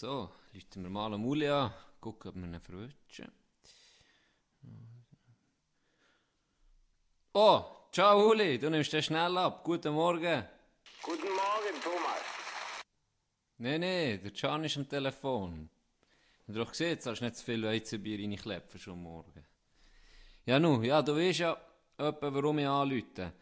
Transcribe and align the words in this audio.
So, 0.00 0.30
rufen 0.54 0.84
wir 0.84 0.90
mal 0.90 1.12
am 1.12 1.24
Uli 1.24 1.48
an, 1.48 1.72
gucken, 2.00 2.28
ob 2.28 2.36
wir 2.36 2.44
ihn 2.44 2.60
verwutschen. 2.60 3.32
Oh, 7.34 7.64
ciao 7.90 8.30
Uli, 8.30 8.60
du 8.60 8.70
nimmst 8.70 8.92
den 8.92 9.02
schnell 9.02 9.36
ab. 9.36 9.64
Guten 9.64 9.92
Morgen. 9.92 10.44
Guten 11.02 11.32
Morgen, 11.40 11.82
Thomas. 11.82 12.22
Nein, 13.56 13.80
nein, 13.80 14.20
der 14.22 14.30
Can 14.30 14.62
ist 14.62 14.76
am 14.76 14.88
Telefon. 14.88 15.68
Habt 16.46 16.56
ihr 16.56 16.62
doch 16.62 16.70
gesehen, 16.70 16.90
jetzt 16.90 17.06
hast 17.06 17.18
du 17.18 17.24
nicht 17.24 17.36
zu 17.36 17.44
viel 17.44 17.64
Weizenbier 17.64 18.20
reinklepfen 18.20 18.78
schon 18.78 19.02
morgen. 19.02 19.44
Ja, 20.46 20.60
nu, 20.60 20.80
ja, 20.80 21.02
du 21.02 21.16
weißt 21.16 21.40
ja 21.40 21.56
etwa, 21.96 22.32
warum 22.32 22.60
ich 22.60 22.68
anrufe. 22.68 23.32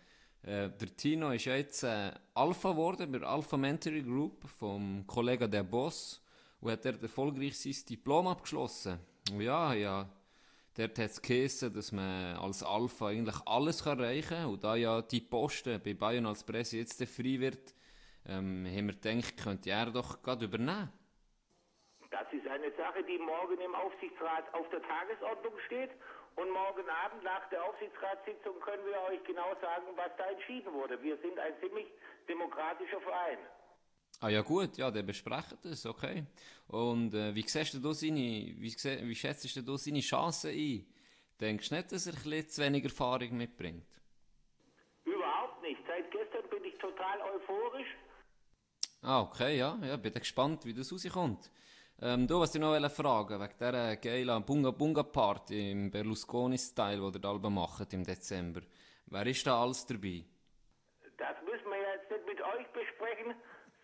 Äh, 0.41 0.71
der 0.71 0.97
Tino 0.97 1.33
ist 1.33 1.45
ja 1.45 1.57
jetzt 1.57 1.83
äh, 1.83 2.13
Alpha 2.33 2.71
geworden 2.71 3.13
bei 3.13 3.19
der 3.19 3.29
Alpha 3.29 3.59
Mentoring 3.59 4.07
Group 4.07 4.49
vom 4.49 5.07
Kollegen 5.07 5.51
der 5.51 5.63
Boss 5.63 6.23
und 6.67 6.73
hat 6.73 6.85
dort 6.85 7.01
erfolgreich 7.01 7.57
sein 7.57 7.77
Diplom 7.89 8.27
abgeschlossen. 8.27 8.99
Und 9.31 9.41
ja, 9.41 9.73
ja, 9.73 10.09
dort 10.77 10.99
hat 10.99 11.11
es 11.11 11.23
geheißen, 11.23 11.73
dass 11.73 11.93
man 11.93 12.37
als 12.39 12.65
Alpha 12.65 13.07
eigentlich 13.07 13.37
alles 13.47 13.85
kann 13.85 14.01
erreichen 14.01 14.29
kann. 14.31 14.47
Und 14.47 14.65
da 14.65 14.75
ja 14.75 15.01
die 15.01 15.21
Posten 15.21 15.81
bei 15.81 15.95
Bayern 15.95 16.27
als 16.27 16.43
Presse 16.43 16.79
jetzt 16.79 17.01
frei 17.05 17.39
wird, 17.39 17.73
ähm, 18.27 18.67
haben 18.67 18.89
wir 18.89 18.99
gedacht, 18.99 19.37
könnte 19.37 19.71
er 19.71 19.93
doch 19.93 20.21
gerade 20.23 20.45
übernehmen. 20.45 20.93
Das 22.11 22.27
ist 22.33 22.49
eine 22.49 22.73
Sache, 22.75 23.05
die 23.05 23.19
morgen 23.19 23.61
im 23.61 23.75
Aufsichtsrat 23.77 24.53
auf 24.53 24.69
der 24.71 24.83
Tagesordnung 24.83 25.55
steht. 25.67 25.91
Und 26.35 26.51
morgen 26.51 26.91
Abend 26.91 27.23
nach 27.23 27.49
der 27.49 27.63
Aufsichtsratssitzung 27.65 28.59
können 28.59 28.85
wir 28.87 29.01
euch 29.03 29.23
genau 29.23 29.55
sagen, 29.61 29.87
was 29.95 30.11
da 30.19 30.27
entschieden 30.31 30.73
wurde. 30.73 31.01
Wir 31.01 31.17
sind 31.19 31.39
ein 31.39 31.55
ziemlich 31.61 31.87
demokratischer 32.29 33.01
Verein. 33.01 33.39
Ah 34.21 34.31
ja 34.31 34.41
gut, 34.41 34.79
ja, 34.79 34.91
dann 34.91 35.05
besprechen 35.05 35.59
das, 35.63 35.85
okay. 35.85 36.25
Und 36.69 37.13
äh, 37.15 37.35
wie 37.35 37.47
siehst 37.47 37.75
du 37.75 37.93
seine, 37.93 38.17
wie, 38.17 38.75
wie 38.75 39.15
schätzt 39.15 39.57
du 39.57 39.77
seine 39.77 40.01
Chancen 40.01 40.51
ein? 40.51 40.87
Denkst 41.39 41.69
du 41.69 41.75
nicht, 41.75 41.93
dass 41.93 42.07
er 42.07 42.15
ein 42.15 42.23
bisschen 42.23 42.49
zu 42.49 42.63
wenig 42.63 42.85
Erfahrung 42.85 43.37
mitbringt? 43.37 43.87
Überhaupt 45.05 45.61
nicht. 45.61 45.81
Seit 45.87 46.11
gestern 46.11 46.49
bin 46.49 46.65
ich 46.65 46.79
total 46.79 47.21
euphorisch. 47.21 47.95
Ah, 49.03 49.21
okay, 49.21 49.59
ja, 49.59 49.79
ja, 49.83 49.97
bin 49.97 50.15
gespannt, 50.15 50.65
wie 50.65 50.73
das 50.73 50.91
rauskommt. 50.91 51.51
Ähm, 52.01 52.27
du, 52.27 52.41
was 52.41 52.55
ich 52.55 52.61
noch 52.61 52.91
fragen 52.91 53.41
wegen 53.41 53.55
dieser 53.59 53.97
geilen 53.97 54.45
Bunga 54.45 54.71
Bunga 54.71 55.03
Party 55.03 55.73
im 55.73 55.91
Berlusconi-Style, 55.91 57.11
die 57.13 57.19
ihr 57.19 57.21
da 57.21 57.51
macht 57.51 57.93
im 57.93 58.05
Dezember. 58.05 58.63
Wer 59.07 59.27
ist 59.27 59.47
da 59.47 59.63
alles 59.63 59.87
dabei? 59.87 60.25
Das 61.19 61.37
müssen 61.45 61.71
wir 61.71 61.79
jetzt 61.95 62.11
nicht 62.11 62.27
mit 62.27 62.41
euch 62.41 62.67
besprechen, 62.73 63.35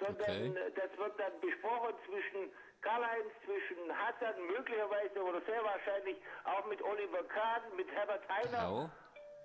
sondern 0.03 0.51
Okay. 0.51 0.73
das 0.75 0.91
wird 0.99 1.15
dann 1.19 1.33
besprochen 1.41 1.95
zwischen 2.07 2.51
Karl-Heinz, 2.83 3.31
zwischen 3.47 3.79
Hassan, 3.97 4.35
möglicherweise 4.47 5.23
oder 5.23 5.41
sehr 5.47 5.63
wahrscheinlich 5.63 6.17
auch 6.45 6.67
mit 6.69 6.83
Oliver 6.83 7.23
Kahn, 7.25 7.63
mit 7.77 7.89
Herbert 7.93 8.29
Heiner. 8.29 8.59
Ja. 8.59 8.91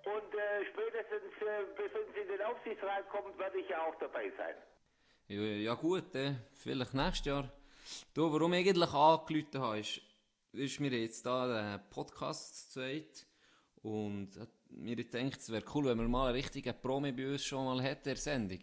Und 0.06 0.34
äh, 0.34 0.66
spätestens, 0.72 1.34
äh, 1.42 1.66
bis 1.76 1.92
uns 1.94 2.16
in 2.16 2.28
den 2.30 2.42
Aufsichtsrat 2.42 3.10
kommt, 3.10 3.38
werde 3.38 3.60
ich 3.60 3.70
ja 3.70 3.82
auch 3.86 3.96
dabei 4.00 4.32
sein. 4.38 4.56
Ja, 5.28 5.42
ja 5.42 5.74
gut, 5.74 6.16
äh, 6.16 6.36
vielleicht 6.54 6.94
nächstes 6.94 7.26
Jahr. 7.26 7.52
Du, 8.14 8.32
warum 8.32 8.54
ich 8.54 8.68
eigentlich 8.68 8.94
angerufen 8.94 9.62
habe, 9.62 9.80
ist, 9.80 10.02
ist 10.54 10.80
mir 10.80 10.92
jetzt 10.92 11.26
da 11.26 11.46
der 11.48 11.78
Podcast 11.90 12.72
zu 12.72 12.80
zweit 12.80 13.26
und 13.84 14.30
mir 14.70 14.96
gedacht, 14.96 15.40
es 15.40 15.52
wäre 15.52 15.64
cool, 15.76 15.86
wenn 15.86 15.98
wir 16.00 16.08
mal 16.08 16.28
einen 16.28 16.36
richtigen 16.36 16.74
Promi 16.82 17.12
bei 17.12 17.28
uns 17.28 17.44
schon 17.46 17.66
mal 17.66 17.82
hätten, 17.82 18.10
in 18.10 18.16
der 18.16 18.22
Sendung. 18.22 18.60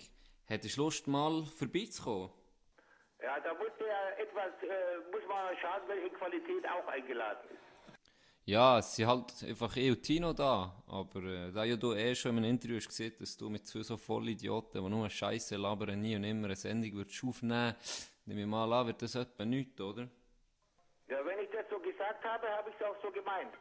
Hättest 0.46 0.76
du 0.76 0.82
Lust, 0.82 1.06
mal 1.06 1.44
vorbeizukommen? 1.44 2.30
Ja, 3.22 3.40
da 3.40 3.54
muss 3.54 3.72
ja 3.80 4.22
etwas, 4.22 4.52
äh, 4.62 4.98
muss 5.10 5.26
man 5.26 5.56
schauen, 5.56 5.82
welche 5.88 6.10
Qualität 6.10 6.68
auch 6.68 6.86
eingeladen 6.86 7.48
ist. 7.50 7.64
Ja, 8.46 8.78
es 8.78 8.94
sind 8.94 9.06
halt 9.06 9.42
einfach 9.42 9.74
eh 9.78 9.90
und 9.90 10.02
Tino 10.02 10.34
da, 10.34 10.70
aber 10.86 11.22
äh, 11.22 11.50
da 11.50 11.64
ja 11.64 11.76
du 11.76 11.94
eh 11.94 12.14
schon 12.14 12.32
in 12.32 12.44
einem 12.44 12.50
Interview 12.50 12.76
hast 12.76 12.88
gesehen, 12.88 13.14
dass 13.18 13.38
du 13.38 13.48
mit 13.48 13.66
zwei 13.66 13.82
so 13.82 13.96
Vollidioten, 13.96 14.84
die 14.84 14.90
nur 14.90 15.08
Scheiße 15.08 15.56
labern, 15.56 15.98
nie 16.02 16.14
und 16.14 16.24
immer 16.24 16.48
eine 16.48 16.56
Sendung 16.56 16.92
würdest 16.92 17.24
aufnehmen, 17.24 17.74
nehme 18.26 18.42
ich 18.42 18.46
mal 18.46 18.70
an, 18.70 18.86
wird 18.86 19.00
das 19.00 19.14
etwa 19.14 19.46
nichts, 19.46 19.80
oder? 19.80 20.06
Ja, 21.08 21.24
wenn 21.24 21.38
ich 21.38 21.48
das 21.50 21.64
so 21.70 21.78
gesagt 21.78 22.22
habe, 22.22 22.46
habe 22.50 22.68
ich 22.68 22.76
es 22.78 22.86
auch 22.86 22.96
so 23.02 23.10
gemeint. 23.10 23.54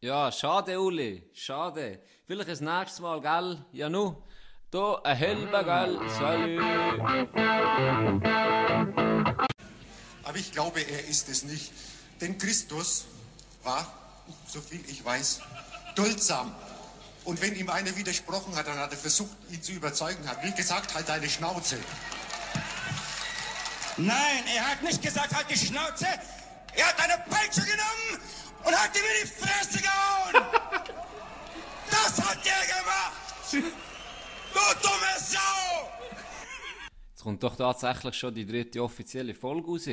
Ja, 0.00 0.30
schade, 0.30 0.78
Uli, 0.78 1.30
schade. 1.32 2.00
Vielleicht 2.26 2.50
das 2.50 2.60
nächste 2.60 3.00
Mal, 3.00 3.20
gell? 3.20 3.64
Ja, 3.72 3.88
nu. 3.88 4.16
Da, 4.72 4.98
ein 5.04 5.16
Helme, 5.18 5.64
gell? 5.64 6.00
Salut. 6.18 6.62
Aber 10.24 10.36
ich 10.38 10.50
glaube, 10.50 10.80
er 10.80 11.04
ist 11.08 11.28
es 11.28 11.42
nicht. 11.42 11.70
Denn 12.22 12.38
Christus 12.38 13.04
war, 13.64 13.86
so 14.48 14.62
viel 14.62 14.82
ich 14.88 15.04
weiß, 15.04 15.42
duldsam. 15.94 16.54
Und 17.26 17.42
wenn 17.42 17.54
ihm 17.54 17.68
einer 17.68 17.94
widersprochen 17.96 18.56
hat, 18.56 18.66
dann 18.66 18.78
hat 18.78 18.92
er 18.92 18.96
versucht, 18.96 19.36
ihn 19.50 19.62
zu 19.62 19.72
überzeugen, 19.72 20.26
hat 20.26 20.42
wie 20.42 20.52
gesagt, 20.52 20.94
halt 20.94 21.06
deine 21.06 21.28
Schnauze. 21.28 21.76
Nein, 23.98 24.44
er 24.56 24.70
hat 24.70 24.82
nicht 24.82 25.02
gesagt, 25.02 25.34
halt 25.34 25.50
die 25.50 25.58
Schnauze. 25.58 26.06
Er 26.72 26.86
hat 26.86 26.98
eine 26.98 27.22
Peitsche 27.28 27.60
genommen 27.60 28.22
und 28.64 28.74
hat 28.74 28.96
ihm 28.96 29.02
in 29.02 29.28
die 29.28 29.44
Fresse 29.44 29.82
gehauen. 29.82 30.46
Das 31.90 32.18
hat 32.26 32.38
er 32.46 33.62
gemacht. 33.62 33.91
Du 34.52 34.82
dumme 34.82 35.18
Sau. 35.18 35.88
Jetzt 37.10 37.22
kommt 37.22 37.42
doch 37.42 37.56
tatsächlich 37.56 38.14
schon 38.14 38.34
die 38.34 38.46
dritte 38.46 38.82
offizielle 38.82 39.34
Folge 39.34 39.68
raus. 39.68 39.88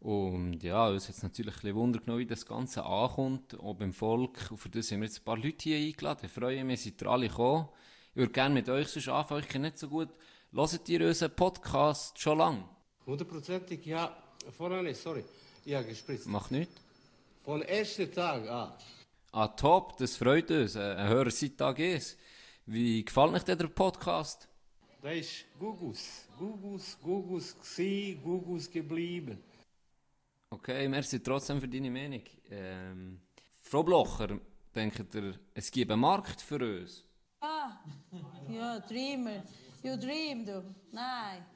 Und 0.00 0.62
ja, 0.62 0.88
uns 0.88 1.08
hat 1.08 1.16
es 1.16 1.22
natürlich 1.22 1.54
ein 1.56 1.60
bisschen 1.60 1.76
Wunder 1.76 1.98
genommen, 1.98 2.20
wie 2.20 2.26
das 2.26 2.46
Ganze 2.46 2.84
ankommt, 2.84 3.58
auch 3.58 3.74
beim 3.74 3.92
Volk. 3.92 4.50
Und 4.50 4.58
für 4.58 4.68
das 4.68 4.92
haben 4.92 5.00
wir 5.00 5.08
jetzt 5.08 5.20
ein 5.20 5.24
paar 5.24 5.36
Leute 5.36 5.56
hier 5.64 5.78
eingeladen. 5.78 6.26
Ich 6.26 6.32
freue 6.32 6.64
mich, 6.64 6.82
seid 6.82 7.02
ihr 7.02 7.08
alle 7.08 7.28
gekommen. 7.28 7.68
Ich 8.10 8.16
würde 8.16 8.32
gerne 8.32 8.54
mit 8.54 8.68
euch 8.68 8.88
sonst 8.88 9.08
anfangen, 9.08 9.42
ich 9.42 9.48
kenne 9.48 9.68
nicht 9.68 9.78
so 9.78 9.88
gut. 9.88 10.10
Hört 10.52 10.88
ihr 10.88 11.06
unseren 11.06 11.34
Podcast 11.34 12.18
schon 12.20 12.38
lange? 12.38 12.64
Hundertprozentig, 13.06 13.84
ja. 13.86 14.16
Vorher 14.56 14.82
nicht, 14.82 15.00
sorry. 15.00 15.24
Ja, 15.64 15.82
gespritzt. 15.82 16.26
Macht 16.26 16.52
nichts. 16.52 16.74
Von 17.44 17.62
ersten 17.62 18.12
Tag 18.12 18.48
an. 18.48 18.72
Ah, 19.32 19.48
top, 19.48 19.96
das 19.98 20.16
freut 20.16 20.50
uns. 20.50 20.76
Ein 20.76 21.08
Hörer 21.08 21.30
seit 21.30 21.58
Tag 21.58 21.78
ist. 21.80 22.18
Wie 22.70 23.02
gefällt 23.02 23.32
euch 23.32 23.44
der 23.44 23.56
Podcast? 23.66 24.46
Da 25.00 25.10
ist 25.10 25.46
Gugus. 25.58 26.28
Gugus, 26.38 26.98
Gugus 27.02 27.56
gsi, 27.58 28.20
Gugus 28.22 28.70
geblieben. 28.70 29.42
Okay, 30.50 30.86
merci 30.86 31.18
trotzdem 31.18 31.62
für 31.62 31.68
deine 31.68 31.90
Meinung. 31.90 32.20
Ähm, 32.50 33.20
Frau 33.62 33.82
Blocher, 33.82 34.38
denkt 34.74 35.14
ihr, 35.14 35.40
es 35.54 35.70
gibt 35.70 35.90
einen 35.90 36.02
Markt 36.02 36.42
für 36.42 36.60
uns? 36.82 37.06
Ah, 37.40 37.78
ja, 38.50 38.78
Dreamer. 38.80 39.44
You 39.82 39.96
dream, 39.96 40.44
du. 40.44 40.62
Nein. 40.92 41.46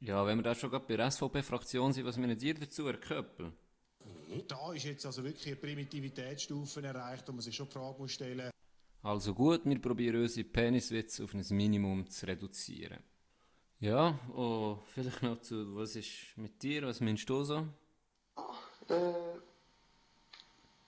Ja, 0.00 0.26
wenn 0.26 0.38
wir 0.38 0.42
da 0.42 0.56
schon 0.56 0.70
gerade 0.70 0.84
bei 0.84 0.96
der 0.96 1.12
SVP-Fraktion 1.12 1.92
sind, 1.92 2.04
was 2.04 2.16
meinen 2.16 2.40
ihr 2.40 2.54
dazu, 2.54 2.86
Herr 2.86 2.98
Köppel? 2.98 3.52
Da 4.48 4.72
ist 4.72 4.84
jetzt 4.84 5.06
also 5.06 5.22
wirklich 5.22 5.46
eine 5.46 5.56
Primitivitätsstufe 5.56 6.82
erreicht, 6.82 7.28
wo 7.28 7.32
man 7.32 7.40
sich 7.40 7.54
schon 7.54 7.68
die 7.68 7.72
Frage 7.74 7.98
muss 8.00 8.10
stellen 8.10 8.50
Also 9.02 9.34
gut, 9.34 9.62
wir 9.64 9.80
probieren 9.80 10.22
unsere 10.22 10.48
Peniswitze 10.48 11.24
auf 11.24 11.34
ein 11.34 11.44
Minimum 11.50 12.08
zu 12.08 12.24
reduzieren. 12.24 13.02
Ja, 13.80 14.16
oh, 14.32 14.78
vielleicht 14.94 15.22
noch 15.24 15.40
zu, 15.40 15.74
was 15.74 15.96
ist 15.96 16.36
mit 16.36 16.62
dir, 16.62 16.86
was 16.86 17.00
meinst 17.00 17.28
du 17.28 17.42
so? 17.42 17.66
Äh, 18.88 19.12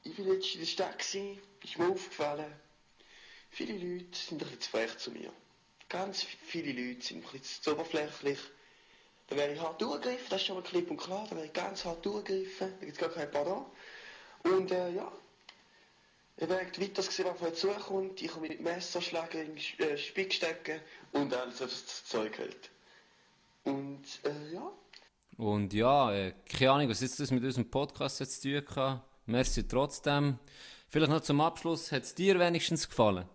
ich 0.05 0.17
war 0.17 0.27
letztens 0.27 0.55
in 0.55 0.61
der 0.61 0.67
Stadt, 0.67 0.99
gewesen, 1.01 1.41
ist 1.61 1.77
mir 1.77 1.89
aufgefallen, 1.89 2.53
viele 3.51 3.73
Leute 3.73 4.17
sind 4.17 4.41
ein 4.41 4.47
bisschen 4.47 4.61
zu 4.61 4.71
frech 4.71 4.97
zu 4.99 5.11
mir. 5.11 5.33
Ganz 5.89 6.23
viele 6.23 6.71
Leute 6.71 7.05
sind 7.05 7.25
ein 7.25 7.33
bisschen 7.33 7.63
zu 7.63 7.73
oberflächlich. 7.73 8.39
Da 9.27 9.35
wäre 9.37 9.55
ich 9.55 9.61
hart 9.61 9.83
durchgegriffen, 9.83 10.27
das 10.31 10.41
ist 10.43 10.47
schon 10.47 10.57
mal 10.57 10.63
klipp 10.63 10.89
und 10.89 10.99
klar, 10.99 11.27
da 11.29 11.35
wäre 11.35 11.47
ich 11.47 11.53
ganz 11.53 11.85
hart 11.85 12.07
durchgegriffen, 12.07 12.75
da 12.79 12.87
gibt 12.87 12.93
es 12.93 12.99
gar 12.99 13.09
kein 13.09 13.29
Pardon. 13.29 13.67
Und 14.45 14.71
äh, 14.71 14.93
ja, 14.93 15.11
ich 16.37 16.49
werde 16.49 16.81
weiter 16.81 17.03
sehen, 17.03 17.27
was 17.27 17.35
auf 17.35 17.43
mich 17.43 17.55
zukommt. 17.55 18.23
Ich 18.23 18.31
komme 18.31 18.49
mit 18.49 18.61
Messerschlägen 18.61 19.57
in 19.57 19.57
den 19.79 19.89
äh, 19.91 19.97
Spick 19.97 20.33
stecken 20.33 20.81
und 21.13 21.33
alles, 21.35 21.61
was 21.61 21.85
das 21.85 22.05
Zeug 22.07 22.37
hält. 22.39 22.71
Und 23.63 24.03
äh, 24.25 24.55
ja, 24.55 24.71
Und 25.39 25.73
ja, 25.73 26.13
äh, 26.13 26.35
keine 26.47 26.73
Ahnung, 26.73 26.89
was 26.91 27.01
jetzt 27.01 27.21
das 27.21 27.31
mit 27.31 27.45
unserem 27.45 27.71
Podcast 27.71 28.21
jetzt 28.21 28.43
zu 28.43 28.65
tun 28.65 28.77
hat. 28.77 29.03
Merci 29.27 29.67
trotzdem. 29.67 30.39
Vielleicht 30.89 31.11
noch 31.11 31.23
zum 31.23 31.41
Abschluss, 31.41 31.91
hat 31.93 32.03
es 32.03 32.15
dir 32.15 32.39
wenigstens 32.39 32.89
gefallen? 32.89 33.27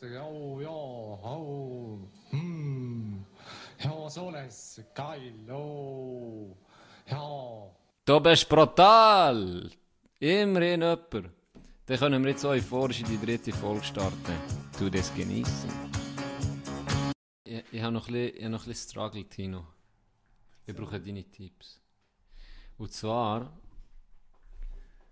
Ja, 0.00 0.08
ja, 0.08 0.70
oh, 0.70 1.98
hm, 2.30 3.24
ja, 3.78 4.10
so 4.10 4.28
alles, 4.28 4.80
geil, 4.94 5.32
oh, 5.50 6.56
ja. 7.06 7.70
Du 8.04 8.20
bist 8.20 8.48
brutal! 8.48 9.70
Immerhin 10.20 10.82
jemand. 10.82 11.37
Dann 11.88 11.98
können 11.98 12.22
wir 12.22 12.32
jetzt 12.32 12.44
euphorisch 12.44 13.00
in 13.00 13.06
die 13.06 13.18
dritte 13.18 13.50
Folge 13.50 13.82
starten. 13.82 14.34
Tu 14.78 14.90
das 14.90 15.14
genießen. 15.14 15.70
Ich, 17.44 17.64
ich 17.72 17.82
habe 17.82 17.94
noch 17.94 18.08
ein 18.08 18.12
bisschen, 18.12 18.36
ich 18.36 18.42
habe 18.44 18.50
noch 18.50 18.62
ein 18.62 18.68
bisschen 18.68 18.90
Struggle, 18.90 19.24
Tino. 19.24 19.66
Ich 20.66 20.76
brauche 20.76 21.00
deine 21.00 21.24
Tipps. 21.24 21.80
Und 22.76 22.92
zwar 22.92 23.58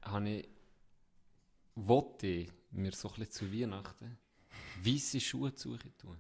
habe 0.03 0.29
ich, 0.29 0.49
wollte 1.77 2.27
ich 2.27 2.53
mir 2.73 2.93
so 2.93 3.09
ein 3.09 3.15
bisschen 3.21 3.33
zu 3.33 3.53
Weihnachten 3.55 4.19
weiße 4.85 5.19
Schuhe 5.19 5.53
suchen 5.57 5.97
tun. 5.97 6.19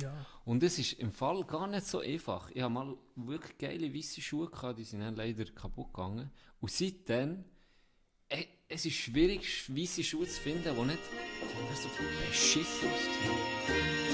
Ja. 0.00 0.24
Und 0.46 0.62
es 0.62 0.78
ist 0.78 0.94
im 0.94 1.12
Fall 1.12 1.44
gar 1.44 1.66
nicht 1.66 1.84
so 1.84 2.00
einfach. 2.00 2.50
Ich 2.54 2.62
habe 2.62 2.72
mal 2.72 2.96
wirklich 3.14 3.58
geile 3.58 3.92
weiße 3.94 4.22
Schuhe 4.22 4.48
gehabt, 4.48 4.78
die 4.78 4.84
sind 4.84 5.00
dann 5.00 5.16
leider 5.16 5.44
kaputt 5.44 5.92
gegangen. 5.92 6.30
Und 6.60 6.70
seitdem, 6.70 7.44
äh, 8.30 8.46
es 8.68 8.86
ist 8.86 8.96
schwierig, 8.96 9.64
weiße 9.68 10.02
Schuhe 10.02 10.26
zu 10.26 10.40
finden, 10.40 10.74
die 10.74 10.80
nicht 10.86 11.02
so 11.82 11.88
beschissen 12.28 12.88
aussehen. 12.88 14.10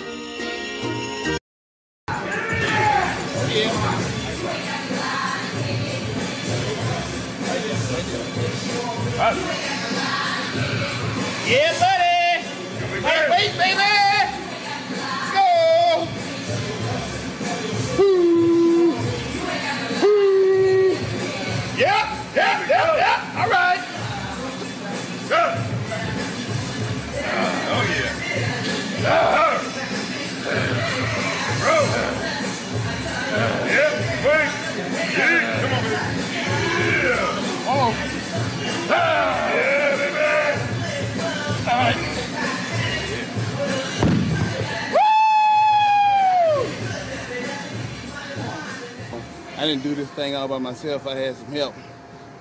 I 49.67 49.71
didn't 49.71 49.83
do 49.83 49.97
this 49.97 50.09
thing 50.11 50.37
all 50.37 50.47
by 50.47 50.59
myself. 50.59 51.09
I 51.09 51.17
had 51.17 51.35
some 51.35 51.51
help. 51.51 51.75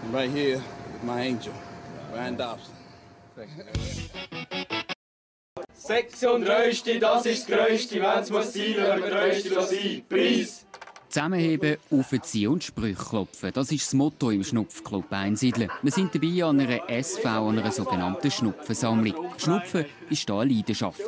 And 0.04 0.14
right 0.14 0.30
here 0.30 0.58
is 0.58 1.04
my 1.04 1.22
angel, 1.22 1.54
Ryan 2.14 2.38
Dobson. 2.38 2.76
36, 5.74 7.00
das 7.00 7.26
ist 7.26 7.50
das 7.50 7.58
Größte, 7.58 8.00
wenn 8.00 8.20
es 8.20 8.30
muss 8.30 8.54
sein, 8.54 8.76
wenn 8.78 9.02
wir 9.02 9.10
Größte 9.10 9.60
sein. 9.60 10.04
Preis! 10.08 10.66
Zusammenheben, 11.10 11.78
aufziehen 11.90 12.52
und 12.52 12.64
Sprüche 12.64 13.04
klopfen. 13.04 13.52
Das 13.52 13.72
ist 13.72 13.88
das 13.88 13.94
Motto 13.96 14.30
im 14.30 14.44
Schnupfclub 14.44 15.12
Einsiedeln. 15.12 15.72
Wir 15.82 15.92
sind 15.92 16.14
dabei 16.14 16.44
an 16.44 16.60
einer 16.60 16.88
SV, 16.88 17.28
an 17.28 17.58
einer 17.58 17.72
sogenannten 17.72 18.30
Schnupfensammlung. 18.30 19.16
Schnupfen 19.40 19.86
ist 20.12 20.30
hier 20.30 20.36
eine 20.36 20.54
Leidenschaft. 20.54 21.02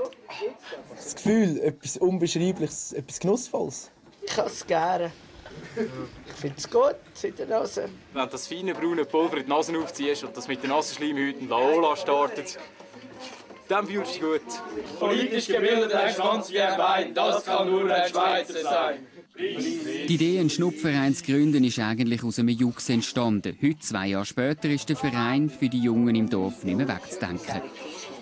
Das 0.95 1.13
Gefühl, 1.13 1.59
etwas 1.59 1.97
Unbeschreibliches, 1.97 2.93
etwas 2.93 3.19
Genussvolles. 3.19 3.91
Ich 4.23 4.35
habe 4.35 4.49
es 4.49 4.65
gerne. 4.65 5.11
Ich 6.25 6.33
finde 6.33 6.55
es 6.57 6.69
gut, 6.69 6.95
seit 7.13 7.39
der 7.39 7.47
Nase. 7.47 7.89
Wenn 8.13 8.23
du 8.23 8.29
das 8.29 8.47
feine 8.47 8.73
braune 8.73 9.05
Pulver 9.05 9.37
in 9.37 9.43
die 9.43 9.49
Nase 9.49 9.77
aufziehst 9.77 10.23
und 10.23 10.35
das 10.35 10.47
mit 10.47 10.63
den 10.63 10.69
nassen 10.69 10.95
Schleimhäuten 10.95 11.47
Laola 11.49 11.95
startet, 11.95 12.57
dann 13.67 13.85
fühlst 13.85 14.21
du 14.21 14.33
dich 14.33 14.43
gut. 14.43 14.99
Politisch 14.99 15.47
gebildet 15.47 15.93
ein 15.93 16.13
Schwanz 16.13 16.49
wie 16.51 16.61
ein 16.61 16.77
Bein, 16.77 17.13
das 17.13 17.45
kann 17.45 17.69
nur 17.69 17.91
ein 17.93 18.09
Schweizer 18.09 18.61
sein. 18.61 19.07
Die 19.39 20.13
Idee, 20.15 20.39
einen 20.39 20.49
Schnupfverein 20.49 21.13
zu 21.13 21.23
gründen, 21.23 21.63
ist 21.63 21.77
eigentlich 21.77 22.23
aus 22.23 22.39
einem 22.39 22.49
Jux 22.49 22.89
entstanden. 22.89 23.55
Heute, 23.61 23.79
zwei 23.79 24.07
Jahre 24.07 24.25
später, 24.25 24.67
ist 24.69 24.89
der 24.89 24.95
Verein 24.95 25.49
für 25.49 25.69
die 25.69 25.79
Jungen 25.79 26.15
im 26.15 26.27
Dorf 26.27 26.63
nicht 26.63 26.75
mehr 26.75 26.87
wegzudenken. 26.87 27.61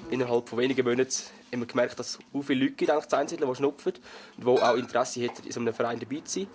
Innerhalb 0.09 0.49
von 0.49 0.59
wenigen 0.59 0.85
Monaten 0.85 1.13
haben 1.53 1.61
wir 1.61 1.67
gemerkt, 1.67 1.97
dass 1.99 2.09
es 2.09 2.19
so 2.33 2.41
viele 2.41 2.65
Leute 2.65 2.73
gibt, 2.73 3.13
Einsiedeln, 3.13 3.49
die 3.49 3.55
schnupfen 3.55 3.93
und 4.37 4.45
die 4.45 4.61
auch 4.61 4.75
Interesse 4.75 5.21
hätten, 5.21 5.45
in 5.45 5.51
so 5.53 5.61
einem 5.61 5.73
Verein 5.73 5.99
dabei 5.99 6.19
zu 6.19 6.41
sein. 6.41 6.47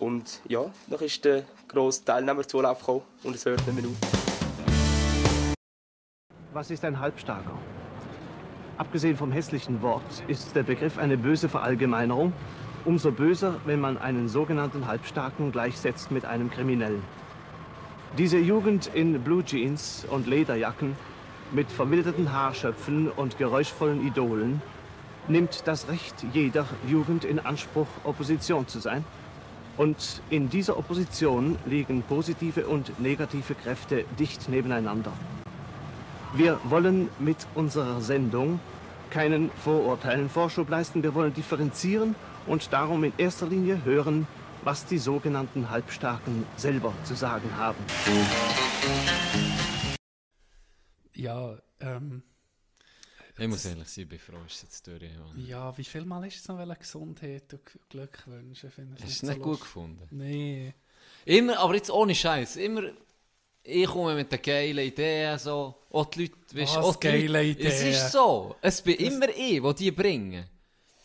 Und 0.00 0.40
ja, 0.48 0.64
dann 0.88 1.00
ist 1.00 1.24
der 1.26 1.44
grosse 1.68 2.04
Teilnehmerzulauf 2.06 2.80
gekommen 2.80 3.02
und 3.22 3.36
es 3.36 3.44
hört 3.44 3.64
nicht 3.66 3.80
mehr 3.80 3.90
auf. 3.90 5.54
Was 6.54 6.70
ist 6.70 6.84
ein 6.86 6.98
Halbstarker? 6.98 7.56
Abgesehen 8.78 9.18
vom 9.18 9.30
hässlichen 9.30 9.82
Wort 9.82 10.24
ist 10.26 10.56
der 10.56 10.62
Begriff 10.62 10.96
eine 10.96 11.18
böse 11.18 11.50
Verallgemeinerung. 11.50 12.32
Umso 12.86 13.12
böser, 13.12 13.60
wenn 13.66 13.78
man 13.78 13.98
einen 13.98 14.26
sogenannten 14.30 14.86
Halbstarken 14.86 15.52
gleichsetzt 15.52 16.10
mit 16.10 16.24
einem 16.24 16.50
Kriminellen. 16.50 17.02
Diese 18.16 18.38
Jugend 18.38 18.86
in 18.94 19.22
Blue 19.22 19.44
Jeans 19.44 20.06
und 20.10 20.26
Lederjacken 20.26 20.96
mit 21.52 21.70
verwilderten 21.70 22.32
Haarschöpfen 22.32 23.10
und 23.10 23.36
geräuschvollen 23.36 24.06
Idolen 24.06 24.62
nimmt 25.28 25.66
das 25.66 25.88
Recht 25.88 26.14
jeder 26.32 26.64
Jugend 26.88 27.24
in 27.24 27.38
Anspruch, 27.38 27.86
Opposition 28.04 28.66
zu 28.66 28.80
sein. 28.80 29.04
Und 29.80 30.20
in 30.28 30.50
dieser 30.50 30.76
Opposition 30.76 31.56
liegen 31.64 32.02
positive 32.02 32.66
und 32.66 33.00
negative 33.00 33.54
Kräfte 33.54 34.04
dicht 34.18 34.50
nebeneinander. 34.50 35.10
Wir 36.34 36.60
wollen 36.64 37.08
mit 37.18 37.46
unserer 37.54 38.02
Sendung 38.02 38.60
keinen 39.08 39.50
Vorurteilen 39.64 40.28
Vorschub 40.28 40.68
leisten. 40.68 41.02
Wir 41.02 41.14
wollen 41.14 41.32
differenzieren 41.32 42.14
und 42.46 42.74
darum 42.74 43.04
in 43.04 43.14
erster 43.16 43.46
Linie 43.46 43.82
hören, 43.82 44.26
was 44.64 44.84
die 44.84 44.98
sogenannten 44.98 45.70
Halbstarken 45.70 46.44
selber 46.58 46.92
zu 47.04 47.14
sagen 47.14 47.48
haben. 47.56 47.82
Ja, 51.14 51.56
ähm. 51.80 52.22
Ich 53.40 53.48
muss 53.48 53.64
ehrlich 53.64 53.88
sein, 53.88 54.02
ich 54.04 54.08
bin 54.08 54.18
froh, 54.18 54.36
ist 54.46 54.56
es 54.56 54.62
jetzt 54.62 54.86
durch. 54.86 55.00
Mann. 55.02 55.46
Ja, 55.46 55.76
wie 55.76 55.84
viel 55.84 56.04
Mal 56.04 56.26
ist 56.26 56.36
es 56.40 56.48
noch 56.48 56.58
wollen, 56.58 56.76
Gesundheit 56.78 57.52
und 57.54 57.60
Glück 57.88 58.22
wünschen? 58.26 58.70
Finde 58.70 58.94
ich 58.98 59.04
Hast 59.04 59.10
du 59.10 59.14
es 59.14 59.18
so 59.20 59.26
nicht 59.28 59.38
gut 59.42 59.46
lustig. 59.52 59.64
gefunden? 59.66 60.74
Immer, 61.24 61.58
aber 61.58 61.74
jetzt 61.74 61.90
ohne 61.90 62.14
Scheiß, 62.14 62.56
immer. 62.56 62.82
Ich 63.62 63.86
komme 63.86 64.14
mit 64.14 64.32
den 64.32 64.40
geilen 64.40 64.78
Ideen, 64.86 65.38
so. 65.38 65.74
Auch 65.90 66.06
die 66.06 66.22
Leute, 66.22 66.34
weißt, 66.54 66.76
Was 66.76 66.84
auch 66.84 66.96
die 66.96 67.06
geile 67.08 67.26
Leute- 67.48 67.68
Es 67.68 67.80
Ideen? 67.80 67.92
ist 67.92 68.12
so. 68.12 68.56
Es 68.60 68.80
bin 68.82 68.96
Das- 68.98 69.06
immer 69.14 69.28
ich, 69.28 69.60
der 69.60 69.74
die 69.74 69.90
bringen. 69.90 70.46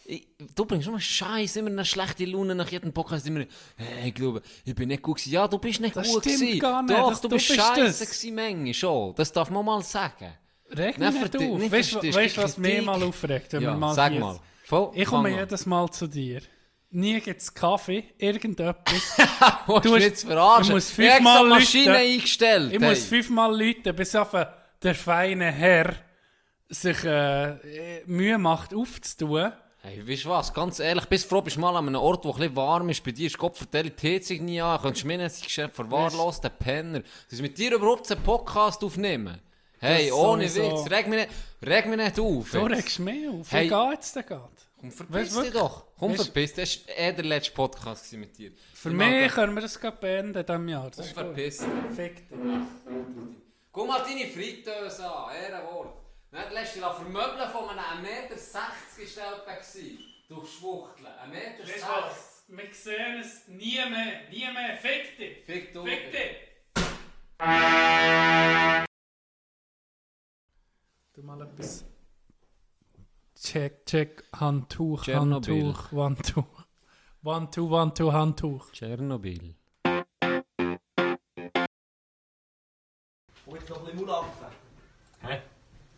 Ich, 0.07 0.27
du 0.55 0.65
bringst 0.65 0.87
nur 0.87 0.99
Scheiß, 0.99 1.55
immer 1.57 1.69
eine 1.71 1.83
schlechte 1.83 2.25
Laune 2.25 2.53
nach 2.55 2.69
jedem 2.71 2.93
Podcast. 2.93 3.25
Immer, 3.27 3.45
hey, 3.75 4.09
ich 4.09 4.13
glaube, 4.13 4.41
ich 4.63 4.75
bin 4.75 4.87
nicht 4.87 5.01
gut 5.01 5.17
gewesen. 5.17 5.33
Ja, 5.33 5.47
du 5.47 5.57
bist 5.57 5.79
nicht 5.81 5.95
Das 5.95 6.07
gut 6.07 6.23
gewesen. 6.23 6.59
gar 6.59 6.83
nicht, 6.83 6.95
Doch, 6.97 7.15
du 7.19 7.27
du 7.27 7.35
bist 7.35 7.47
scheiße 7.47 8.05
gewesen, 8.05 8.35
manchmal 8.35 8.73
schon. 8.73 9.15
Das 9.15 9.31
darf 9.31 9.49
man 9.49 9.65
mal 9.65 9.81
sagen. 9.83 10.31
Reg 10.71 10.97
mich 10.97 11.09
nicht 11.13 11.35
auf. 11.35 11.59
nicht 11.59 11.71
Weißt 11.71 12.37
du, 12.37 12.41
was 12.43 12.57
mich 12.57 12.83
mal 12.85 13.01
aufregt? 13.03 13.53
Wenn 13.53 13.61
Ja, 13.61 13.71
wir 13.71 13.77
mal 13.77 13.93
sag 13.93 14.11
hier- 14.11 14.21
mal. 14.21 14.39
Voll, 14.63 14.91
ich 14.95 15.05
komme 15.05 15.29
an. 15.29 15.35
jedes 15.35 15.65
Mal 15.65 15.89
zu 15.91 16.07
dir. 16.07 16.41
Nie 16.89 17.19
gibt 17.19 17.41
es 17.41 17.53
Kaffee, 17.53 18.05
irgendetwas. 18.17 19.17
Du 19.83 19.91
mich 19.93 20.03
jetzt 20.03 20.23
verarschen? 20.25 20.65
Ich 20.67 20.71
muss 20.71 20.89
Ich 20.89 20.95
fünfmal 20.95 21.45
Maschine 21.47 21.95
eingestellt, 21.97 22.71
Ich 22.73 22.79
hey. 22.79 22.89
muss 22.89 23.03
fünfmal 23.05 23.55
läuten, 23.59 23.95
bis 23.95 24.15
auf 24.15 24.31
der 24.81 24.95
feine 24.95 25.51
Herr 25.51 25.93
sich 26.69 27.03
äh, 27.03 28.03
Mühe 28.05 28.37
macht 28.37 28.73
aufzutun. 28.73 29.51
Hey, 29.81 30.07
weißt 30.07 30.25
du 30.25 30.29
was, 30.29 30.51
ganz 30.53 30.79
ehrlich, 30.79 31.05
bis 31.05 31.25
froh 31.25 31.41
bist 31.41 31.57
du 31.57 31.59
mal 31.59 31.75
an 31.75 31.87
einem 31.87 32.01
Ort, 32.01 32.25
wo 32.25 32.31
ein 32.31 32.37
bisschen 32.39 32.55
warm 32.55 32.89
ist, 32.89 33.03
bei 33.03 33.11
dir 33.11 33.27
ist 33.27 33.37
vertellt, 33.37 34.01
die 34.01 34.15
Heizung 34.15 34.45
nie 34.45 34.59
an, 34.59 34.81
könntest 34.81 35.03
du 35.03 35.07
mir 35.07 35.17
nicht 35.19 35.43
geschäft 35.43 35.75
verwahrlost, 35.75 36.43
der 36.43 36.49
Penner. 36.49 37.01
Dass 37.29 37.39
mit 37.41 37.55
dir 37.57 37.73
überhaupt 37.73 38.11
einen 38.11 38.23
Podcast 38.23 38.83
aufnehmen. 38.83 39.39
Hey, 39.85 40.11
ohne. 40.11 40.43
Witz, 40.43 40.89
reg 40.91 41.07
mich 41.07 41.19
nicht, 41.19 41.31
reg 41.65 41.85
mich 41.87 41.97
nicht 41.97 42.19
auf. 42.19 42.49
So 42.49 42.67
jetzt. 42.67 42.77
regst 42.77 42.97
du 42.99 43.01
mich 43.03 43.29
auf. 43.29 43.51
Hey, 43.51 43.65
Wie 43.65 43.89
geht's 43.91 44.13
denn 44.13 44.25
gerade? 44.25 44.49
Komm, 44.79 44.91
verpiss 44.91 45.33
du 45.33 45.41
dich 45.41 45.53
doch. 45.53 45.83
Komm, 45.97 46.11
Weißt- 46.11 46.23
verpiss 46.23 46.53
dich. 46.53 46.85
Das 46.85 46.95
war 46.97 47.03
eh 47.03 47.13
der 47.13 47.25
letzte 47.25 47.51
Podcast 47.53 48.13
mit 48.13 48.37
dir. 48.37 48.51
Für 48.73 48.89
Ich 48.89 48.95
mich 48.95 49.07
mag- 49.21 49.31
können 49.33 49.55
wir 49.55 49.61
das 49.61 49.79
gerade 49.79 49.97
beenden 49.97 50.37
in 50.37 50.45
diesem 50.45 50.67
Jahr. 50.69 50.89
Das 50.89 51.07
Komm, 51.13 51.25
verpiss 51.25 51.57
dich. 51.59 51.67
Fick 51.95 52.29
dich. 52.29 52.37
Guck 53.71 53.87
mal 53.87 54.03
deine 54.03 54.27
Fritteuse 54.27 55.05
an, 55.05 55.35
Ehrenwort. 55.35 55.93
Nicht 56.31 56.51
lässt 56.51 56.75
dich 56.75 56.81
vermöbeln 56.81 57.49
von 57.51 57.69
einem 57.69 57.79
1,60 57.79 58.01
Meter 58.01 58.35
gestellten 58.99 59.41
gewesen. 59.45 59.99
Du 60.27 60.45
Schwuchtel. 60.45 61.05
1,60 61.05 61.31
Meter. 61.31 61.63
Du? 61.63 62.55
Wir 62.57 62.73
sehen 62.73 63.19
es 63.21 63.47
nie 63.47 63.75
mehr. 63.77 64.29
Nie 64.29 64.51
mehr. 64.53 64.77
Fick 64.81 65.17
dich. 65.17 65.45
Fick 65.45 65.73
du. 65.73 65.83
Fick 65.85 66.11
dich. 66.11 66.35
Du 71.15 71.23
mal 71.23 71.41
etwas. 71.41 71.85
Check, 73.35 73.85
check, 73.85 74.23
Handtuch, 74.33 75.03
Tschernobyl. 75.03 75.73
Handtuch, 75.73 75.93
Handtuch. 75.93 76.65
One, 77.23 77.49
two, 77.49 77.69
one, 77.69 77.93
two, 77.93 78.11
Handtuch. 78.11 78.69
Tschernobyl. 78.73 79.55
Und 83.45 83.53
jetzt 83.53 83.69
noch 83.69 83.79
ein 83.79 83.85
bisschen 83.85 83.95
Mulaffen. 83.95 84.47
Hä? 85.21 85.41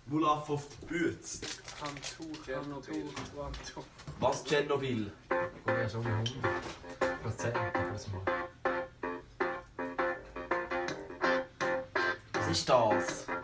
Mulaffen 0.06 0.54
auf 0.54 0.68
die 0.68 0.86
Bütze. 0.86 1.48
Handtuch, 1.82 2.48
Handtuch, 2.48 3.44
Handtuch. 3.44 3.86
Was 4.20 4.44
Tschernobyl? 4.44 5.12
Ich 5.32 5.72
habe 5.72 5.90
schon 5.90 6.06
100 6.06 7.24
Prozent, 7.24 7.56
aber 7.56 7.92
das 7.92 8.08
mal. 8.12 8.22
Was 12.34 12.48
ist 12.50 12.70
das? 12.70 13.37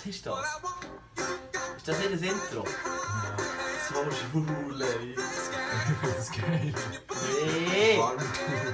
Was 0.00 0.06
ist 0.06 0.24
das? 0.24 0.60
Ist 1.76 1.88
das 1.88 1.98
nicht 1.98 2.12
das 2.14 2.22
Intro? 2.22 2.64
So 3.86 4.10
schwul, 4.10 4.80
ey. 4.80 5.14
Das 5.14 6.32
geil. 6.32 6.72
Nee! 7.68 7.98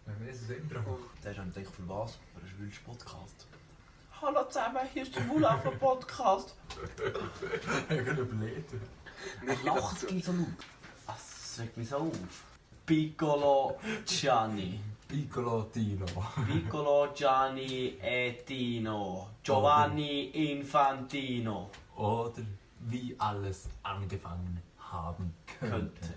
Wenn 0.04 0.28
ist 0.28 0.42
das 0.42 0.56
Intro? 0.56 1.00
Der 1.25 1.33
ist 1.33 1.38
eigentlich 1.40 1.68
für 1.68 1.88
was? 1.88 2.12
Für 2.12 2.38
einen 2.38 2.49
schwulen 2.49 2.73
Podcast. 2.87 3.47
Hallo 4.23 4.45
zusammen, 4.45 4.78
hier 4.92 5.02
ist 5.02 5.16
der 5.16 5.25
Mulaffen 5.25 5.76
Podcast. 5.80 6.54
Ich 7.88 8.04
kann 8.04 8.18
überlegt. 8.18 8.71
Was 9.47 9.62
lacht 9.64 9.99
so 9.99 10.33
laut? 10.33 10.47
Was 11.06 11.59
regt 11.59 11.76
mich 11.76 11.88
so 11.88 11.97
auf? 11.97 12.45
Piccolo 12.87 13.80
Gianni. 14.04 14.78
Piccolo 15.06 15.70
Tino. 15.70 16.04
Piccolo 16.46 17.12
Gianni 17.12 17.96
e 17.98 18.42
Tino. 18.44 19.36
Giovanni 19.42 20.50
Infantino. 20.50 21.70
Oder 21.94 22.42
wie 22.80 23.14
alles 23.18 23.68
angefangen 23.82 24.60
haben 24.78 25.34
könnte. 25.58 26.14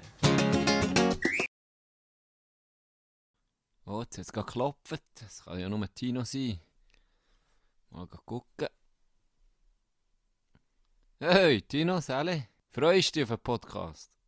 Oh, 3.86 4.01
jetzt 4.01 4.17
hat 4.17 4.25
es 4.25 4.31
gerade 4.31 4.46
geklopft. 4.48 5.03
Das 5.22 5.43
kann 5.43 5.60
ja 5.60 5.69
nur 5.69 5.93
Tino 5.93 6.24
sein. 6.24 6.60
Mal 7.91 8.08
gucken. 8.08 8.67
Hey, 11.19 11.62
Tino, 11.62 12.00
Sally. 12.00 12.48
Freust 12.72 13.15
du 13.15 13.19
dich 13.19 13.24
auf 13.24 13.38
den 13.38 13.43
Podcast? 13.43 14.18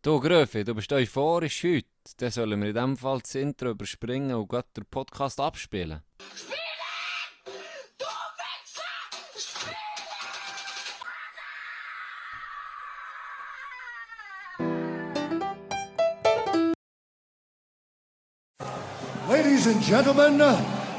Du, 0.00 0.20
Gröfi, 0.20 0.62
du 0.62 0.76
bist 0.76 0.92
euphorisch 0.92 1.64
heute. 1.64 1.88
Dann 2.18 2.30
sollen 2.30 2.60
wir 2.60 2.68
in 2.68 2.74
diesem 2.74 2.96
Fall 2.96 3.18
das 3.20 3.34
Intro 3.34 3.70
überspringen 3.70 4.32
und 4.36 4.48
gerade 4.48 4.68
den 4.76 4.86
Podcast 4.86 5.40
abspielen. 5.40 6.02
Ladies 19.28 19.66
and 19.66 19.82
gentlemen, 19.82 20.38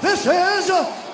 this 0.01 0.25
is 0.25 0.67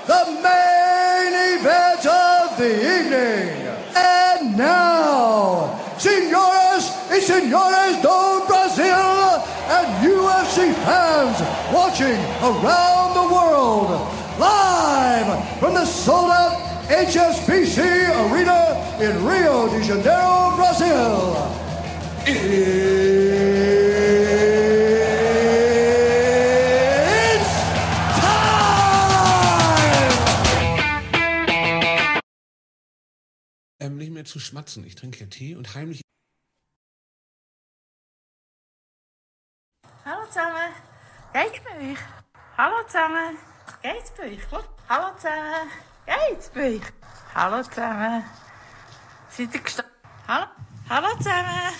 the 0.08 0.42
main 0.42 1.34
event 1.60 2.06
of 2.08 2.58
the 2.58 2.72
evening. 2.74 3.68
And 3.96 4.58
now, 4.58 4.95
senores 7.26 7.98
do 8.04 8.46
Brasil 8.46 8.86
and 8.86 9.88
UFC 10.06 10.72
fans 10.86 11.42
watching 11.74 12.20
around 12.40 13.16
the 13.16 13.26
world, 13.34 13.90
live 14.38 15.60
from 15.60 15.74
the 15.74 15.86
sold 15.86 16.30
out 16.30 16.54
HSBC 16.88 17.82
Arena 18.30 18.78
in 19.02 19.26
Rio 19.26 19.68
de 19.70 19.82
Janeiro, 19.82 20.56
Brazil. 20.56 21.36
It's 22.28 22.86
Ähm, 33.80 33.98
nicht 33.98 34.12
mehr 34.12 34.26
zu 34.26 34.40
schmatzen. 34.40 34.86
Ich 34.86 34.94
trinke 34.94 35.28
Tee 35.28 35.56
und 35.56 35.74
heimlich. 35.74 36.05
Hallo 40.26 40.32
zusammen. 40.32 40.74
Geht's 41.34 41.62
bei 41.64 41.92
euch? 41.92 42.00
Hallo 42.58 42.84
zusammen. 42.88 43.38
Geht's 43.84 44.12
bei 44.18 44.24
euch? 44.24 44.40
Hallo 44.90 45.16
zusammen. 45.18 45.72
Geht's 46.06 46.50
bei 46.50 46.76
euch? 46.76 46.82
Hallo 47.36 47.62
zusammen. 47.62 48.24
Seid 49.30 49.54
ihr 49.54 49.62
gestanden? 49.62 49.94
Hallo? 50.28 50.46
Hallo 50.90 51.18
zusammen. 51.18 51.74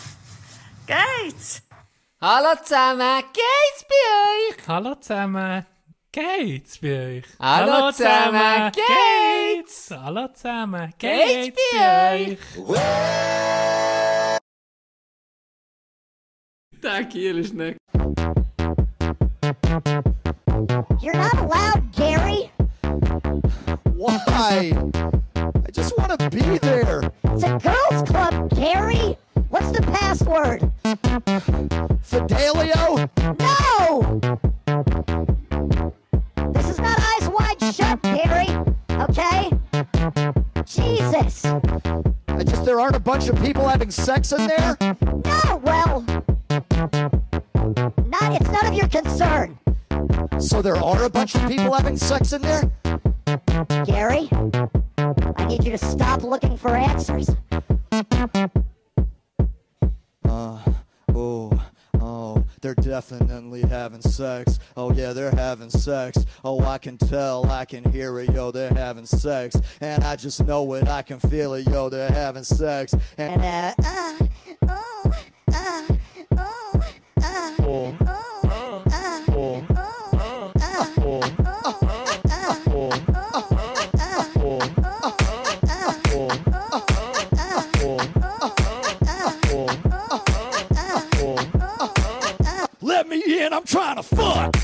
Geht's? 0.86 1.64
Hallo 2.22 2.56
zusammen, 2.64 3.24
geht's 3.34 3.86
bei 3.90 3.96
euch? 4.54 4.68
Hallo 4.68 4.96
zusammen. 4.96 5.66
Geht's 6.12 6.78
bei 6.80 7.18
euch? 7.18 7.26
Hallo 7.40 7.92
zusammen, 7.92 8.72
geht's? 8.72 9.90
Hallo 9.92 10.28
zusammen. 10.34 10.94
Geht's 11.00 11.58
bei 11.74 12.38
euch? 12.38 12.40
Der 16.86 17.04
Kiel 17.04 17.40
ist 17.40 17.56
nicht. 17.56 17.78
You're 21.02 21.16
not 21.16 21.34
allowed, 21.40 21.92
Gary. 21.96 22.52
Why? 23.96 24.72
I 25.34 25.72
just 25.72 25.98
want 25.98 26.20
to 26.20 26.30
be 26.30 26.60
there. 26.60 27.02
It's 27.24 27.42
a 27.42 27.58
girls' 27.58 28.04
club, 28.04 28.52
Gary. 28.52 29.18
What's 29.50 29.72
the 29.72 29.82
password? 29.82 30.72
Fidelio? 32.04 33.10
No! 33.40 34.20
This 36.54 36.70
is 36.70 36.78
not 36.78 37.00
eyes 37.00 37.28
wide 37.30 37.74
shut, 37.74 38.00
Gary. 38.04 38.56
Okay? 39.10 39.50
Jesus. 40.66 41.46
I 41.46 42.44
just, 42.44 42.64
there 42.64 42.80
aren't 42.80 42.96
a 42.96 43.00
bunch 43.00 43.28
of 43.28 43.42
people 43.42 43.68
having 43.68 43.90
sex 43.90 44.32
in 44.34 44.46
there? 44.46 44.78
No, 44.80 45.62
well. 45.64 46.06
Not, 46.76 48.42
it's 48.42 48.50
none 48.50 48.66
of 48.68 48.74
your 48.74 48.88
concern. 48.90 49.58
So 50.40 50.62
there 50.62 50.76
are 50.76 51.04
a 51.04 51.10
bunch 51.10 51.36
of 51.36 51.48
people 51.48 51.74
having 51.74 51.98
sex 51.98 52.34
in 52.34 52.42
there? 52.42 52.70
Gary, 53.86 54.30
I 55.38 55.46
need 55.46 55.64
you 55.64 55.72
to 55.72 55.78
stop 55.78 56.24
looking 56.24 56.58
for 56.58 56.76
answers. 56.76 57.30
Uh, 60.28 60.60
oh, 61.14 61.64
oh, 62.02 62.44
they're 62.62 62.76
definitely 62.76 63.62
having 63.62 64.02
sex. 64.02 64.60
Oh, 64.76 64.92
yeah, 64.92 65.14
they're 65.14 65.32
having 65.32 65.70
sex. 65.70 66.26
Oh, 66.44 66.62
I 66.62 66.78
can 66.78 66.98
tell, 66.98 67.50
I 67.50 67.64
can 67.64 67.90
hear 67.90 68.20
it, 68.20 68.34
yo, 68.34 68.52
they're 68.52 68.74
having 68.74 69.06
sex. 69.06 69.56
And 69.80 70.04
I 70.04 70.18
just 70.18 70.44
know 70.46 70.74
it, 70.74 70.88
I 70.90 71.02
can 71.04 71.20
feel 71.20 71.54
it, 71.54 71.68
yo, 71.68 71.88
they're 71.90 72.12
having 72.12 72.44
sex. 72.44 72.94
And, 73.18 73.42
uh, 73.42 73.74
uh, 73.84 74.20
oh, 74.68 75.14
uh, 75.54 75.88
oh, 76.38 76.65
Let 92.82 93.10
me 93.10 93.22
in, 93.42 93.52
I'm 93.52 93.64
trying 93.64 93.96
to 93.98 94.04
fuck. 94.04 94.56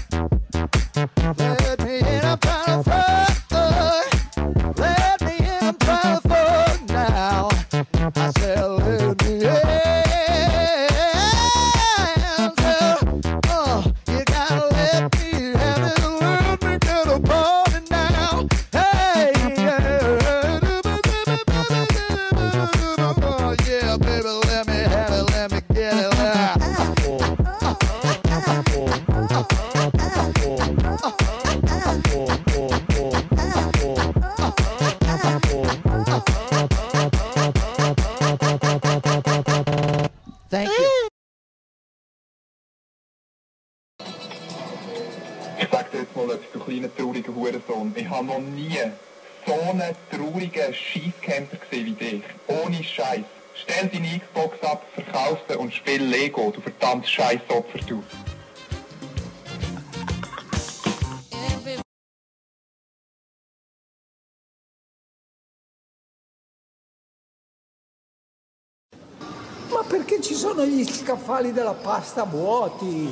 Ma 69.71 69.83
perché 69.87 70.21
ci 70.21 70.33
sono 70.35 70.65
gli 70.65 70.83
scaffali 70.83 71.53
della 71.53 71.73
pasta 71.73 72.23
vuoti? 72.23 73.09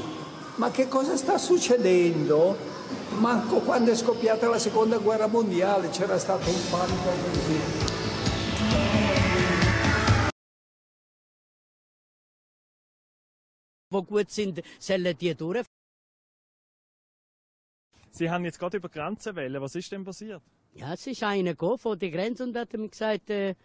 Ma 0.55 0.69
che 0.71 0.87
cosa 0.89 1.15
sta 1.15 1.37
succedendo? 1.37 2.57
Manco 3.17 3.59
quando 3.59 3.91
è 3.91 3.95
scoppiata 3.95 4.49
la 4.49 4.59
seconda 4.59 4.97
guerra 4.97 5.27
mondiale 5.27 5.89
c'era 5.89 6.19
stato 6.19 6.49
un 6.49 6.61
panico 6.69 7.09
così. 7.23 7.87
die 13.91 14.03
gut 14.05 14.29
sind, 14.29 14.61
die. 15.17 15.63
Sie 18.11 18.29
haben 18.29 18.43
jetzt 18.43 18.59
gerade 18.59 18.77
über 18.77 18.89
Grenzen 18.89 19.35
wählen. 19.35 19.61
Was 19.61 19.75
ist 19.75 19.91
denn 19.91 20.03
passiert? 20.03 20.41
Ja, 20.73 20.93
es 20.93 21.07
ist 21.07 21.23
einer 21.23 21.51
gekommen 21.51 21.77
von 21.77 21.97
der 21.97 22.11
Grenze 22.11 22.43
und 22.43 22.55
hat 22.55 22.73
mir 22.73 22.89
gesagt, 22.89 23.29
äh, 23.29 23.55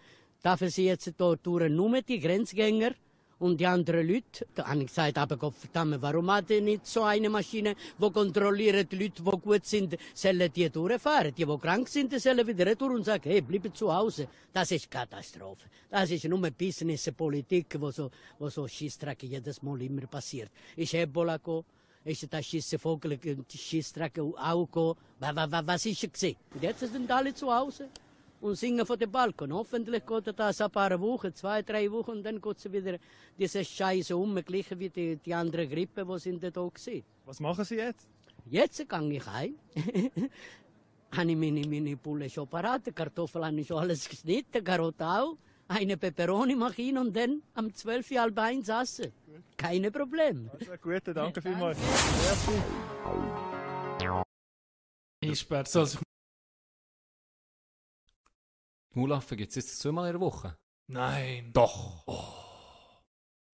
dürfen 0.45 0.69
Sie 0.69 0.85
jetzt 0.85 1.13
dort 1.17 1.47
durch 1.47 1.71
nur 1.71 2.03
die 2.03 2.21
Grenzgänger 2.21 2.93
und 3.39 3.59
die 3.59 3.67
anderen 3.67 4.07
Leute. 4.07 4.47
Da 4.55 4.67
habe 4.67 4.81
ich 4.81 4.87
gesagt, 4.87 5.19
aber 5.19 5.37
Gott 5.37 5.55
warum 5.73 6.31
hat 6.31 6.51
er 6.51 6.61
nicht 6.61 6.87
so 6.87 7.03
eine 7.03 7.29
Maschine, 7.31 7.75
die 7.99 8.11
kontrolliert 8.11 8.93
die 8.93 8.97
Leute, 8.97 9.23
die 9.23 9.31
gut 9.31 9.65
sind, 9.65 9.97
sollen 10.13 10.53
die 10.53 10.71
durchfahren. 10.71 11.35
Die, 11.35 11.45
die 11.45 11.59
krank 11.59 11.89
sind, 11.89 12.19
sollen 12.21 12.47
wieder 12.47 12.75
durch 12.75 12.95
und 12.95 13.05
sagen, 13.05 13.23
hey, 13.25 13.41
bleibe 13.41 13.73
zu 13.73 13.93
Hause. 13.93 14.29
Das 14.53 14.71
ist 14.71 14.91
Katastrophe. 14.91 15.69
Das 15.91 16.11
ist 16.11 16.25
nur 16.25 16.51
Business, 16.51 17.11
Politik, 17.17 17.77
wo 17.81 17.91
so, 17.91 18.11
wo 18.39 18.49
so 18.49 18.69
Schissdreck 18.69 19.23
jedes 19.23 19.63
Mal 19.63 19.83
immer 19.83 20.07
passiert. 20.07 20.51
Ist 20.77 20.95
Ebola 20.95 21.39
gekommen, 21.39 21.65
ist 22.05 22.31
der 22.31 22.43
Schissenvogel, 22.43 23.17
die 23.19 23.59
Schissdreck 23.59 24.19
auch 24.19 24.67
gekommen. 24.67 24.97
Was, 25.19 25.87
ist 25.87 26.23
er? 26.23 26.35
Und 26.55 26.63
jetzt 26.63 26.81
sind 26.81 27.11
alle 27.11 27.35
zu 27.35 27.53
Hause 27.53 27.89
und 28.45 28.57
singen 28.57 28.85
von 28.85 28.99
dem 28.99 29.11
Balkon. 29.11 29.53
Hoffentlich 29.55 30.05
geht 30.05 30.39
das 30.39 30.61
ein 30.61 30.71
paar 30.71 31.01
Wochen, 31.01 31.35
zwei, 31.35 31.63
drei 31.63 31.91
Wochen, 31.91 32.11
und 32.11 32.23
dann 32.23 32.41
geht 32.41 32.59
es 32.59 32.71
wieder 32.71 32.99
diese 33.39 33.65
Scheiße 33.65 34.15
um, 34.15 34.35
gleich 34.45 34.67
wie 34.79 34.91
die, 34.91 35.17
die 35.17 35.33
andere 35.33 35.67
Grippe, 35.67 36.05
die 36.05 36.19
sind 36.19 36.43
da 36.43 36.55
waren. 36.55 37.03
Was 37.25 37.41
machen 37.41 37.65
Sie 37.65 37.77
jetzt? 37.77 38.07
Jetzt 38.45 38.87
gehe 38.87 39.13
ich 39.13 39.27
heim. 39.27 39.55
habe 41.17 41.31
ich 41.31 41.37
meine, 41.37 41.67
meine 41.67 41.97
Pulle 41.97 42.29
schon 42.29 42.47
parat, 42.47 42.87
die 42.87 42.93
Kartoffeln 42.93 43.47
habe 43.47 43.61
ich 43.61 43.67
schon 43.67 43.79
alles 43.79 44.07
geschnitten, 44.07 44.63
Karotte 44.63 45.07
auch. 45.07 45.37
Eine 45.67 45.97
Peperoni 45.97 46.55
mache 46.55 46.83
ich 46.83 46.95
und 46.95 47.17
dann 47.17 47.41
am 47.55 47.73
12 47.73 48.11
Uhr 48.11 48.21
halb 48.21 48.39
eins 48.39 48.69
essen. 48.69 49.11
Keine 49.57 49.91
Probleme. 49.91 50.51
Also, 50.53 50.73
gut, 50.83 51.03
danke 51.07 51.41
vielmals. 51.47 51.79
Ich 55.23 55.41
sperre 55.41 55.65
so. 55.67 55.99
Mulaffen 58.97 59.37
gibt 59.37 59.51
es 59.51 59.57
jetzt 59.57 59.79
zweimal 59.81 60.07
in 60.07 60.13
der 60.13 60.21
Woche. 60.21 60.57
nein. 60.87 61.53
Doch. 61.53 62.07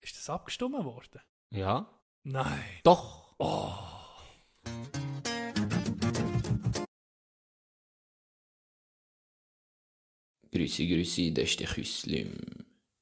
Ist 0.02 0.16
das 0.16 0.28
abgestimmt 0.28 0.85
worden? 0.85 1.20
Ja? 1.50 1.99
Nein. 2.25 2.80
Doch. 2.82 3.35
Oh. 3.38 3.73
Grüße, 10.52 10.87
Grüße, 10.87 11.32
das 11.32 11.50
ist 11.50 11.61
der 11.61 11.68
Küslim. 11.68 12.37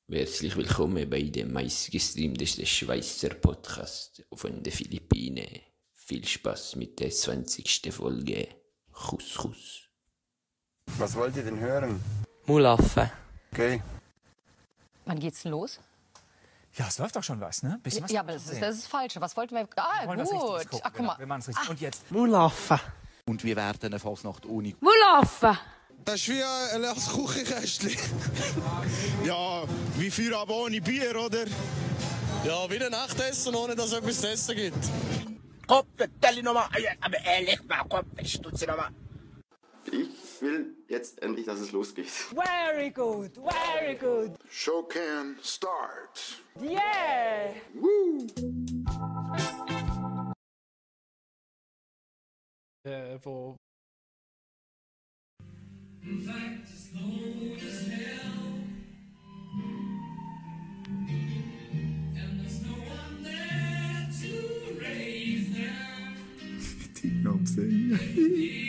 Herzlich 0.08 0.54
willkommen 0.56 1.10
bei 1.10 1.22
dem 1.22 1.52
meistgestreamtesten 1.52 2.66
Schweizer 2.66 3.30
Podcast 3.30 4.24
von 4.32 4.62
den 4.62 4.72
Philippinen. 4.72 5.60
Viel 5.92 6.24
Spaß 6.24 6.76
mit 6.76 7.00
der 7.00 7.10
20. 7.10 7.92
Folge. 7.92 8.48
Kuss, 8.92 9.34
Kuss. 9.34 9.87
Was 10.96 11.14
wollt 11.14 11.36
ihr 11.36 11.44
denn 11.44 11.58
hören? 11.60 12.00
Mulaffe. 12.46 13.10
Okay. 13.52 13.82
Wann 15.04 15.18
geht's 15.20 15.42
denn 15.42 15.52
los? 15.52 15.78
Ja, 16.74 16.86
es 16.88 16.98
läuft 16.98 17.16
doch 17.16 17.22
schon 17.22 17.40
was, 17.40 17.62
ne? 17.62 17.78
Bisschen 17.82 18.04
was 18.04 18.12
ja, 18.12 18.20
aber 18.20 18.32
das 18.32 18.48
ist 18.48 18.62
das 18.62 18.76
ist 18.76 18.86
falsch. 18.86 19.14
Was 19.18 19.36
wollten 19.36 19.54
wir? 19.54 19.68
Ah, 19.76 20.06
Wir 20.06 20.24
gut. 20.24 20.28
gucken, 20.30 20.80
Ach, 20.82 20.82
guck 20.84 20.94
genau. 20.94 21.08
mal. 21.08 21.18
Wir 21.18 21.26
machen 21.26 21.40
es 21.40 21.48
richtig. 21.48 21.68
Und 21.70 21.80
jetzt. 21.80 22.10
Mulaffe. 22.10 22.80
Und 23.26 23.44
wir 23.44 23.56
werden 23.56 23.78
eine 23.86 23.98
Fasnacht 23.98 24.46
ohne 24.46 24.74
Mulaffe. 24.80 25.58
Das 26.04 26.14
ist 26.16 26.28
wie 26.28 26.42
ein 26.42 26.80
leeres 26.80 27.08
Küchenkästchen. 27.12 27.96
ja, 29.24 29.64
wie 29.96 30.10
für 30.10 30.36
aber 30.38 30.54
ohne 30.56 30.80
Bier, 30.80 31.14
oder? 31.20 31.44
Ja, 32.44 32.70
wie 32.70 32.82
ein 32.82 32.90
Nachtessen, 32.90 33.54
ohne 33.54 33.74
dass 33.74 33.86
es 33.86 33.92
etwas 33.94 34.20
zu 34.20 34.28
essen 34.30 34.56
gibt. 34.56 34.78
Kopf, 35.66 35.86
tell 36.20 36.42
nochmal, 36.42 36.68
aber 37.00 37.18
ehrlich, 37.24 37.60
mal 37.68 37.82
Kopf, 37.88 38.06
stutze 38.24 38.66
nochmal. 38.66 38.90
Ich 39.90 40.08
will 40.42 40.74
jetzt 40.88 41.22
endlich, 41.22 41.46
dass 41.46 41.60
es 41.60 41.72
losgeht. 41.72 42.10
Very 42.34 42.90
good, 42.90 43.32
very 43.36 43.94
good. 43.94 44.32
Show 44.50 44.82
can 44.82 45.36
start. 45.42 46.42
Yeah. 46.60 47.54
Woo. 47.74 48.26
Äh, 52.84 53.18
wo. 53.22 53.56
Die 67.00 67.22
Knopfsäge. 67.22 68.67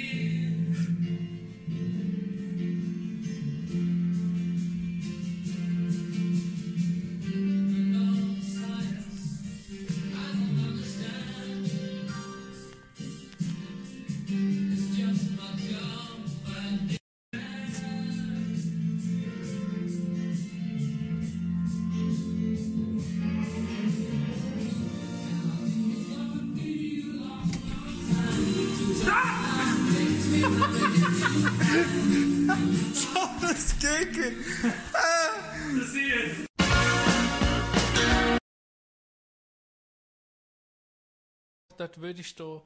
Dort 41.90 42.02
würdest 42.02 42.40
du. 42.40 42.62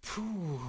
Puh. 0.00 0.60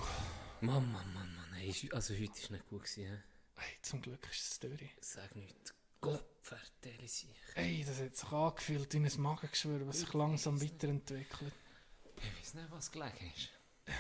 Mann, 0.62 0.92
Mann, 0.92 1.14
Mann, 1.14 1.36
Mann. 1.36 1.62
Ist- 1.62 1.94
also 1.94 2.16
heute 2.16 2.32
war 2.44 2.52
nicht 2.52 2.68
gut. 2.68 2.84
Gewesen? 2.84 3.24
Hey, 3.56 3.78
zum 3.84 4.02
Glück 4.02 4.28
ist 4.32 4.52
es 4.54 4.60
durch. 4.60 4.90
Sag 5.02 5.36
nicht. 5.36 5.76
Gott 6.02 6.26
vertelle 6.42 7.08
sich. 7.08 7.30
Ey, 7.54 7.86
das 7.86 8.00
hat 8.02 8.16
sich 8.16 8.32
angefühlt 8.32 8.92
in 8.96 9.06
ein 9.06 9.22
Magengeschwür, 9.22 9.86
was 9.88 10.00
sich 10.00 10.14
langsam 10.14 10.60
weiterentwickelt. 10.60 11.54
Ich 12.18 12.40
weiß 12.40 12.54
nicht, 12.56 12.72
was 12.72 12.92
gelegen 12.92 13.32
ist. 13.36 13.50
Es 13.86 13.94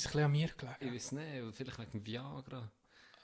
ist 0.00 0.06
ein 0.06 0.12
bisschen 0.12 0.20
an 0.24 0.32
mir 0.32 0.48
gelegen. 0.48 0.76
Ich 0.80 0.92
weiß 0.94 1.12
nicht, 1.12 1.56
vielleicht 1.56 1.78
wegen 1.78 2.06
Viagra. 2.06 2.72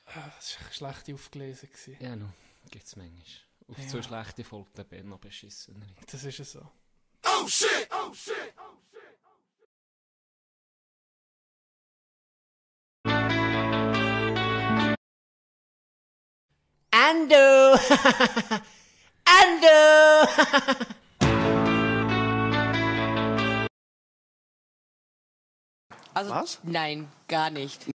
Ah, 0.04 0.30
Das 0.36 0.60
war 0.60 0.72
schlecht 0.72 1.10
aufgelesen. 1.14 1.70
Gewesen. 1.70 1.96
Ja, 2.00 2.16
no, 2.16 2.30
gibt's 2.70 2.96
manchmal. 2.96 3.24
Auf 3.68 3.78
Ja. 3.78 3.88
so 3.88 4.02
schlechte 4.02 4.44
folgt 4.44 4.76
der 4.76 4.84
Bär 4.84 5.04
noch 5.04 5.20
beschissener. 5.20 5.86
Das 6.10 6.22
ist 6.24 6.38
es 6.40 6.52
so. 6.52 6.70
Oh 7.42 7.46
shit! 7.46 7.88
Oh 7.90 8.12
shit! 8.14 8.52
Ando! 16.92 17.78
Ando! 19.26 20.26
Also, 26.12 26.30
Was? 26.30 26.58
Nein, 26.62 27.08
gar 27.26 27.48
nicht. 27.48 27.86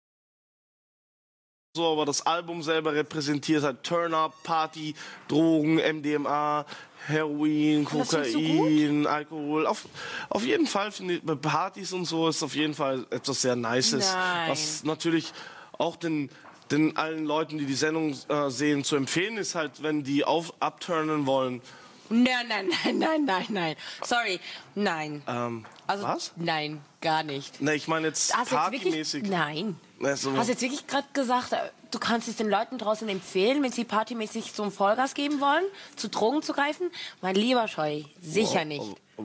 So, 1.76 1.92
aber 1.92 2.06
das 2.06 2.26
Album 2.26 2.64
selber 2.64 2.94
repräsentiert 2.94 3.62
halt 3.64 3.84
Turn-Up, 3.84 4.34
Party, 4.44 4.96
Drogen, 5.28 5.76
MDMA, 5.76 6.66
Heroin, 7.06 7.84
Kokain, 7.84 9.06
Alkohol. 9.06 9.68
Auf, 9.68 9.86
auf 10.30 10.46
jeden 10.46 10.68
Fall 10.68 10.94
finde 10.94 11.16
ich, 11.16 11.22
bei 11.22 11.36
Partys 11.36 11.92
und 11.92 12.06
so 12.06 12.30
ist 12.30 12.42
auf 12.44 12.56
jeden 12.56 12.74
Fall 12.76 13.06
etwas 13.10 13.42
sehr 13.42 13.58
Nices. 13.58 14.10
Nein. 14.14 14.52
Was 14.52 14.86
natürlich 14.86 15.34
auch 15.78 15.98
den, 15.98 16.30
den 16.72 16.96
allen 16.96 17.26
Leuten, 17.26 17.58
die 17.58 17.66
die 17.66 17.74
Sendung 17.74 18.16
äh, 18.30 18.50
sehen, 18.50 18.86
zu 18.86 18.96
empfehlen 18.96 19.36
ist 19.36 19.56
halt, 19.56 19.84
wenn 19.84 20.06
die 20.06 20.24
auf, 20.24 20.54
abturnen 20.62 21.26
wollen. 21.26 21.62
Nein, 22.08 22.48
nein, 22.48 22.70
nein, 22.86 23.00
nein, 23.00 23.26
nein, 23.26 23.46
nein. 23.50 23.76
Sorry, 24.02 24.40
nein. 24.76 25.24
Ähm, 25.28 25.66
Also, 25.88 26.06
was? 26.06 26.32
Nein, 26.38 26.80
gar 27.02 27.24
nicht. 27.24 27.60
Ne, 27.62 27.76
ich 27.76 27.90
meine 27.90 28.08
jetzt 28.08 28.34
Hast 28.34 28.52
du 28.52 28.56
jetzt 28.56 28.64
wirklich? 28.64 28.84
partymäßig. 28.84 29.24
Nein. 29.24 29.78
Also, 30.04 30.34
Hast 30.36 30.48
du 30.48 30.52
jetzt 30.52 30.62
wirklich 30.62 30.88
gerade 30.88 31.08
gesagt, 31.14 31.54
äh, 31.54 31.58
du 31.92 32.00
kannst 32.00 32.28
es 32.28 32.36
den 32.36 32.50
Leuten 32.50 32.78
draußen 32.78 33.08
empfehlen, 33.08 33.64
wenn 33.64 33.72
sie 33.72 33.86
partymäßig 33.86 34.52
so 34.54 34.64
ein 34.64 34.72
Vollgas 34.72 35.14
geben 35.14 35.40
wollen, 35.40 35.64
zu 35.96 36.10
Drogen 36.10 36.42
zu 36.42 36.54
greifen? 36.54 36.92
Mein 37.22 37.36
lieber 37.36 37.68
Scheu, 37.68 38.04
sicher 38.22 38.62
Oh, 38.62 38.66
nicht. 38.66 38.96
oh, 39.18 39.24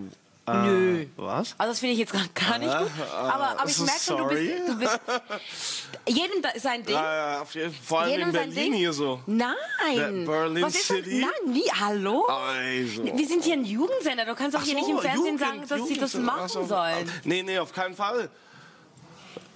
Nö. 0.52 1.02
Äh, 1.02 1.08
was? 1.16 1.54
Also 1.58 1.72
das 1.72 1.78
finde 1.80 1.92
ich 1.92 1.98
jetzt 2.00 2.12
gar, 2.12 2.22
gar 2.34 2.58
nicht 2.58 2.76
gut. 2.76 2.88
Äh, 2.88 3.14
Aber, 3.14 3.60
aber 3.60 3.68
ich 3.68 3.76
so 3.76 3.84
merke 3.84 4.00
schon, 4.00 4.16
du 4.18 4.26
bist, 4.28 4.68
du 4.68 4.78
bist 4.78 5.00
jedem 6.08 6.42
sein 6.60 6.84
Ding. 6.84 6.94
Ja, 6.94 7.34
ja, 7.34 7.42
auf 7.42 7.54
jeden 7.54 7.72
Fall. 7.72 7.82
Vor 7.84 8.00
allem 8.00 8.10
Jedem 8.10 8.26
in 8.28 8.32
sein 8.34 8.48
Berlin 8.50 8.64
Ding. 8.72 8.74
hier 8.74 8.92
so. 8.92 9.20
Nein. 9.26 9.54
Der 9.96 10.06
Berlin 10.26 10.62
Was 10.64 10.74
ist? 10.74 10.86
City? 10.88 11.20
Nein, 11.20 11.54
wie? 11.54 11.70
Hallo? 11.70 12.26
Also. 12.26 13.04
Wir 13.04 13.26
sind 13.28 13.44
hier 13.44 13.54
ein 13.54 13.64
Jugendsender. 13.64 14.24
Du 14.24 14.34
kannst 14.34 14.56
doch 14.56 14.62
hier 14.62 14.74
so, 14.74 14.80
nicht 14.80 14.88
im 14.90 14.98
Fernsehen 14.98 15.24
Jugend, 15.38 15.40
sagen, 15.40 15.60
dass 15.68 15.88
sie 15.88 15.98
das 15.98 16.12
Jugend- 16.14 16.26
machen 16.26 16.42
ach 16.44 16.48
so. 16.48 16.64
sollen. 16.64 17.10
Nee, 17.24 17.42
nee, 17.44 17.58
auf 17.58 17.72
keinen 17.72 17.94
Fall. 17.94 18.28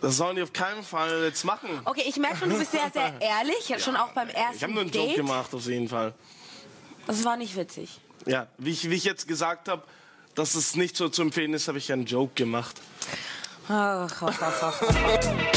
Das 0.05 0.19
sollen 0.19 0.37
die 0.37 0.43
auf 0.43 0.53
keinen 0.53 0.83
Fall 0.83 1.23
jetzt 1.25 1.45
machen. 1.45 1.81
Okay, 1.87 2.03
ich 2.07 2.19
merke 2.19 2.37
schon, 2.37 2.51
du 2.51 2.59
bist 2.59 2.73
sehr, 2.73 2.91
sehr 2.91 3.15
ehrlich. 3.23 3.83
schon 3.83 3.97
auch 3.97 4.13
beim 4.13 4.29
ersten 4.29 4.57
Ich 4.57 4.63
habe 4.63 4.75
nur 4.75 4.83
einen 4.83 4.91
Joke 4.91 5.07
Date. 5.07 5.17
gemacht, 5.17 5.55
auf 5.55 5.65
jeden 5.65 5.89
Fall. 5.89 6.13
Das 7.07 7.25
war 7.25 7.39
nicht 7.39 7.57
witzig. 7.57 8.01
Ja, 8.27 8.47
wie 8.59 8.73
ich, 8.73 8.91
wie 8.91 8.97
ich 8.97 9.05
jetzt 9.05 9.27
gesagt 9.27 9.67
habe, 9.67 9.83
dass 10.35 10.57
es 10.57 10.77
nicht 10.77 10.95
so 10.99 11.09
zu 11.09 11.23
empfehlen 11.23 11.55
ist, 11.55 11.69
habe 11.69 11.79
ich 11.79 11.91
einen 11.91 12.05
Joke 12.05 12.35
gemacht. 12.35 12.79
Ach, 13.67 14.11
ach, 14.21 14.43
ach, 14.43 14.63
ach. 14.63 14.83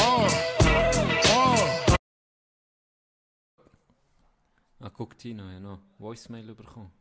Ah, 4.79 4.89
guck 4.93 5.17
Tino, 5.17 5.43
ja 5.49 5.59
noch 5.59 5.79
Voicemail 5.97 6.53
bekommen. 6.53 6.93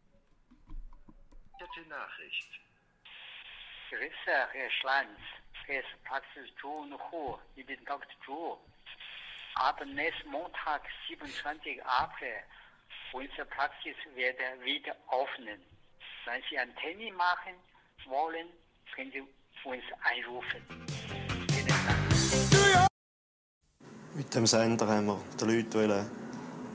Gute 0.67 1.89
Nachricht. 1.89 2.49
Gewisser 3.91 4.49
Herr 4.53 4.71
Schlanz, 4.81 5.19
ist 5.68 6.05
Praxis 6.05 6.48
Zhu 6.61 6.85
Hu, 7.11 7.37
ich 7.57 7.66
bin 7.66 7.79
Dr. 7.85 8.07
Zhu. 8.24 8.57
Ab 9.57 9.81
nächsten 9.85 10.31
Montag, 10.31 10.83
27. 11.09 11.85
April, 11.85 12.37
unsere 13.12 13.46
Praxis 13.46 13.96
wird 14.14 14.38
wieder 14.62 14.94
öffnen. 15.11 15.61
Wenn 16.24 16.42
Sie 16.48 16.59
einen 16.59 16.74
Termin 16.76 17.14
machen 17.14 17.55
wollen, 18.07 18.46
können 18.94 19.11
Sie 19.12 19.22
uns 19.64 19.83
anrufen. 20.02 20.62
Mit 24.14 24.35
dem 24.35 24.46
Sender 24.46 24.87
haben 24.87 25.07
wir 25.07 25.20
den 25.40 25.48
Leuten 25.48 26.11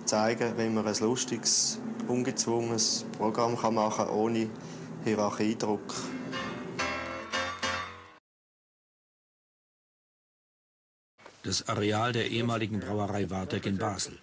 zeigen, 0.06 0.58
wie 0.58 0.70
man 0.70 0.88
ein 0.88 0.96
lustiges, 1.00 1.80
ungezwungenes 2.08 3.06
Programm 3.18 3.54
machen 3.74 4.06
kann, 4.06 4.10
ohne 4.10 4.50
Hierarchiedruck. 5.04 5.94
Das 11.44 11.68
Areal 11.68 12.12
der 12.12 12.30
ehemaligen 12.30 12.80
Brauerei 12.80 13.30
Wartek 13.30 13.66
in 13.66 13.78
Basel. 13.78 14.20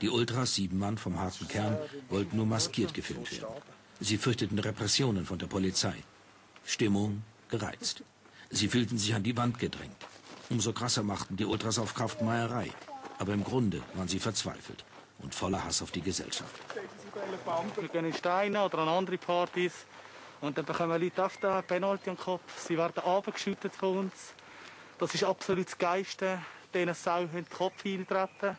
Die 0.00 0.08
Ultras, 0.08 0.54
sieben 0.54 0.78
Mann 0.78 0.98
vom 0.98 1.18
harten 1.18 1.48
Kern, 1.48 1.76
wollten 2.08 2.36
nur 2.36 2.46
maskiert 2.46 2.94
gefilmt 2.94 3.32
werden. 3.32 3.54
Sie 3.98 4.16
fürchteten 4.16 4.58
Repressionen 4.58 5.26
von 5.26 5.38
der 5.38 5.48
Polizei. 5.48 5.94
Stimmung 6.64 7.22
gereizt. 7.48 8.04
Sie 8.50 8.68
fühlten 8.68 8.98
sich 8.98 9.14
an 9.14 9.24
die 9.24 9.36
Wand 9.36 9.58
gedrängt. 9.58 10.06
Umso 10.48 10.72
krasser 10.72 11.02
machten 11.02 11.36
die 11.36 11.44
Ultras 11.44 11.78
auf 11.78 11.94
Kraftmeierei. 11.94 12.70
Aber 13.18 13.32
im 13.32 13.44
Grunde 13.44 13.82
waren 13.94 14.08
sie 14.08 14.20
verzweifelt 14.20 14.84
und 15.18 15.34
voller 15.34 15.62
Hass 15.64 15.82
auf 15.82 15.90
die 15.90 16.00
Gesellschaft. 16.00 16.54
Wir 17.76 17.88
gehen 17.88 18.04
in 18.04 18.14
Steine 18.14 18.64
oder 18.64 18.78
an 18.78 18.88
andere 18.88 19.18
Partys 19.18 19.72
und 20.40 20.56
dann 20.56 20.64
bekommen 20.64 21.00
Leute 21.00 21.22
oft 21.22 21.44
einen 21.44 21.64
Penalty 21.64 22.10
am 22.10 22.16
Kopf. 22.16 22.66
Sie 22.66 22.78
werden 22.78 23.02
abgeschüttet 23.04 23.74
von 23.74 23.98
uns. 23.98 24.12
Das 24.98 25.14
ist 25.14 25.24
absolut 25.24 25.66
das 25.66 25.78
Geiste, 25.78 26.40
denen 26.74 26.94
Sau 26.94 27.22
in 27.22 27.30
den 27.30 27.48
Kopf 27.48 27.84
eintreten. 27.84 28.56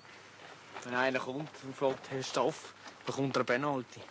Wenn 0.83 0.95
einer 0.95 1.19
kommt 1.19 1.49
und 1.63 1.75
fragt, 1.75 2.11
du 2.11 2.23
Stoff, 2.23 2.73
bekommt 3.05 3.35
er 3.35 3.41
eine 3.41 3.45
Penalty. 3.45 4.01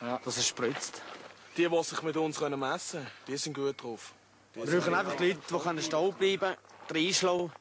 Ja. 0.00 0.20
Dass 0.24 0.36
er 0.36 0.42
spritzt. 0.42 1.02
Die, 1.56 1.68
die 1.68 1.82
sich 1.82 2.02
mit 2.02 2.16
uns 2.16 2.38
können 2.38 2.60
messen 2.60 3.00
können, 3.00 3.12
die 3.28 3.36
sind 3.36 3.54
gut 3.54 3.82
drauf. 3.82 4.12
Die 4.54 4.70
Wir 4.70 4.80
brauchen 4.80 4.94
einfach 4.94 5.16
die 5.16 5.28
Leute, 5.28 5.40
die 5.50 5.58
können 5.58 5.82
stehen 5.82 6.14
bleiben, 6.14 6.56
reinschlagen 6.90 7.52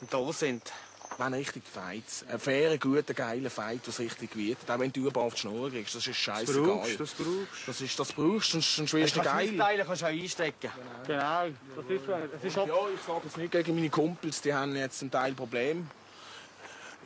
und 0.00 0.14
da 0.14 0.32
sind. 0.32 0.72
Wenn 1.18 1.34
richtig 1.34 1.64
Fights. 1.66 2.24
Ein 2.30 2.38
fairer, 2.38 2.78
guter, 2.78 3.12
geiler 3.12 3.50
Fight, 3.50 3.80
was 3.86 3.98
richtig 3.98 4.36
wird. 4.36 4.58
Auch 4.70 4.78
wenn 4.78 4.92
du 4.92 5.00
überall 5.08 5.26
auf 5.26 5.34
die 5.34 5.40
Schnur 5.40 5.68
kriegst, 5.68 5.96
das 5.96 6.06
ist 6.06 6.16
scheißegal. 6.16 6.62
brauchst, 6.62 7.00
das 7.00 7.12
brauchst. 7.12 7.66
Das, 7.66 7.80
ist, 7.80 7.98
das 7.98 8.12
brauchst, 8.12 8.52
sonst, 8.52 8.76
sonst 8.76 8.94
wirst 8.94 9.16
du 9.16 9.20
Kannst 9.20 9.34
geil. 9.34 9.50
mitteilen, 9.50 9.84
kannst 9.84 10.02
du 10.02 10.06
auch 10.06 10.10
einstecken. 10.10 10.70
Genau, 11.08 11.46
das 11.74 11.84
ist, 11.90 12.04
das 12.08 12.44
ist 12.44 12.56
Ja, 12.56 12.64
ich 12.64 13.00
sage 13.04 13.20
das 13.24 13.36
nicht 13.36 13.50
gegen 13.50 13.74
meine 13.74 13.90
Kumpels, 13.90 14.40
die 14.42 14.54
haben 14.54 14.76
jetzt 14.76 15.00
zum 15.00 15.10
Teil 15.10 15.32
Probleme. 15.32 15.86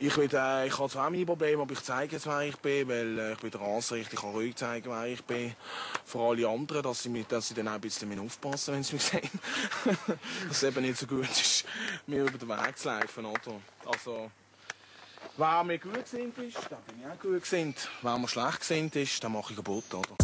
Ich, 0.05 0.17
will, 0.17 0.29
äh, 0.33 0.67
ich 0.67 0.77
habe 0.77 0.89
zwar 0.89 1.09
meine 1.09 1.25
Probleme, 1.25 1.61
aber 1.61 1.71
ich 1.71 1.81
zeige 1.81 2.17
jetzt, 2.17 2.27
wer 2.27 2.41
ich 2.41 2.57
bin, 2.57 2.89
weil 2.89 3.17
äh, 3.17 3.31
ich 3.31 3.37
bin 3.37 3.51
der 3.51 3.61
Rasse, 3.61 3.97
ich 3.97 4.09
kann 4.09 4.31
ruhig 4.31 4.53
zeigen, 4.53 4.89
wer 4.89 5.05
ich 5.05 5.23
bin. 5.23 5.55
Vor 6.03 6.31
alle 6.31 6.45
anderen, 6.45 6.83
dass 6.83 7.03
sie, 7.03 7.07
mich, 7.07 7.25
dass 7.27 7.47
sie 7.47 7.53
dann 7.53 7.69
auch 7.69 7.75
ein 7.75 7.79
bisschen 7.79 8.19
aufpassen 8.19 8.73
wenn 8.73 8.83
sie 8.83 8.95
mich 8.95 9.03
sehen. 9.03 9.29
dass 10.49 10.57
es 10.57 10.63
eben 10.63 10.81
nicht 10.81 10.97
so 10.97 11.07
gut 11.07 11.29
ist, 11.29 11.63
mir 12.05 12.23
über 12.23 12.37
den 12.37 12.49
Weg 12.49 12.77
zu 12.77 12.89
laufen. 12.89 13.25
Oder? 13.25 13.61
Also, 13.85 14.29
wer 15.37 15.63
mir 15.63 15.79
gut 15.79 16.03
gesinnt 16.03 16.37
ist, 16.37 16.57
dann 16.69 16.83
bin 16.83 16.99
ich 16.99 17.07
auch 17.07 17.19
gut 17.21 17.41
gesinnt. 17.41 17.89
Wer 18.01 18.17
mir 18.17 18.27
schlecht 18.27 18.59
gesinnt 18.59 18.97
ist, 18.97 19.23
dann 19.23 19.31
mache 19.31 19.53
ich 19.53 19.55
kaputt. 19.55 19.93
Oder? 19.93 20.17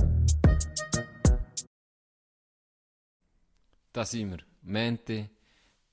Da 3.93 4.03
sind 4.03 4.31
wir. 4.31 4.39
Mente, 4.61 5.29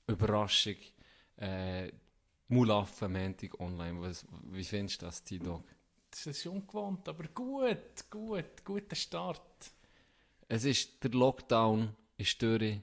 Überraschung, 0.07 0.75
äh, 1.37 1.89
Mulaffen, 2.49 3.11
Montag 3.11 3.59
online. 3.59 4.01
Was, 4.01 4.25
wie 4.43 4.63
findest 4.63 5.01
du 5.01 5.05
das, 5.05 5.23
T-Dog? 5.23 5.63
Das 6.09 6.25
ist 6.25 6.45
ungewohnt, 6.47 7.07
aber 7.09 7.25
gut, 7.27 8.09
gut, 8.09 8.63
guter 8.63 8.95
Start. 8.95 9.71
Es 10.47 10.63
ist 10.63 11.03
der 11.03 11.11
Lockdown, 11.11 11.93
ist 12.15 12.41
durch, 12.41 12.79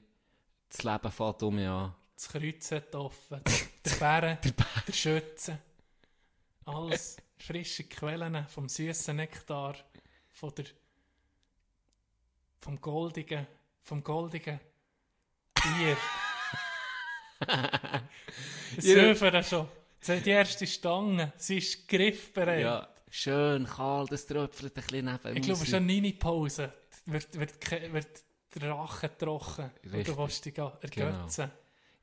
das 0.69 0.83
Leben 0.83 1.11
fährt 1.11 1.43
um 1.43 1.55
mich 1.55 1.67
an. 1.67 1.95
Das 2.15 2.29
Kreuz 2.29 2.71
hat 2.71 2.95
offen, 2.95 3.41
der 3.83 3.91
Bären, 3.99 4.37
der 4.87 4.93
Schütze. 4.93 5.59
Alles 6.65 7.17
frische 7.37 7.83
Quellen 7.83 8.47
vom 8.47 8.69
süßen 8.69 9.15
Nektar, 9.15 9.75
von 10.31 10.53
der, 10.55 10.65
vom 12.59 12.79
goldigen, 12.79 13.47
vom 13.83 14.03
goldigen 14.03 14.59
Bier. 15.53 15.97
Es 18.77 18.85
Ja. 18.85 18.95
schon. 19.43 19.67
Die 20.07 20.29
erste 20.29 20.67
Stange, 20.67 21.33
sie 21.37 21.57
ist 21.57 21.87
griffbereit. 21.87 22.61
Ja, 22.61 22.87
schön 23.09 23.65
kalt, 23.65 24.11
es 24.11 24.25
tröpfelt 24.27 24.77
ein 24.77 24.81
bisschen 24.83 25.05
neben 25.05 25.37
Ich 25.37 25.41
glaube, 25.43 25.65
schon 25.65 25.75
eine 25.75 26.13
Pause 26.13 26.73
wird, 27.05 27.39
wird, 27.39 27.93
wird 27.93 28.07
der 28.55 28.71
Rachen 28.71 29.09
trocken. 29.17 29.71
Und 29.83 29.93
Richtig. 29.93 30.15
du 30.15 30.17
willst 30.21 30.45
dich 30.45 30.57
ergötzen. 30.57 31.51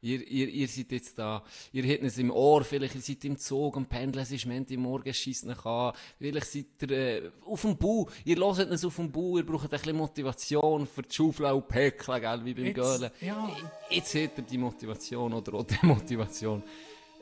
Ihr, 0.04 0.26
ihr, 0.26 0.48
ihr 0.48 0.66
seid 0.66 0.90
jetzt 0.90 1.16
da, 1.16 1.44
ihr 1.72 1.84
habt 1.84 2.02
es 2.02 2.18
im 2.18 2.32
Ohr, 2.32 2.64
vielleicht 2.64 2.96
ihr 2.96 3.00
seid 3.00 3.24
im 3.24 3.38
Zug 3.38 3.76
am 3.76 3.86
Pendeln, 3.86 4.24
es 4.24 4.32
ist 4.32 4.46
Montag 4.46 4.76
morgen, 4.78 5.14
schießt 5.14 5.46
euch 5.46 5.64
an, 5.64 5.92
vielleicht 6.18 6.46
seid 6.48 6.66
ihr 6.82 6.90
äh, 6.90 7.30
auf 7.46 7.62
dem 7.62 7.76
Bau, 7.76 8.08
ihr 8.24 8.36
hört 8.36 8.58
es 8.72 8.84
auf 8.84 8.96
dem 8.96 9.12
Bau, 9.12 9.36
ihr 9.38 9.46
braucht 9.46 9.64
ein 9.64 9.70
bisschen 9.70 9.96
Motivation 9.96 10.88
für 10.88 11.02
die 11.02 11.14
Schaufel 11.14 11.46
und 11.46 11.68
Päckchen, 11.68 12.20
gell, 12.20 12.44
wie 12.44 12.52
beim 12.54 12.64
Jetzt- 12.66 12.74
Göhlen. 12.74 13.10
ja. 13.20 13.56
Jetzt 13.90 14.12
habt 14.16 14.38
ihr 14.38 14.44
die 14.44 14.58
Motivation 14.58 15.32
oder 15.34 15.54
auch 15.54 15.62
die 15.64 15.86
Motivation 15.86 16.64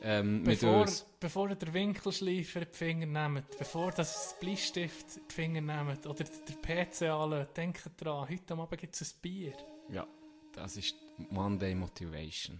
ähm, 0.01 0.37
mit 0.41 0.59
Bevor, 0.59 0.81
uns. 0.81 1.05
bevor 1.19 1.49
ihr 1.49 1.55
den 1.57 1.73
Winkelschleifer 1.75 2.61
in 2.63 2.67
die 2.71 2.75
Finger 2.77 3.05
nehmt, 3.05 3.57
bevor 3.59 3.91
das 3.91 4.35
Bleistift 4.39 5.17
in 5.17 5.21
die 5.29 5.33
Finger 5.35 5.61
nehmt 5.61 6.07
oder 6.07 6.23
der 6.23 6.55
PC 6.87 7.03
anlässt, 7.03 7.55
denkt 7.55 7.83
dran, 7.97 8.27
heute 8.27 8.53
Abend 8.55 8.79
gibt 8.81 8.95
es 8.99 9.13
ein 9.13 9.19
Bier. 9.21 9.53
Ja, 9.91 10.07
das 10.53 10.77
ist 10.77 10.95
Monday 11.29 11.75
Motivation. 11.75 12.59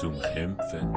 Zum 0.00 0.18
Kämpfen. 0.32 0.94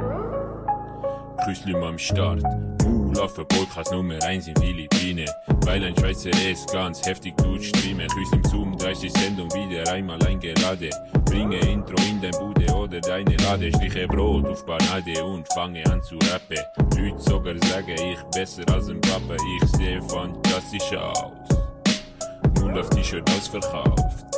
Küsslüm 1.43 1.83
am 1.83 1.97
Start. 1.97 2.41
Ulaffe 2.85 3.43
Podcast 3.43 3.91
Nummer 3.91 4.23
1 4.23 4.47
in 4.47 4.55
Philippinen. 4.55 5.29
Weil 5.65 5.83
ein 5.83 5.97
Schweizer 5.97 6.29
es 6.49 6.65
ganz 6.67 7.05
heftig 7.05 7.35
tut 7.35 7.61
streamen. 7.61 8.07
Küsslüm 8.07 8.43
Zoom, 8.45 8.77
30 8.77 9.11
Sendung 9.11 9.49
wieder 9.49 9.91
einmal 9.91 10.25
eingeladen. 10.25 10.89
Bringe 11.25 11.57
Intro 11.57 11.95
in 12.09 12.21
dein 12.21 12.31
Bude 12.31 12.73
oder 12.73 13.01
deine 13.01 13.35
Lade. 13.37 13.71
Schliche 13.73 14.07
Brot 14.07 14.45
auf 14.45 14.65
Panade 14.65 15.21
und 15.21 15.51
fange 15.51 15.85
an 15.91 16.01
zu 16.01 16.15
rappen. 16.31 16.63
Leute 16.97 17.19
sogar 17.21 17.55
sagen, 17.67 17.95
ich 17.97 18.23
besser 18.33 18.63
als 18.71 18.87
ein 18.87 19.01
Papa. 19.01 19.35
Ich 19.61 19.69
sehe 19.71 20.01
fantastisch 20.03 20.93
aus. 20.95 21.33
Null 22.61 22.79
auf 22.79 22.89
T-Shirt 22.89 23.29
ausverkauft. 23.31 24.33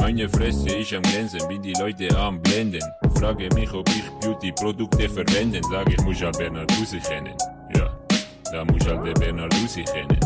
Meine 0.00 0.28
Fresse 0.28 0.76
ist 0.76 0.94
am 0.94 1.02
Glänzen, 1.02 1.46
bin 1.48 1.60
die 1.60 1.74
Leute 1.74 2.16
am 2.16 2.40
Blenden. 2.40 2.82
Frage 3.18 3.48
mich, 3.54 3.72
ob 3.72 3.88
ich 3.88 4.08
Beauty-Produkte 4.20 5.08
verwenden, 5.08 5.62
sag 5.70 5.88
ich 5.92 6.00
muss 6.02 6.20
ja 6.20 6.30
Bernhard 6.30 6.70
Huse 6.78 6.98
kennen. 6.98 7.34
Ja, 7.74 7.90
Da 8.52 8.64
musst 8.64 8.88
halt 8.88 9.04
den 9.04 9.14
Bernarduzzi 9.14 9.84
kennen. 9.84 10.20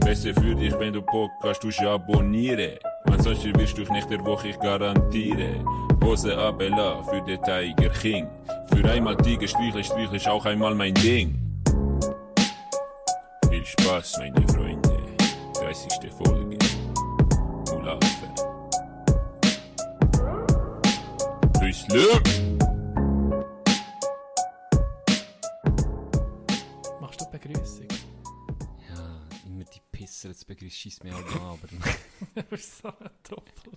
Besser 0.00 0.34
für 0.34 0.54
dich, 0.54 0.72
wenn 0.78 0.92
du 0.92 1.02
Podcast 1.02 1.62
tust 1.62 1.80
abonnieren. 1.80 2.78
Ansonsten 3.04 3.54
wirst 3.58 3.78
du 3.78 3.82
nicht 3.92 4.10
der 4.10 4.24
Woche, 4.24 4.48
ich 4.48 4.58
garantiere. 4.58 5.64
Hose 6.02 6.36
Abella 6.36 7.02
für 7.04 7.20
den 7.20 7.40
Tiger 7.42 7.90
King. 7.90 8.26
Für 8.74 8.90
einmal 8.90 9.16
Tiger 9.18 9.46
streicheln, 9.46 9.84
streicheln 9.84 10.14
ist 10.16 10.28
auch 10.28 10.44
einmal 10.46 10.74
mein 10.74 10.94
Ding. 10.94 11.38
Viel 13.50 13.64
Spaß, 13.64 14.18
meine 14.18 14.48
Freunde. 14.48 14.96
30. 15.54 16.10
Folge. 16.24 16.61
Grüßlück! 21.72 22.22
Machst 27.00 27.18
du 27.18 27.24
die 27.24 27.38
Begrüßung? 27.38 27.88
Ja, 28.90 29.28
immer 29.46 29.64
die 29.64 29.80
Pisser, 29.90 30.28
jetzt 30.28 30.46
begrüßt 30.46 30.76
schießt 30.76 31.02
mir 31.02 31.14
auch 31.14 31.20
an, 31.20 31.40
aber... 31.40 31.68
du 32.34 32.42
bist 32.50 32.76
so 32.76 32.88
ein 32.88 33.10
Doppel. 33.26 33.72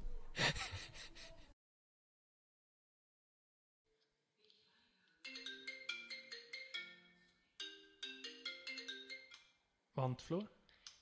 Wandflur? 9.93 10.45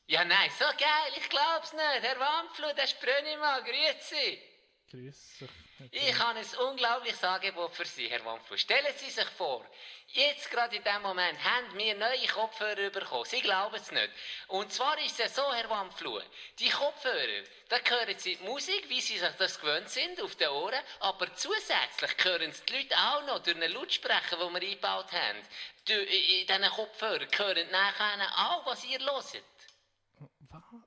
Ja, 0.05 0.23
nein, 0.25 0.51
so 0.59 0.65
geil, 0.77 1.11
ich 1.17 1.27
glaub's 1.27 1.73
nicht. 1.73 2.03
Herr 2.03 2.19
Wandflut, 2.19 2.77
Herr 2.77 2.85
Sprönimann, 2.85 3.63
grüezi. 3.63 4.52
Grüß 4.93 5.39
dich. 5.39 5.49
Ich 5.91 6.19
habe 6.19 6.37
ein 6.37 6.45
unglaubliches 6.69 7.23
Angebot 7.23 7.73
für 7.73 7.83
Sie, 7.83 8.07
Herr 8.07 8.23
Wandflut. 8.25 8.59
Stellen 8.59 8.93
Sie 8.95 9.09
sich 9.09 9.25
vor, 9.25 9.65
jetzt 10.09 10.51
gerade 10.51 10.75
in 10.75 10.83
diesem 10.83 11.01
Moment 11.01 11.43
haben 11.43 11.75
wir 11.75 11.95
neue 11.95 12.27
Kopfhörer 12.27 12.91
bekommen. 12.91 13.25
Sie 13.25 13.41
glauben 13.41 13.75
es 13.75 13.91
nicht. 13.91 14.11
Und 14.49 14.71
zwar 14.71 14.95
ist 15.03 15.19
es 15.19 15.35
so, 15.35 15.51
Herr 15.51 15.67
Wandflut, 15.67 16.23
die 16.59 16.69
Kopfhörer, 16.69 17.43
da 17.69 17.77
hören 17.77 18.19
Sie 18.19 18.35
die 18.35 18.43
Musik, 18.43 18.87
wie 18.87 19.01
Sie 19.01 19.17
sich 19.17 19.35
das 19.39 19.59
gewöhnt 19.59 19.89
sind, 19.89 20.21
auf 20.21 20.35
den 20.35 20.49
Ohren, 20.49 20.83
aber 20.99 21.33
zusätzlich 21.33 22.11
hören 22.23 22.51
es 22.51 22.63
die 22.63 22.73
Leute 22.73 22.95
auch 22.95 23.25
noch 23.25 23.39
durch 23.39 23.55
einen 23.55 23.71
Lautsprecher, 23.71 24.37
den 24.37 24.53
wir 24.53 24.61
eingebaut 24.61 25.11
haben. 25.11 25.39
In 25.87 26.45
diesen 26.45 26.69
Kopfhörern 26.69 27.29
hören 27.35 27.71
nachher 27.71 28.29
auch, 28.37 28.63
was 28.67 28.85
ihr 28.85 28.99
hört. 28.99 29.43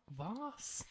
Was? 0.06 0.86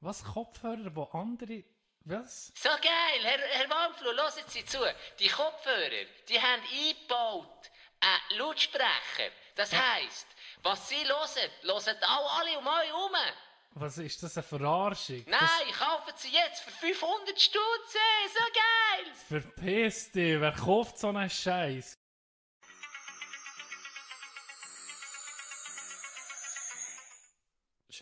Was 0.00 0.22
Kopfhörer, 0.22 0.94
wo 0.94 1.04
andere... 1.04 1.64
Was? 2.04 2.52
So 2.56 2.68
geil, 2.68 3.20
Herr, 3.22 3.38
Herr 3.38 3.70
Wandflur, 3.70 4.14
hören 4.14 4.44
Sie 4.48 4.64
zu. 4.64 4.78
Die 5.20 5.28
Kopfhörer, 5.28 6.06
die 6.28 6.40
haben 6.40 6.62
eingebaut 6.62 7.70
einen 8.00 8.38
Lautsprecher. 8.38 9.30
Das 9.54 9.72
heisst, 9.72 10.26
was 10.62 10.88
Sie 10.88 11.04
hören, 11.04 11.50
hören 11.62 11.96
auch 12.02 12.38
alle 12.38 12.58
um 12.58 12.66
euch 12.66 12.86
herum. 12.86 13.12
Was 13.74 13.98
ist 13.98 14.22
das 14.22 14.36
eine 14.36 14.44
Verarschung? 14.44 15.24
Nein, 15.26 15.72
kaufen 15.78 16.12
Sie 16.16 16.28
jetzt 16.28 16.62
für 16.62 16.70
500 16.70 17.40
Stutz, 17.40 17.94
ey, 17.94 18.28
so 18.28 18.44
geil! 18.52 19.12
Das 19.12 19.22
verpiss 19.22 20.10
dich, 20.10 20.40
wer 20.40 20.52
kauft 20.52 20.98
so 20.98 21.08
einen 21.08 21.30
Scheiß? 21.30 21.98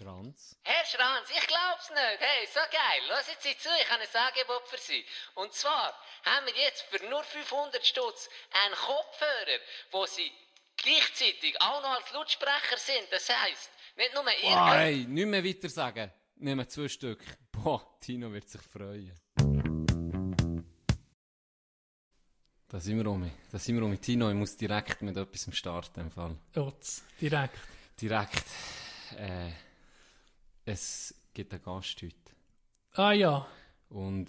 Schranz. 0.01 0.57
Herr 0.63 0.87
Schranz, 0.87 1.29
ich 1.31 1.47
glaub's 1.47 1.91
nicht. 1.91 2.21
Hey, 2.21 2.47
so 2.47 2.61
geil. 2.73 3.03
Hören 3.09 3.37
Sie 3.41 3.57
zu, 3.59 3.69
ich 3.83 3.91
habe 3.91 4.03
ein 4.03 4.29
Angebot 4.29 4.67
für 4.69 4.79
Sie. 4.79 5.05
Und 5.35 5.53
zwar 5.53 5.93
haben 6.25 6.47
wir 6.47 6.55
jetzt 6.55 6.83
für 6.85 7.05
nur 7.07 7.23
500 7.23 7.85
Stutz 7.85 8.31
einen 8.65 8.75
Kopfhörer, 8.77 9.61
wo 9.91 10.07
Sie 10.07 10.33
gleichzeitig 10.79 11.61
auch 11.61 11.83
noch 11.83 11.97
als 11.97 12.11
Lautsprecher 12.13 12.79
sind. 12.79 13.09
Das 13.11 13.29
heisst, 13.29 13.71
nicht 13.97 14.15
nur 14.15 14.25
ihr 14.25 14.57
Boah, 14.57 14.75
hey, 14.75 15.05
nicht 15.05 15.27
mehr 15.27 15.45
weiter 15.45 15.69
sagen. 15.69 16.11
Nehmen 16.37 16.67
zwei 16.67 16.89
Stück. 16.89 17.23
Boah, 17.53 17.99
Tino 18.01 18.33
wird 18.33 18.49
sich 18.49 18.63
freuen. 18.63 19.13
Da 22.69 22.81
sind 22.81 22.97
wir 22.97 23.11
um. 23.11 23.31
Da 23.53 23.59
sind 23.59 23.77
wir 23.77 23.85
um. 23.85 24.01
Tino, 24.01 24.31
ich 24.31 24.37
muss 24.37 24.57
direkt 24.57 25.03
mit 25.03 25.17
etwas 25.17 25.55
starten. 25.55 26.01
Im 26.01 26.11
Fall. 26.11 26.39
Utz, 26.57 27.03
direkt. 27.21 27.59
Direkt. 28.01 28.47
Äh, 29.19 29.51
es 30.71 31.15
gibt 31.35 31.53
einen 31.53 31.63
Gast 31.63 32.03
heute. 32.03 32.15
Ah 32.95 33.13
ja. 33.13 33.47
Und 33.89 34.29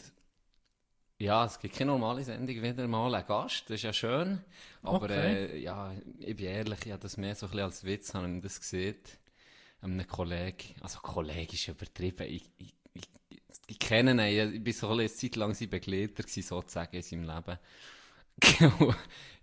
ja, 1.19 1.45
es 1.45 1.60
gibt 1.60 1.75
keine 1.75 1.91
normale 1.91 2.23
Sendung, 2.23 2.56
wieder 2.62 2.88
mal 2.88 3.13
einen 3.13 3.27
Gast, 3.27 3.65
das 3.69 3.75
ist 3.75 3.84
ja 3.84 3.93
schön. 3.93 4.43
Aber 4.82 5.06
Okay. 5.06 5.45
äh, 5.45 5.58
ja, 5.60 5.93
ich 6.19 6.36
bin 6.36 6.47
ehrlich, 6.47 6.80
ich 6.86 6.91
habe 6.91 7.01
das 7.01 7.17
mehr 7.17 7.36
so 7.36 7.45
ein 7.45 7.51
bisschen 7.51 7.65
als 7.65 7.84
Witz, 7.84 8.13
habe 8.15 8.36
ich 8.36 8.41
das 8.41 8.60
gesehen. 8.60 8.95
Einem 9.82 10.08
Kollegen, 10.08 10.75
also 10.82 10.99
Kollege 10.99 11.54
ist 11.54 11.67
übertrieben, 11.67 12.27
ich, 12.27 12.49
ich, 12.58 12.73
ich, 12.93 13.10
ich 13.67 13.80
kenne 13.80 14.12
ihn, 14.30 14.54
ich 14.56 14.63
bin 14.63 14.73
so 14.73 14.89
eine 14.89 15.08
Zeit 15.10 15.36
lang 15.36 15.54
sein 15.54 15.69
Begleiter 15.69 16.23
gewesen, 16.23 16.43
sozusagen 16.43 16.95
in 16.95 17.01
seinem 17.04 17.23
Leben. 17.23 17.60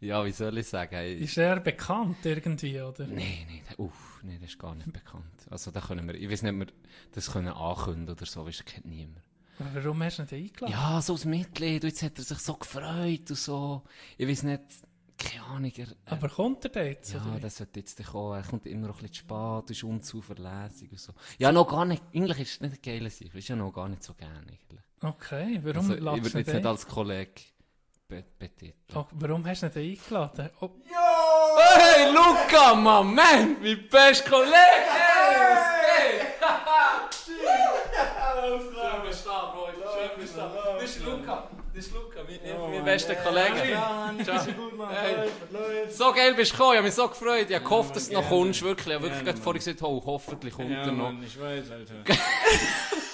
Ja, 0.00 0.24
wie 0.24 0.32
soll 0.32 0.58
ich 0.58 0.66
sagen? 0.68 0.94
Ist 0.94 1.38
er 1.38 1.60
bekannt 1.60 2.18
irgendwie, 2.24 2.80
oder? 2.80 3.06
Nein, 3.06 3.46
nein, 3.46 3.62
uff, 3.76 4.20
nein, 4.22 4.38
das 4.40 4.50
ist 4.50 4.58
gar 4.58 4.74
nicht 4.74 4.92
bekannt. 4.92 5.46
Also 5.50 5.70
da 5.70 5.80
können 5.80 6.06
wir, 6.06 6.14
ich 6.14 6.30
weiß 6.30 6.42
nicht, 6.42 6.52
ob 6.52 6.58
wir 6.60 6.66
das 7.12 7.32
können 7.32 7.48
ankündigen 7.48 8.14
oder 8.14 8.26
so, 8.26 8.44
das 8.44 8.64
kennt 8.64 8.86
niemand. 8.86 9.22
Warum 9.58 10.02
hast 10.02 10.18
du 10.18 10.22
nicht 10.22 10.32
eingeladen? 10.32 10.72
Ja, 10.72 11.02
so 11.02 11.14
als 11.14 11.24
Mitglied, 11.24 11.82
jetzt 11.82 12.02
hat 12.02 12.16
er 12.18 12.24
sich 12.24 12.38
so 12.38 12.54
gefreut 12.54 13.28
und 13.28 13.38
so. 13.38 13.82
Ich 14.16 14.28
weiß 14.28 14.44
nicht, 14.44 14.62
keine 15.18 15.44
Ahnung. 15.44 15.72
Er, 15.76 15.88
er, 16.04 16.12
Aber 16.12 16.28
kommt 16.28 16.64
er 16.64 16.70
da 16.70 16.82
jetzt? 16.82 17.12
ja, 17.12 17.24
oder 17.26 17.40
das 17.40 17.58
wird 17.58 17.76
jetzt 17.76 18.04
kommen. 18.04 18.36
Er 18.36 18.48
kommt 18.48 18.66
immer 18.66 18.86
noch 18.86 19.02
ein 19.02 19.08
bisschen 19.08 19.26
spät, 19.26 19.70
ist 19.70 19.82
unzuverlässig 19.82 20.92
und 20.92 21.00
so. 21.00 21.12
Ja, 21.38 21.50
noch 21.50 21.66
gar 21.66 21.84
nicht, 21.84 22.02
eigentlich 22.14 22.38
ist 22.38 22.52
es 22.52 22.60
nicht 22.60 22.74
ein 22.74 22.82
geiler 22.82 23.10
Sieg, 23.10 23.34
ist 23.34 23.48
ja 23.48 23.56
noch 23.56 23.72
gar 23.72 23.88
nicht 23.88 24.04
so 24.04 24.14
gerne 24.14 24.46
eigentlich. 24.46 24.80
Okay, 25.00 25.60
warum 25.62 25.90
also, 25.90 25.94
ich 25.94 26.24
würde 26.24 26.38
jetzt 26.38 26.54
nicht 26.54 26.66
als 26.66 26.86
Kollege 26.86 27.40
betiteln. 28.08 28.72
Oh, 28.94 29.04
warum 29.12 29.46
hast 29.46 29.62
du 29.62 29.66
nicht 29.66 29.76
eingeladen? 29.76 30.50
Oh, 30.60 30.70
Hey, 31.60 32.10
Luca, 32.10 32.74
Mann, 32.74 33.14
man, 33.14 33.56
mein 33.60 33.88
bester 33.90 34.30
Kollege! 34.30 34.54
Hey? 34.54 36.20
Schön 38.46 39.02
bist 39.06 39.26
du 39.26 39.28
da, 39.28 39.52
Bro. 39.54 39.66
Schön 39.66 40.10
bist 40.18 40.34
du 40.34 40.38
da. 40.38 40.76
Das 40.80 40.84
ist 40.84 41.04
Luca. 41.04 41.48
Das 41.74 41.84
ist 41.86 41.92
Luca, 41.92 42.20
mein, 42.26 42.70
mein 42.70 42.84
bester 42.84 43.14
Kollege. 43.16 43.78
Ciao. 44.24 44.88
Hey. 44.88 45.28
So 45.90 46.12
geil 46.12 46.34
bist 46.34 46.52
du 46.52 46.56
gekommen, 46.56 46.72
ich 46.72 46.78
habe 46.78 46.86
mich 46.86 46.94
so 46.94 47.08
gefreut. 47.08 47.46
Ich 47.50 47.54
habe 47.54 47.64
gehofft, 47.64 47.94
dass 47.94 48.08
du 48.08 48.14
noch 48.14 48.28
kommst, 48.28 48.62
wirklich. 48.62 48.86
Ich 48.88 48.94
habe 48.94 49.04
wirklich 49.04 49.24
gerade 49.24 49.38
vorhin 49.38 49.58
gesagt, 49.62 49.82
oh, 49.82 50.02
hoffentlich 50.06 50.54
kommt 50.54 50.70
Ja, 50.70 50.78
er 50.84 50.86
noch. 50.92 51.12
Mann, 51.12 51.22
ich 51.22 51.38
weiß, 51.38 51.70
Alter. 51.70 51.94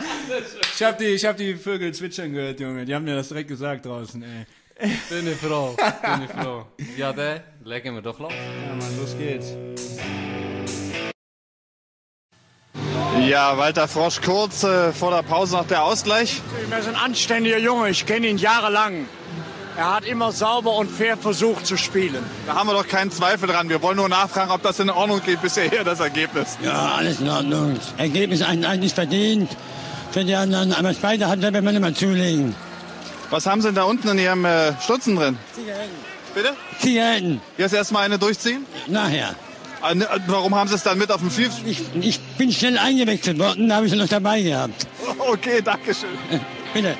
Ich 0.74 0.82
hab, 0.82 0.96
die, 0.98 1.06
ich 1.06 1.24
hab 1.26 1.36
die 1.36 1.56
Vögel 1.56 1.92
zwitschern 1.92 2.32
gehört, 2.32 2.58
Junge. 2.60 2.86
Die 2.86 2.94
haben 2.94 3.04
mir 3.04 3.14
das 3.16 3.28
direkt 3.28 3.48
gesagt 3.48 3.84
draußen, 3.84 4.22
ey. 4.22 4.46
Bin 5.10 5.30
ich 5.30 5.36
froh, 5.36 5.76
bin 5.76 6.24
ich 6.24 6.30
froh. 6.30 6.64
Ja, 6.96 7.12
dann 7.12 7.40
legen 7.64 7.94
wir 7.94 8.00
doch 8.00 8.18
los. 8.18 8.32
Ja, 8.32 8.74
Mann, 8.74 8.98
los 8.98 9.14
geht's. 9.18 9.54
Ja, 13.28 13.58
Walter 13.58 13.86
Frosch 13.86 14.22
kurz 14.22 14.64
äh, 14.64 14.92
vor 14.92 15.10
der 15.10 15.22
Pause 15.22 15.56
noch 15.56 15.66
der 15.66 15.84
Ausgleich. 15.84 16.40
Er 16.70 16.78
ist 16.78 16.88
ein 16.88 16.96
anständiger 16.96 17.58
Junge, 17.58 17.90
ich 17.90 18.06
kenne 18.06 18.28
ihn 18.28 18.38
jahrelang. 18.38 19.06
Er 19.76 19.94
hat 19.94 20.04
immer 20.04 20.32
sauber 20.32 20.76
und 20.76 20.90
fair 20.90 21.16
versucht 21.16 21.66
zu 21.66 21.76
spielen. 21.76 22.24
Da 22.46 22.54
haben 22.54 22.68
wir 22.68 22.72
doch 22.72 22.88
keinen 22.88 23.10
Zweifel 23.10 23.48
dran. 23.48 23.68
Wir 23.68 23.82
wollen 23.82 23.96
nur 23.96 24.08
nachfragen, 24.08 24.50
ob 24.50 24.62
das 24.62 24.78
in 24.80 24.90
Ordnung 24.90 25.22
geht 25.24 25.42
bisher 25.42 25.68
hier, 25.68 25.84
das 25.84 26.00
Ergebnis. 26.00 26.56
Ja, 26.62 26.92
alles 26.96 27.20
in 27.20 27.28
Ordnung. 27.28 27.78
Ergebnis 27.96 28.42
eigentlich 28.42 28.94
verdient. 28.94 29.50
Für 30.12 30.24
die 30.24 30.34
anderen, 30.34 30.72
aber 30.72 30.92
er, 31.44 31.52
wenn 31.52 31.64
man 31.64 31.76
immer 31.76 31.94
zulegen. 31.94 32.54
Was 33.30 33.46
haben 33.46 33.60
Sie 33.60 33.68
denn 33.68 33.76
da 33.76 33.84
unten 33.84 34.08
in 34.08 34.18
Ihrem 34.18 34.44
äh, 34.44 34.72
Stutzen 34.82 35.14
drin? 35.16 35.38
Zigaretten. 35.54 35.90
Bitte? 36.34 36.52
Zigaretten. 36.80 37.40
Jetzt 37.58 37.74
erstmal 37.74 38.04
eine 38.04 38.18
durchziehen? 38.18 38.66
Nachher. 38.88 39.36
Ah, 39.82 39.94
ne, 39.94 40.06
Warum 40.26 40.54
haben 40.54 40.68
Sie 40.68 40.74
es 40.74 40.82
dann 40.82 40.98
mit 40.98 41.10
auf 41.10 41.20
dem 41.20 41.30
Field? 41.30 41.52
Ich, 41.64 41.80
ich 42.00 42.20
bin 42.36 42.52
schnell 42.52 42.76
eingewechselt 42.76 43.38
worden, 43.38 43.68
da 43.68 43.76
habe 43.76 43.86
ich 43.86 43.92
sie 43.92 43.98
noch 43.98 44.08
dabei 44.08 44.42
gehabt. 44.42 44.86
Okay, 45.18 45.60
danke 45.62 45.94
schön. 45.94 46.08
Bitte. 46.72 46.96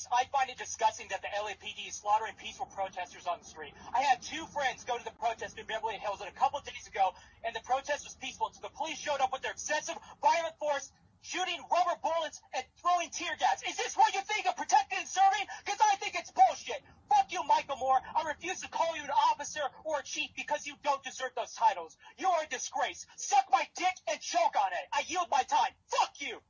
Police. 0.00 0.08
I 0.12 0.28
find 0.36 0.50
it 0.50 0.58
disgusting 0.58 1.06
that 1.10 1.22
the 1.22 1.28
LAPD 1.28 1.88
is 1.88 1.94
slaughtering 1.94 2.34
peaceful 2.38 2.66
protesters 2.74 3.26
on 3.26 3.38
the 3.40 3.44
street. 3.44 3.72
I 3.94 4.02
had 4.02 4.22
two 4.22 4.44
friends 4.52 4.84
go 4.84 4.96
to 4.96 5.04
the 5.04 5.16
protest 5.20 5.58
in 5.58 5.66
Beverly 5.66 5.96
Hills 5.96 6.20
a 6.20 6.30
couple 6.38 6.60
days 6.60 6.86
ago, 6.86 7.12
and 7.44 7.54
the 7.54 7.60
protest 7.64 8.04
was 8.04 8.14
peaceful 8.16 8.48
until 8.48 8.62
the 8.62 8.76
police 8.76 8.98
showed 8.98 9.20
up 9.20 9.32
with 9.32 9.42
their 9.42 9.52
excessive 9.52 9.96
violent 10.22 10.56
force, 10.58 10.92
shooting 11.22 11.60
rubber 11.68 12.00
bullets 12.00 12.40
and 12.54 12.64
throwing 12.80 13.10
tear 13.10 13.36
gas. 13.38 13.60
Is 13.68 13.76
this 13.76 13.96
what 13.96 14.14
you 14.14 14.20
think 14.24 14.48
of 14.48 14.56
protecting 14.56 15.04
and 15.04 15.08
serving? 15.08 15.44
Because 15.64 15.80
I 15.84 15.96
think 15.96 16.16
it's 16.16 16.32
bullshit. 16.32 16.80
Fuck 17.12 17.32
you, 17.32 17.44
Michael 17.44 17.76
Moore. 17.76 18.00
I 18.00 18.24
refuse 18.28 18.60
to 18.62 18.68
call 18.68 18.96
you 18.96 19.04
an 19.04 19.12
officer 19.32 19.60
or 19.84 20.00
a 20.00 20.04
chief 20.04 20.30
because 20.36 20.66
you 20.66 20.74
don't 20.82 21.02
deserve 21.04 21.36
those 21.36 21.52
titles. 21.52 21.96
You 22.16 22.28
are 22.28 22.44
a 22.44 22.48
disgrace. 22.48 23.04
Suck 23.16 23.44
my 23.52 23.66
dick 23.76 23.96
and 24.08 24.20
choke 24.20 24.56
on 24.56 24.72
it. 24.72 24.84
I 24.92 25.02
yield 25.08 25.28
my 25.30 25.42
time. 25.44 25.72
Fuck 25.92 26.14
you. 26.20 26.40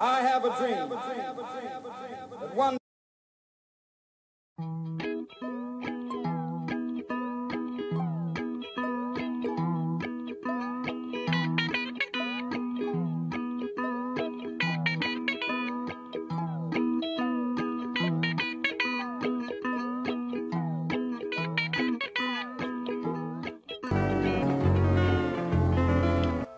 I 0.00 0.20
have 0.22 0.44
a 0.44 0.48
dream. 0.58 0.90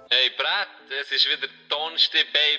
Hey 0.08 0.30
Brett, 0.36 0.68
es 1.00 1.12
ist 1.12 1.26
wieder 1.28 1.48
Donnerstag, 1.68 2.32
Baby. 2.32 2.55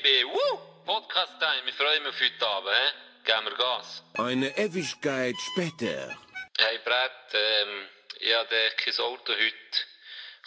Podcast-Time, 1.08 1.70
ich 1.70 1.76
freue 1.76 2.00
mich 2.02 2.10
auf 2.10 2.20
heute 2.20 2.48
Abend. 2.48 2.70
He? 2.70 3.32
Geben 3.32 3.46
wir 3.46 3.56
Gas. 3.56 4.04
Eine 4.18 4.58
Ewigkeit 4.58 5.36
später. 5.52 6.18
Hey 6.60 6.80
Brett, 6.84 7.12
ähm, 7.34 7.88
ich 8.20 8.34
habe 8.34 8.72
kein 8.76 9.00
Auto 9.00 9.32
heute. 9.34 9.78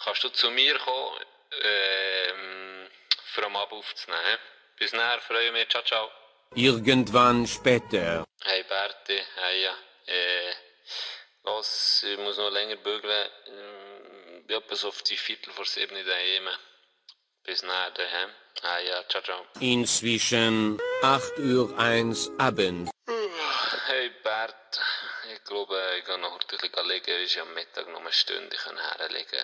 Kannst 0.03 0.23
du 0.23 0.29
zu 0.29 0.51
mir 0.51 0.77
kommen, 0.77 1.19
ähm, 1.63 2.87
für 3.33 3.45
am 3.45 3.55
Abend 3.55 3.73
aufzunehmen? 3.73 4.21
he? 4.23 4.37
Bis 4.77 4.93
nachher, 4.93 5.21
freue 5.21 5.51
mich. 5.51 5.67
Ciao, 5.69 5.83
ciao. 5.83 6.11
Irgendwann 6.53 7.47
später. 7.47 8.23
Hey 8.43 8.63
Berti, 8.63 9.19
hey 9.37 9.63
ja. 9.63 9.75
Äh, 10.05 10.53
los, 11.43 12.03
ich 12.03 12.19
muss 12.19 12.37
noch 12.37 12.51
länger 12.51 12.75
bügeln. 12.75 13.29
Ähm, 13.47 14.45
bin 14.45 14.57
etwa 14.57 14.75
so 14.75 14.89
auf 14.89 15.01
die 15.01 15.17
Viertel 15.17 15.53
vor 15.53 15.65
sieben 15.65 16.05
daheim. 16.05 16.49
Bis 17.43 17.63
nachher 17.63 17.91
daheim. 17.91 18.29
Hey 18.59 18.87
ja, 18.87 19.03
ciao, 19.07 19.21
ciao. 19.23 19.45
Inzwischen 19.59 20.79
8 21.01 21.39
Uhr 21.39 21.77
1 21.79 22.31
Abend. 22.37 22.89
Hey 23.87 24.09
Bert, 24.23 24.79
ich 25.33 25.43
glaube, 25.45 25.77
ich 25.97 26.05
gehe 26.05 26.17
noch 26.19 26.33
heute 26.33 26.55
ein 26.55 26.69
bisschen 26.69 26.87
liegen. 26.89 27.23
Ich 27.23 27.39
am 27.39 27.53
Mittag 27.53 27.87
noch 27.89 27.99
eine 27.99 28.11
Stunde 28.11 28.55
herlegen. 28.97 29.39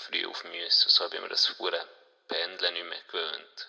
Früh 0.00 0.26
auf 0.26 0.42
müssen, 0.44 0.88
so 0.88 1.04
habe 1.04 1.16
ich 1.16 1.22
mir 1.22 1.28
das 1.28 1.58
hure 1.58 1.86
Pendeln 2.26 2.74
nicht 2.74 2.86
mehr 2.86 3.02
gewöhnt. 3.10 3.68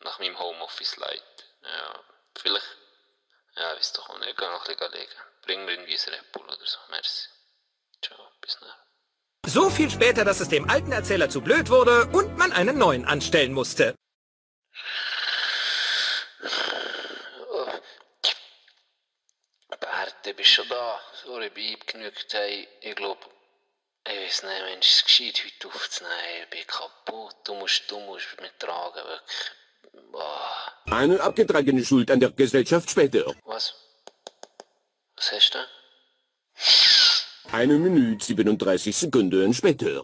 Nach 0.00 0.18
meinem 0.18 0.38
Homeoffice 0.38 0.96
leid. 0.96 1.22
Ja, 1.62 2.04
vielleicht, 2.36 2.76
ja, 3.56 3.72
ich 3.72 3.78
weiß 3.78 3.92
doch 3.94 4.10
auch 4.10 4.18
nicht, 4.18 4.30
ich 4.30 4.36
gehe 4.36 4.50
noch 4.50 4.66
ein 4.66 4.76
bisschen 4.76 4.92
liegen. 4.92 5.16
Bring 5.42 5.64
mir 5.64 5.72
irgendwie 5.72 5.96
ein 5.96 6.14
Red 6.14 6.32
Bull 6.32 6.44
oder 6.44 6.66
so, 6.66 6.78
merci. 6.90 7.28
Ciao, 8.02 8.32
bis 8.40 8.60
nachher. 8.60 8.85
So 9.46 9.70
viel 9.70 9.88
später, 9.88 10.24
dass 10.24 10.40
es 10.40 10.48
dem 10.48 10.68
alten 10.68 10.90
Erzähler 10.90 11.30
zu 11.30 11.40
blöd 11.40 11.70
wurde 11.70 12.06
und 12.06 12.36
man 12.36 12.50
einen 12.52 12.78
neuen 12.78 13.04
anstellen 13.04 13.52
musste. 13.52 13.94
Bert, 19.80 20.14
du 20.24 20.34
bist 20.34 20.50
schon 20.50 20.68
da. 20.68 21.00
Sorry, 21.24 21.46
ich 21.46 21.54
bin 21.54 21.76
eingenügt. 21.76 22.26
Hey, 22.32 22.66
ich 22.80 22.96
glaube, 22.96 23.20
ich 24.08 24.18
weiß 24.18 24.42
nicht, 24.42 24.62
Mensch, 24.64 24.88
es 24.88 24.96
ist 24.96 25.06
gescheit, 25.06 25.42
heute 25.44 25.74
aufzunehmen. 25.74 26.42
Ich 26.42 26.50
bin 26.50 26.66
kaputt. 26.66 27.36
Du 27.44 27.54
musst, 27.54 27.88
du 27.88 28.00
musst 28.00 28.40
mich 28.40 28.50
tragen, 28.58 28.96
wirklich. 28.96 30.10
Boah. 30.10 30.72
Eine 30.90 31.20
abgetragene 31.20 31.84
Schuld 31.84 32.10
an 32.10 32.18
der 32.18 32.30
Gesellschaft 32.30 32.90
später. 32.90 33.32
Was? 33.44 33.74
Was 35.16 35.32
hast 35.32 35.54
du? 35.54 35.58
Eine 37.52 37.78
Minute 37.78 38.24
37 38.24 38.94
Sekunden 38.94 39.54
später. 39.54 40.02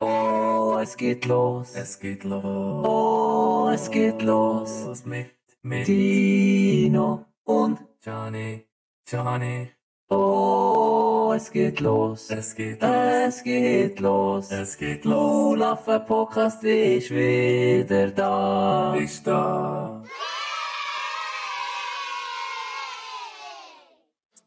Oh, 0.00 0.78
es 0.82 0.96
geht 0.96 1.24
los. 1.24 1.74
Es 1.74 1.98
geht 2.00 2.24
los. 2.24 2.42
Oh, 2.44 3.70
es 3.72 3.90
geht 3.90 4.22
los. 4.22 4.84
los 4.86 5.06
mit, 5.06 5.30
mit 5.62 5.86
Tino 5.86 7.26
und 7.44 7.78
Johnny. 8.04 8.66
Johnny. 9.08 9.70
Oh, 10.08 11.05
es 11.36 11.50
geht 11.50 11.80
los. 11.80 12.30
Es 12.30 12.54
geht 12.54 12.80
los. 12.80 12.90
Es 12.90 13.42
geht 13.44 14.00
los. 14.00 14.50
Es 14.50 14.78
geht 14.78 15.04
los. 15.04 15.52
Olaf 15.52 15.84
Podcast 16.06 16.64
ist 16.64 17.10
wieder 17.10 18.10
da. 18.10 18.94
Ist 18.96 19.26
da. 19.26 20.02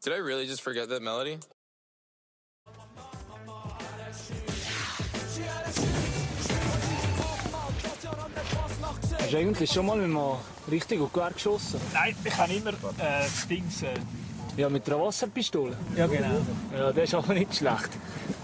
Did 0.02 0.14
I 0.14 0.18
really 0.18 0.46
just 0.46 0.62
forget 0.62 0.88
that 0.88 1.02
melody? 1.02 1.38
Hast 9.18 9.32
du 9.32 9.36
eigentlich 9.36 9.70
schon 9.70 9.86
mal 9.86 9.96
mit 9.96 10.06
einem 10.06 10.36
richtig 10.68 11.00
auf 11.00 11.12
Gewehr 11.12 11.30
geschossen? 11.30 11.80
Nein, 11.92 12.16
ich 12.24 12.36
habe 12.36 12.52
immer 12.52 12.70
äh, 12.70 13.28
Dings. 13.48 13.82
Äh, 13.82 13.94
Ja, 14.60 14.68
mit 14.68 14.86
einer 14.86 15.00
Wasserpistole? 15.00 15.74
Ja, 15.96 16.06
genau. 16.06 16.42
Ja, 16.76 16.92
das 16.92 17.04
ist 17.04 17.14
aber 17.14 17.32
nicht 17.32 17.54
schlecht. 17.54 17.88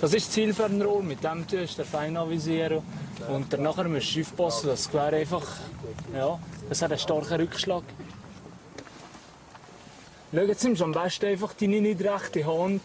Das 0.00 0.14
ist 0.14 0.28
das 0.28 0.32
Zielfernrohr, 0.32 1.02
mit 1.02 1.22
dem 1.22 1.46
tust 1.46 1.76
du 1.76 1.82
den 1.82 1.90
fein 1.90 2.16
avisieren. 2.16 2.82
Und 3.28 3.52
danach 3.52 3.84
musst 3.84 4.16
du 4.16 4.22
aufpassen, 4.22 4.68
dass 4.68 4.84
das 4.84 4.90
Gewehr 4.90 5.12
einfach... 5.12 5.46
Ja, 6.14 6.38
es 6.70 6.80
hat 6.80 6.90
einen 6.90 6.98
starken 6.98 7.34
Rückschlag. 7.34 7.82
Schau, 10.32 10.40
jetzt 10.40 10.64
nimmst 10.64 10.80
du 10.80 10.84
am 10.86 10.92
besten 10.92 11.26
einfach 11.26 11.52
deine 11.52 11.82
nicht 11.82 12.00
rechte 12.00 12.46
Hand 12.46 12.80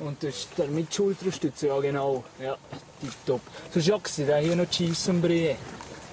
und 0.00 0.20
das 0.20 0.48
der 0.58 0.66
mit 0.66 0.92
Schulterstütze, 0.92 1.68
ja 1.68 1.78
genau. 1.78 2.24
Ja, 2.42 2.56
tipptopp. 3.00 3.42
Sonst 3.72 3.86
jagst 3.86 4.18
du 4.18 4.38
hier 4.38 4.56
noch 4.56 4.66
die 4.66 4.88
Scheisse 4.88 5.12
und 5.12 5.22
Brie. 5.22 5.54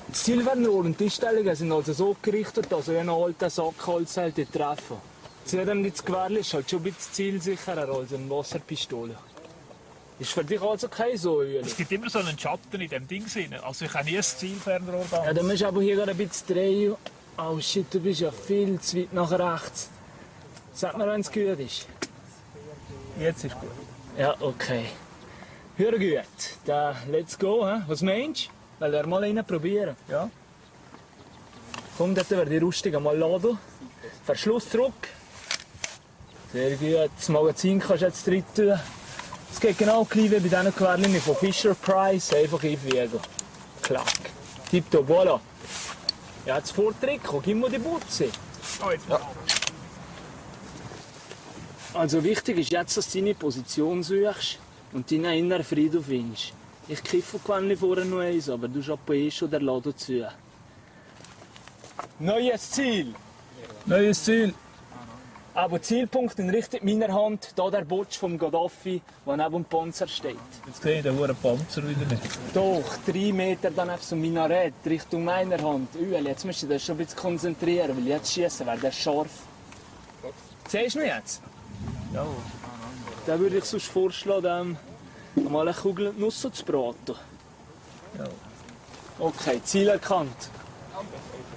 Das 0.09 0.23
Zielfernrohr 0.23 0.85
und 0.85 0.99
die 0.99 1.05
Einstellungen 1.05 1.55
sind 1.55 1.71
also 1.71 1.93
so 1.93 2.15
gerichtet, 2.21 2.71
dass 2.71 2.89
ihr 2.89 2.99
einen 2.99 3.09
alten 3.09 3.49
Sackholz 3.49 4.17
halt 4.17 4.35
treffen. 4.53 5.08
Zudem 5.49 5.83
das 5.83 6.05
Gewehr 6.05 6.29
ist 6.29 6.53
halt 6.53 6.69
schon 6.69 6.79
ein 6.79 6.83
bisschen 6.83 7.11
zielsicherer 7.11 7.89
als 7.89 8.13
eine 8.13 8.29
Wasserpistole. 8.29 9.15
Ist 10.19 10.31
für 10.31 10.43
dich 10.43 10.61
also 10.61 10.87
kein 10.87 11.17
so 11.17 11.41
Öl? 11.41 11.63
es 11.65 11.75
gibt 11.75 11.91
immer 11.91 12.07
so 12.07 12.19
einen 12.19 12.37
Schatten 12.37 12.79
in 12.79 12.87
dem 12.87 13.07
Ding. 13.07 13.25
Also 13.63 13.85
ich 13.85 13.93
habe 13.95 14.05
nie 14.05 14.17
ein 14.17 14.21
Zielfernrohr 14.21 15.05
da. 15.09 15.25
Ja, 15.25 15.33
dann 15.33 15.47
musst 15.47 15.61
du 15.61 15.67
aber 15.67 15.81
hier 15.81 15.95
gerade 15.95 16.11
ein 16.11 16.17
bisschen 16.17 16.47
drehen. 16.47 16.95
Oh 17.35 17.59
shit, 17.59 17.91
du 17.91 17.99
bist 17.99 18.21
ja 18.21 18.31
viel 18.31 18.79
zu 18.79 18.97
weit 18.97 19.11
nach 19.11 19.31
rechts. 19.31 19.89
Sag 20.71 20.95
mir, 20.95 21.07
wenn 21.07 21.21
es 21.21 21.31
gut 21.31 21.59
ist. 21.59 21.87
Jetzt 23.19 23.45
ist 23.45 23.59
gut. 23.59 23.71
Ja, 24.19 24.35
okay. 24.41 24.85
Hör 25.77 25.97
gut. 25.97 26.25
Dann 26.65 26.95
let's 27.09 27.39
go, 27.39 27.65
hä? 27.65 27.81
Was 27.87 28.03
meinst 28.03 28.51
du? 28.79 28.85
Will 28.85 28.93
er 28.93 29.07
mal 29.07 29.23
rein 29.23 29.43
probieren? 29.43 29.95
Ja. 30.09 30.29
Komm, 31.97 32.13
dort 32.13 32.29
wird 32.29 32.51
die 32.51 32.57
Rüstung 32.57 32.95
einmal 32.95 33.17
laden. 33.17 33.57
Verschluss 34.25 34.69
zurück. 34.69 35.18
Sehr 36.51 36.75
gut. 36.77 37.11
Das 37.15 37.29
Magazin 37.29 37.79
kannst 37.79 38.01
du 38.01 38.05
jetzt 38.07 38.27
drin 38.27 38.43
tun. 38.55 38.79
Es 39.51 39.59
geht 39.59 39.77
genau 39.77 40.03
gleich 40.05 40.31
wie 40.31 40.39
bei 40.39 40.39
diesen 40.39 40.75
Querlinien 40.75 41.21
von 41.21 41.35
Fisher 41.35 41.75
Price. 41.75 42.33
Einfach 42.33 42.63
einfügen. 42.63 43.19
Klack. 43.81 44.19
Tipptopp, 44.69 45.09
voilà. 45.09 45.39
Ja, 46.45 46.57
jetzt 46.57 46.71
Vortrick. 46.71 47.21
Gib 47.43 47.57
mir 47.57 47.69
die 47.69 47.79
Butze. 47.79 48.29
Ja. 49.09 49.19
Also 51.93 52.23
wichtig 52.23 52.59
ist 52.59 52.71
jetzt, 52.71 52.97
dass 52.97 53.11
du 53.11 53.19
deine 53.19 53.33
Position 53.35 54.03
suchst 54.03 54.59
und 54.93 55.11
deinen 55.11 55.33
inneren 55.33 55.63
Frieden 55.63 56.03
findest. 56.03 56.53
Ich 56.87 57.03
kiffe 57.03 57.39
gewöhnlich 57.39 57.79
vorher 57.79 58.05
noch 58.05 58.19
eins, 58.19 58.49
aber 58.49 58.67
du 58.67 58.81
schaust 58.81 59.09
eh 59.09 59.29
schon 59.29 59.49
der 59.51 59.61
Laden 59.61 59.95
zu. 59.95 60.27
Neues 62.19 62.71
Ziel! 62.71 63.13
Neues 63.85 64.23
Ziel! 64.23 64.53
Aber 65.53 65.81
Zielpunkt 65.81 66.37
in 66.39 66.49
Richtung 66.49 66.79
meiner 66.83 67.13
Hand, 67.13 67.53
da 67.55 67.69
der 67.69 67.81
Botsch 67.81 68.17
vom 68.17 68.37
Gaddafi, 68.37 69.01
der 69.25 69.37
neben 69.37 69.51
dem 69.51 69.65
Panzer 69.65 70.07
steht. 70.07 70.37
Jetzt 70.67 70.81
sehe 70.81 70.97
ich 70.97 71.03
den 71.03 71.17
hohen 71.17 71.35
Panzer 71.35 71.87
wieder 71.87 72.05
nicht. 72.05 72.39
Doch, 72.53 72.97
drei 73.05 73.31
Meter 73.33 73.71
dann 73.71 73.89
auf 73.89 74.03
so 74.03 74.15
ein 74.15 74.21
Minarett 74.21 74.73
Richtung 74.85 75.25
meiner 75.25 75.61
Hand. 75.61 75.95
Übel, 75.95 76.25
jetzt 76.27 76.45
musst 76.45 76.63
du 76.63 76.67
dich 76.67 76.83
schon 76.83 76.95
ein 76.95 76.99
bisschen 76.99 77.19
konzentrieren, 77.19 77.97
weil 77.97 78.07
jetzt 78.07 78.31
schießen 78.31 78.65
wäre 78.65 78.77
der 78.77 78.91
scharf. 78.91 79.29
Siehst 80.67 80.95
du 80.95 80.99
mich 80.99 81.07
jetzt? 81.07 81.41
Ja. 82.13 82.25
Dann 83.25 83.39
würde 83.39 83.57
ich 83.57 83.65
sonst 83.65 83.87
vorschlagen, 83.87 84.77
ähm, 85.35 85.51
mal 85.51 85.67
eine 85.67 85.75
Kugel 85.75 86.13
Nüsse 86.13 86.51
zu 86.51 86.63
braten. 86.63 87.15
Ja. 88.17 88.25
Okay, 89.17 89.59
Ziel 89.63 89.87
erkannt. 89.87 90.49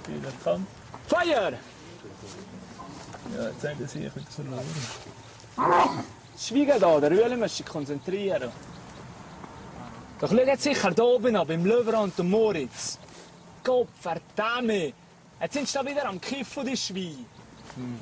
Ziel 0.05 0.21
erkannt. 0.25 0.67
Feuer! 1.07 1.53
Ja, 3.37 3.47
jetzt 3.47 3.67
haben 3.67 3.77
sie 3.79 3.85
sich 3.87 4.15
wieder 4.15 4.25
verloren. 4.29 4.65
Schweigen 6.37 6.79
da, 6.79 6.99
der 6.99 7.11
Rühle 7.11 7.37
muss 7.37 7.57
sich 7.57 7.65
konzentrieren. 7.65 8.51
Doch 10.19 10.29
schaut 10.29 10.61
sicher 10.61 10.91
hier 10.93 11.03
oben 11.03 11.35
an, 11.35 11.47
beim 11.47 11.65
Löwra 11.65 11.99
und 11.99 12.17
dem 12.17 12.29
Moritz. 12.29 12.99
Gott 13.63 13.87
verdammt! 13.99 14.93
Jetzt 15.41 15.53
sind 15.53 15.67
sie 15.67 15.73
da 15.73 15.85
wieder 15.85 16.07
am 16.07 16.19
Kiffen, 16.21 16.65
die 16.65 16.77
Schweine. 16.77 17.25
Hm. 17.75 17.99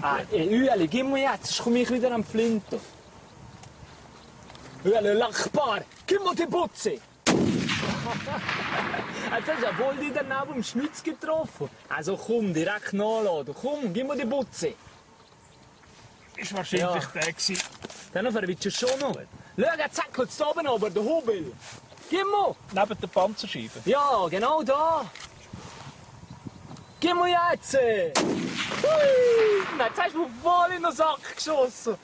Ah, 0.00 0.18
ey, 0.30 0.48
Ueli, 0.48 0.86
gib 0.86 1.06
mir 1.06 1.22
jetzt, 1.22 1.46
sonst 1.46 1.64
komme 1.64 1.80
ich 1.80 1.90
wieder 1.90 2.12
am 2.12 2.22
Flinten. 2.22 2.80
Ueli, 4.84 5.12
Lachbar, 5.12 5.82
gib 6.06 6.22
mir 6.22 6.34
die 6.34 6.46
Butze! 6.46 7.00
Jetzt 8.08 9.48
hast 9.48 9.60
du 9.60 9.64
ja 9.64 9.72
voll 9.72 9.96
die 9.96 10.12
daneben 10.12 10.56
im 10.56 10.62
Schnitz 10.62 11.02
getroffen. 11.02 11.68
Also 11.88 12.16
komm, 12.16 12.54
direkt 12.54 12.92
nachladen. 12.92 13.54
Komm, 13.60 13.92
gib 13.92 14.06
mir 14.06 14.16
die 14.16 14.24
Butze. 14.24 14.74
Ist 16.36 16.54
wahrscheinlich 16.54 17.04
der 17.06 17.32
gewesen. 17.32 17.58
Dann 18.12 18.32
verwitscht 18.32 18.64
du 18.66 18.70
schon 18.70 18.98
noch. 19.00 19.14
Schau, 19.14 19.76
jetzt 19.76 19.96
zackelt 19.96 20.30
es 20.30 20.40
oben 20.40 20.66
aber, 20.66 20.90
der 20.90 21.02
Hubel. 21.02 21.52
Gib 22.10 22.24
mir. 22.24 22.54
Neben 22.72 23.00
der 23.00 23.06
Panzerscheibe. 23.08 23.80
Ja, 23.84 24.26
genau 24.28 24.62
da. 24.62 25.04
Gib 27.00 27.14
mir 27.14 27.28
jetzt. 27.28 27.74
Hui. 27.74 28.38
Jetzt 29.78 30.02
hast 30.02 30.14
du 30.14 30.20
mir 30.20 30.30
voll 30.42 30.72
in 30.76 30.82
den 30.82 30.92
Sack 30.92 31.36
geschossen. 31.36 31.96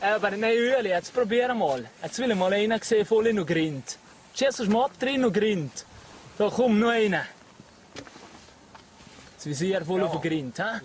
Aber 0.00 0.30
nein, 0.30 0.52
Ueli, 0.52 0.90
jetzt 0.90 1.12
probier 1.12 1.52
mal. 1.52 1.88
Jetzt 2.02 2.18
will 2.18 2.30
ich 2.30 2.36
mal 2.36 2.52
einen 2.52 2.80
sehen, 2.80 3.04
voll 3.04 3.26
in 3.26 3.36
den 3.36 3.46
Grind. 3.46 3.98
Mal 4.40 4.84
ab 4.84 4.92
drin 4.98 5.22
und 5.22 5.34
Grind. 5.34 5.84
Da 6.38 6.48
komm, 6.48 6.78
noch 6.78 6.88
einen. 6.90 7.20
Das 9.36 9.44
Visier 9.44 9.84
voll 9.84 10.02
auf 10.02 10.12
den 10.12 10.22
Grind, 10.22 10.58
hä? 10.58 10.80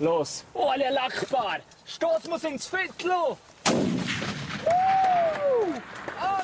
Los. 0.00 0.44
Oh, 0.52 0.68
alle 0.68 0.90
Lachbar. 0.90 1.60
Stoß 1.86 2.28
muss 2.28 2.44
ins 2.44 2.66
Viertel. 2.66 3.10
Oh, 3.10 3.36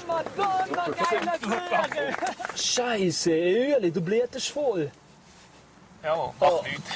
Madonna, 0.07 0.87
geile 0.89 1.39
Flüge. 1.41 2.17
Scheiße, 2.57 3.31
Öli, 3.31 3.91
du 3.91 4.01
blutest 4.01 4.49
voll. 4.49 4.91
Ja, 6.03 6.15
Oh. 6.15 6.33
macht 6.41 6.63
nichts. 6.65 6.91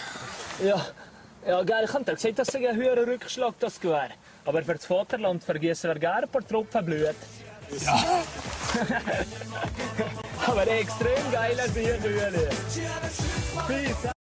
Ja, 0.65 0.87
ja, 1.47 1.63
geil. 1.65 1.85
Ich 1.85 1.93
hab 1.93 2.07
gesagt, 2.07 2.39
dass 2.39 2.49
es 2.49 2.55
ein 2.55 2.77
höherer 2.77 3.07
Rückschlag 3.07 3.55
das 3.59 3.83
wäre. 3.83 4.11
Aber 4.45 4.63
für 4.63 4.75
das 4.75 4.87
Vaterland 4.87 5.45
vergessen 5.45 5.91
wir 5.91 5.99
gerne 5.99 6.27
ein 6.27 6.31
paar 6.31 6.47
Tropfen 6.47 6.85
Blut. 6.85 7.15
Ja. 7.81 8.25
Aber 10.47 10.67
extrem 10.67 11.31
geiler 11.31 11.69
Sieg, 11.69 12.05
Öli. 12.05 12.49
Peace. 13.67 14.11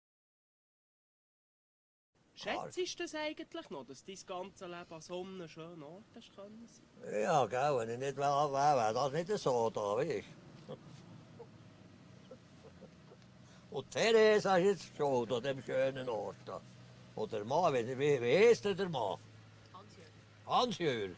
Schätzt 2.34 2.76
du 2.78 3.02
das 3.02 3.14
eigentlich 3.14 3.68
noch, 3.70 3.84
dass 3.84 4.04
dein 4.04 4.16
ganze 4.26 4.66
Leben 4.66 4.92
an 4.94 5.00
so 5.02 5.20
einem 5.20 5.48
schönen 5.48 5.82
Ort 5.82 6.04
hast 6.14 6.34
können 6.34 6.66
sein? 6.66 7.20
Ja, 7.22 7.44
gell, 7.46 7.78
wenn 7.78 7.90
ich 7.90 7.98
nicht 7.98 8.16
wäre, 8.16 8.52
wäre 8.52 8.94
das 8.94 9.12
nicht 9.12 9.38
so 9.38 9.68
da, 9.68 9.96
weißt 9.96 10.24
du. 10.68 10.76
Und 13.70 13.90
Therese 13.90 14.50
hast 14.50 14.62
jetzt 14.62 14.96
schon 14.96 15.30
an 15.30 15.42
dem 15.42 15.62
schönen 15.62 16.08
Ort 16.08 16.36
da. 16.46 16.60
Oder 17.14 17.38
der 17.38 17.44
Mann, 17.44 17.74
wie, 17.74 17.98
wie, 17.98 18.20
wie 18.20 18.38
heisst 18.38 18.64
denn 18.64 18.76
der 18.76 18.88
Mann? 18.88 19.18
Hans-Jürg. 20.50 21.16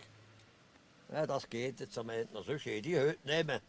Ja, 1.11 1.27
das 1.27 1.49
geht 1.49 1.81
jetzt 1.81 1.97
am 1.97 2.11
Ende. 2.11 2.43
Sonst 2.43 2.67
hätte 2.67 2.89
ich 2.89 2.99
heute 2.99 3.19
nehmen. 3.25 3.61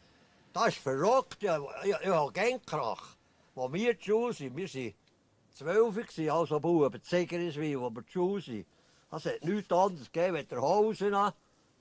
Das 0.51 0.67
ist 0.67 0.77
verrückt. 0.77 1.41
Ja, 1.41 1.59
ich, 1.83 1.89
ich 1.89 2.07
habe 2.07 2.31
Gangkrach. 2.33 3.15
Wo 3.55 3.71
wir 3.71 3.97
zu 3.97 4.05
Schule 4.05 4.33
sind, 4.33 4.57
wir 4.57 4.67
waren 4.67 4.93
zwölf, 5.53 6.29
also 6.31 6.59
Buben, 6.59 7.01
Zegeriswil, 7.01 7.79
wo 7.79 7.89
wir 7.89 8.05
zu 8.05 8.11
Schule 8.11 8.41
sind. 8.41 8.65
Das 9.09 9.25
hat 9.25 9.43
nichts 9.43 9.71
anderes 9.71 10.11
gegeben, 10.11 10.37
als 10.37 10.47
der 10.49 10.61
Hausen, 10.61 11.15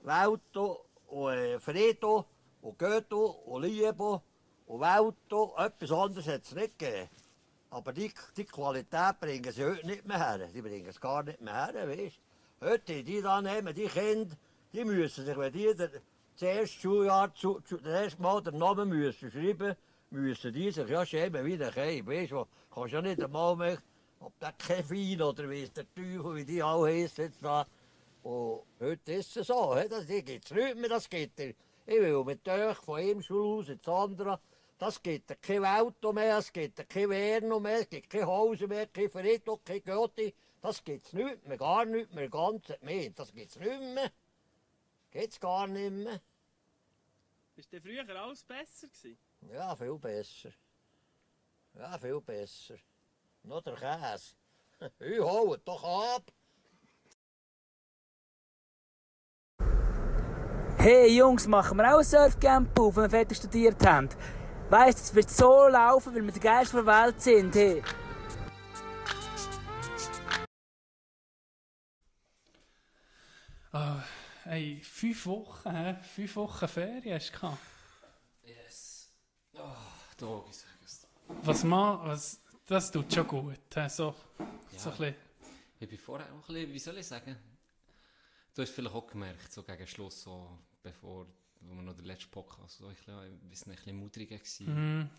Welto 0.03 0.85
und 1.07 1.33
äh, 1.33 1.59
Fredo 1.59 2.25
und 2.61 2.79
Goethe 2.79 3.15
und 3.15 3.63
Liebe 3.63 4.21
und 4.67 4.79
Welto. 4.79 5.55
Etwas 5.57 5.91
anderes 5.91 6.27
hat 6.27 6.43
es 6.43 6.53
nicht 6.53 6.79
gegeben. 6.79 7.09
Aber 7.69 7.91
die, 7.91 8.13
die 8.37 8.45
Qualität 8.45 9.19
bringen 9.19 9.51
sie 9.51 9.65
heute 9.65 9.85
nicht 9.85 10.05
mehr 10.05 10.19
her. 10.19 10.47
Die 10.47 10.61
bringen 10.61 10.87
es 10.87 11.01
gar 11.01 11.23
nicht 11.23 11.41
mehr 11.41 11.67
her, 11.67 11.87
weißt 11.87 12.22
Heute, 12.65 13.03
die 13.03 13.21
da 13.21 13.41
nehmen, 13.41 13.75
die 13.75 13.87
Kinder, 13.87 14.33
die 14.71 14.85
müssen 14.85 15.25
sich, 15.25 15.37
wenn 15.37 15.51
die 15.51 15.75
der, 15.75 15.89
das 15.89 16.41
erste 16.41 16.79
Schuljahr, 16.79 17.35
zu, 17.35 17.59
zu, 17.59 17.75
das 17.75 18.03
erste 18.03 18.21
Mal 18.21 18.41
den 18.41 18.57
Namen 18.57 18.87
müssen 18.87 19.29
schreiben, 19.29 19.75
müssen 20.11 20.53
die 20.53 20.71
sich 20.71 20.87
ja 20.87 21.05
schämen 21.05 21.45
wie 21.45 21.61
ein 21.61 21.71
Kind. 21.71 22.07
Weißt 22.07 22.31
du, 22.31 22.45
kannst 22.73 22.93
ja 22.93 23.01
nicht 23.01 23.21
einmal 23.21 23.57
mehr, 23.57 23.79
ob 24.21 24.39
der 24.39 24.53
Kevin 24.53 25.21
oder 25.21 25.49
wie 25.49 25.63
es 25.63 25.73
der 25.73 25.83
Teufel, 25.93 26.35
wie 26.35 26.45
die 26.45 26.63
alle 26.63 26.91
jetzt 26.91 27.19
da. 27.41 27.67
Und 28.23 28.61
heute 28.79 29.11
ist 29.11 29.35
es 29.35 29.47
so, 29.47 29.75
das 29.89 30.07
gibt 30.07 30.45
es 30.45 30.51
nicht 30.51 30.77
mehr, 30.77 30.89
das 30.89 31.09
geht 31.09 31.37
dir. 31.37 31.53
Ich 31.85 31.99
will 31.99 32.23
mit 32.23 32.47
euch 32.47 32.77
von 32.77 32.97
einem 32.97 33.21
Schulhaus 33.21 33.67
ins 33.67 33.85
andere, 33.89 34.39
das 34.79 35.03
gibt 35.03 35.35
kein 35.41 35.65
Auto 35.65 36.13
mehr, 36.13 36.37
es 36.37 36.53
gibt 36.53 36.89
kein 36.89 37.09
Werno 37.09 37.59
mehr, 37.59 37.81
es 37.81 37.89
gibt 37.89 38.09
kein 38.09 38.25
Haus 38.25 38.61
mehr, 38.61 38.87
kein 38.87 39.09
Friedhof, 39.09 39.59
kein 39.65 39.83
Götti. 39.83 40.33
Das 40.63 40.81
gibt 40.81 41.05
es 41.05 41.11
nicht 41.11 41.45
mehr, 41.45 41.57
gar 41.57 41.83
nicht 41.83 42.13
mehr, 42.13 42.29
ganz 42.29 42.63
mehr. 42.79 43.09
Das 43.09 43.33
gibt 43.33 43.51
es 43.51 43.59
nicht 43.59 43.81
mehr. 43.81 44.09
Geht's 45.11 45.37
gar 45.37 45.67
nicht 45.67 45.91
mehr. 45.91 46.21
Ist 47.57 47.69
denn 47.73 47.81
früher 47.81 48.07
alles 48.07 48.45
besser 48.45 48.87
gewesen? 48.87 49.17
Ja, 49.41 49.75
viel 49.75 49.97
besser. 49.97 50.51
Ja, 51.73 51.99
viel 51.99 52.21
besser. 52.21 52.75
Noch 53.43 53.61
der 53.61 53.75
Käse. 53.75 54.35
Ich 54.99 55.19
hol 55.19 55.57
doch 55.65 55.83
ab. 55.83 56.31
Hey 60.77 61.13
Jungs, 61.13 61.45
machen 61.45 61.77
wir 61.77 61.93
auch 61.93 61.99
ein 61.99 62.05
Surfcamp 62.05 62.79
auf, 62.79 62.95
wenn 62.95 63.03
wir 63.03 63.09
fertig 63.09 63.37
studiert 63.37 63.85
haben. 63.85 64.07
Weißt 64.69 64.97
du, 64.97 65.03
es 65.03 65.15
wird 65.15 65.29
so 65.29 65.67
laufen, 65.67 66.15
weil 66.15 66.23
wir 66.23 66.31
die 66.31 66.39
Geister 66.39 66.83
der 66.83 66.85
Welt 66.85 67.21
sind. 67.21 67.53
Hey. 67.53 67.83
Oh, 73.75 73.99
hey, 74.43 74.79
fünf 74.83 75.25
Wochen, 75.25 75.71
hä? 75.71 75.95
Fünf 76.03 76.35
Wochen 76.35 76.67
Ferien 76.67 77.15
hast 77.15 77.29
du 77.29 77.39
gehabt. 77.39 77.57
Yes. 78.43 79.11
Oh, 79.55 79.75
Dog, 80.15 80.45
ich 80.51 80.57
sag 80.57 80.69
es. 80.85 81.07
Was 81.41 81.63
man, 81.63 82.07
was, 82.07 82.39
das 82.67 82.91
tut 82.91 83.11
schon 83.11 83.27
gut. 83.27 83.57
hä? 83.73 83.89
So, 83.89 84.13
so 84.77 84.91
ein 84.91 84.97
bisschen. 84.97 85.15
Ich 85.79 85.89
bin 85.89 85.97
vorher 85.97 86.27
auch 86.27 86.49
ein 86.49 86.53
bisschen, 86.53 86.71
wie 86.71 86.77
soll 86.77 86.97
ich 86.99 87.07
sagen? 87.07 87.35
Du 88.53 88.61
hast 88.61 88.69
vielleicht 88.69 88.93
auch 88.93 89.07
gemerkt, 89.07 89.51
so 89.51 89.63
gegen 89.63 89.87
Schluss, 89.87 90.21
so 90.21 90.59
bevor 90.83 91.25
wo 91.61 91.73
wir 91.73 91.81
noch 91.81 91.95
den 91.95 92.05
letzten 92.05 92.29
Podcast, 92.29 92.77
so 92.77 92.85
ein 92.85 92.93
bisschen, 92.93 93.15
weiß 93.49 93.65
nicht, 93.65 93.79
ein 93.79 93.85
bisschen 93.85 93.97
mudriger 93.97 94.37
gewesen. 94.37 94.99
Mm, 94.99 95.09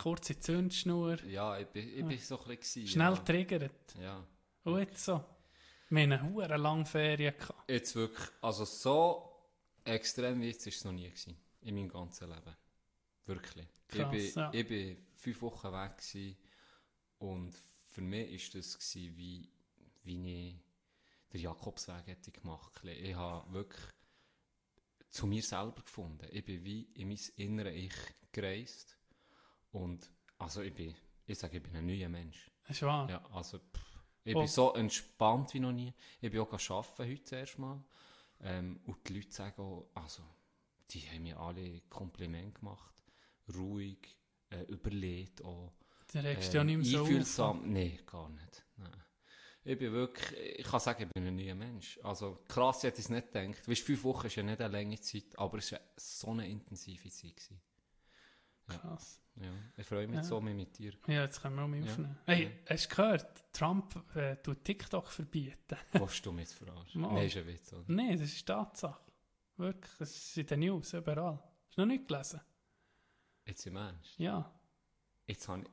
kurze 0.00 0.38
Zündschnur. 0.38 1.20
Ja, 1.24 1.58
ich 1.58 1.66
bin, 1.66 1.88
ich 1.88 2.04
bin 2.04 2.18
so 2.20 2.40
ein 2.40 2.56
bisschen... 2.56 2.86
Schnell 2.86 3.14
ja. 3.14 3.16
triggert. 3.16 3.96
Ja. 4.00 4.24
Jetzt 4.78 5.04
so. 5.04 5.24
Wir 5.90 6.02
haben 6.02 6.12
eine 6.12 6.22
hure 6.22 6.56
lange 6.56 6.86
Ferien 6.86 7.34
gehabt. 7.36 7.68
Jetzt 7.68 7.96
wirklich, 7.96 8.28
also 8.40 8.64
so 8.64 9.30
extrem 9.84 10.40
wie 10.40 10.46
jetzt 10.46 10.64
ist 10.68 10.76
es 10.76 10.84
noch 10.84 10.92
nie 10.92 11.08
gewesen, 11.08 11.36
in 11.62 11.74
meinem 11.74 11.88
ganzen 11.88 12.28
Leben. 12.28 12.56
Wirklich. 13.26 13.66
Krass, 13.88 14.14
ich, 14.14 14.34
bin, 14.34 14.42
ja. 14.42 14.50
ich 14.52 14.68
bin 14.68 15.06
fünf 15.16 15.42
Wochen 15.42 15.72
weg 15.72 15.96
gewesen 15.96 16.36
und 17.18 17.54
für 17.88 18.02
mich 18.02 18.30
ist 18.32 18.54
das 18.54 18.78
gewesen, 18.78 19.16
wie, 19.16 19.50
wie 20.04 20.48
ich 20.48 20.56
den 21.32 21.40
Jakobsweg 21.40 22.06
hätte 22.06 22.30
gemacht. 22.30 22.72
Ich 22.84 23.14
habe 23.16 23.52
wirklich 23.52 23.82
zu 25.08 25.26
mir 25.26 25.42
selber 25.42 25.82
gefunden. 25.82 26.28
Ich 26.30 26.44
bin 26.44 26.62
wie 26.62 26.82
in 26.94 27.08
mein 27.08 27.18
innere 27.34 27.72
Ich 27.72 27.94
gereist 28.30 28.96
und 29.72 30.08
also 30.38 30.62
ich 30.62 30.72
bin, 30.72 30.94
ich 31.26 31.36
sage, 31.36 31.56
ich 31.56 31.62
bin 31.64 31.74
ein 31.74 31.84
neuer 31.84 32.08
Mensch. 32.08 32.48
Das 32.62 32.76
ist 32.76 32.82
wahr. 32.82 33.10
Ja, 33.10 33.24
also 33.32 33.58
pff, 33.58 33.89
ich 34.24 34.34
Oh. 34.34 34.40
bin 34.40 34.48
so 34.48 34.74
entspannt 34.74 35.54
wie 35.54 35.60
noch 35.60 35.72
nie. 35.72 35.92
Ich 36.20 36.30
bin 36.30 36.40
auch 36.40 36.52
arbeiten 36.52 37.10
heute 37.10 37.24
zuerst 37.24 37.58
mal. 37.58 37.82
Ähm, 38.42 38.80
und 38.86 39.06
die 39.08 39.14
Leute 39.14 39.32
sagen 39.32 39.60
auch, 39.62 39.86
also, 39.94 40.22
die 40.90 41.00
haben 41.02 41.22
mir 41.22 41.38
alle 41.38 41.80
Kompliment 41.88 42.54
gemacht. 42.56 42.94
Ruhig, 43.54 44.16
äh, 44.50 44.62
überlegt 44.64 45.42
auch. 45.44 45.72
Du 46.12 46.18
regst 46.18 46.52
dich 46.52 46.60
auch 46.60 46.64
nicht 46.64 46.76
mehr 46.78 46.84
so 46.86 47.00
Einfühlsam. 47.04 47.72
Nein, 47.72 47.98
gar 48.06 48.28
nicht. 48.30 48.64
Nein. 48.76 48.90
Ich 49.62 49.78
bin 49.78 49.92
wirklich, 49.92 50.58
ich 50.58 50.66
kann 50.66 50.80
sagen, 50.80 51.02
ich 51.02 51.08
bin 51.10 51.26
ein 51.26 51.36
neuer 51.36 51.54
Mensch. 51.54 52.00
Also 52.02 52.38
krass, 52.48 52.78
ich 52.78 52.84
hätte 52.84 53.00
es 53.00 53.08
nicht 53.10 53.32
gedacht. 53.32 53.68
Weißt, 53.68 53.82
fünf 53.82 54.02
Wochen 54.04 54.26
ist 54.26 54.36
ja 54.36 54.42
nicht 54.42 54.60
eine 54.60 54.72
lange 54.72 54.98
Zeit, 55.00 55.38
aber 55.38 55.58
es 55.58 55.70
war 55.72 55.80
so 55.96 56.30
eine 56.30 56.48
intensive 56.48 57.08
Zeit. 57.10 57.36
Gewesen. 57.36 57.60
Ja. 58.72 58.78
Krass. 58.78 59.20
Ja, 59.36 59.48
ich 59.76 59.86
freue 59.86 60.06
mich 60.06 60.16
Ja. 60.16 60.22
so 60.24 60.40
mit 60.40 60.76
dir. 60.78 60.92
Ja, 61.06 61.22
jetzt 61.22 61.40
können 61.40 61.56
wir 61.56 61.62
auch 61.64 61.68
mal 61.68 61.78
Ja. 61.78 61.90
aufnehmen. 61.90 62.18
Hey, 62.26 62.58
hast 62.68 62.90
du 62.90 62.96
gehört, 62.96 63.26
Trump 63.52 64.16
äh, 64.16 64.36
tut 64.36 64.64
TikTok 64.64 65.06
verbieten? 65.10 65.76
Willst 65.92 66.26
du 66.26 66.32
mich 66.32 66.48
verarschen? 66.48 67.00
Nein, 67.02 67.26
ist 67.26 67.36
ein 67.36 67.46
Witz, 67.46 67.72
oder? 67.72 67.84
Nein, 67.86 68.18
das 68.18 68.28
ist 68.28 68.46
Tatsache. 68.46 69.00
Wirklich, 69.56 69.92
das 69.98 70.10
ist 70.16 70.36
in 70.38 70.46
den 70.46 70.60
News, 70.60 70.92
überall. 70.92 71.38
Hast 71.68 71.76
du 71.76 71.80
noch 71.82 71.86
nicht 71.86 72.08
gelesen? 72.08 72.40
Jetzt 73.46 73.66
im 73.66 73.76
Ernst? 73.76 74.18
Ja. 74.18 74.50
Jetzt 75.26 75.48
habe 75.48 75.62
ich... 75.62 75.68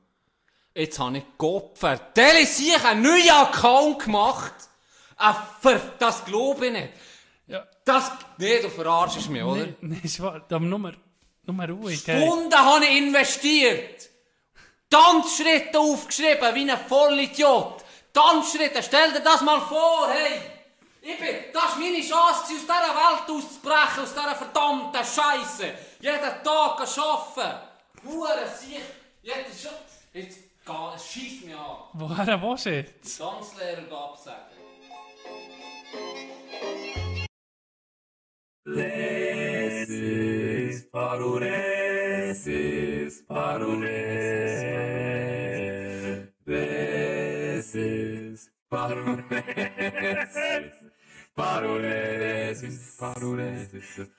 Jetzt 0.74 0.98
habe 0.98 1.18
ich 1.18 1.24
Gopfer. 1.36 1.96
Der 2.14 2.40
ist 2.40 2.56
sich 2.56 2.84
einen 2.84 3.02
neuen 3.02 3.30
Account 3.30 4.04
gemacht. 4.04 4.54
Ah, 5.16 5.48
das 5.98 6.24
glaube 6.24 6.66
ich 6.66 6.72
nicht. 6.72 6.92
Ja. 7.48 7.66
Das... 7.84 8.12
Nee, 8.38 8.60
du 8.62 8.68
verarschst 8.70 9.28
mich, 9.30 9.42
oder? 9.42 9.62
Nein, 9.66 9.76
nein, 9.80 10.00
ist 10.04 10.20
wahr. 10.20 10.36
Aber 10.48 10.60
nur, 10.60 10.94
nur 11.52 11.68
ruhig. 11.68 12.02
hey. 12.06 12.20
Stunden 12.26 12.54
habe 12.58 12.84
ich 12.86 12.98
investiert. 12.98 14.08
Tanzschritte 14.90 15.78
aufgeschrieben, 15.78 16.54
wie 16.54 16.70
ein 16.70 16.78
Vollidiot. 16.88 17.84
Tanzschritte, 18.12 18.82
stell 18.82 19.12
dir 19.12 19.20
das 19.20 19.42
mal 19.42 19.60
vor, 19.60 20.08
hey. 20.10 20.40
Ich 21.00 21.16
bin, 21.18 21.36
das 21.52 21.62
war 21.62 21.78
meine 21.78 22.00
Chance, 22.00 22.42
aus 22.42 22.48
dieser 22.48 22.68
Welt 22.68 23.30
auszubrechen, 23.30 24.02
aus 24.02 24.12
dieser 24.14 24.34
verdammten 24.34 25.04
Scheiße. 25.04 25.72
Jeden 26.00 26.20
Tag 26.20 26.80
arbeiten. 26.80 27.58
Hure 28.04 28.46
sich. 28.58 28.78
Jetzt, 29.22 29.68
jetzt, 30.12 30.38
geh- 30.66 30.72
es 30.96 31.06
schießt 31.12 31.44
mich 31.44 31.54
an. 31.54 31.76
Woher 31.94 32.42
willst 32.42 32.66
du 32.66 32.70
jetzt? 32.70 33.18
Tanzlehrer 33.18 33.92
absagen. 33.92 34.58
Resis, 40.98 41.14
paruresis, 42.34 43.22
paruresis, 43.22 43.22
resis, 46.44 48.50
paruresis, 48.68 49.30
paruresis, 51.36 52.96
paruresis, 52.98 54.10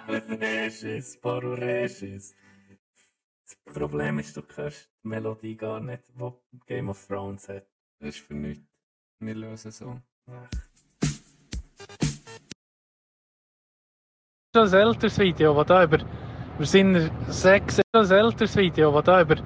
paruresis, 0.00 1.20
paruresis. 1.20 2.34
Das 3.44 3.56
Problem 3.74 4.18
ist, 4.18 4.34
du 4.38 4.42
hörst 4.56 4.88
die 5.04 5.08
Melodie 5.08 5.54
gar 5.54 5.80
nicht, 5.80 6.04
die 6.16 6.32
Game 6.66 6.88
of 6.88 7.06
Thrones 7.06 7.46
hat. 7.50 7.66
Das 8.00 8.16
ist 8.16 8.20
für 8.20 8.32
nichts. 8.34 8.64
Wir 9.20 9.34
lösen 9.34 9.70
so. 9.70 10.00
Das 14.56 14.72
älteres 14.72 15.18
Video, 15.18 15.52
das 15.52 15.66
da 15.66 15.84
über, 15.84 15.98
über 15.98 16.64
seine 16.64 17.10
sechs, 17.28 17.78
das 17.92 18.10
älteres 18.10 18.56
Video, 18.56 18.90
das 18.90 19.04
da 19.04 19.20
über, 19.20 19.36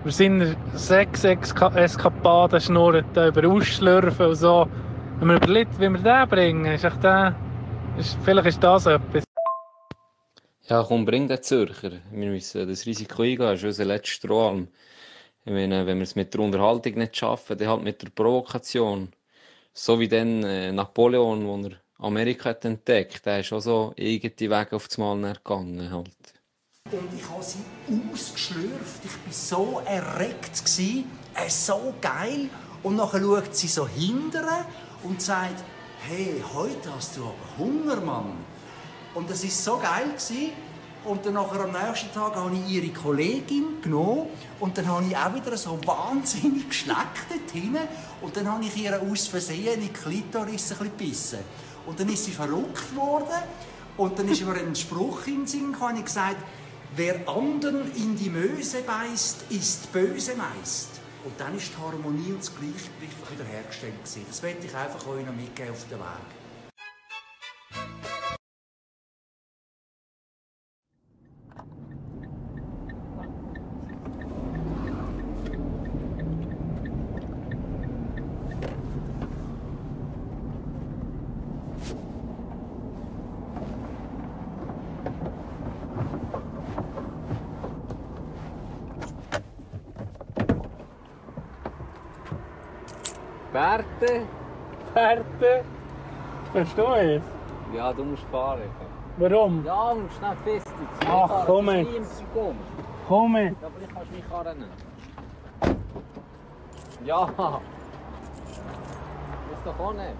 über 0.00 0.10
seine 0.10 0.56
sechs 0.72 1.22
Eska 1.22 1.68
Eskapaden 1.76 2.58
schnurrt, 2.58 3.14
über 3.14 3.46
Ausschlürfen 3.46 4.24
und 4.24 4.34
so. 4.36 4.66
Wenn 5.18 5.28
man 5.28 5.36
überlegt, 5.36 5.78
wie 5.78 5.90
wir 5.90 5.98
den 5.98 6.28
bringen, 6.30 6.64
ist 6.64 6.82
echt 6.82 7.04
der, 7.04 7.36
ist, 7.98 8.16
vielleicht 8.24 8.46
ist 8.46 8.62
das 8.62 8.86
etwas. 8.86 9.24
Ja, 10.62 10.82
komm, 10.82 11.04
bring 11.04 11.28
den 11.28 11.42
Zürcher. 11.42 11.92
Wir 12.10 12.30
müssen 12.30 12.66
das 12.66 12.86
Risiko 12.86 13.20
eingehen. 13.20 13.40
Das 13.40 13.58
ist 13.58 13.64
unser 13.64 13.84
letzter 13.84 14.12
Strohhalm. 14.12 14.68
Ich 15.44 15.52
meine, 15.52 15.86
wenn 15.86 15.98
wir 15.98 16.04
es 16.04 16.16
mit 16.16 16.32
der 16.32 16.40
Unterhaltung 16.40 16.94
nicht 16.94 17.18
schaffen, 17.18 17.58
dann 17.58 17.68
halt 17.68 17.82
mit 17.82 18.00
der 18.00 18.08
Provokation. 18.08 19.10
So 19.74 20.00
wie 20.00 20.08
dann 20.08 20.42
äh, 20.42 20.72
Napoleon, 20.72 21.46
wo 21.46 21.68
er 21.68 21.83
Amerika 21.98 22.50
hat 22.50 22.64
entdeckt, 22.64 23.24
der 23.24 23.40
ist 23.40 23.52
auch 23.52 23.60
so 23.60 23.92
irgendeine 23.96 24.50
Wege 24.50 24.76
auf 24.76 24.88
das 24.88 24.98
Mal 24.98 25.32
gegangen. 25.34 25.90
Halt. 25.90 26.34
Und 26.90 27.08
ich 27.16 27.28
habe 27.28 27.42
sie 27.42 27.58
ausgeschlürft. 28.12 29.04
Ich 29.04 29.26
war 29.26 29.32
so 29.32 29.82
erregt. 29.84 30.62
Äh, 31.34 31.48
so 31.48 31.94
geil. 32.00 32.50
Und 32.82 32.96
nachher 32.96 33.20
schaut 33.20 33.56
sie 33.56 33.68
so 33.68 33.88
hindern 33.88 34.66
und 35.02 35.22
sagt, 35.22 35.64
hey, 36.06 36.42
heute 36.52 36.94
hast 36.94 37.16
du 37.16 37.22
aber 37.22 37.58
Hunger, 37.58 38.00
Mann. 38.00 38.32
Und 39.14 39.30
das 39.30 39.42
war 39.42 39.50
so 39.50 39.78
geil. 39.78 40.14
Und 41.04 41.24
dann 41.24 41.34
nachher 41.34 41.60
am 41.60 41.72
nächsten 41.72 42.12
Tag 42.12 42.34
habe 42.34 42.54
ich 42.54 42.72
ihre 42.72 42.88
Kollegin 42.88 43.82
genommen 43.82 44.26
und 44.58 44.76
dann 44.78 44.88
habe 44.88 45.04
ich 45.06 45.14
auch 45.14 45.34
wieder 45.34 45.54
so 45.56 45.78
wahnsinnig 45.84 46.68
geschleckt 46.68 47.26
dort 47.28 47.50
hinten. 47.52 47.88
Und 48.22 48.36
dann 48.36 48.50
habe 48.50 48.64
ich 48.64 48.76
ihr 48.76 49.00
aus 49.00 49.26
Versehen 49.26 49.74
in 49.74 49.80
die 49.82 49.88
Klitoris 49.88 50.72
ein 50.72 50.78
bisschen 50.78 50.84
gebissen. 50.84 51.38
Und 51.86 52.00
dann 52.00 52.08
ist 52.08 52.24
sie 52.24 52.32
verrückt 52.32 52.94
worden 52.96 53.42
und 53.96 54.18
dann 54.18 54.28
ist 54.28 54.44
mir 54.44 54.54
ein 54.54 54.74
Spruch 54.74 55.26
in 55.26 55.40
den 55.40 55.46
Sinn 55.46 55.72
gekommen, 55.72 55.98
ich 55.98 56.06
gesagt, 56.06 56.38
wer 56.96 57.28
anderen 57.28 57.94
in 57.94 58.16
die 58.16 58.30
Möse 58.30 58.82
beißt, 58.82 59.44
ist 59.50 59.92
böse 59.92 60.34
meist. 60.34 60.88
Und 61.24 61.38
dann 61.38 61.56
ist 61.56 61.72
die 61.72 61.82
Harmonie 61.82 62.32
und 62.32 62.40
das 62.40 62.54
Gleichgewicht 62.54 63.32
wieder 63.32 63.44
hergestellt 63.44 63.94
gewesen. 63.98 64.24
Das 64.28 64.42
werde 64.42 64.58
ich 64.64 64.74
einfach 64.74 65.06
euch 65.06 65.24
noch 65.24 65.34
mitgeben 65.34 65.72
auf 65.72 65.88
den 65.88 65.98
Weg. 65.98 66.44
Bärte? 93.54 94.26
Bärte? 94.92 95.64
Verstehst 96.64 96.78
du 96.78 96.94
es? 96.94 97.22
Ja, 97.76 97.92
du 97.92 98.04
musst 98.04 98.22
fahren. 98.30 98.62
Warum? 99.18 99.64
Ja, 99.64 99.92
du 99.92 100.00
musst 100.00 100.16
schnell 100.16 100.36
fest 100.44 100.66
jetzt. 100.66 101.10
Ach, 101.10 101.44
komm 101.46 101.70
jetzt. 101.70 102.24
Komm 103.06 103.36
jetzt. 103.36 103.56
Aber 103.62 103.74
ich 103.82 103.94
kannst 103.94 104.12
mich 104.12 104.28
karren. 104.30 104.64
Ja. 107.04 107.28
Das 109.50 109.64
doch 109.64 109.78
auch 109.78 109.92
nicht. 109.92 110.14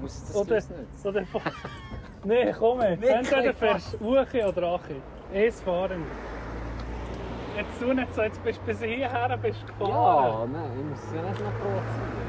Muss 0.00 0.26
das 0.26 0.36
Oder, 0.36 0.54
nicht? 0.54 1.04
oder 1.04 1.22
Nee, 2.24 2.54
komm 2.58 2.80
jetzt. 2.80 3.04
Entweder 3.04 3.54
fährst 3.54 4.00
du 4.00 4.04
Uche 4.18 4.48
oder 4.48 4.62
Ache. 4.74 4.96
Es 5.34 5.60
fahren. 5.60 6.02
Jetzt 7.56 7.78
tu 7.78 7.92
nicht 7.92 8.14
so, 8.14 8.22
jetzt 8.22 8.42
bist 8.42 8.60
du 8.60 8.66
bis 8.66 8.80
hierher 8.82 9.36
bist 9.36 9.64
du 9.78 9.84
Ja, 9.84 9.90
gefahren. 9.90 10.52
nein, 10.52 10.70
ich 10.78 10.84
muss 10.84 11.14
ja 11.14 11.22
nicht 11.28 11.40
noch 11.40 11.52
provozieren. 11.60 12.19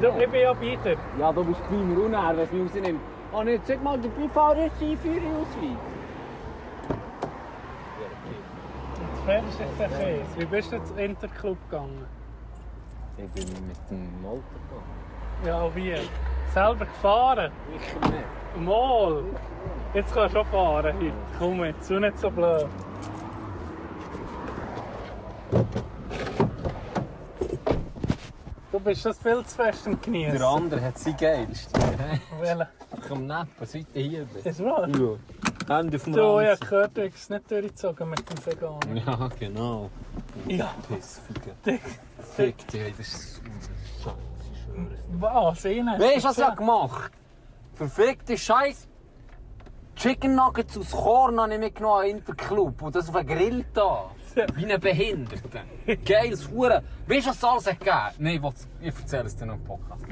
Du, 0.00 0.08
ich 0.18 0.28
bin 0.28 0.40
ja 0.40 0.52
bei 0.52 0.76
dir. 0.76 0.96
Ja, 1.18 1.32
du 1.32 1.44
bist 1.44 1.60
kleiner 1.68 2.04
Unherr, 2.04 2.36
wenn 2.36 2.44
es 2.44 2.52
mich 2.52 2.62
rausnimmt. 2.62 3.00
Oh, 3.32 3.42
nicht, 3.42 3.66
sag 3.66 3.82
mal, 3.82 3.98
der 3.98 4.08
Beifahrer 4.10 4.66
ist 4.66 4.80
Einführerausweis. 4.80 5.78
Jetzt 9.26 9.58
du 9.58 9.84
jetzt 9.84 9.98
Käse. 9.98 10.22
Wie 10.36 10.44
bist 10.44 10.72
du 10.72 10.76
jetzt 10.76 10.98
in 10.98 11.16
den 11.16 11.30
Club 11.32 11.56
gegangen? 11.70 12.04
Ich 13.16 13.28
bin 13.30 13.44
mit 13.66 13.90
dem 13.90 14.08
Auto 14.24 14.42
gegangen. 14.68 15.46
Ja, 15.46 15.74
wie? 15.74 15.94
Selber 16.52 16.84
gefahren? 16.84 17.52
Ich 17.76 18.10
nicht. 18.10 18.66
Mal! 18.66 19.24
Jetzt 19.94 20.14
kannst 20.14 20.34
du 20.34 20.38
schon 20.38 20.46
fahren 20.48 20.94
heute. 20.96 21.12
Komm 21.38 21.64
jetzt, 21.64 21.88
tu 21.88 21.98
nicht 21.98 22.18
so 22.18 22.30
blöd. 22.30 22.66
Bist 28.82 29.04
das 29.04 29.18
viel 29.18 29.44
zu 29.44 29.56
fest 29.56 29.86
am 29.86 30.00
Genießen. 30.00 30.38
Der 30.38 30.46
andere 30.46 30.80
hat 30.80 30.98
sein 30.98 31.16
geilste. 31.16 31.80
Welcher? 32.40 32.68
Komm 33.08 33.26
neppen, 33.26 33.66
seit 33.66 33.86
ich 33.94 34.08
hier 34.08 34.24
bin. 34.24 34.44
Ist 34.44 34.62
wahr? 34.62 34.88
Ja. 34.88 35.76
Hände 35.76 35.96
auf 35.96 36.04
dem 36.04 36.12
Du, 36.12 36.40
ich 36.40 36.48
habe 36.48 36.58
gehört, 36.58 36.96
du 36.96 37.06
hast 37.06 37.14
es 37.14 37.30
nicht 37.30 37.50
durchgezogen 37.50 38.10
mit 38.10 38.30
dem 38.30 38.46
Vegan. 38.46 39.02
Ja, 39.06 39.28
genau. 39.38 39.90
Ja. 40.46 40.74
Pissficker. 40.88 41.52
Dick. 41.64 41.80
Fick 42.36 42.68
dich, 42.68 42.96
das 42.96 43.08
ist... 43.08 43.42
Was? 45.12 45.64
Ich 45.64 45.82
nicht? 45.82 46.00
Weißt 46.00 46.24
du, 46.24 46.28
was 46.28 46.38
ich 46.38 46.44
hab 46.44 46.56
gemacht 46.56 47.12
Verfickte 47.74 48.36
Scheiß. 48.36 48.88
Chicken 49.96 50.34
Nuggets 50.34 50.78
aus 50.78 50.90
Korn 50.90 51.40
habe 51.40 51.54
ich 51.54 51.60
mitgenommen 51.60 52.06
in 52.06 52.24
den 52.24 52.36
Club. 52.36 52.80
Und 52.82 52.94
das 52.94 53.08
auf 53.08 53.16
einen 53.16 53.28
Grill 53.28 53.64
da. 53.74 54.10
Wie 54.54 54.72
ein 54.72 54.80
Behinderter. 54.80 55.62
Geiles 56.04 56.48
Huren. 56.48 56.82
Weißt 57.06 57.26
du, 57.26 57.30
was 57.30 57.36
es 57.36 57.44
alles 57.44 57.66
hat? 57.66 58.14
Nein, 58.18 58.42
ich, 58.80 58.88
ich 58.88 58.94
erzähle 58.94 59.24
es 59.24 59.36
dir 59.36 59.46
noch 59.46 59.54
im 59.54 59.64
Podcast. 59.64 60.04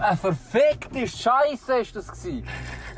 Eine 0.00 0.16
verfickte 0.16 1.06
Scheiße 1.06 1.72
war 1.72 1.82
das. 1.94 2.26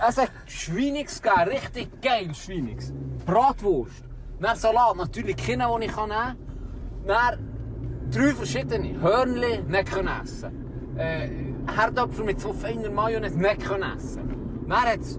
Es 0.08 0.18
hat 0.18 0.30
Schweinix 0.46 1.20
gegeben, 1.20 1.48
richtig 1.48 2.00
geil 2.00 2.34
Schweinix. 2.34 2.92
Bratwurst. 3.26 4.04
Dann 4.40 4.56
Salat, 4.56 4.96
natürlich 4.96 5.36
keine, 5.36 5.66
die 5.80 5.86
ich 5.86 5.96
nehmen 5.96 6.10
kann. 6.10 6.36
Dann 7.06 8.10
drei 8.10 8.34
verschiedene. 8.34 9.00
Hörnli, 9.00 9.62
nicht 9.62 9.92
können 9.92 10.10
essen. 10.22 10.96
Äh, 10.96 11.28
Herdöpfel 11.74 12.24
mit 12.24 12.40
so 12.40 12.52
feiner 12.52 12.90
Mayonnaise, 12.90 13.38
nicht 13.38 13.64
können 13.64 13.96
essen. 13.96 14.64
Dann 14.68 14.82
hat 14.82 15.00
es 15.00 15.18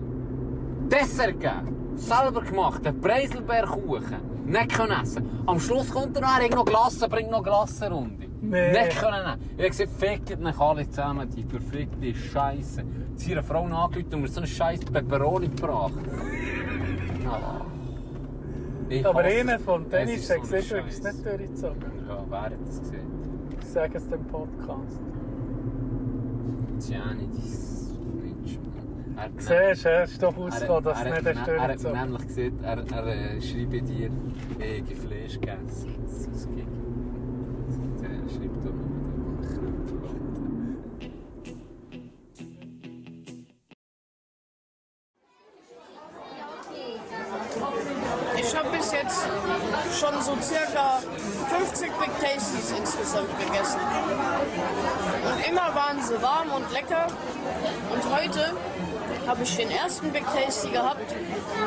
Dessert 0.89 1.39
gegeben. 1.39 1.93
Selber 1.95 2.41
gemacht, 2.41 2.85
einen 2.85 3.01
Preiselbeerkuchen. 3.01 4.34
Nicht 4.45 4.73
können 4.75 5.01
essen. 5.01 5.29
Am 5.45 5.59
Schluss 5.59 5.89
kommt 5.89 6.15
er 6.15 6.21
noch, 6.21 6.37
er 6.37 6.45
hat 6.45 6.55
noch 6.55 6.65
Glasse, 6.65 7.07
bringt 7.09 7.31
noch 7.31 7.43
Glasse 7.43 7.89
runter. 7.89 8.25
Nee. 8.41 8.71
Nicht 8.71 8.97
können 8.99 9.25
nehmen. 9.25 9.41
Ich 9.57 9.63
habe 9.63 9.69
gesagt, 9.69 9.89
fickt 9.99 10.39
mich 10.39 10.59
alle 10.59 10.89
zusammen, 10.89 11.29
die 11.29 11.43
verfickte 11.43 12.13
Scheiße. 12.13 12.83
Jetzt 13.11 13.29
eine 13.31 13.43
Frau 13.43 13.63
angerufen 13.63 14.13
und 14.13 14.21
mir 14.21 14.27
so 14.27 14.41
einen 14.41 14.47
scheiß 14.47 14.81
Peperoni 14.81 15.47
gebracht. 15.47 15.93
Ich 18.89 19.05
Aber 19.05 19.19
einer 19.21 19.57
von 19.59 19.89
ja 20.29 20.35
ein 20.35 20.41
gesehen, 20.41 20.59
du 20.61 20.91
Scheiß. 20.91 21.03
nicht 21.03 21.25
durchgezogen. 21.25 22.07
Ja, 22.07 22.23
wer 22.29 22.41
hat 22.41 22.51
das 22.67 22.79
gesehen? 22.81 23.07
Ich 23.59 23.65
sage 23.67 23.97
es 23.97 24.07
dem 24.07 24.23
Podcast. 24.25 24.99
Mensch. 26.87 27.84
Er, 29.17 29.29
Siehst 29.37 29.85
du, 29.85 29.89
er 29.89 30.03
ist 30.03 30.21
doch 30.21 30.37
ausgekommen, 30.37 30.83
dass 30.83 30.99
es 30.99 31.05
nicht 31.05 31.17
ist 31.17 31.47
er 31.47 31.61
hat 31.61 31.83
nämlich 31.83 32.27
gesagt, 32.27 32.51
er, 32.63 32.77
er 32.91 33.07
äh, 33.07 33.41
schreibe 33.41 33.81
dir, 33.81 34.11
ich 34.59 34.81
habe 34.81 34.95
Fleisch 34.95 35.39
gegessen. 35.39 35.95
Das 36.05 36.27
ist 36.27 36.47
okay. 36.47 36.65
Er 38.03 38.29
schreibt 38.29 38.65
doch 38.65 38.73
nur 38.73 38.89
den 38.91 39.41
Krüppel. 39.41 39.85
Ich 48.37 48.55
habe 48.55 48.69
bis 48.69 48.91
jetzt 48.91 49.27
schon 49.97 50.21
so 50.21 50.35
circa 50.41 50.99
50 51.49 51.91
Big 51.93 52.19
Tasties 52.19 52.73
insgesamt 52.77 53.29
gegessen. 53.39 53.79
Und 55.23 55.49
immer 55.49 55.73
waren 55.73 56.01
sie 56.01 56.21
warm 56.21 56.51
und 56.51 56.71
lecker. 56.73 57.07
Und 57.93 58.03
heute 58.13 58.53
habe 59.27 59.43
ich 59.43 59.55
den 59.55 59.71
ersten 59.71 60.11
Big 60.11 60.23
Tasty 60.25 60.69
gehabt. 60.69 61.13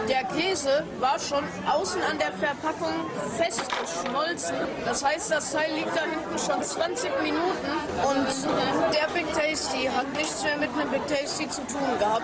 Der 0.08 0.24
Käse 0.24 0.84
war 1.00 1.18
schon 1.18 1.44
außen 1.66 2.00
an 2.02 2.18
der 2.18 2.32
Verpackung 2.32 2.94
festgeschmolzen. 3.36 4.56
Das 4.84 5.04
heißt, 5.04 5.30
das 5.30 5.52
Teil 5.52 5.74
liegt 5.74 5.96
da 5.96 6.02
hinten 6.02 6.38
schon 6.38 6.62
20 6.62 7.10
Minuten. 7.22 7.70
Und 8.06 8.94
der 8.94 9.08
Big 9.12 9.32
Tasty 9.32 9.86
hat 9.86 10.12
nichts 10.16 10.42
mehr 10.44 10.56
mit 10.56 10.70
einem 10.70 10.90
Big 10.90 11.06
Tasty 11.06 11.48
zu 11.48 11.62
tun 11.62 11.98
gehabt. 11.98 12.22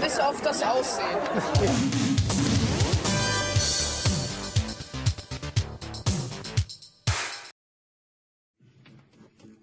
Bis 0.00 0.18
auf 0.18 0.40
das 0.42 0.62
Aussehen. 0.62 1.18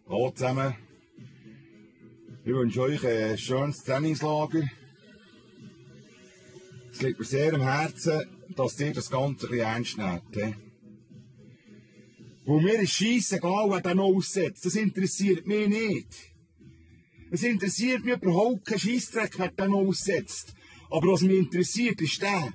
Hallo 0.10 0.32
zusammen. 0.32 0.89
Ich 2.50 2.56
wünsche 2.56 2.82
euch 2.82 3.06
ein 3.06 3.38
schönes 3.38 3.84
Trainingslager. 3.84 4.68
Es 6.92 7.00
liegt 7.00 7.20
mir 7.20 7.26
sehr 7.26 7.54
am 7.54 7.62
Herzen, 7.62 8.26
dass 8.56 8.80
ihr 8.80 8.92
das 8.92 9.12
Ganze 9.12 9.46
ein 9.46 9.52
bisschen 9.52 9.68
ernst 9.68 9.98
nehmt. 10.00 10.36
he? 10.36 10.56
Mir 12.48 12.82
ist 12.82 12.94
scheissegal, 12.94 13.70
wer 13.70 13.82
den 13.82 14.00
aussetzt. 14.00 14.66
Das 14.66 14.74
interessiert 14.74 15.46
mich 15.46 15.68
nicht. 15.68 16.08
Es 17.30 17.44
interessiert 17.44 18.04
mich 18.04 18.16
überhaupt 18.16 18.66
kein 18.66 18.80
Scheissdreck, 18.80 19.38
wer 19.38 19.50
den 19.50 19.72
aussetzt. 19.72 20.56
Aber 20.90 21.12
was 21.12 21.22
mich 21.22 21.38
interessiert, 21.38 22.02
ist 22.02 22.20
der. 22.20 22.52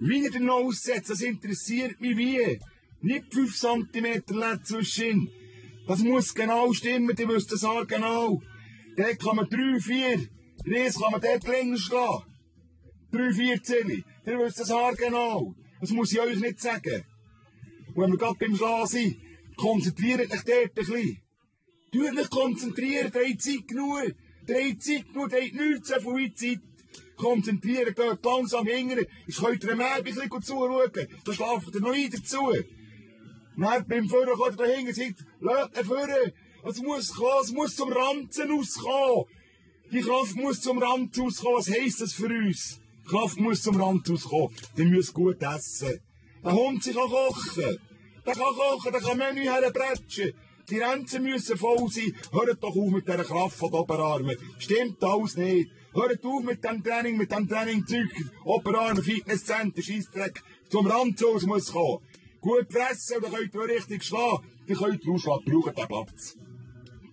Wie 0.00 0.26
er 0.26 0.32
den 0.32 0.50
aussetzt, 0.50 1.08
das 1.08 1.22
interessiert 1.22 1.98
mich 1.98 2.18
wie. 2.18 2.60
Nicht 3.00 3.32
5 3.32 3.58
cm 3.58 4.64
zwischen. 4.64 5.30
Das 5.86 6.00
muss 6.00 6.34
genau 6.34 6.74
stimmen, 6.74 7.16
ihr 7.18 7.28
wisst 7.28 7.52
das 7.52 7.64
auch 7.64 7.86
genau. 7.86 8.42
Dort 9.00 9.18
kann 9.18 9.36
man 9.36 9.48
3, 9.48 9.80
4, 9.80 10.28
Reis 10.66 10.98
kann 10.98 11.12
man 11.12 11.22
dort 11.22 11.48
länger 11.48 11.78
schlagen. 11.78 12.24
3, 13.12 13.32
4 13.32 13.62
Zilli. 13.62 14.04
Ihr 14.26 14.38
wisst 14.38 14.60
das 14.60 14.70
auch 14.70 14.92
genau. 14.92 15.54
Das 15.80 15.88
muss 15.88 16.12
ich 16.12 16.20
euch 16.20 16.38
nicht 16.38 16.60
sagen. 16.60 17.02
Und 17.94 18.02
wenn 18.02 18.10
wir 18.10 18.18
gerade 18.18 18.36
beim 18.38 18.54
Schlagen 18.54 18.86
sind, 18.86 19.16
konzentriert 19.56 20.30
euch 20.30 20.44
dort 20.44 20.50
ein 20.50 20.74
bisschen. 20.74 21.18
Tut 21.90 22.18
euch 22.18 22.28
konzentrieren, 22.28 23.10
ihr 23.14 23.30
habt 23.30 23.40
Zeit 23.42 23.68
genug. 23.68 24.14
Ihr 24.46 24.68
habt 24.68 24.82
Zeit 24.82 25.06
genug, 25.08 25.32
ihr 25.32 25.40
habt 25.44 25.54
nichts 25.54 25.88
so 25.88 26.28
Zeit. 26.34 26.60
Konzentrieren, 27.16 27.94
geht 27.94 28.24
langsam 28.24 28.66
hingern. 28.66 29.06
Ich 29.26 29.36
könnt 29.36 29.64
ihr 29.64 29.76
mehr 29.76 29.94
ein 29.94 30.04
bisschen 30.04 30.42
zuschauen. 30.42 30.90
Da 31.24 31.32
schlaft 31.32 31.74
ihr 31.74 31.80
noch 31.80 31.94
ein 31.94 32.10
dazu. 32.10 32.52
Dann 33.56 33.86
beim 33.88 34.08
Führer 34.10 34.36
kommt 34.36 34.60
er 34.60 34.66
dahinter 34.66 34.88
und 34.88 34.94
sagt, 34.94 35.24
lasst 35.40 35.78
ihn 35.78 35.84
führen. 35.86 36.32
Es 36.62 36.80
muss 36.82 37.14
kommen, 37.14 37.42
es 37.42 37.52
muss 37.52 37.76
zum 37.76 37.92
Ranzen 37.92 38.50
auskommen. 38.52 39.24
Die 39.92 40.00
Kraft 40.00 40.36
muss 40.36 40.60
zum 40.60 40.82
Ranzen 40.82 41.24
auskommen. 41.24 41.58
Was 41.58 41.70
heisst 41.70 42.00
das 42.00 42.12
für 42.12 42.26
uns? 42.26 42.80
Die 43.04 43.08
Kraft 43.08 43.40
muss 43.40 43.62
zum 43.62 43.80
Ranzen 43.80 44.14
auskommen. 44.14 44.54
Die 44.76 44.84
müssen 44.84 45.14
gut 45.14 45.42
essen. 45.42 46.00
Der 46.44 46.52
Hund 46.52 46.82
sich 46.82 46.94
kann 46.94 47.08
kochen. 47.08 47.78
Der 48.26 48.34
kann 48.34 48.54
kochen, 48.54 48.92
der 48.92 49.00
kann 49.00 49.18
Menü 49.18 49.44
herbretschen. 49.44 50.32
Die 50.68 50.76
Grenzen 50.76 51.22
müssen 51.22 51.56
voll 51.56 51.88
sein. 51.88 52.14
Hört 52.32 52.62
doch 52.62 52.76
auf 52.76 52.90
mit 52.90 53.08
dieser 53.08 53.24
Kraft 53.24 53.56
von 53.56 53.70
den 53.70 53.80
Oberarmen. 53.80 54.36
Stimmt 54.58 55.02
alles 55.02 55.36
nicht. 55.36 55.70
Hört 55.92 56.24
auf 56.24 56.44
mit 56.44 56.62
dem 56.62 56.84
Training, 56.84 57.16
mit 57.16 57.32
dem 57.32 57.48
Training-Zeug. 57.48 58.10
Oberarme, 58.44 59.02
Fitnesscenter, 59.02 59.82
Scheissdreck. 59.82 60.42
Zum 60.68 60.86
Ranzen 60.86 61.26
aus 61.26 61.46
muss 61.46 61.72
kommen. 61.72 61.98
Gut 62.40 62.70
fressen, 62.70 63.20
dann 63.20 63.32
könnt 63.32 63.54
ihr 63.54 63.74
richtig 63.74 64.04
schlagen. 64.04 64.46
Dann 64.68 64.76
könnt 64.76 65.04
ihr 65.04 65.12
ausschlagen. 65.12 65.44
Braucht 65.46 65.76
den 65.76 65.88
Platz. 65.88 66.36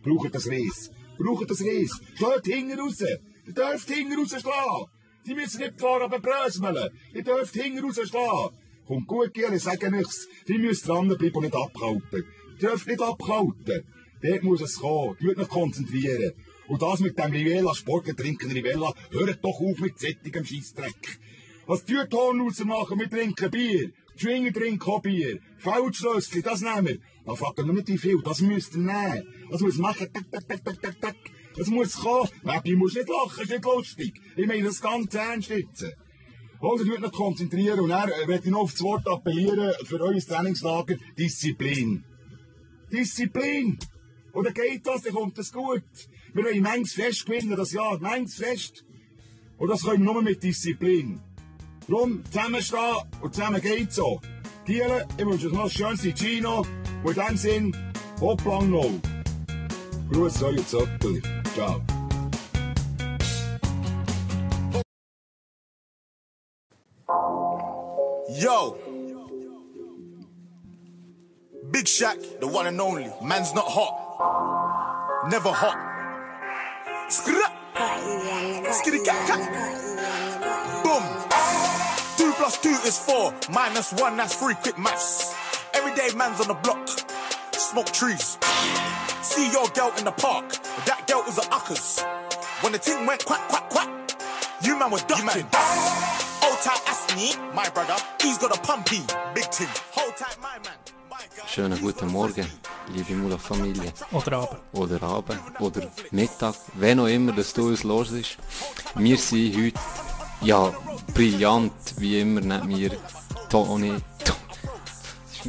Braucht 0.08 0.34
das 0.34 0.48
Reis. 0.48 0.92
Braucht 1.18 1.50
das 1.50 1.62
Reis. 1.62 1.92
Schlägt 2.16 2.46
hinten 2.46 2.80
raus. 2.80 3.02
Ihr 3.02 3.54
dürft 3.54 3.90
hinten 3.90 4.20
raus 4.20 4.30
schlagen. 4.30 4.86
Die 5.26 5.36
müssen 5.36 5.60
nicht 5.60 5.80
fahren, 5.80 6.04
aber 6.04 6.20
bröseln. 6.20 6.90
Ihr 7.14 7.24
dürft 7.24 7.56
hinten 7.56 7.84
raus 7.84 8.00
schlagen. 8.08 8.56
Kommt 8.88 9.08
gut, 9.08 9.34
Giel, 9.34 9.54
ich 9.54 9.64
sage 9.64 9.92
nichts. 9.92 10.28
Die 10.48 10.58
müsst 10.58 10.88
dranbleiben 10.88 11.34
und 11.34 11.44
nicht 11.44 11.56
abhalten. 11.56 12.24
Ihr 12.54 12.70
dürft 12.70 12.88
nicht 12.88 13.02
abhalten. 13.02 13.84
Dort 14.22 14.44
muss 14.44 14.62
es 14.62 14.80
kommen. 14.80 15.18
Tut 15.18 15.38
euch 15.38 15.50
konzentrieren. 15.50 16.32
Und 16.68 16.82
das 16.82 17.00
mit 17.02 17.18
dem 17.18 17.32
Rivella, 17.32 17.74
Sportler 17.76 18.16
trinken 18.16 18.52
Rivella, 18.52 18.94
hört 19.12 19.44
doch 19.44 19.60
auf 19.60 19.80
mit 19.80 20.00
sättigem 20.00 20.46
Scheissdreck. 20.46 21.20
Was 21.66 21.84
tut 21.86 22.14
Hornhauser 22.14 22.66
machen? 22.66 23.00
Wir 23.00 23.10
trinken 23.10 23.52
Bier. 23.52 23.92
Die 24.16 24.20
Schwinger 24.20 24.54
trinken 24.54 24.90
auch 24.90 25.02
Bier. 25.02 25.40
Feldschlössli, 25.58 26.42
das 26.42 26.62
nehmen 26.62 26.88
wir. 26.88 26.98
Da 27.28 27.36
fragt 27.36 27.58
noch 27.58 27.74
nicht 27.74 27.90
wie 27.90 27.98
viel. 27.98 28.22
Das 28.24 28.40
müsst 28.40 28.74
ihr 28.74 28.80
nehmen. 28.80 29.28
Das 29.52 29.60
muss 29.60 29.78
machen. 29.78 30.08
Tak, 30.14 30.32
tak, 30.32 30.48
tak, 30.48 30.64
tak, 30.64 30.82
tak, 30.82 31.02
tak. 31.02 31.16
Das 31.58 31.68
muss 31.68 31.98
kommen. 31.98 32.30
Nein, 32.44 32.62
muss 32.76 32.96
nicht 32.96 33.10
lachen, 33.10 33.44
ist 33.44 33.52
nicht 33.52 33.66
lustig. 33.66 34.14
Ich 34.38 34.48
meine 34.48 34.64
das 34.64 34.82
ganz 34.82 35.14
ernst 35.14 35.50
jetzt. 35.50 35.86
Also, 36.62 36.86
tut 36.86 37.04
euch 37.04 37.12
konzentrieren 37.12 37.82
und 37.82 37.90
dann 37.90 38.10
äh, 38.10 38.28
werde 38.28 38.46
ich 38.46 38.52
noch 38.52 38.62
auf 38.62 38.72
das 38.72 38.82
Wort 38.82 39.08
appellieren 39.08 39.74
für 39.84 40.00
euer 40.00 40.18
Trainingslager. 40.20 40.96
Disziplin. 41.18 42.06
Disziplin. 42.92 43.78
Und 44.32 44.46
dann 44.46 44.54
geht 44.54 44.88
das, 44.88 45.02
dann 45.02 45.14
kommt 45.14 45.38
das 45.38 45.52
gut. 45.52 45.84
Wir 46.34 46.46
wollen 46.46 46.64
manches 46.64 46.94
Fest 46.94 47.26
gewinnen, 47.26 47.58
das 47.58 47.74
Jahr. 47.74 48.00
Manches 48.00 48.36
Fest. 48.36 48.86
Und 49.58 49.68
das 49.68 49.84
können 49.84 50.06
wir 50.06 50.14
nur 50.14 50.22
mit 50.22 50.42
Disziplin. 50.42 51.20
Darum 51.90 52.24
zusammenstehen 52.26 52.98
und 53.22 53.36
zusammen 53.36 53.62
geht's 53.62 53.96
so. 53.98 54.22
Giele, 54.66 55.06
ich 55.18 55.26
wünsche 55.26 55.48
euch 55.48 55.54
noch 55.54 55.66
ein 55.66 55.70
schönes 55.70 56.02
Gino. 56.18 56.66
Und 57.08 57.16
in 57.16 57.26
dem 57.26 57.38
Sinn, 57.38 57.94
hopplang 58.20 58.70
noch. 58.70 58.92
Gruß 60.12 60.44
euer 60.44 60.68
Zöpfel. 60.68 61.22
Ciao. 61.56 61.82
Yo. 68.28 68.78
Big 71.72 71.88
Shaq, 71.88 72.18
the 72.42 72.46
one 72.46 72.68
and 72.68 72.82
only. 72.82 73.10
Man's 73.22 73.54
not 73.54 73.68
hot. 73.70 75.30
Never 75.32 75.54
hot. 75.54 75.78
Skra. 77.08 77.48
Skitty 78.70 79.06
cat 79.06 79.28
cat. 79.28 79.40
Boom. 80.84 81.04
Two 82.18 82.34
plus 82.34 82.58
two 82.60 82.76
is 82.86 83.00
four. 83.00 83.34
Minus 83.50 83.94
one, 83.94 84.18
that's 84.18 84.36
three. 84.36 84.56
Quick 84.56 84.78
maths. 84.78 85.37
Everyday 85.88 86.18
man's 86.18 86.42
on 86.42 86.50
the 86.50 86.54
block. 86.54 86.86
Smoke 87.54 87.90
trees. 87.94 88.38
See 89.22 89.50
your 89.52 89.68
girl 89.70 89.94
in 89.98 90.04
the 90.04 90.12
park. 90.12 90.52
That 90.86 91.08
girl 91.08 91.24
was 91.26 91.38
a 91.38 91.48
uckers. 91.50 92.04
When 92.62 92.74
the 92.74 92.78
thing 92.78 93.06
went 93.06 93.24
quack, 93.24 93.48
quack, 93.48 93.70
quack. 93.70 93.88
You 94.62 94.78
man 94.78 94.92
were 94.92 95.00
ducking. 95.08 95.48
Hold 96.44 96.60
tight, 96.60 96.82
ask 96.88 97.16
me, 97.16 97.32
my 97.56 97.70
brother. 97.70 97.96
He's 98.22 98.38
got 98.38 98.52
a 98.54 98.60
pumpy, 98.60 99.00
big 99.34 99.46
thing. 99.46 99.70
Hold 99.94 100.18
tight, 100.18 100.38
my 100.42 100.58
man. 100.66 100.76
Schönen 101.48 101.80
guten 101.80 102.12
Morgen, 102.12 102.46
liebe 102.94 103.14
Mula-Familie. 103.14 103.94
Oder 104.12 104.40
Abend. 104.40 104.60
Oder 104.74 105.02
Abend. 105.04 105.40
Oder 105.62 105.90
Mittag. 106.12 106.56
Wenn 106.74 107.00
auch 107.00 107.08
immer, 107.08 107.32
dass 107.32 107.54
du 107.54 107.70
uns 107.70 107.84
los 107.84 108.12
ist. 108.12 108.38
Wir 108.96 109.18
sind 109.18 109.56
heute, 109.56 109.80
ja, 110.42 110.74
brillant, 111.14 111.72
wie 111.98 112.20
immer, 112.20 112.42
neben 112.42 112.68
mir 112.68 112.92
Toni. 113.50 113.96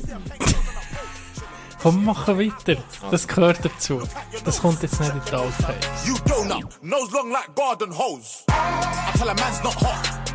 Komm, 1.82 1.96
wir 2.05 2.12
machen 2.12 2.38
weiter. 2.38 2.76
Das 3.11 3.26
gehört 3.28 3.64
dazu. 3.64 4.03
Das 4.44 4.61
kommt 4.61 4.82
jetzt 4.82 4.99
nicht 5.01 5.12
in 5.12 5.20
die 5.30 5.32
Outtakes. 5.34 6.07
You 6.07 6.16
donut, 6.26 6.66
nose 6.82 7.12
long 7.12 7.30
like 7.30 7.55
garden 7.55 7.96
hose. 7.96 8.42
I 8.49 9.16
tell 9.16 9.28
a 9.28 9.34
man's 9.34 9.62
not 9.62 9.74
hot. 9.74 10.34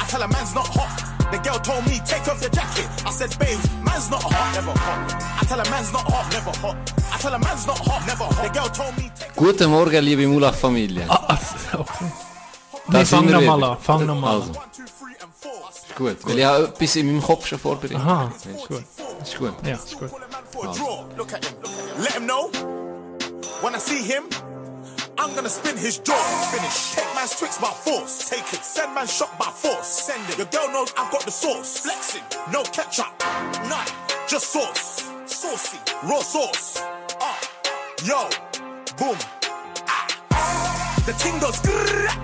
I 0.00 0.06
tell 0.08 0.22
a 0.22 0.28
man's 0.28 0.54
not 0.54 0.68
hot. 0.68 1.02
The 1.32 1.38
girl 1.38 1.58
told 1.58 1.84
me, 1.86 1.98
take 2.06 2.28
off 2.30 2.40
your 2.40 2.50
jacket. 2.50 2.88
I 3.04 3.10
said, 3.10 3.36
babe, 3.40 3.58
man's 3.84 4.08
not 4.08 4.22
hot, 4.22 4.54
never 4.54 4.70
hot. 4.78 5.14
I 5.42 5.44
tell 5.46 5.58
a 5.60 5.68
man's 5.70 5.92
not 5.92 6.04
hot, 6.04 6.30
never 6.32 6.52
hot. 6.60 6.76
I 7.12 7.18
tell 7.18 7.34
a 7.34 7.38
man's 7.40 7.66
not 7.66 7.78
hot, 7.78 8.06
never 8.06 8.24
hot. 8.24 8.44
The 8.46 8.50
girl 8.60 8.68
told 8.68 8.96
me, 8.96 9.10
take 9.18 9.34
Guten 9.34 9.70
Morgen, 9.70 10.04
liebe 10.04 10.28
Mula-Familie. 10.28 11.06
Ah, 11.08 11.36
okay. 11.74 12.06
Da 12.88 12.98
Nee, 12.98 13.04
fang 13.06 13.26
wir 13.26 13.32
noch 13.34 13.42
mal 13.42 13.56
wieder. 13.56 13.70
an, 13.72 13.78
fang 13.80 14.06
noch 14.06 14.20
mal 14.20 14.34
also. 14.34 14.52
Ist 15.94 15.98
gut, 15.98 16.16
weil 16.26 16.38
ich 16.38 16.44
habe 16.44 16.64
etwas 16.64 16.96
in 16.96 17.06
meinem 17.06 17.22
Kopf 17.22 17.46
schon 17.46 17.58
vorbereitet. 17.58 17.96
Aha, 17.96 18.32
ist 18.34 18.68
gut. 18.68 18.82
Ist 19.22 19.38
gut. 19.38 19.54
Ja, 19.64 19.74
ist 19.74 19.98
gut. 19.98 20.10
for 20.54 20.68
a 20.68 20.72
draw. 20.72 21.04
Look 21.16 21.32
at 21.32 21.44
him. 21.44 21.54
Let 21.98 22.12
him 22.12 22.26
know 22.26 22.50
when 23.60 23.74
I 23.74 23.78
see 23.78 24.02
him, 24.02 24.24
I'm 25.18 25.34
gonna 25.34 25.48
spin 25.48 25.76
his 25.76 25.98
jaw. 25.98 26.14
Finish. 26.52 26.94
Take 26.94 27.14
man's 27.14 27.36
tricks 27.38 27.58
by 27.58 27.70
force. 27.70 28.30
Take 28.30 28.46
it. 28.52 28.64
Send 28.64 28.94
man 28.94 29.06
shot 29.06 29.36
by 29.38 29.46
force. 29.46 29.86
Send 29.86 30.22
it. 30.30 30.38
Your 30.38 30.46
girl 30.46 30.68
knows 30.72 30.92
I've 30.96 31.10
got 31.10 31.22
the 31.24 31.30
sauce. 31.30 31.78
Flexing. 31.78 32.22
No 32.52 32.62
ketchup. 32.64 33.12
None. 33.68 33.88
Just 34.28 34.52
sauce. 34.52 35.02
Saucy. 35.26 35.78
Raw 36.04 36.20
sauce. 36.20 36.82
Ah. 37.20 37.38
Yo. 38.04 38.28
Boom. 38.98 39.18
Ah. 39.88 41.02
The 41.06 41.12
ting 41.12 41.38
goes. 41.40 41.58
grrrr, 41.60 42.23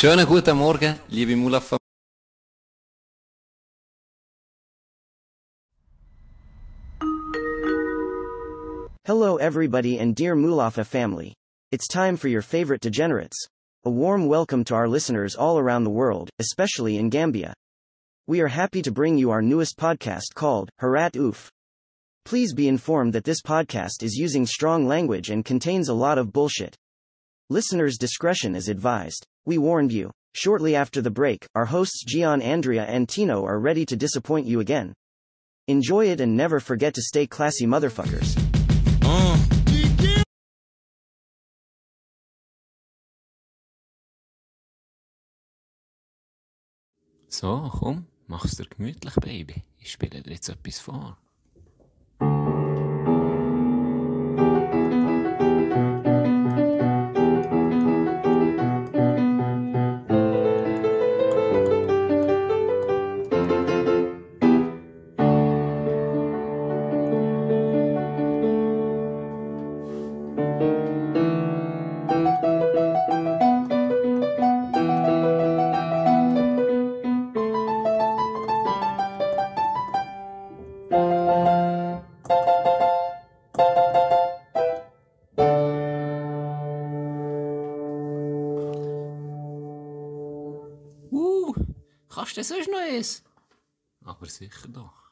Schönen 0.00 0.26
guten 0.26 0.56
Morgen, 0.56 0.94
liebe 1.08 1.34
Mulaf. 1.34 1.76
Hello 9.04 9.38
everybody 9.38 9.98
and 9.98 10.14
dear 10.14 10.36
Mulafa 10.36 10.86
family. 10.86 11.34
It's 11.72 11.88
time 11.88 12.16
for 12.16 12.28
your 12.28 12.42
favorite 12.42 12.80
degenerates. 12.80 13.44
A 13.86 13.90
warm 13.90 14.28
welcome 14.28 14.62
to 14.66 14.76
our 14.76 14.86
listeners 14.86 15.34
all 15.34 15.58
around 15.58 15.82
the 15.82 15.90
world, 15.90 16.30
especially 16.38 16.96
in 16.96 17.08
Gambia. 17.10 17.52
We 18.28 18.40
are 18.40 18.46
happy 18.46 18.82
to 18.82 18.92
bring 18.92 19.18
you 19.18 19.32
our 19.32 19.42
newest 19.42 19.76
podcast 19.76 20.32
called 20.32 20.70
Harat 20.80 21.16
Oof. 21.16 21.50
Please 22.24 22.54
be 22.54 22.68
informed 22.68 23.14
that 23.14 23.24
this 23.24 23.42
podcast 23.42 24.04
is 24.04 24.14
using 24.14 24.46
strong 24.46 24.86
language 24.86 25.30
and 25.30 25.44
contains 25.44 25.88
a 25.88 25.92
lot 25.92 26.18
of 26.18 26.32
bullshit. 26.32 26.76
Listeners' 27.50 27.98
discretion 27.98 28.54
is 28.54 28.68
advised. 28.68 29.26
We 29.48 29.56
warned 29.56 29.92
you. 29.92 30.10
Shortly 30.34 30.76
after 30.76 31.00
the 31.00 31.10
break, 31.10 31.46
our 31.54 31.64
hosts 31.64 32.04
Gian, 32.04 32.42
Andrea, 32.42 32.84
and 32.84 33.08
Tino 33.08 33.46
are 33.46 33.58
ready 33.58 33.86
to 33.86 33.96
disappoint 33.96 34.46
you 34.46 34.60
again. 34.60 34.92
Enjoy 35.68 36.04
it 36.10 36.20
and 36.20 36.36
never 36.36 36.60
forget 36.60 36.92
to 36.96 37.00
stay 37.00 37.26
classy, 37.26 37.66
motherfuckers. 37.66 38.36
So, 47.30 47.70
komm, 47.72 48.06
mach's 48.26 48.56
dir 48.58 48.66
gemütlich, 48.66 49.14
Baby. 49.22 49.62
Ich 49.80 49.92
spiele 49.92 50.20
dir 50.20 50.32
jetzt 50.32 50.50
etwas 50.50 50.78
vor. 50.78 51.16
Du 92.88 93.02
sonst 93.02 93.24
noch 93.24 93.24
eins? 93.24 93.24
Aber 94.04 95.07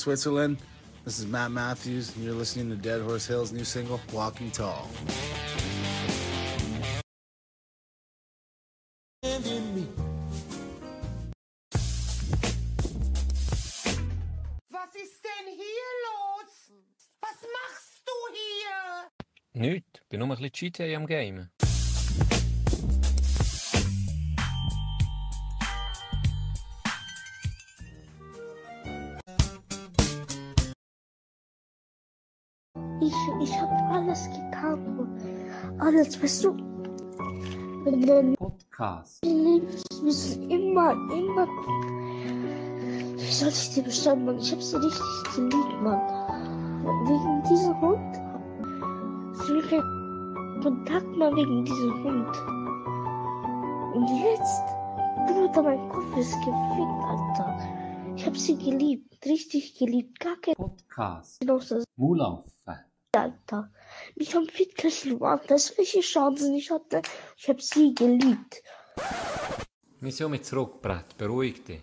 Switzerland? 0.00 0.56
This 1.04 1.18
is 1.18 1.26
Matt 1.26 1.50
Matthews, 1.50 2.16
and 2.16 2.24
you're 2.24 2.34
listening 2.34 2.70
to 2.70 2.76
Dead 2.76 3.02
Horse 3.02 3.26
Hill's 3.26 3.52
new 3.52 3.64
single, 3.64 4.00
Walking 4.12 4.50
Tall. 4.50 4.88
Was 14.70 14.94
ist 14.94 15.22
denn 15.22 15.46
hier 15.54 15.90
los? 16.06 16.72
Was 17.20 17.38
machst 17.52 18.02
du 18.06 18.12
hier? 18.32 19.10
Nicht, 19.52 20.02
bin 20.08 20.20
nur 20.20 20.28
ein 20.28 20.50
bisschen 20.50 20.72
GTA 20.72 20.96
am 20.96 21.06
Gamen. 21.06 21.50
Alles, 36.00 36.22
weißt 36.22 36.44
du. 36.44 36.56
Podcast. 38.38 39.22
Liebes 39.22 39.84
müssen 40.02 40.50
immer, 40.50 40.92
immer. 41.12 41.46
Wie 43.18 43.30
soll 43.30 43.50
ich 43.50 43.74
dir 43.74 43.82
beschreiben, 43.82 44.24
Mann? 44.24 44.38
Ich 44.38 44.50
hab 44.50 44.62
sie 44.62 44.76
richtig 44.76 45.34
geliebt, 45.36 45.82
Mann. 45.82 46.00
Wegen 47.04 47.42
diesem 47.50 47.78
Hund. 47.82 48.16
Keinen 49.68 50.60
Kontakt 50.62 51.16
mehr 51.18 51.36
wegen 51.36 51.66
diesem 51.66 52.02
Hund. 52.02 52.34
Und 53.94 54.08
jetzt, 54.24 54.62
Bruder, 55.26 55.62
mein 55.62 55.86
Kopf 55.90 56.16
ist 56.16 56.32
gefickt, 56.36 57.04
Alter. 57.04 57.58
Ich 58.16 58.24
hab 58.24 58.38
sie 58.38 58.56
geliebt, 58.56 59.22
richtig 59.26 59.78
geliebt. 59.78 60.18
Gar 60.18 60.36
kein 60.36 60.54
Podcast. 60.54 61.44
Mulaf. 61.96 62.44
Alter. 63.12 63.70
Mich 64.14 64.34
haben 64.34 64.48
Fitkirchen 64.48 65.14
umarmt, 65.14 65.50
das 65.50 65.76
welche 65.76 66.00
Chancen 66.00 66.54
ich 66.54 66.70
hatte. 66.70 67.02
Ich 67.36 67.48
hab 67.48 67.60
sie 67.60 67.92
geliebt. 67.94 68.62
Wir 70.00 70.12
sind 70.12 70.30
mit 70.30 70.46
zurück, 70.46 70.80
Brett. 70.80 71.16
Beruhig 71.18 71.64
dich. 71.64 71.82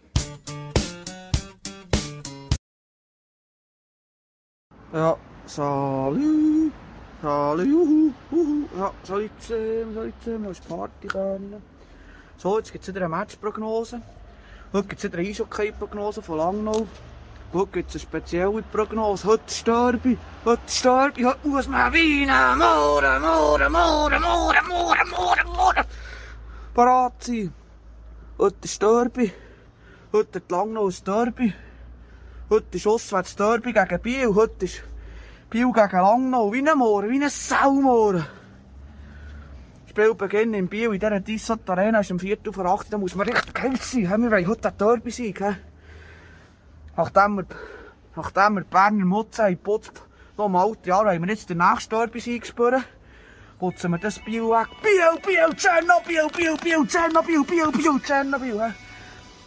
Ja, 4.93 5.17
salut, 5.45 6.71
salut, 7.21 7.67
juhu, 7.67 8.13
juhu. 8.32 8.69
Ja, 8.78 8.93
salut 9.03 9.32
zusammen, 9.41 9.93
salut 9.93 10.13
zusammen, 10.23 10.47
als 10.47 10.59
Party 10.61 11.07
können. 11.07 11.61
So, 12.38 12.57
jetzt 12.57 12.71
gibt 12.71 12.84
es 12.84 12.88
wieder 12.88 13.01
eine 13.01 13.09
Matchprognose. 13.09 14.01
Heute 14.71 14.88
gibt 14.88 15.03
es 15.03 15.03
wieder 15.03 15.17
eine 15.17 15.28
Eishockey-Prognose 15.28 16.21
von 16.21 16.38
Langnau. 16.38 16.88
Heute 17.54 17.72
gibt 17.72 17.89
es 17.89 17.95
eine 17.95 18.02
spezielle 18.02 18.62
Prognose. 18.62 19.26
Heute 19.26 19.54
sterbe 19.54 20.10
ich, 20.10 20.18
heute 20.43 20.62
sterbe 20.68 21.14
ich, 21.18 21.26
heute 21.26 21.48
muss 21.48 21.68
man 21.70 21.93
weinen. 21.93 22.60
Morgen, 22.60 23.22
morgen, 23.22 23.72
morgen, 23.72 24.22
morgen, 24.22 24.68
morgen, 24.68 25.10
morgen, 25.10 25.50
morgen. 25.56 25.84
Parat 26.74 27.24
sein. 27.24 27.54
Heute 28.38 28.68
sterbe 28.68 29.24
ich. 29.24 29.34
Heute 30.12 30.39
hat 30.39 30.52
Langnau 30.52 30.88
ein 30.88 30.95
Derby. 31.06 31.54
Heute 32.50 32.78
ist 32.78 32.86
auswärts 32.86 33.38
Derby 33.38 33.72
gegen 33.72 34.02
Biel. 34.02 34.36
Heute 34.36 34.66
ist 34.66 34.84
Biel 35.50 35.72
gegen 35.72 36.02
Langnau. 36.02 36.52
Wie 36.52 36.70
ein 36.70 36.78
Moor, 36.78 37.10
wie 37.10 37.24
ein 37.24 37.30
Saumoor. 37.30 38.26
Spielbeginn 39.89 40.54
in 40.54 40.68
Biel 40.68 40.93
in 40.93 41.00
dieser 41.00 41.24
Tissot 41.24 41.70
Arena 41.70 42.02
ist 42.02 42.12
am 42.12 42.20
4. 42.20 42.39
vor 42.52 42.66
8. 42.66 42.91
Da 42.91 42.98
muss 42.98 43.16
man 43.16 43.26
richtig 43.26 43.54
geil 43.54 43.78
sein. 43.80 44.22
Wir 44.22 44.32
wollen 44.32 44.48
heute 44.48 44.68
ein 44.68 44.78
Derby 44.78 45.12
sein. 45.12 45.34
Gell? 45.34 45.58
Nachdem 46.98 47.38
wir, 47.38 47.45
nachdem 48.16 48.56
wir 48.56 48.62
die 48.62 48.70
Berner 48.70 49.06
Mutze 49.06 49.48
in 49.48 49.58
Putz 49.58 49.91
noch 50.36 50.48
im 50.48 50.56
alten 50.56 50.88
Jahr 50.88 51.06
wollen 51.06 51.22
wir 51.22 51.30
jetzt 51.30 51.50
den 51.50 51.60
nächsten 51.60 51.95
sein 51.95 52.43
spüren. 52.43 52.84
Putzen 53.60 53.91
wir 53.91 53.98
das 53.98 54.20
Biel 54.20 54.43
weg. 54.43 54.68
Biel, 54.82 55.22
Biel, 55.26 55.56
Tschernobyl, 55.56 56.28
Biel, 56.36 56.58
Biel, 56.58 56.88
Tschernobyl, 56.88 57.43
Biel, 57.43 57.72
Biel, 57.72 58.02
Tschernobyl. 58.04 58.74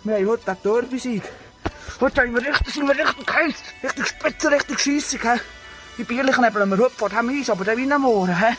Wir 0.02 0.16
haben 0.16 0.26
heute 0.26 0.44
den 0.44 0.56
Derby-Sieg. 0.62 1.22
Heute 2.00 2.34
wir 2.34 2.44
richtig, 2.44 2.74
sind 2.74 2.88
wir 2.88 2.96
richtig 2.96 3.32
heiß. 3.32 3.54
Richtig 3.84 4.06
spitze, 4.06 4.50
richtig 4.50 4.78
scheissig? 4.80 5.20
Die 5.98 6.04
Bierchen 6.04 6.42
nebeln 6.42 6.70
wir 6.70 6.78
heute 6.78 6.96
vor 6.96 7.08
dem 7.08 7.28
Eis, 7.28 7.50
aber 7.50 7.64
dann 7.64 7.76
wie 7.76 7.92
am 7.92 8.02
Morgen, 8.02 8.36
hä? 8.36 8.56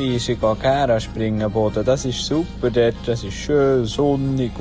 Wie 0.00 0.16
ist 0.16 0.30
ich 0.30 0.40
Gera 0.40 0.98
springen 0.98 1.52
das 1.84 2.06
ist 2.06 2.24
super 2.24 2.70
dort, 2.70 2.94
das 3.04 3.22
ist 3.22 3.34
schön 3.34 3.84
sonnig 3.84 4.52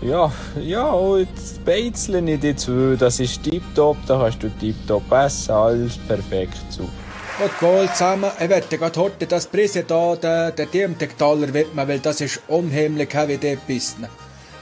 ja, 0.00 0.30
ja, 0.60 0.90
und 0.90 1.26
das 1.34 1.58
Beizlen 1.64 2.28
in 2.28 2.40
die 2.40 2.54
zwei, 2.54 2.94
das 2.96 3.18
ist 3.18 3.42
tiptop, 3.42 3.96
da 4.06 4.20
kannst 4.20 4.40
du 4.44 4.48
tiptop 4.60 5.10
essen, 5.10 5.50
alles 5.50 5.98
perfekt 5.98 6.56
super. 6.70 6.92
Und 7.42 7.58
Goal 7.58 7.88
zusammen, 7.88 8.30
ich 8.38 8.48
werde 8.48 8.78
gerade 8.78 9.00
heute 9.00 9.26
das 9.26 9.48
Preis 9.48 9.76
da, 9.88 10.14
den, 10.14 10.54
den 10.54 10.70
Diemtegtaler 10.70 11.52
widmen, 11.52 11.88
weil 11.88 11.98
das 11.98 12.20
ist 12.20 12.42
unheimlich, 12.46 13.12
wie 13.26 13.38
der 13.38 13.56
Bissen. 13.56 14.06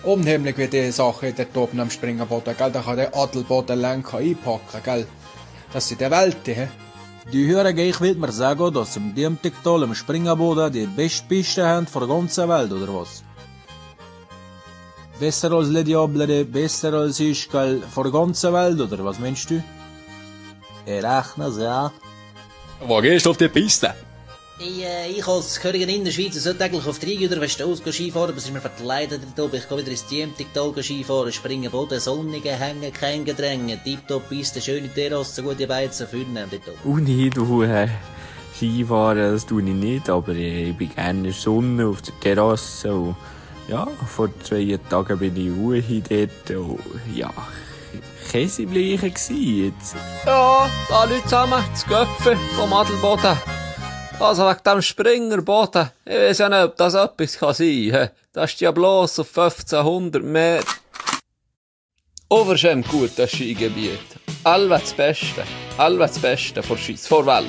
Unheimlich, 0.04 0.56
wie 0.56 0.68
die 0.68 0.90
Sache 0.90 1.34
dort 1.36 1.56
oben 1.56 1.80
am 1.80 1.90
Springerboden, 1.90 2.56
gell? 2.56 2.70
Da 2.70 2.80
kann 2.80 2.96
der 2.96 3.14
Adelbodenlenker 3.14 4.18
einpacken, 4.18 4.80
gell? 4.82 5.06
Das 5.70 5.86
sind 5.86 6.00
die 6.00 6.10
Welt, 6.10 6.46
hä? 6.46 6.68
Die 7.32 7.46
Hörer 7.46 7.76
will 7.76 8.14
mir 8.14 8.32
sagen, 8.32 8.72
dass 8.72 8.96
im 8.96 9.14
Diemtigtal 9.14 9.82
im 9.82 9.94
Springerboden 9.94 10.72
die 10.72 10.86
beste 10.86 11.26
Piste 11.28 11.66
haben 11.66 11.86
von 11.86 12.00
der 12.00 12.16
ganzen 12.16 12.48
Welt, 12.48 12.72
oder 12.72 12.92
was? 12.94 13.22
Besser 15.20 15.52
als 15.52 15.68
Le 15.68 15.84
Diable, 15.84 16.44
besser 16.44 16.94
als 16.94 17.20
ich, 17.20 17.48
gell, 17.50 17.82
der 17.94 18.10
ganzen 18.10 18.52
Welt, 18.52 18.80
oder 18.80 19.04
was 19.04 19.18
meinst 19.20 19.50
du? 19.50 19.62
Ich 20.86 21.04
rechne 21.04 21.52
ja. 21.58 21.92
Wo 22.86 23.00
gehst 23.00 23.26
du 23.26 23.30
auf 23.30 23.36
die 23.36 23.48
Piste? 23.48 23.94
Ich, 24.62 24.84
äh, 24.84 25.08
ich 25.10 25.26
als 25.26 25.58
Königin 25.58 25.88
in 25.88 26.04
der 26.04 26.12
Schweiz 26.12 26.34
sollte 26.34 26.62
eigentlich 26.62 26.86
auf 26.86 26.98
die 26.98 27.16
Rhein 27.16 27.30
oder 27.30 27.40
Westaus 27.40 27.78
Skifahren, 27.78 28.28
aber 28.28 28.36
es 28.36 28.44
ist 28.44 28.52
mir 28.52 28.60
verkleidet 28.60 29.22
da 29.34 29.44
oben. 29.44 29.56
Ich 29.56 29.66
gehe 29.66 29.78
wieder 29.78 29.90
ins 29.90 30.06
Diemtigtal 30.06 30.74
Skifahren, 30.82 31.32
springen 31.32 31.70
Boden, 31.70 31.98
sonnige 31.98 32.50
Hänge, 32.50 32.90
kein 32.90 33.24
Gedränge, 33.24 33.82
tiptop 33.82 34.28
Piste, 34.28 34.60
schöne 34.60 34.92
Terrasse, 34.92 35.42
gute 35.42 35.66
Beizen, 35.66 36.06
Fühlen 36.06 36.34
dort 36.34 36.68
oben. 36.68 36.92
Uni, 36.92 37.30
du, 37.30 37.62
äh, 37.62 37.88
Skifahren, 38.54 39.32
das 39.32 39.46
tue 39.46 39.62
ich 39.62 39.68
nicht, 39.68 40.10
aber 40.10 40.34
äh, 40.34 40.68
ich 40.68 40.76
bin 40.76 40.94
gerne 40.94 41.20
in 41.20 41.24
der 41.24 41.32
Sonne 41.32 41.86
auf 41.86 42.02
der 42.02 42.20
Terrasse 42.20 42.92
und, 42.92 43.16
ja, 43.66 43.88
vor 44.06 44.28
zwei 44.42 44.78
Tagen 44.90 45.18
bin 45.18 45.36
ich 45.38 45.50
Ruhe 45.50 45.82
dort 45.82 46.50
und, 46.50 46.80
ja, 47.14 47.32
Käsebleichen 48.30 49.14
gsi 49.14 49.72
jetzt. 49.72 49.96
Ja, 50.26 50.68
Leute 50.90 51.22
zusammen, 51.24 51.64
das 51.72 51.86
Göpfe 51.86 52.36
vom 52.56 52.72
Adelboden. 52.74 53.38
Also 54.20 54.46
wegen 54.46 54.62
dem 54.62 54.82
Springerboden, 54.82 55.90
ich 56.04 56.12
weiß 56.12 56.38
ja 56.38 56.48
nicht, 56.50 56.62
ob 56.62 56.76
das 56.76 56.92
etwas 56.92 57.38
kann 57.38 57.54
sein 57.54 57.90
kann. 57.90 58.10
Das 58.34 58.52
ist 58.52 58.60
ja 58.60 58.70
bloß 58.70 59.20
auf 59.20 59.28
1500 59.28 60.22
Meter. 60.22 60.66
Overschämt 62.28 62.86
gut, 62.88 63.12
das 63.16 63.30
Skigebiet. 63.30 63.98
Alle 64.44 64.68
das 64.68 64.92
Beste. 64.92 65.42
Alle 65.78 65.98
das 65.98 66.18
Beste 66.18 66.62
vor 66.62 66.76
Schweiz, 66.76 67.06
vor 67.06 67.24
Welt. 67.24 67.46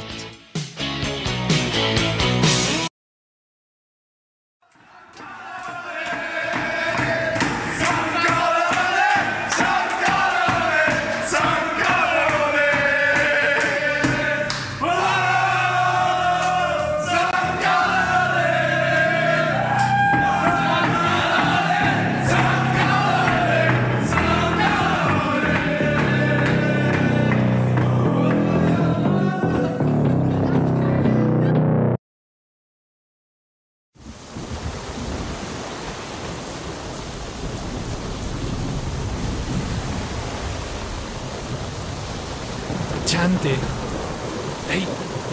Hey, 43.44 44.86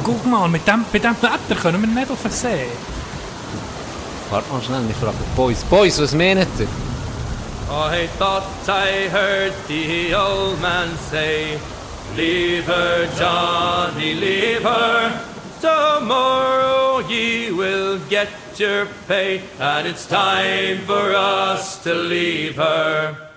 guck 0.03 0.25
mal, 0.25 0.49
mit 0.49 0.67
dem, 0.67 0.85
mit 0.91 1.05
dem 1.05 1.15
Wetter 1.21 1.61
können 1.61 1.83
wir 1.83 1.89
nicht 1.89 2.11
auf 2.11 2.23
den 2.23 2.31
See. 2.31 2.67
Warte 4.31 4.51
mal 4.51 4.63
schnell, 4.63 4.85
ich 4.89 4.97
frage 4.97 5.17
Boys. 5.37 5.63
Boys, 5.65 6.01
was 6.01 6.15
meint 6.15 6.39
ihr? 6.59 6.67
I 7.71 8.09
thought 8.19 8.45
I 8.67 9.09
heard 9.11 9.53
the 9.69 10.15
old 10.15 10.59
man 10.63 10.89
say, 11.11 11.59
Leave 12.17 12.65
her, 12.65 13.07
Johnny, 13.19 14.15
leave 14.15 14.63
her. 14.63 15.21
Tomorrow 15.61 17.01
ye 17.01 17.51
will 17.51 17.99
get 18.09 18.29
your 18.57 18.87
pay, 19.07 19.43
and 19.61 19.87
it's 19.87 20.07
time 20.07 20.79
for 20.87 21.15
us 21.15 21.83
to 21.83 21.93
leave 21.93 22.57
her. 22.57 23.29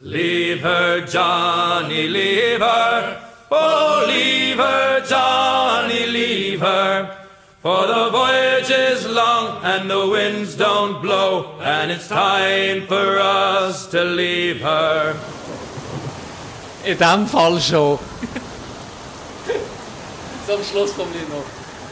Leave 0.00 0.60
her, 0.60 1.04
Johnny, 1.04 2.06
leave 2.06 2.60
her. 2.60 3.25
Oh, 3.50 4.04
leave 4.06 4.56
her, 4.56 5.00
Johnny, 5.06 6.06
leave 6.06 6.60
her. 6.60 7.16
For 7.62 7.86
the 7.86 8.10
voyage 8.10 8.70
is 8.70 9.06
long 9.06 9.64
and 9.64 9.90
the 9.90 10.08
winds 10.08 10.54
don't 10.56 11.00
blow, 11.02 11.58
and 11.60 11.90
it's 11.90 12.08
time 12.08 12.86
for 12.86 13.18
us 13.18 13.86
to 13.88 14.04
leave 14.04 14.60
her. 14.60 15.16
In 16.84 16.96
dem 16.98 17.26
Fall 17.26 17.60
schon. 17.60 17.98
Zum 20.46 20.62
Schluss 20.62 20.92
vom 20.92 21.12
Lied 21.12 21.28
noch. 21.28 21.44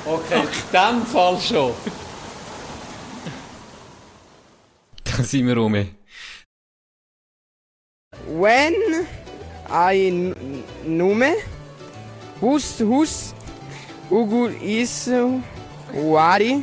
Okay, 0.06 0.42
in 0.42 0.48
dem 0.72 1.06
Fall 1.06 1.40
schon. 1.40 1.74
Da 5.02 5.22
sind 5.22 5.46
wir 5.46 5.56
rum. 5.56 5.74
When 8.26 8.74
I 9.70 10.08
n- 10.08 10.34
nume 10.86 11.34
hus 12.40 12.78
hus 12.80 13.34
ugu 14.10 14.48
is 14.62 15.08
wari 15.94 16.62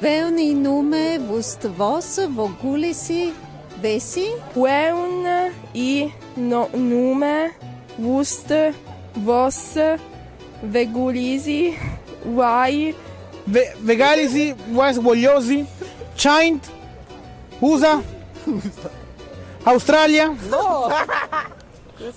Wenn 0.00 0.38
ich 0.38 0.54
nur 0.54 0.84
wusste 1.28 1.70
was, 1.78 2.18
wo 2.36 2.48
gulisi, 2.60 3.32
wesi? 3.80 4.26
When 4.54 5.26
I 5.74 6.12
no 6.36 6.68
nume 6.74 7.50
wusste 7.98 8.74
was 9.24 9.78
vegulisi 10.62 11.74
wai 12.24 12.94
Ve- 13.46 13.72
Vegalisi, 13.80 14.54
was 14.72 14.98
vogliosi, 14.98 15.66
Chint, 16.16 16.70
USA, 17.60 18.02
Australia. 19.66 20.34
No. 20.50 20.90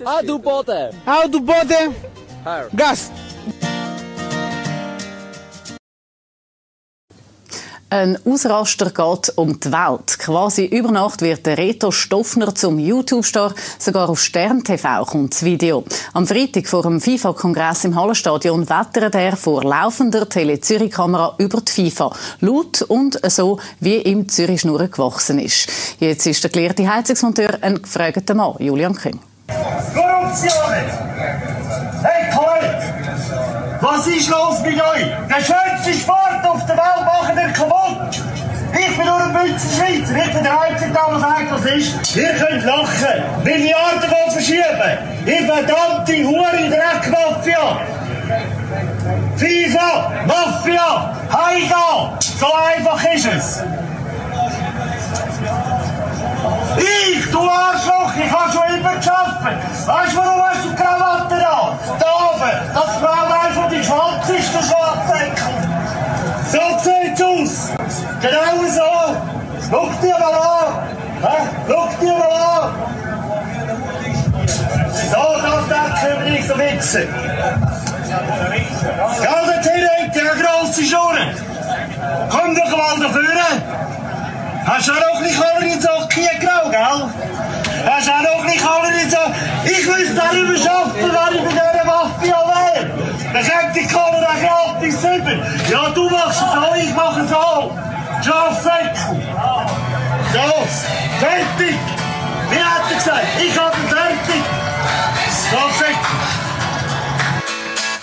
Ah, 0.03 0.21
du 0.23 0.39
Boden. 0.39 0.89
Ah, 1.05 1.28
du 1.28 1.39
Boden. 1.39 1.95
Gas. 2.75 3.11
Ein 7.89 8.17
Ausraster 8.25 8.89
geht 8.89 9.38
um 9.38 9.59
die 9.59 9.71
Welt. 9.71 10.19
Quasi 10.19 10.65
über 10.65 10.91
Nacht 10.91 11.21
wird 11.21 11.45
der 11.45 11.57
Reto 11.57 11.91
Stoffner 11.91 12.53
zum 12.53 12.80
YouTube-Star. 12.80 13.53
Sogar 13.80 14.09
auf 14.09 14.19
Stern 14.19 14.63
TV 14.63 15.05
kommt 15.05 15.34
das 15.34 15.43
Video. 15.43 15.86
Am 16.13 16.28
Freitag 16.28 16.67
vor 16.67 16.82
dem 16.82 16.99
FIFA-Kongress 16.99 17.86
im 17.86 17.95
Hallenstadion 17.95 18.67
wettert 18.69 19.15
er 19.15 19.38
vor 19.38 19.63
laufender 19.63 20.28
Tele-Zürich-Kamera 20.28 21.36
über 21.38 21.61
die 21.61 21.71
FIFA. 21.71 22.13
Laut 22.41 22.82
und 22.82 23.19
so, 23.32 23.59
wie 23.80 24.01
ihm 24.01 24.28
Zürich 24.28 24.61
Schnurren 24.61 24.91
gewachsen 24.91 25.39
ist. 25.39 25.69
Jetzt 25.99 26.25
ist 26.25 26.43
der 26.43 26.51
gelehrte 26.51 26.93
Heizungsmonteur 26.93 27.59
ein 27.61 27.82
gefragter 27.82 28.34
Mann, 28.34 28.55
Julian 28.59 28.95
Küng. 28.95 29.19
Korruption! 29.48 30.84
Hey 32.04 32.30
Kollege! 32.32 32.93
Was 33.82 34.08
ist 34.08 34.30
los 34.30 34.62
mit 34.62 34.82
euch? 34.82 35.06
Der 35.30 35.36
schönste 35.36 35.93
Sport 35.93 36.45
auf 36.45 36.66
der 36.66 36.76
Welt 36.76 37.06
machen 37.06 37.38
ihr 37.38 37.54
kaputt! 37.54 38.22
Ich 38.74 38.98
bin 38.98 39.06
nur 39.06 39.18
ein 39.18 39.32
Münzenschweizer, 39.32 40.26
ich 40.26 40.34
bin 40.34 40.43
der 40.43 40.62
Einzige, 40.62 40.91
der 40.91 41.20
sagt, 41.20 41.52
was 41.52 41.66
ist. 41.66 42.16
Ihr 42.16 42.34
könnt 42.34 42.66
lachen, 42.66 43.43
Milliarden 43.43 44.12
wollen 44.12 44.32
verschieben. 44.32 44.98
Ihr 45.26 45.45
verdammte 45.45 46.24
Hure 46.24 46.70
Dreckmafia! 46.70 47.80
FIFA, 49.38 50.12
Mafia, 50.26 51.16
Heiga! 51.32 52.18
So 52.20 52.48
einfach 52.54 53.04
ist 53.14 53.28
es! 53.28 53.64
Ich, 56.78 57.32
du 57.32 57.40
Arschloch, 57.50 58.14
ich 58.16 58.32
habe 58.32 58.52
schon 58.52 58.78
immer 58.78 58.96
geschafft. 58.96 59.42
Weißt 59.86 60.14
du, 60.14 60.18
warum 60.18 60.42
hast 60.42 60.66
du 60.66 60.76
Krawatte 60.76 61.36
da? 61.40 61.78
Da 62.00 62.06
oben, 62.30 62.58
das 62.74 62.96
Fraulein 62.98 63.54
von 63.54 63.70
die 63.70 63.84
Schwanz 63.84 64.30
ist 64.30 64.54
der 64.54 64.64
Schwarzsäckel. 64.64 65.54
So 66.52 66.60
sieht's 66.80 67.22
aus. 67.22 67.74
Genau 68.22 68.68
so. 68.70 69.18
Schau 69.70 69.90
dir 70.02 70.18
mal 70.20 70.34
an. 70.34 70.74
Hä? 71.22 71.38
Schau 71.68 71.90
dir 72.00 72.14
mal 72.14 72.32
an. 72.32 72.88
So, 75.12 75.24
das 75.42 75.64
denken 75.68 76.24
wir 76.24 76.32
nicht 76.32 76.48
so 76.48 76.58
witzen. 76.58 77.08
Ja, 79.24 79.36
der 79.46 79.62
Tine, 79.62 80.12
der 80.16 80.36
grosse 80.44 80.84
Schuhe. 80.84 81.24
Komm 82.30 82.56
doch 82.56 82.78
mal 82.78 83.00
da 83.00 83.10
vorne. 83.10 83.97
Hast 84.68 84.86
du 84.86 84.91
auch 84.91 85.13
noch 85.13 85.22
nicht 85.22 85.41
alle 85.41 85.65
in 85.65 85.82
Socken 85.82 86.28
grau, 86.41 86.70
gell? 86.70 87.09
Hast 87.89 88.07
du 88.07 88.11
auch 88.11 88.22
noch 88.22 88.43
nicht 88.43 88.65
alle 88.68 89.01
in 89.01 89.09
Socken? 89.09 89.34
Ich 89.63 89.88
müsste 89.88 90.13
darüber 90.13 90.57
schaffen, 90.57 90.93
wenn 90.93 91.38
ich 91.38 91.55
bei 91.55 91.72
dieser 91.72 91.86
Mafia 91.86 92.43
wäre. 92.45 92.89
Dann 93.32 93.43
kriegt 93.43 93.76
die 93.78 93.88
dann 93.93 94.41
gratis 94.41 95.03
rüber. 95.05 95.36
Ja, 95.72 95.89
du 95.91 96.09
machst 96.09 96.41
es 96.41 96.53
so, 96.53 96.76
ich 96.76 96.93
mache 96.93 97.22
es 97.22 97.30
so. 97.30 97.78
Schafsäckel. 98.26 99.24
So, 100.34 100.68
fertig. 101.22 101.80
Wie 102.49 102.59
hat 102.59 102.91
er 102.91 102.95
gesagt? 102.97 103.26
Ich 103.39 103.57
habe 103.57 103.78
fertig. 103.88 104.43
Schafsäckel. 105.49 105.95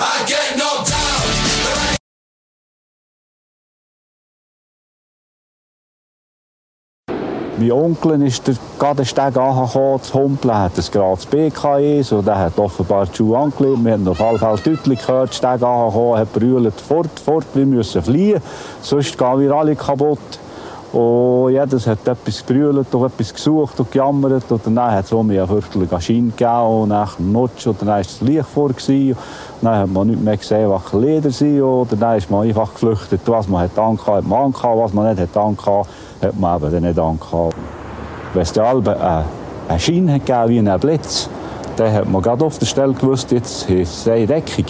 I 0.00 0.26
get 0.26 0.56
knocked 0.56 0.93
Mein 7.56 7.70
Onkel 7.70 8.20
ist 8.22 8.48
den 8.48 8.56
Steg 9.04 9.36
angekommen, 9.36 10.02
zu 10.02 10.14
humpeln, 10.14 10.58
hat 10.58 10.72
ein 10.76 10.84
grades 10.90 11.24
BKE, 11.26 12.02
so 12.02 12.20
der 12.20 12.36
hat 12.36 12.58
offenbar 12.58 13.06
die 13.06 13.16
Schuhe 13.16 13.38
angelegt. 13.38 13.84
Wir 13.84 13.92
haben 13.92 14.08
auf 14.08 14.18
jeden 14.18 14.38
Fall 14.38 14.58
deutlich 14.58 14.98
gehört, 14.98 15.28
der 15.30 15.34
Steg 15.34 15.62
angekommen, 15.62 16.18
hat 16.18 16.32
brüllt, 16.32 16.80
fort, 16.80 17.20
fort, 17.24 17.46
wir 17.54 17.64
müssen 17.64 18.02
fliehen, 18.02 18.42
sonst 18.82 19.16
gehen 19.16 19.38
wir 19.38 19.52
alle 19.52 19.76
kaputt. 19.76 20.18
Und 20.94 21.50
jedes 21.50 21.88
hat 21.88 22.06
etwas 22.06 22.46
gebrüllt 22.46 22.86
etwas 22.94 23.34
gesucht 23.34 23.80
und 23.80 23.90
gejammert. 23.90 24.50
Und 24.50 24.64
dann 24.64 24.92
hat 24.92 25.04
es 25.04 25.12
um 25.12 25.28
eine 25.28 25.44
fürchterliche 25.44 26.00
Schiene 26.00 26.30
gegeben 26.30 26.82
und 26.82 26.90
dann 26.90 27.08
Nutsch 27.18 27.66
und 27.66 27.80
dann 27.80 27.88
war 27.88 27.98
das 27.98 28.20
Licht 28.20 28.46
vor. 28.46 28.70
Dann 29.60 29.76
hat 29.76 29.90
man 29.90 30.06
nicht 30.06 30.22
mehr 30.22 30.36
gesehen, 30.36 30.70
was 30.70 30.92
Leder 30.92 31.30
sind. 31.30 31.62
Und 31.62 32.00
dann 32.00 32.16
ist 32.16 32.30
man 32.30 32.46
einfach 32.46 32.72
geflüchtet. 32.72 33.22
Was 33.26 33.48
man 33.48 33.62
hat 33.62 33.76
angehabt, 33.76 34.18
hat 34.18 34.26
man 34.28 34.44
angehabt. 34.44 34.78
Was 34.78 34.92
man 34.92 35.08
nicht 35.08 35.20
hat 35.20 35.36
angehabt, 35.36 35.88
hat 36.24 36.38
man 36.38 36.62
eben 36.62 36.84
nicht 36.84 36.98
angehabt. 36.98 37.54
Wenn 38.32 38.42
es 38.42 38.52
dann 38.52 38.64
alle 38.64 39.00
eine, 39.00 39.24
eine 39.68 39.78
Schiene 39.78 40.14
hat 40.14 40.26
gegeben 40.26 40.48
wie 40.48 40.70
ein 40.70 40.80
Blitz, 40.80 41.28
dann 41.76 41.92
hat 41.92 42.08
man 42.08 42.22
gerade 42.22 42.44
auf 42.44 42.58
der 42.58 42.66
Stelle 42.66 42.92
gewusst, 42.92 43.30
jetzt 43.32 43.68
ist 43.70 44.06
es 44.06 44.26
Deckung. 44.26 44.66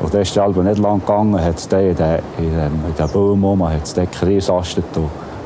Und 0.00 0.12
dann 0.12 0.22
ist 0.22 0.30
es 0.30 0.38
aber 0.38 0.62
nicht 0.62 0.78
lang 0.78 1.00
gegangen, 1.00 1.42
hat 1.42 1.56
es 1.56 1.68
den, 1.68 1.90
in 1.90 1.96
den, 1.96 2.20
in 2.38 2.94
den 2.98 3.08
Baum 3.12 3.44
rum, 3.44 3.68
hat 3.68 3.84
es 3.84 3.94
den 3.94 4.10
kreisastet 4.10 4.84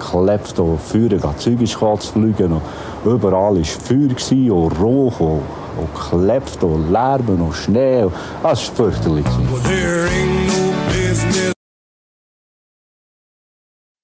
geklebt 0.00 0.58
und 0.58 0.80
Feuer, 0.80 1.18
gerade 1.18 1.36
Zeug 1.36 1.60
ist 1.60 1.78
zu 1.78 2.12
fliegen. 2.12 2.52
Und 2.52 2.62
überall 3.04 3.56
war 3.56 3.64
Feuer 3.64 4.54
und 4.54 4.80
Rauch 4.80 5.20
und, 5.20 5.42
und 5.78 5.94
geklebt 5.94 6.62
und 6.62 6.90
Lärmen 6.90 7.40
und 7.40 7.54
Schnee. 7.54 8.06
Das 8.42 8.68
war 8.68 8.86
fürchterlich. 8.90 9.26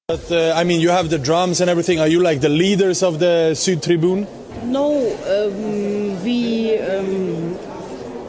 But 0.09 0.31
uh, 0.31 0.53
I 0.55 0.63
mean, 0.63 0.81
you 0.81 0.91
have 0.91 1.11
the 1.11 1.19
drums 1.19 1.61
and 1.61 1.69
everything. 1.69 1.99
Are 1.99 2.07
you 2.07 2.21
like 2.21 2.41
the 2.41 2.49
leaders 2.49 3.03
of 3.03 3.19
the 3.19 3.57
Südtribune? 3.57 4.29
No, 4.63 4.93
ähm, 5.29 6.17
wir 6.23 6.81
ähm, 6.81 7.57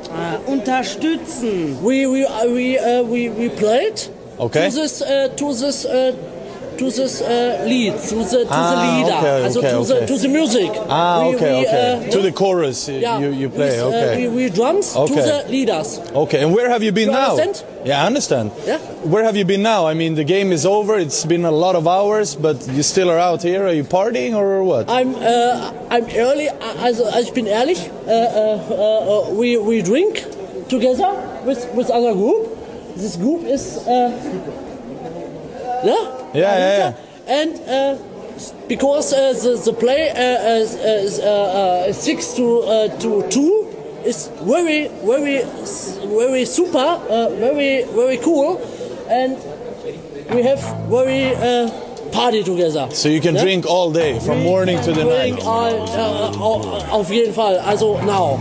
äh, 0.09 0.51
unterstützen. 0.51 1.77
We 1.83 2.07
we 2.07 2.25
uh, 2.25 2.47
we 2.47 2.79
uh, 2.79 3.03
we 3.03 3.29
we 3.29 3.49
played. 3.49 4.09
Okay. 4.39 4.71
To 4.71 4.75
this, 4.75 5.03
uh, 5.03 5.27
to 5.35 5.53
this, 5.53 5.85
uh, 5.85 6.13
to 6.77 6.85
this 6.91 7.21
uh, 7.21 7.63
lead, 7.65 7.93
to 8.09 8.15
the, 8.15 8.45
to 8.45 8.47
Ah, 8.49 8.69
the 8.71 8.77
leader, 9.03 9.17
okay, 9.17 9.43
also 9.45 9.59
okay, 9.59 9.69
to, 9.71 9.77
okay. 9.77 9.99
the, 9.99 10.05
to 10.07 10.17
the 10.17 10.27
music. 10.29 10.71
Ah, 10.89 11.27
We- 11.27 11.35
okay, 11.35 11.53
we, 11.61 11.67
okay. 11.67 12.07
uh, 12.07 12.11
to 12.11 12.21
the 12.21 12.31
chorus, 12.31 12.87
uh, 12.89 12.93
yeah, 12.93 13.19
you 13.19 13.29
you 13.31 13.49
play. 13.49 13.71
with, 13.83 13.93
uh, 13.93 13.97
okay. 13.97 14.27
we, 14.27 14.35
we 14.35 14.49
drums 14.49 14.93
to 14.93 15.05
the 15.07 15.45
leaders. 15.49 15.99
Okay, 16.13 16.43
and 16.43 16.53
where 16.53 16.69
have 16.69 16.83
you 16.83 16.91
been 16.91 17.09
You 17.09 17.15
now? 17.17 17.31
understand? 17.37 17.63
Yeah, 17.85 18.03
I 18.03 18.05
understand. 18.05 18.51
Yeah. 18.65 18.79
Where 19.03 19.23
have 19.23 19.35
you 19.37 19.45
been 19.45 19.61
now? 19.63 19.87
I 19.87 19.93
mean, 19.93 20.15
the 20.15 20.23
game 20.25 20.51
is 20.51 20.65
over. 20.65 20.97
It's 20.97 21.25
been 21.25 21.45
a 21.45 21.51
lot 21.51 21.75
of 21.75 21.87
hours, 21.87 22.35
but 22.35 22.67
you 22.75 22.83
still 22.83 23.09
are 23.09 23.19
out 23.19 23.41
here. 23.43 23.65
Are 23.65 23.73
you 23.73 23.83
partying 23.85 24.35
or 24.35 24.63
what? 24.63 24.89
I'm, 24.89 25.15
uh, 25.15 25.71
I'm 25.89 26.05
early, 26.15 26.49
also, 26.49 27.07
ich 27.17 27.33
bin 27.33 27.47
ehrlich, 27.47 27.79
uh, 28.05 28.11
uh, 28.11 29.27
uh, 29.29 29.33
we, 29.33 29.57
we 29.57 29.81
drink 29.81 30.23
together 30.69 31.11
with, 31.45 31.65
with 31.73 31.89
other 31.89 32.13
group. 32.13 32.55
This 32.97 33.15
group 33.15 33.43
is, 33.45 33.77
uh, 33.87 34.11
yeah? 35.85 36.16
Yeah, 36.33 36.57
yeah, 36.57 36.77
yeah. 36.77 36.93
And 37.27 37.59
uh, 37.69 37.97
because 38.67 39.13
uh, 39.13 39.33
the, 39.33 39.61
the 39.65 39.73
play 39.73 40.09
uh, 40.11 40.61
is, 40.61 41.19
uh, 41.19 41.87
uh, 41.89 41.93
six 41.93 42.33
to 42.35 42.59
uh, 42.61 42.99
to 42.99 43.27
two 43.29 43.67
is 44.05 44.29
very 44.41 44.87
very 45.03 45.43
very 46.07 46.45
super, 46.45 46.77
uh, 46.77 47.29
very 47.35 47.83
very 47.95 48.17
cool, 48.17 48.61
and 49.09 49.37
we 50.33 50.43
have 50.43 50.61
very 50.89 51.35
uh, 51.35 51.69
party 52.17 52.43
together. 52.43 52.87
So 52.91 53.09
you 53.09 53.21
can 53.21 53.35
Yeah? 53.35 53.43
drink 53.43 53.65
all 53.65 53.91
day, 53.91 54.19
from 54.19 54.37
morning 54.43 54.77
to 54.81 54.91
the 54.91 55.03
Drink 55.03 55.37
night. 55.37 55.45
all, 55.45 55.73
uh, 55.93 56.31
uh, 56.31 56.97
auf 56.99 57.09
jeden 57.11 57.33
Fall. 57.33 57.55
Also 57.59 57.87
now 58.05 58.39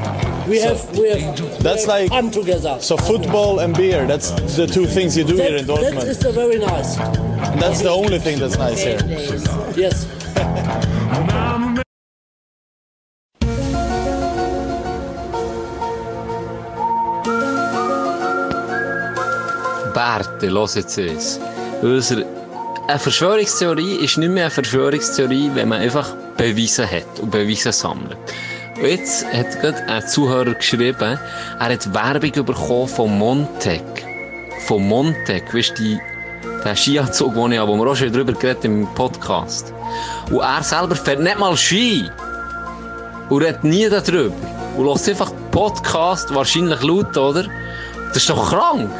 we 0.48 0.58
So- 0.58 0.68
have 0.68 0.80
we 0.98 1.08
have 1.10 1.22
That's 1.62 1.84
we 1.86 1.92
have 1.92 2.00
like 2.02 2.08
fun 2.08 2.30
together. 2.30 2.76
So 2.80 2.96
football 2.96 3.58
and 3.60 3.76
beer. 3.76 4.06
That's 4.06 4.30
the 4.56 4.66
two 4.66 4.86
things 4.86 5.16
you 5.16 5.24
do 5.24 5.36
here 5.36 5.56
in 5.56 5.66
that, 5.66 5.80
that 5.80 5.94
Dortmund. 5.94 6.08
is 6.08 6.24
uh, 6.24 6.32
very 6.32 6.58
nice. 6.58 6.90
And 7.52 7.60
that's 7.62 7.80
the 7.82 7.90
only 7.90 8.18
thing 8.18 8.38
that's 8.40 8.58
nice 8.58 8.80
here. 8.82 9.00
Yes. 9.76 10.06
Bärte, 19.94 20.48
los 20.50 20.74
jetzt 20.74 20.98
es. 20.98 21.40
Eine 22.88 23.00
Verschwörungstheorie 23.00 23.96
ist 23.96 24.16
nicht 24.16 24.30
mehr 24.30 24.44
eine 24.44 24.50
Verschwörungstheorie, 24.52 25.50
wenn 25.54 25.70
man 25.70 25.80
einfach 25.80 26.14
Beweise 26.36 26.88
hat 26.88 27.18
und 27.20 27.32
Beweise 27.32 27.72
sammelt. 27.72 28.16
Und 28.76 28.86
jetzt 28.86 29.26
hat 29.26 29.60
gerade 29.60 29.82
ein 29.88 30.06
Zuhörer 30.06 30.54
geschrieben, 30.54 31.18
er 31.58 31.68
hat 31.68 31.92
Werbung 31.92 32.44
bekommen 32.44 32.86
von 32.86 33.18
Montec. 33.18 33.82
Von 34.68 34.86
Montec, 34.86 35.52
weißt 35.52 35.76
du, 35.76 35.98
der 36.62 36.76
Skianzug, 36.76 37.34
den 37.34 37.52
ich 37.52 37.58
habe, 37.58 37.72
wo 37.72 37.76
wir 37.76 37.90
auch 37.90 37.96
schon 37.96 38.12
drüber 38.12 38.32
geredet 38.34 38.64
im 38.64 38.86
Podcast. 38.94 39.74
Und 40.30 40.42
er 40.42 40.62
selber 40.62 40.94
fährt 40.94 41.18
nicht 41.18 41.40
mal 41.40 41.56
Ski. 41.56 42.08
Und 43.28 43.42
redet 43.42 43.64
nie 43.64 43.88
darüber. 43.88 44.32
Und 44.76 44.86
lässt 44.86 45.08
einfach 45.08 45.32
Podcast, 45.50 46.32
wahrscheinlich 46.32 46.80
laut, 46.84 47.16
oder? 47.16 47.46
Das 48.08 48.18
ist 48.18 48.30
doch 48.30 48.48
krank. 48.48 48.92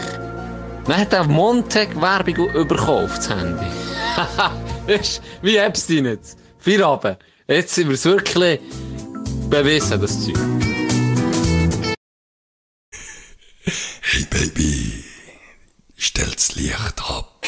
Dann 0.88 0.98
hat 1.00 1.12
er 1.12 1.24
Montag 1.24 2.00
Werbung 2.00 2.48
auf 2.50 3.14
das 3.16 3.28
Handy. 3.28 3.66
Du, 4.86 4.94
wie 5.42 5.56
Epstein 5.56 6.04
jetzt? 6.04 6.38
Feierabend. 6.60 7.18
Jetzt 7.48 7.74
sind 7.74 7.88
wir 7.88 7.94
es 7.94 8.04
wirklich 8.04 8.60
bewiesen, 9.50 10.00
das 10.00 10.24
Zeug. 10.24 10.36
Hey 14.02 14.26
Baby, 14.30 15.04
stell's 15.96 16.54
Licht 16.54 17.02
ab. 17.08 17.44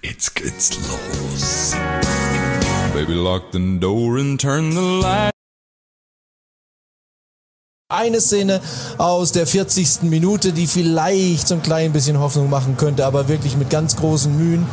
Jetzt 0.00 0.34
geht's 0.34 0.78
los. 0.88 1.76
Baby, 2.94 3.12
lock 3.12 3.52
the 3.52 3.78
door 3.78 4.18
and 4.18 4.40
turn 4.40 4.72
the 4.72 5.00
light. 5.02 5.31
Eine 7.92 8.20
Szene 8.22 8.60
aus 8.96 9.32
der 9.32 9.46
40. 9.46 10.02
Minute, 10.02 10.52
die 10.52 10.66
vielleicht 10.66 11.46
so 11.48 11.54
ein 11.56 11.62
klein 11.62 11.92
bisschen 11.92 12.18
Hoffnung 12.18 12.48
machen 12.48 12.76
könnte, 12.78 13.04
aber 13.04 13.28
wirklich 13.28 13.56
mit 13.56 13.68
ganz 13.70 13.96
großen 13.96 14.34
Mühen, 14.36 14.66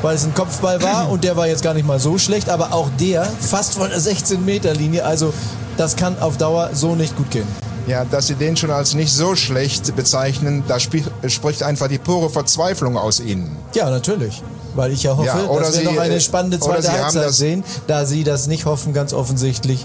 weil 0.00 0.14
es 0.14 0.24
ein 0.24 0.32
Kopfball 0.34 0.80
war 0.82 1.08
und 1.10 1.24
der 1.24 1.36
war 1.36 1.48
jetzt 1.48 1.62
gar 1.62 1.74
nicht 1.74 1.86
mal 1.86 1.98
so 1.98 2.18
schlecht, 2.18 2.48
aber 2.48 2.72
auch 2.72 2.88
der 3.00 3.24
fast 3.40 3.74
von 3.74 3.88
der 3.90 3.98
16-Meter-Linie. 4.00 5.04
Also 5.04 5.32
das 5.76 5.96
kann 5.96 6.16
auf 6.20 6.36
Dauer 6.36 6.70
so 6.72 6.94
nicht 6.94 7.16
gut 7.16 7.30
gehen. 7.32 7.46
Ja, 7.88 8.04
dass 8.04 8.28
Sie 8.28 8.34
den 8.36 8.56
schon 8.56 8.70
als 8.70 8.94
nicht 8.94 9.12
so 9.12 9.34
schlecht 9.34 9.96
bezeichnen, 9.96 10.62
da 10.68 10.76
spri- 10.76 11.02
spricht 11.28 11.64
einfach 11.64 11.88
die 11.88 11.98
pure 11.98 12.30
Verzweiflung 12.30 12.96
aus 12.96 13.18
Ihnen. 13.18 13.56
Ja, 13.74 13.90
natürlich. 13.90 14.40
Weil 14.76 14.92
ich 14.92 15.02
ja 15.02 15.16
hoffe, 15.16 15.26
Ja, 15.26 15.58
dass 15.58 15.72
wir 15.72 15.80
Sie, 15.80 15.84
noch 15.84 15.98
eine 15.98 16.14
äh, 16.14 16.20
spannende 16.20 16.60
zweite 16.60 16.92
Halbzeit 16.92 17.32
sehen, 17.32 17.64
da 17.88 18.06
Sie 18.06 18.22
das 18.22 18.46
nicht 18.46 18.66
hoffen, 18.66 18.92
ganz 18.92 19.12
offensichtlich. 19.12 19.84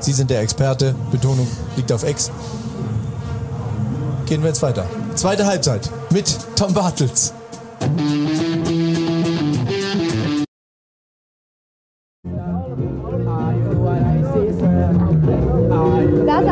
Sie 0.00 0.12
sind 0.12 0.30
der 0.30 0.40
Experte, 0.40 0.94
Betonung 1.10 1.46
liegt 1.76 1.92
auf 1.92 2.04
Ex. 2.04 2.30
Gehen 4.26 4.42
wir 4.42 4.48
jetzt 4.48 4.62
weiter. 4.62 4.84
Zweite 5.14 5.46
Halbzeit 5.46 5.90
mit 6.10 6.38
Tom 6.56 6.72
Bartels. 6.74 7.32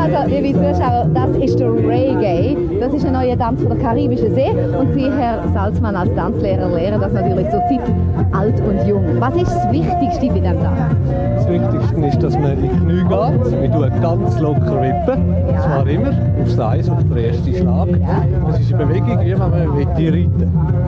Also, 0.06 0.28
liebe 0.28 0.52
Zuschauer, 0.52 1.10
das 1.12 1.30
ist 1.42 1.58
der 1.58 1.72
Reggae. 1.72 2.15
Das 2.86 2.94
ist 2.94 3.04
ein 3.04 3.14
neuer 3.14 3.36
Tanz 3.36 3.60
von 3.60 3.70
der 3.70 3.78
Karibischen 3.78 4.32
See. 4.32 4.48
Und 4.48 4.94
Sie, 4.94 5.10
Herr 5.10 5.42
Salzmann, 5.52 5.96
als 5.96 6.14
Tanzlehrer, 6.14 6.68
lehren 6.68 7.00
das 7.00 7.12
natürlich 7.12 7.50
zur 7.50 7.58
Zeit 7.66 7.80
alt 8.30 8.60
und 8.60 8.86
jung. 8.86 9.04
Was 9.18 9.34
ist 9.34 9.48
das 9.48 9.72
Wichtigste 9.72 10.28
bei 10.28 10.38
diesem 10.38 10.62
Tanz? 10.62 10.94
Das 11.34 11.48
Wichtigste 11.48 12.06
ist, 12.06 12.22
dass 12.22 12.38
man 12.38 12.52
in 12.52 12.62
die 12.62 12.68
Knie 12.68 13.02
geht. 13.02 13.60
Wir 13.60 13.72
tun 13.72 14.00
ganz 14.00 14.38
locker 14.38 14.80
wippen. 14.80 15.34
Und 15.48 15.60
zwar 15.60 15.86
immer 15.88 16.12
aufs 16.40 16.58
Eis, 16.60 16.88
auf 16.88 17.02
den 17.02 17.16
ersten 17.16 17.54
Schlag. 17.56 17.88
Das 18.46 18.60
ist 18.60 18.72
eine 18.72 18.86
Bewegung, 18.86 19.20
wie 19.20 19.32
wenn 19.32 19.38
man 19.38 19.52
reiten 19.52 20.86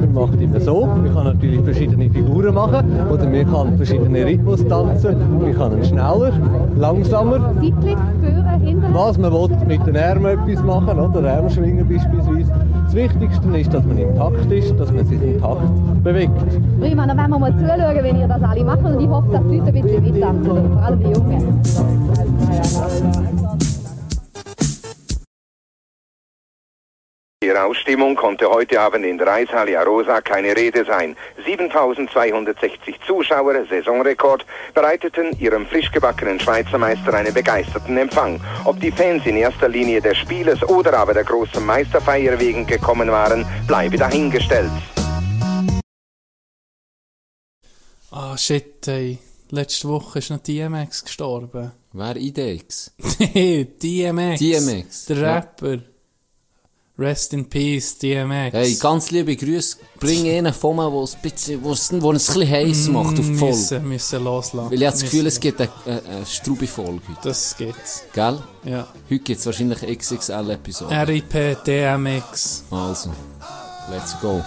Man 0.00 0.14
macht 0.14 0.40
immer 0.40 0.60
so. 0.60 0.86
Man 0.86 1.12
kann 1.14 1.24
natürlich 1.24 1.60
verschiedene 1.62 2.10
Figuren 2.10 2.54
machen. 2.54 2.86
Oder 3.12 3.28
man 3.28 3.52
kann 3.52 3.76
verschiedene 3.76 4.24
Rhythmus 4.24 4.66
tanzen. 4.66 5.16
Man 5.40 5.54
kann 5.54 5.76
ihn 5.76 5.84
schneller, 5.84 6.32
langsamer. 6.76 7.52
Seitlich, 7.60 7.96
führen, 8.20 8.60
hinten. 8.60 8.94
Was 8.94 9.18
man 9.18 9.32
will, 9.32 9.48
mit 9.66 9.86
den 9.86 9.96
Armen 9.96 10.26
etwas 10.26 10.64
machen, 10.64 10.98
oder 10.98 11.36
Armschwingen 11.36 11.88
beispielsweise. 11.88 12.52
Das 12.84 12.94
Wichtigste 12.94 13.58
ist, 13.58 13.74
dass 13.74 13.84
man 13.84 13.98
im 13.98 14.16
Takt 14.16 14.50
ist, 14.50 14.78
dass 14.78 14.92
man 14.92 15.04
sich 15.04 15.20
im 15.22 15.40
Takt 15.40 16.02
bewegt. 16.02 16.32
Prima, 16.80 17.06
dann 17.06 17.16
werden 17.16 17.30
wir 17.30 17.38
mal 17.38 17.52
zuschauen, 17.58 18.02
wenn 18.02 18.16
ihr 18.20 18.28
das 18.28 18.42
alle 18.42 18.64
macht. 18.64 18.84
Und 18.84 19.00
ich 19.00 19.08
hoffe, 19.08 19.28
dass 19.32 19.42
die 19.50 19.58
Leute 19.58 19.68
ein 19.68 19.82
bisschen 19.82 20.02
mittanzen, 20.04 20.72
vor 20.72 20.82
allem 20.82 20.98
die 21.00 21.10
Jungen. 21.10 21.60
Ihrer 27.48 27.64
Ausstimmung 27.64 28.14
konnte 28.14 28.46
heute 28.50 28.78
Abend 28.78 29.06
in 29.06 29.16
der 29.16 29.32
Eishalle 29.32 29.80
Arosa 29.80 30.20
keine 30.20 30.54
Rede 30.54 30.84
sein. 30.84 31.16
7260 31.46 33.00
Zuschauer, 33.06 33.64
Saisonrekord, 33.70 34.44
bereiteten 34.74 35.34
ihrem 35.40 35.66
frisch 35.66 35.90
gebackenen 35.90 36.38
Schweizer 36.38 36.76
Meister 36.76 37.14
einen 37.14 37.32
begeisterten 37.32 37.96
Empfang. 37.96 38.38
Ob 38.66 38.78
die 38.80 38.90
Fans 38.90 39.24
in 39.24 39.38
erster 39.38 39.66
Linie 39.66 40.02
des 40.02 40.18
Spieles 40.18 40.62
oder 40.62 40.92
aber 40.98 41.14
der 41.14 41.24
großen 41.24 41.64
Meisterfeier 41.64 42.38
wegen 42.38 42.66
gekommen 42.66 43.10
waren, 43.10 43.46
bleibe 43.66 43.96
dahingestellt. 43.96 44.70
Ah, 48.10 48.36
shit, 48.36 48.86
ey. 48.88 49.18
Letzte 49.50 49.88
Woche 49.88 50.18
ist 50.18 50.28
noch 50.28 50.40
DMX 50.40 51.02
gestorben. 51.02 51.72
Wer 51.94 52.16
IDX? 52.16 52.92
Nee, 53.18 53.64
DMX. 53.82 54.38
DMX, 54.38 55.06
Der 55.06 55.16
ja. 55.16 55.40
Rest 57.00 57.32
in 57.32 57.48
Peace, 57.48 57.96
DMX. 57.96 58.52
Hey, 58.52 58.74
ganz 58.74 59.12
liebe 59.12 59.36
Grüße. 59.36 59.76
Bring 60.00 60.26
einen 60.36 60.52
von 60.52 60.74
mir, 60.74 60.90
wo 60.90 61.04
es 61.04 61.14
ein 61.14 61.22
bisschen, 61.22 61.62
wo 61.62 61.70
es, 61.70 61.92
wo 61.92 62.10
es 62.10 62.28
ein 62.28 62.34
bisschen 62.34 62.50
heiß 62.50 62.88
macht 62.88 63.20
auf 63.20 63.24
die 63.24 63.34
Folge. 63.34 63.54
Müssen, 63.54 63.88
müssen 63.88 64.24
loslassen. 64.24 64.70
Weil 64.72 64.82
ich 64.82 64.86
habe 64.86 64.98
das 64.98 65.02
Gefühl, 65.02 65.26
es 65.28 65.38
gibt 65.38 65.60
eine, 65.60 65.70
eine, 65.86 66.02
eine 66.02 66.26
Strubi-Folge 66.26 67.00
heute. 67.08 67.20
Das 67.22 67.56
gibt's. 67.56 68.02
Gell? 68.12 68.40
Ja. 68.64 68.88
Heute 69.08 69.18
gibt 69.20 69.38
es 69.38 69.46
wahrscheinlich 69.46 69.78
XXL-Episode. 69.78 71.06
RIP 71.06 71.64
DMX. 71.64 72.64
Also, 72.72 73.10
let's 73.92 74.20
go. 74.20 74.42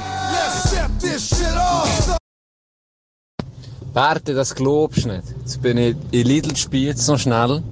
Bärte, 3.94 4.34
das 4.34 4.54
glaubst 4.54 5.06
du 5.06 5.08
nicht. 5.08 5.24
Jetzt 5.40 5.62
bin 5.62 5.78
ich 5.78 5.96
in 6.12 6.28
Lidl 6.28 6.58
spiel 6.58 6.88
jetzt 6.88 7.08
noch 7.08 7.18
schnell. 7.18 7.64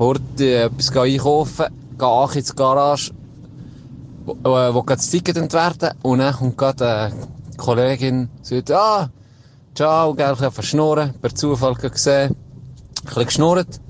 Heute 0.00 0.62
etwas 0.62 0.96
einkaufen, 0.96 1.66
gehe 1.96 2.28
in 2.34 2.44
die 2.44 2.52
Garage, 2.56 3.12
äh, 4.26 4.72
geht 4.72 4.90
das 4.90 5.10
Ticket 5.10 5.36
entwerten. 5.36 5.90
Und 6.02 6.18
dann 6.18 6.34
kommt 6.34 6.58
gerade 6.58 6.88
eine 6.88 7.14
Kollegin 7.56 8.28
sagt, 8.42 8.70
ah, 8.72 9.10
ciao, 9.74 10.14
gell, 10.14 10.32
ich 10.34 10.40
habe 10.40 10.50
verschnurren, 10.50 11.14
per 11.20 11.34
Zufall 11.34 11.74
gesehen, 11.74 12.30
ein 12.30 13.04
bisschen 13.04 13.24
geschnurrt, 13.24 13.80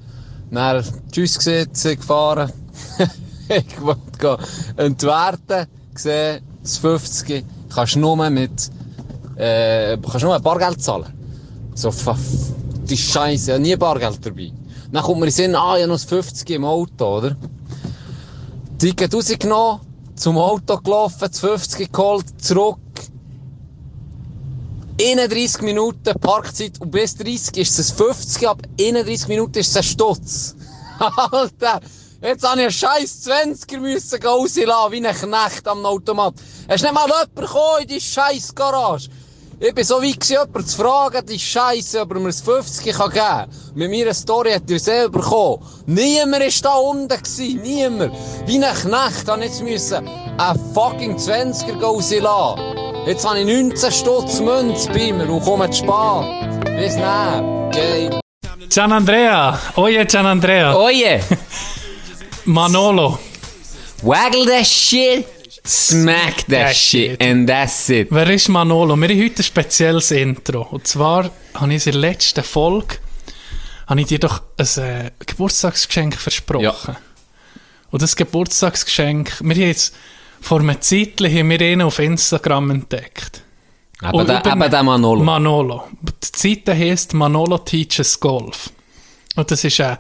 dann 0.51 0.85
tschüss 1.11 1.39
gesehen, 1.39 1.69
sind 1.73 2.01
gefahren, 2.01 2.53
ich 3.49 3.81
wollte 3.81 4.39
entwerten, 4.77 5.67
gesehen, 5.95 6.43
das 6.63 6.79
50, 6.79 7.45
kannst 7.75 7.97
nur 7.97 8.31
mit, 8.31 8.71
äh, 9.37 9.97
kannst 9.99 10.23
nur 10.23 10.39
Bargeld 10.41 10.83
zahlen. 10.83 11.07
So, 11.75 11.91
die 12.85 12.97
Scheiße, 12.97 13.51
ich 13.51 13.55
habe 13.55 13.63
nie 13.63 13.77
Bargeld 13.77 14.25
dabei. 14.25 14.53
Dann 14.93 15.03
kommt 15.03 15.21
mir 15.21 15.27
in 15.27 15.31
den 15.31 15.35
Sinn, 15.35 15.55
ah, 15.55 15.77
ich 15.77 15.83
habe 15.83 15.89
noch 15.89 15.95
das 15.95 16.05
50 16.05 16.51
im 16.51 16.65
Auto, 16.65 17.17
oder? 17.19 17.37
Ticket 18.79 19.15
rausgenommen, 19.15 19.81
zum 20.17 20.39
Auto 20.39 20.77
gelaufen, 20.79 21.19
das 21.21 21.41
50 21.41 21.93
geholt, 21.93 22.27
zurück. 22.41 22.79
31 25.01 25.63
Minuten 25.63 26.19
Parkzeit 26.21 26.81
und 26.81 26.91
bis 26.91 27.17
30 27.17 27.57
ist 27.57 27.79
es 27.79 27.91
ein 27.93 27.97
50, 27.97 28.49
ab 28.49 28.63
31 28.79 29.29
Minuten 29.29 29.59
ist 29.59 29.71
es 29.71 29.77
ein 29.77 29.83
Stutz. 29.83 30.55
Alter, 30.99 31.81
jetzt 32.21 32.47
habe 32.47 32.61
ich 32.61 32.67
einen 32.67 32.71
scheiß 32.71 33.27
20er 33.27 33.79
müssen 33.79 34.23
rauslassen, 34.23 34.93
wie 34.93 35.07
ein 35.07 35.15
Knecht 35.15 35.67
am 35.67 35.85
Automat. 35.85 36.35
Hast 36.69 36.83
nicht 36.83 36.95
mal 36.95 37.07
jemand 37.07 37.35
gekommen 37.35 37.83
in 37.83 37.89
die 37.89 38.01
scheiß 38.01 38.55
Garage? 38.55 39.09
Ich 39.65 39.73
bin 39.73 39.85
so 39.85 40.03
weit 40.03 40.19
gewesen, 40.19 40.33
jemanden 40.33 40.67
zu 40.67 40.77
fragen, 40.77 41.25
die 41.25 41.39
Scheiße, 41.39 42.01
ob 42.01 42.15
er 42.15 42.19
mir 42.19 42.31
das 42.31 42.41
50 42.41 42.97
kann 42.97 43.11
geben 43.11 43.25
kann. 43.25 43.49
Mit 43.77 43.93
meiner 43.93 44.13
Story 44.13 44.51
hat 44.51 44.69
er 44.69 44.81
selber 44.81 45.21
bekommen. 45.21 45.63
Niemand 45.87 46.43
war 46.43 46.63
da 46.63 46.75
unten, 46.75 47.09
gewesen, 47.09 47.63
niemand. 47.63 48.13
Wie 48.45 48.57
ein 48.57 48.75
Knecht 48.75 49.29
habe 49.29 49.45
ich 49.45 49.51
jetzt 49.51 49.63
müssen 49.63 50.09
einen 50.37 50.75
fucking 50.75 51.17
20er 51.17 51.81
rauslassen. 51.81 53.07
Jetzt 53.07 53.25
habe 53.25 53.39
ich 53.39 53.47
19 53.47 53.93
Stutz 53.93 54.41
Münz 54.41 54.89
bei 54.89 55.13
mir 55.13 55.31
und 55.31 55.45
komme 55.45 55.71
zu 55.71 55.85
spät. 55.85 56.65
Bis 56.65 56.97
dann. 56.97 57.71
Geil. 57.71 58.21
Gian 58.69 58.91
Andrea. 58.91 59.61
Oje, 59.77 60.05
Gian 60.07 60.27
Andrea. 60.27 60.75
Oje. 60.75 61.21
Manolo. 62.47 63.17
Waggle 64.03 64.45
that 64.47 64.67
shit. 64.67 65.25
Smack 65.65 66.47
that, 66.49 66.75
shit. 66.75 67.23
And 67.23 67.49
that's 67.49 67.89
it. 67.89 68.09
Wer 68.11 68.29
ist 68.31 68.49
Manolo? 68.49 68.97
Wir 68.97 69.09
haben 69.09 69.23
heute 69.25 69.43
ein 69.43 69.45
spezielles 69.45 70.11
Intro. 70.11 70.63
Und 70.71 70.87
zwar 70.87 71.31
habe 71.55 71.75
ich 71.75 71.87
in 71.87 71.93
der 71.93 72.01
letzten 72.01 72.43
Folge 72.43 72.97
habe 73.87 74.01
ich 74.01 74.07
dir 74.09 74.19
doch 74.19 74.43
ein 74.57 74.67
äh, 74.83 75.11
Geburtstagsgeschenk 75.25 76.17
versprochen. 76.17 76.97
Und 77.91 78.03
das 78.03 78.17
Geburtstagsgeschenk, 78.17 79.41
wir 79.41 79.55
haben 79.55 79.63
jetzt 79.63 79.95
vor 80.41 80.61
einer 80.61 80.81
Zeit 80.81 81.21
haben 81.21 81.51
wir 81.51 81.61
ihn 81.61 81.83
auf 81.83 81.99
Instagram 81.99 82.71
entdeckt. 82.71 83.43
Und 84.13 84.29
der- 84.29 84.45
eben 84.45 84.69
der 84.71 84.83
Manolo. 84.83 85.23
Manolo. 85.23 85.85
Die 86.01 86.39
Seite 86.55 86.75
heisst 86.75 87.15
Manolo 87.15 87.59
Teaches 87.59 88.19
Golf. 88.19 88.71
Und 89.37 89.49
das 89.51 89.63
ist 89.63 89.81
ein 89.81 89.99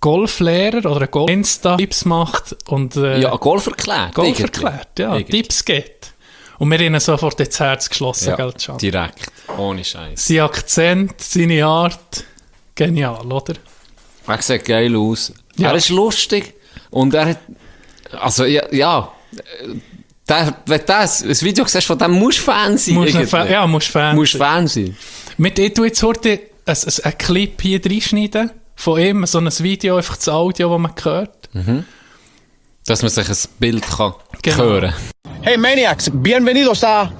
Golflehrer 0.00 0.90
oder 0.90 1.02
ein 1.02 1.10
Golf 1.10 1.30
Insta-Tipps 1.30 2.04
macht 2.04 2.56
und 2.68 2.96
äh, 2.96 3.20
Ja, 3.20 3.34
Golf 3.36 3.66
erklärt. 3.66 4.14
Golf 4.14 4.28
irgendwie. 4.28 4.42
erklärt, 4.44 4.98
ja, 4.98 5.14
Irgendwie. 5.16 5.42
Tipps 5.42 5.64
gibt. 5.64 6.12
Und 6.58 6.70
wir 6.70 6.78
haben 6.78 6.94
ihn 6.94 7.00
sofort 7.00 7.38
ins 7.40 7.58
Herz 7.60 7.88
geschlossen, 7.88 8.28
Ja, 8.30 8.36
gell, 8.36 8.52
Can? 8.52 8.78
direkt. 8.78 9.32
Ohne 9.58 9.84
Scheiß. 9.84 10.26
Sein 10.26 10.40
Akzent, 10.40 11.20
seine 11.20 11.64
Art, 11.66 12.24
genial, 12.74 13.26
oder? 13.30 13.54
Er 14.26 14.42
sieht 14.42 14.64
geil 14.64 14.94
aus. 14.96 15.32
Ja. 15.56 15.70
Er 15.70 15.76
ist 15.76 15.88
lustig. 15.90 16.54
Und 16.90 17.14
er 17.14 17.26
hat, 17.30 17.38
also, 18.12 18.44
ja, 18.44 18.62
ja. 18.72 19.12
Der, 20.28 20.56
wenn 20.66 20.78
du 20.80 20.84
das, 20.86 21.22
das 21.22 21.42
Video 21.42 21.64
siehst, 21.66 21.86
von 21.86 21.98
dem 21.98 22.12
musst 22.12 22.38
du 22.38 22.42
Fan 22.44 22.76
sein. 22.78 22.94
Musst. 22.94 23.16
Fan- 23.30 23.50
ja, 23.50 23.66
musst 23.66 23.88
Fan 23.88 24.16
Musst 24.16 24.32
sein. 24.32 24.40
Fan 24.40 24.66
sein. 24.66 24.96
Mit 25.36 25.58
ich 25.58 25.72
tu 25.74 25.84
jetzt 25.84 26.02
heute 26.02 26.30
ein, 26.32 26.74
ein, 26.74 26.92
ein 27.04 27.18
Clip 27.18 27.62
hier 27.62 27.80
reinschneiden 27.84 28.50
von 28.76 29.00
ihm, 29.00 29.26
so 29.26 29.38
ein 29.38 29.48
Video, 29.60 29.96
einfach 29.96 30.16
das 30.16 30.28
Audio, 30.28 30.70
das 30.70 30.78
man 30.80 30.92
hört. 31.02 31.48
Mhm. 31.54 31.84
Dass 32.86 33.02
man 33.02 33.10
sich 33.10 33.28
ein 33.28 33.36
Bild 33.58 33.84
kann 33.88 34.12
Genau. 34.42 34.56
hören 34.58 34.92
Hey 35.42 35.56
Maniacs, 35.56 36.10
bienvenidos 36.12 36.84
a 36.84 37.10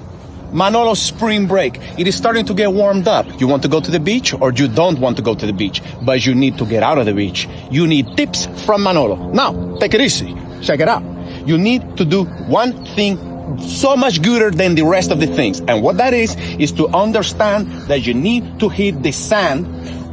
Manolo's 0.52 1.08
Spring 1.08 1.48
Break. 1.48 1.80
It 1.96 2.06
is 2.06 2.16
starting 2.16 2.46
to 2.46 2.54
get 2.54 2.68
warmed 2.72 3.08
up. 3.08 3.26
You 3.40 3.48
want 3.48 3.62
to 3.62 3.68
go 3.68 3.80
to 3.80 3.90
the 3.90 3.98
beach 3.98 4.32
or 4.32 4.52
you 4.52 4.68
don't 4.68 5.00
want 5.00 5.16
to 5.16 5.22
go 5.22 5.34
to 5.34 5.46
the 5.46 5.52
beach, 5.52 5.82
but 6.02 6.24
you 6.24 6.34
need 6.34 6.56
to 6.58 6.64
get 6.66 6.82
out 6.84 6.98
of 6.98 7.06
the 7.06 7.12
beach. 7.12 7.48
You 7.70 7.86
need 7.86 8.16
tips 8.16 8.48
from 8.64 8.82
Manolo. 8.84 9.16
Now, 9.32 9.76
take 9.80 9.94
it 9.94 10.00
easy. 10.00 10.34
Check 10.62 10.80
it 10.80 10.88
out. 10.88 11.02
You 11.46 11.58
need 11.58 11.96
to 11.96 12.04
do 12.04 12.24
one 12.48 12.72
thing 12.94 13.18
so 13.60 13.96
much 13.96 14.22
gooder 14.22 14.50
than 14.50 14.74
the 14.76 14.82
rest 14.84 15.10
of 15.10 15.18
the 15.20 15.26
things. 15.26 15.60
And 15.66 15.82
what 15.82 15.96
that 15.98 16.14
is, 16.14 16.36
is 16.58 16.70
to 16.72 16.88
understand 16.88 17.66
that 17.88 18.06
you 18.06 18.14
need 18.14 18.58
to 18.60 18.68
hit 18.68 19.02
the 19.02 19.12
sand 19.12 19.66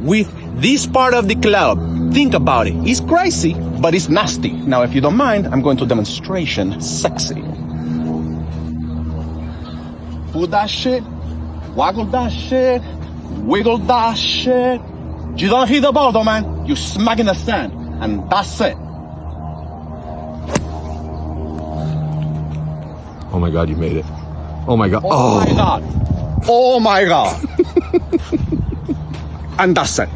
with 0.04 0.28
this 0.56 0.86
part 0.86 1.14
of 1.14 1.28
the 1.28 1.34
club. 1.34 1.78
Think 2.12 2.34
about 2.34 2.66
it. 2.66 2.74
It's 2.86 3.00
crazy, 3.00 3.54
but 3.54 3.94
it's 3.94 4.08
nasty. 4.08 4.52
Now, 4.52 4.82
if 4.82 4.94
you 4.94 5.00
don't 5.00 5.16
mind, 5.16 5.46
I'm 5.48 5.62
going 5.62 5.76
to 5.78 5.86
demonstration 5.86 6.80
sexy. 6.80 7.42
Pull 10.32 10.46
that 10.48 10.68
shit, 10.70 11.02
waggle 11.74 12.06
that 12.06 12.30
shit, 12.30 12.82
wiggle 13.42 13.78
that 13.78 14.14
shit. 14.16 14.80
You 15.36 15.48
don't 15.48 15.68
hit 15.68 15.82
the 15.82 15.92
ball 15.92 16.12
though, 16.12 16.24
man. 16.24 16.66
You 16.66 16.76
smack 16.76 17.18
in 17.18 17.26
the 17.26 17.34
sand, 17.34 17.72
and 18.02 18.30
that's 18.30 18.60
it. 18.60 18.76
Oh 23.32 23.38
my 23.40 23.50
god, 23.50 23.68
you 23.68 23.76
made 23.76 23.96
it. 23.96 24.04
Oh 24.66 24.76
my 24.76 24.88
god. 24.88 25.02
Oh, 25.04 25.40
my 25.40 25.46
oh. 25.50 25.56
god. 25.56 25.82
Oh 26.46 26.80
my 26.80 27.04
god. 27.04 27.44
and 29.58 29.76
that's 29.76 29.98
it. 29.98 30.08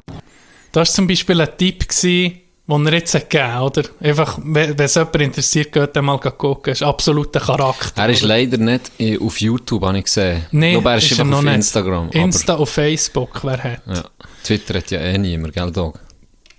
Das 0.73 0.89
war 0.89 0.95
zum 0.95 1.07
Beispiel 1.07 1.41
ein 1.41 1.49
Tipp, 1.57 1.89
gewesen, 1.89 2.41
den 2.67 2.87
er 2.87 2.93
jetzt 2.93 3.15
hat 3.15 3.31
gegeben 3.31 3.59
oder? 3.59 3.83
Einfach, 4.01 4.39
wenn 4.43 4.79
es 4.79 4.95
jemand 4.95 5.17
interessiert, 5.17 5.73
geht 5.73 5.97
dann 5.97 6.05
mal 6.05 6.19
gucken. 6.19 6.73
ist 6.73 6.83
absoluter 6.83 7.41
Charakter. 7.41 8.03
Er 8.03 8.11
ist 8.11 8.23
oder? 8.23 8.29
leider 8.29 8.59
nicht 8.59 8.91
auf 9.21 9.41
YouTube, 9.41 9.85
habe 9.85 9.99
ich 9.99 10.05
gesehen. 10.05 10.45
Ich 10.51 10.59
glaube, 10.73 10.91
er 10.91 10.97
ist, 10.99 11.11
ist 11.11 11.19
er 11.19 11.25
noch 11.25 11.39
auf 11.39 11.45
nicht. 11.45 11.55
Instagram. 11.55 12.11
Insta 12.11 12.55
und 12.55 12.69
Facebook, 12.69 13.41
wer 13.43 13.63
hat. 13.63 13.83
Ja. 13.87 14.05
Twitter 14.45 14.75
hat 14.75 14.91
ja 14.91 15.01
eh 15.01 15.17
niemand, 15.17 15.55
gell, 15.55 15.73
Dog? 15.73 15.99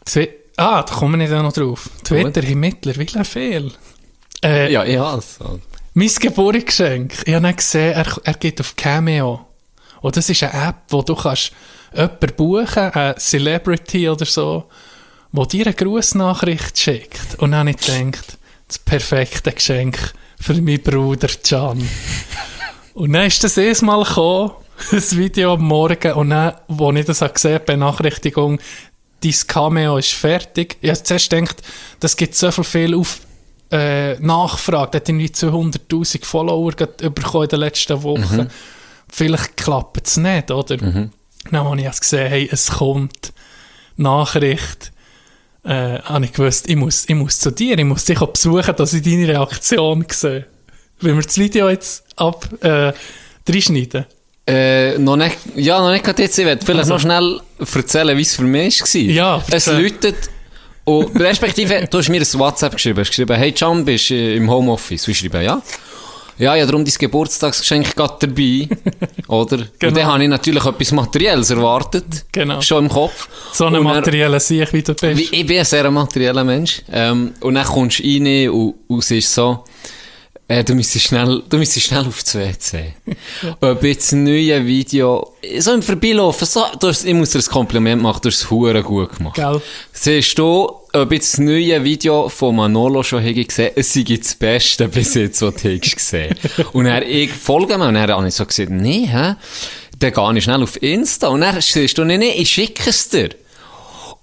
Twi 0.05 0.29
ah, 0.57 0.81
da 0.83 0.93
kommen 0.93 1.13
wir 1.19 1.27
nicht 1.27 1.33
auch 1.33 1.43
noch 1.43 1.53
drauf. 1.53 1.89
Twitter 2.03 2.41
hat 2.41 2.55
mittlerweile 2.55 3.23
viel. 3.25 3.71
Äh, 4.43 4.71
Ja, 4.71 4.83
ich 4.83 4.97
has. 4.97 5.39
Mein 5.93 6.09
Geburtsgeschenk. 6.19 7.13
Ich 7.25 7.33
habe 7.33 7.43
dann 7.43 7.55
gesehen, 7.55 7.93
er, 7.93 8.07
er 8.23 8.33
geht 8.33 8.59
auf 8.61 8.75
Cameo. 8.75 9.45
Und 10.01 10.17
das 10.17 10.29
ist 10.29 10.41
eine 10.43 10.69
App, 10.69 10.75
wo 10.89 11.01
du 11.01 11.15
kannst 11.15 11.51
jemanden 11.93 12.35
buchen, 12.35 12.91
eine 12.91 13.15
Celebrity 13.15 14.09
oder 14.09 14.25
so, 14.25 14.65
wo 15.31 15.45
dir 15.45 15.65
eine 15.65 15.75
Grußnachricht 15.75 16.77
schickt. 16.77 17.35
Und 17.39 17.51
dann 17.51 17.67
habe 17.67 17.71
ich 17.71 17.77
gedacht, 17.77 18.37
das 18.67 18.79
perfekte 18.79 19.51
Geschenk 19.51 20.13
für 20.39 20.53
meinen 20.53 20.81
Bruder 20.81 21.29
Can. 21.43 21.87
Und 22.93 23.13
dann 23.13 23.25
ist 23.25 23.43
das 23.43 23.57
erstmal 23.57 24.03
gekommen, 24.03 24.51
das 24.91 25.15
Video 25.15 25.53
am 25.53 25.63
Morgen, 25.63 26.13
und 26.13 26.29
dann, 26.29 26.53
wo 26.67 26.91
ich 26.91 27.05
das 27.05 27.19
gesehen 27.19 27.55
habe, 27.55 27.65
Benachrichtigung, 27.65 28.59
dein 29.21 29.35
Cameo 29.47 29.97
ist 29.97 30.13
fertig. 30.13 30.77
Ich 30.81 30.89
habe 30.89 31.03
zuerst 31.03 31.29
gedacht, 31.29 31.61
das 31.99 32.15
gibt 32.15 32.35
so 32.35 32.51
viel, 32.51 32.63
viel 32.63 32.95
auf 32.95 33.19
äh, 33.71 34.15
Nachfrage. 34.19 34.91
Der 34.91 35.01
hat 35.01 35.09
irgendwie 35.09 35.27
200'000 35.27 36.25
Follower 36.25 36.71
bekommen 36.71 37.43
in 37.43 37.49
den 37.49 37.59
letzten 37.59 38.01
Wochen. 38.03 38.37
Mhm. 38.37 38.47
Vielleicht 39.09 39.57
klappt 39.57 40.07
es 40.07 40.17
nicht, 40.17 40.51
oder? 40.51 40.83
Mhm. 40.83 41.11
Dann 41.51 41.63
habe 41.63 41.79
ich 41.81 41.99
gesehen, 41.99 42.27
hey, 42.27 42.49
es 42.51 42.71
kommt 42.71 43.33
Nachricht. 43.97 44.91
Äh, 45.63 45.99
habe 45.99 46.25
ich 46.25 46.31
gewusst, 46.33 46.69
ich 46.69 46.75
muss, 46.75 47.03
ich 47.07 47.15
muss 47.15 47.39
zu 47.39 47.51
dir, 47.51 47.77
ich 47.77 47.83
muss 47.85 48.05
dich 48.05 48.19
auch 48.21 48.27
besuchen, 48.31 48.73
dass 48.75 48.93
ich 48.93 49.01
deine 49.01 49.27
Reaktion 49.27 50.05
sehe. 50.09 50.45
Wenn 51.01 51.15
wir 51.15 51.23
das 51.23 51.37
Video 51.37 51.69
jetzt 51.69 52.03
ab 52.15 52.47
äh, 52.61 52.93
reinschneiden. 53.47 54.05
Äh, 54.47 54.97
noch 54.97 55.15
nicht, 55.17 55.37
ja, 55.55 55.79
noch 55.79 55.91
nicht 55.91 56.03
gerade 56.03 56.23
jetzt. 56.23 56.37
Ich 56.39 56.45
werde 56.45 56.65
vielleicht 56.65 56.91
Also. 56.91 56.93
noch 56.93 57.01
schnell 57.01 57.39
erzählen, 57.59 58.17
wie 58.17 58.21
es 58.21 58.35
für 58.35 58.43
mich 58.43 58.81
war. 58.81 59.01
Ja, 59.01 59.43
Es 59.51 59.67
läutet. 59.67 60.29
Und 60.85 61.19
respektive, 61.19 61.87
du 61.89 61.97
hast 61.99 62.09
mir 62.09 62.19
ein 62.21 62.39
WhatsApp 62.39 62.73
geschrieben. 62.73 62.95
Du 62.95 63.01
hast 63.01 63.09
geschrieben, 63.09 63.35
hey 63.37 63.51
Can, 63.51 63.85
bist 63.85 64.09
du 64.09 64.15
äh, 64.15 64.35
im 64.37 64.49
Homeoffice? 64.49 65.07
Und 65.07 65.11
ich 65.11 65.19
schreibe, 65.19 65.43
ja. 65.43 65.61
Ja, 66.39 66.55
ja, 66.55 66.65
darum 66.65 66.85
dein 66.85 66.93
Geburtstagsgeschenk 66.97 67.93
gerade 67.97 68.27
dabei. 68.27 68.69
Oder? 69.27 69.57
Und 69.83 69.97
dann 69.97 70.05
habe 70.05 70.23
ich 70.23 70.29
natürlich 70.29 70.65
etwas 70.65 70.91
Materielles 70.93 71.49
erwartet. 71.49 72.25
Genau. 72.31 72.61
Schon 72.61 72.85
im 72.85 72.89
Kopf. 72.89 73.27
So 73.51 73.65
einen 73.65 73.83
materiellen 73.83 74.39
Sieg, 74.39 74.71
wie 74.71 74.81
du 74.81 74.93
bist. 74.93 75.19
Ich 75.33 75.45
bin 75.45 75.59
ein 75.59 75.65
sehr 75.65 75.91
materieller 75.91 76.45
Mensch. 76.45 76.81
Ähm, 76.93 77.33
und 77.41 77.55
dann 77.55 77.65
kommst 77.65 77.99
du 77.99 78.03
rein 78.03 78.49
und, 78.49 78.75
und 78.87 78.99
es 78.99 79.11
ist 79.11 79.33
so, 79.33 79.65
äh, 80.49 80.63
du 80.63 80.73
müsstest 80.73 81.05
schnell, 81.05 81.43
du 81.47 81.57
müsstest 81.57 81.85
schnell 81.85 82.07
auf 82.07 82.23
das 82.23 82.33
WC. 82.33 82.93
Ob 83.61 83.83
jetzt 83.83 84.11
ein 84.13 84.23
neues 84.23 84.65
Video, 84.65 85.35
so 85.59 85.73
im 85.73 85.83
Vorbeilaufen, 85.83 86.47
so, 86.47 86.65
du 86.79 86.87
hast, 86.87 87.05
ich 87.05 87.13
muss 87.13 87.29
dir 87.29 87.39
ein 87.39 87.45
Kompliment 87.45 88.01
machen, 88.01 88.19
du 88.23 88.29
hast 88.29 88.41
es 88.41 88.49
hure 88.49 88.81
gut 88.81 89.15
gemacht. 89.15 89.35
Gell? 89.35 89.61
Siehst 89.93 90.39
du, 90.39 90.67
ob 90.91 91.11
jetzt 91.11 91.33
das 91.33 91.39
neue 91.39 91.83
Video 91.83 92.29
von 92.29 92.55
Manolo 92.55 93.03
schon 93.03 93.23
habe 93.23 93.45
gesehen, 93.45 93.73
es 93.75 93.93
sei 93.93 94.01
das 94.01 94.33
Beste 94.33 94.87
bis 94.87 95.13
jetzt, 95.13 95.39
was 95.43 95.53
du 95.53 95.79
gesehen. 95.79 96.35
Und 96.73 96.87
er, 96.87 97.07
ich 97.07 97.31
folge 97.31 97.77
mir, 97.77 97.87
und 97.87 97.97
habe 97.99 98.27
ich 98.27 98.33
so 98.33 98.43
gesagt, 98.43 98.71
nee, 98.71 99.05
hä? 99.05 99.35
Dann 99.99 100.13
gehe 100.13 100.37
ich 100.37 100.43
schnell 100.43 100.63
auf 100.63 100.81
Insta, 100.81 101.27
und 101.27 101.41
dann 101.41 101.61
siehst 101.61 101.97
du, 101.97 102.05
nee, 102.05 102.17
nee, 102.17 102.31
ich 102.31 102.49
schicke 102.49 102.89
es 102.89 103.09
dir. 103.09 103.29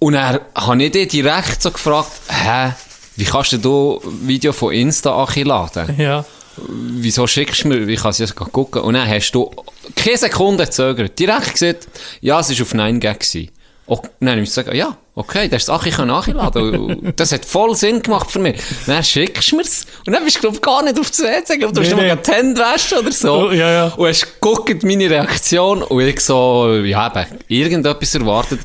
Und 0.00 0.14
dann 0.14 0.40
habe 0.54 0.82
ich 0.82 0.90
dich 0.90 1.08
direkt 1.08 1.62
so 1.62 1.70
gefragt, 1.70 2.10
hä, 2.28 2.72
wie 3.16 3.24
kannst 3.24 3.52
du 3.52 3.58
da 3.58 4.08
Video 4.22 4.52
von 4.52 4.72
Insta 4.72 5.26
laden? 5.34 5.94
Ja. 5.98 6.24
Wieso 6.68 7.26
schickst 7.26 7.64
du 7.64 7.68
mir, 7.68 7.86
ich 7.86 8.00
kann 8.00 8.10
es 8.12 8.18
jetzt 8.18 8.34
gucken. 8.34 8.82
Und 8.82 8.94
dann 8.94 9.08
hast 9.08 9.32
du 9.32 9.50
keine 9.94 10.16
Sekunde 10.16 10.64
gezögert. 10.64 11.18
Direkt 11.18 11.52
gesagt, 11.52 11.88
ja, 12.20 12.40
es 12.40 12.48
war 12.50 12.62
auf 12.62 12.72
9gag. 12.72 13.14
gewesen. 13.18 13.50
Oh, 13.88 14.00
dann 14.18 14.40
muss 14.40 14.48
ich 14.48 14.54
sagen, 14.54 14.74
ja, 14.74 14.96
okay, 15.14 15.48
das 15.48 15.62
ist 15.64 15.68
Achi 15.70 15.90
kann 15.90 16.08
nachladen. 16.08 16.74
Und 16.76 17.20
Das 17.20 17.30
hat 17.30 17.44
voll 17.44 17.76
Sinn 17.76 18.02
gemacht 18.02 18.28
für 18.30 18.40
mich. 18.40 18.60
Dann 18.86 19.04
schickst 19.04 19.52
du 19.52 19.56
mir's. 19.56 19.86
Und 20.06 20.12
dann 20.12 20.24
bist 20.24 20.36
du, 20.36 20.40
glaub, 20.40 20.60
gar 20.60 20.82
nicht 20.82 20.98
auf 20.98 21.08
das 21.10 21.20
WC. 21.22 21.52
Ich 21.54 21.60
glaub, 21.60 21.72
du 21.72 21.80
hast 21.82 21.88
Nee, 21.90 21.94
nur 21.94 22.02
nee. 22.02 22.08
gerade 22.08 22.22
die 22.22 22.32
Hände 22.32 22.60
waschen 22.60 22.98
oder 22.98 23.12
so. 23.12 23.32
Oh, 23.32 23.50
ja, 23.52 23.70
ja. 23.70 23.86
Und 23.96 24.08
hast 24.08 24.40
geguckt, 24.40 24.82
meine 24.82 25.08
Reaktion. 25.08 25.82
Und 25.82 26.00
ich 26.00 26.18
so, 26.20 26.74
ja, 26.84 27.06
eben, 27.06 27.38
irgendetwas 27.48 28.14
erwartet. 28.16 28.60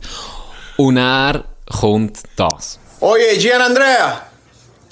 Und 0.78 0.96
dann 0.96 1.44
kommt 1.70 2.18
das. 2.36 2.80
Oye, 3.00 3.38
Gian 3.38 3.62
Andrea. 3.62 4.24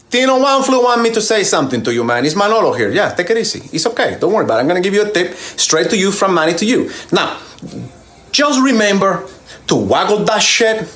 Tino 0.09 0.39
Wanflu 0.39 0.83
want 0.83 1.03
me 1.03 1.11
to 1.11 1.21
say 1.21 1.43
something 1.43 1.83
to 1.83 1.93
you, 1.93 2.03
man. 2.03 2.25
It's 2.25 2.35
Manolo 2.35 2.73
here. 2.73 2.89
Yeah, 2.89 3.13
take 3.13 3.29
it 3.29 3.37
easy. 3.37 3.61
It's 3.71 3.85
okay. 3.85 4.17
Don't 4.19 4.33
worry 4.33 4.43
about 4.43 4.57
it. 4.57 4.61
I'm 4.61 4.67
gonna 4.67 4.81
give 4.81 4.93
you 4.93 5.05
a 5.05 5.11
tip 5.11 5.35
straight 5.35 5.89
to 5.91 5.97
you 5.97 6.11
from 6.11 6.33
Manny 6.33 6.53
to 6.55 6.65
you. 6.65 6.89
Now, 7.11 7.37
just 8.31 8.59
remember 8.61 9.27
to 9.67 9.75
waggle 9.75 10.25
that 10.25 10.39
shit 10.41 10.89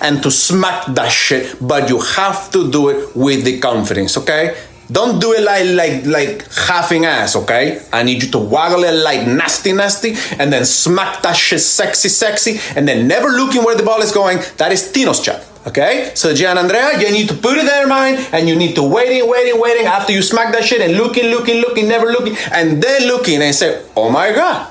and 0.00 0.22
to 0.22 0.30
smack 0.30 0.86
that 0.94 1.10
shit, 1.10 1.56
but 1.60 1.88
you 1.88 1.98
have 1.98 2.52
to 2.52 2.70
do 2.70 2.90
it 2.90 3.16
with 3.16 3.44
the 3.44 3.58
confidence, 3.58 4.16
okay? 4.16 4.56
Don't 4.90 5.20
do 5.20 5.32
it 5.32 5.42
like 5.42 5.66
like 5.74 6.06
like 6.06 6.48
halfing 6.50 7.04
ass, 7.04 7.34
okay? 7.34 7.82
I 7.92 8.04
need 8.04 8.22
you 8.22 8.30
to 8.30 8.38
waggle 8.38 8.84
it 8.84 8.92
like 9.02 9.26
nasty, 9.26 9.72
nasty, 9.72 10.14
and 10.38 10.52
then 10.52 10.64
smack 10.64 11.22
that 11.22 11.34
shit 11.34 11.60
sexy, 11.60 12.08
sexy, 12.08 12.60
and 12.76 12.86
then 12.86 13.08
never 13.08 13.28
looking 13.28 13.64
where 13.64 13.74
the 13.74 13.82
ball 13.82 14.02
is 14.02 14.12
going. 14.12 14.38
That 14.58 14.70
is 14.70 14.92
Tino's 14.92 15.20
job. 15.20 15.42
Okay, 15.64 16.10
so 16.14 16.34
Gian 16.34 16.58
Andrea, 16.58 16.98
you 16.98 17.12
need 17.12 17.28
to 17.28 17.34
put 17.34 17.56
it 17.56 17.64
there, 17.64 17.86
mind, 17.86 18.18
and 18.32 18.48
you 18.48 18.56
need 18.56 18.74
to 18.74 18.82
waiting, 18.82 19.30
waiting, 19.30 19.60
waiting 19.60 19.86
after 19.86 20.12
you 20.12 20.20
smack 20.20 20.52
that 20.52 20.64
shit 20.64 20.80
and 20.80 20.94
looking, 20.94 21.30
looking, 21.30 21.60
looking, 21.62 21.86
never 21.86 22.10
looking, 22.10 22.36
and 22.50 22.82
then 22.82 23.06
looking 23.06 23.40
and 23.40 23.54
say, 23.54 23.80
"Oh 23.94 24.10
my 24.10 24.32
god, 24.32 24.66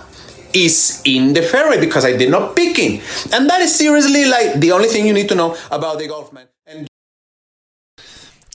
it's 0.52 1.02
in 1.06 1.32
the 1.32 1.44
fairway 1.44 1.80
because 1.80 2.04
I 2.04 2.18
did 2.18 2.30
not 2.30 2.58
pick 2.58 2.76
picking," 2.76 3.02
and 3.32 3.50
that 3.50 3.62
is 3.62 3.74
seriously 3.74 4.26
like 4.26 4.60
the 4.60 4.74
only 4.74 4.90
thing 4.90 5.08
you 5.08 5.14
need 5.14 5.30
to 5.30 5.36
know 5.36 5.56
about 5.72 5.98
the 5.98 6.08
golf 6.08 6.34
man. 6.34 6.48
And 6.68 6.88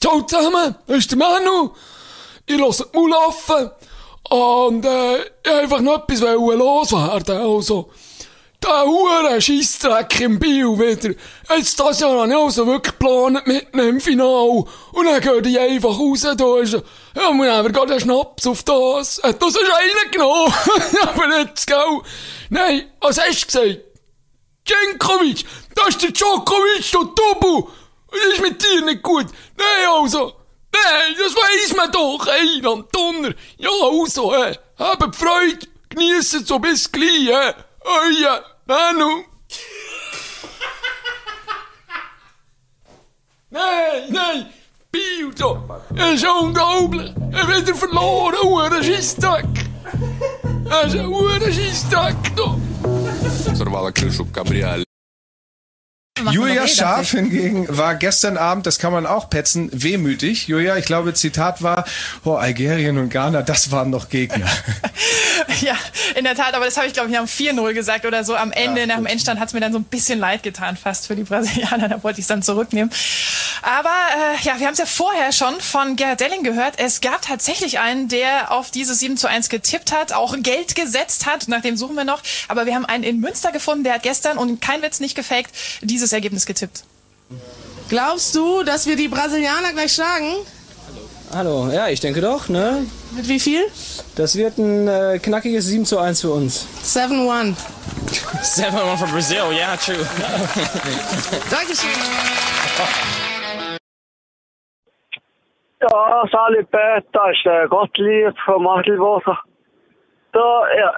der 0.02 1.16
Manu. 1.16 1.72
Ich 2.46 2.58
höre 2.58 2.70
die 2.70 2.98
Mulaffen. 2.98 3.70
Und 4.28 4.84
äh, 4.84 5.16
ich 5.16 5.24
wollte 5.44 5.60
einfach 5.62 5.80
noch 5.80 6.08
etwas 6.08 6.20
loswerden. 6.20 7.36
Also, 7.38 7.90
der 8.62 8.84
hure 8.84 9.40
Scheissdreck 9.40 10.20
im 10.20 10.38
Bio 10.38 10.78
wieder. 10.78 11.14
Jetzt 11.50 11.78
das 11.78 12.00
Jahr 12.00 12.20
habe 12.20 12.28
ich 12.28 12.36
also 12.36 12.66
wirklich 12.66 12.92
geplant 12.92 13.46
mitnehmen 13.46 13.88
im 13.88 14.00
Final. 14.00 14.64
Und 14.92 15.06
dann 15.06 15.20
geht 15.20 15.46
ich 15.46 15.58
einfach 15.58 15.98
raus. 15.98 16.26
Da 16.36 16.58
ist, 16.58 16.72
ja, 16.72 17.32
wir 17.32 17.52
haben 17.52 17.72
gerade 17.72 17.92
einen 17.92 18.00
Schnaps 18.00 18.46
auf 18.46 18.62
das. 18.62 19.20
Das 19.22 19.52
schon 19.52 19.62
einen 19.62 20.10
genommen? 20.10 20.52
Aber 21.02 21.38
jetzt, 21.38 21.66
gell? 21.66 22.00
Nein, 22.50 22.90
was 23.00 23.20
hast 23.20 23.42
du 23.42 23.46
gesagt? 23.46 23.80
Djenkovic, 24.68 25.44
das 25.74 25.88
ist 25.90 26.02
der 26.02 26.10
Djokovic, 26.10 26.90
der 26.90 27.00
Tobu. 27.14 27.68
Das 28.10 28.34
ist 28.34 28.42
mit 28.42 28.62
dir 28.62 28.84
nicht 28.84 29.02
gut. 29.02 29.26
Nein, 29.56 29.88
also. 29.92 30.32
Nein, 30.72 31.14
das 31.18 31.34
weiss 31.34 31.76
man 31.76 31.90
doch. 31.92 32.26
Ey, 32.26 32.60
Donner. 32.60 33.34
Ja, 33.58 33.70
also, 33.82 34.34
hä. 34.34 34.58
Habt 34.78 35.16
Freude. 35.16 35.66
Geniessen 35.88 36.44
so 36.44 36.58
bis 36.58 36.90
gleich, 36.90 37.54
hä. 37.85 37.85
Euer 37.85 38.43
Manu. 38.68 39.23
Nein, 43.49 44.09
nein. 44.09 44.45
Bilder. 44.91 45.61
Das 45.95 46.13
ist 46.13 46.26
unglaublich. 46.26 47.13
Er 47.31 47.47
hat 47.47 47.61
wieder 47.61 47.76
verloren. 47.76 48.35
Huren 48.43 48.84
Scheissdreck. 48.84 49.45
Das 50.69 50.88
ist 50.88 50.99
ein 50.99 51.07
Huren 51.07 51.53
Scheissdreck, 51.53 52.35
da. 52.35 52.55
Сорвала 53.55 53.91
крышу 53.91 54.26
кабриолета. 54.26 54.84
Julia 56.30 56.66
Scharf 56.66 57.10
hingegen 57.10 57.66
war 57.68 57.94
gestern 57.94 58.36
Abend, 58.36 58.66
das 58.66 58.78
kann 58.78 58.93
man 58.93 59.06
auch 59.06 59.28
petzen, 59.28 59.70
wehmütig. 59.72 60.48
Julia, 60.48 60.76
ich 60.76 60.86
glaube, 60.86 61.14
Zitat 61.14 61.62
war, 61.62 61.84
oh, 62.24 62.34
Algerien 62.34 62.98
und 62.98 63.10
Ghana, 63.10 63.43
das 63.43 63.70
waren 63.70 63.90
noch 63.90 64.09
Gegner. 64.09 64.47
Ja, 65.60 65.76
in 66.14 66.24
der 66.24 66.34
Tat, 66.34 66.55
aber 66.55 66.64
das 66.64 66.76
habe 66.76 66.86
ich, 66.86 66.93
glaube 66.93 67.10
ich, 67.10 67.18
am 67.18 67.24
4-0 67.24 67.72
gesagt 67.72 68.05
oder 68.05 68.24
so. 68.24 68.36
Am 68.36 68.52
Ende, 68.52 68.86
nach 68.86 68.97
dem 68.97 69.06
Endstand 69.06 69.40
hat 69.40 69.48
es 69.48 69.55
mir 69.55 69.60
dann 69.60 69.72
so 69.72 69.78
ein 69.78 69.84
bisschen 69.84 70.18
leid 70.18 70.43
getan, 70.43 70.76
fast 70.76 71.06
für 71.06 71.16
die 71.16 71.22
Brasilianer. 71.22 71.86
Da 71.97 72.02
wollte 72.02 72.18
ich 72.18 72.24
es 72.24 72.28
dann 72.28 72.43
zurücknehmen. 72.43 72.90
Aber 73.62 73.88
äh, 73.88 74.44
ja, 74.44 74.59
wir 74.59 74.66
haben 74.66 74.72
es 74.72 74.78
ja 74.78 74.86
vorher 74.86 75.32
schon 75.32 75.60
von 75.60 75.97
Gerhard 75.97 76.20
Delling 76.20 76.43
gehört. 76.43 76.74
Es 76.78 77.01
gab 77.01 77.22
tatsächlich 77.22 77.78
einen, 77.78 78.09
der 78.09 78.51
auf 78.51 78.70
dieses 78.70 78.98
7 79.01 79.16
zu 79.16 79.28
1 79.28 79.48
getippt 79.48 79.93
hat, 79.93 80.12
auch 80.12 80.36
Geld 80.40 80.74
gesetzt 80.74 81.26
hat. 81.26 81.48
Nach 81.48 81.62
dem 81.62 81.76
suchen 81.76 81.94
wir 81.94 82.05
noch. 82.05 82.22
Aber 82.48 82.66
wir 82.66 82.74
haben 82.74 82.84
einen 82.84 83.05
in 83.05 83.20
Münster 83.20 83.52
gefunden, 83.52 83.84
der 83.84 83.94
hat 83.94 84.02
gestern, 84.02 84.36
und 84.36 84.60
kein 84.60 84.82
Witz 84.82 85.01
nicht 85.01 85.14
gefaked, 85.14 85.51
dieses 86.06 86.12
Ergebnis 86.12 86.46
getippt. 86.46 86.84
Glaubst 87.88 88.34
du, 88.36 88.62
dass 88.62 88.86
wir 88.86 88.96
die 88.96 89.08
Brasilianer 89.08 89.72
gleich 89.72 89.92
schlagen? 89.92 90.36
Hallo, 91.34 91.68
ja, 91.72 91.88
ich 91.88 91.98
denke 91.98 92.20
doch, 92.20 92.48
ne? 92.48 92.86
Mit 93.16 93.28
wie 93.28 93.40
viel? 93.40 93.62
Das 94.14 94.36
wird 94.36 94.58
ein 94.58 94.86
äh, 94.86 95.18
knackiges 95.18 95.66
7 95.66 95.84
zu 95.84 95.98
1 95.98 96.20
für 96.20 96.30
uns. 96.30 96.66
7-1. 96.84 97.56
7-1 98.42 98.96
for 98.96 99.08
Brazil, 99.08 99.52
yeah, 99.52 99.76
true. 99.76 99.96
Dankeschön. 101.50 101.90
Ja, 105.82 106.24
salut 106.30 106.70
Peter, 106.70 107.30
ist 107.32 107.44
der 107.44 107.68
Gottlieb 107.68 108.34
vom 108.44 108.66
Adelboden. 108.68 109.36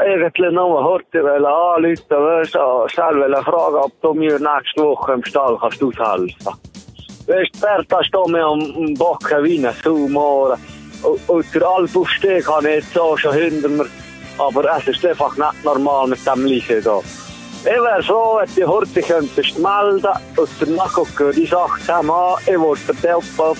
Irgendwie 0.04 0.52
nur 0.52 0.82
wollen 0.84 1.44
anrufen, 1.44 2.04
weißt 2.08 2.54
du, 2.54 2.58
wollen 2.58 3.44
fragen, 3.44 3.76
ob 3.76 4.00
du 4.00 4.14
mir 4.14 4.38
nächste 4.38 4.82
Woche 4.82 5.12
im 5.12 5.24
Stall 5.24 5.56
kannst 5.60 5.82
aushelfen. 5.82 6.54
Weißt 7.26 7.54
du, 7.54 7.60
Berta 7.60 8.02
steht 8.02 8.26
mir 8.28 8.44
am 8.44 8.94
Backen 8.94 9.44
wie 9.44 9.64
ein 9.64 9.74
Saumohren. 9.84 10.58
Und, 11.28 11.54
der 11.54 11.68
Alpaufstieg 11.68 12.48
habe 12.48 12.68
ich 12.68 12.74
jetzt 12.76 12.94
so 12.94 13.16
schon 13.16 13.34
hinter 13.34 13.68
mir. 13.68 13.86
Aber 14.38 14.64
es 14.76 14.88
ist 14.88 15.04
einfach 15.06 15.36
nicht 15.36 15.64
normal 15.64 16.08
mit 16.08 16.26
dem 16.26 16.44
Liegen 16.44 16.82
da. 16.82 17.00
Ich 17.60 17.66
wäre 17.66 18.02
froh, 18.02 18.40
wenn 18.40 18.54
du 18.54 18.66
heute 18.66 19.02
könntest 19.02 19.58
melden 19.58 20.12
und 20.36 20.48
danach 20.60 20.92
gucken 20.92 21.32
die 21.32 21.46
Sache 21.46 21.80
zusammen 21.80 22.10
an. 22.10 22.36
Ich 22.46 22.58
wollte 22.58 22.94
dir 22.94 23.18
etwas 23.18 23.58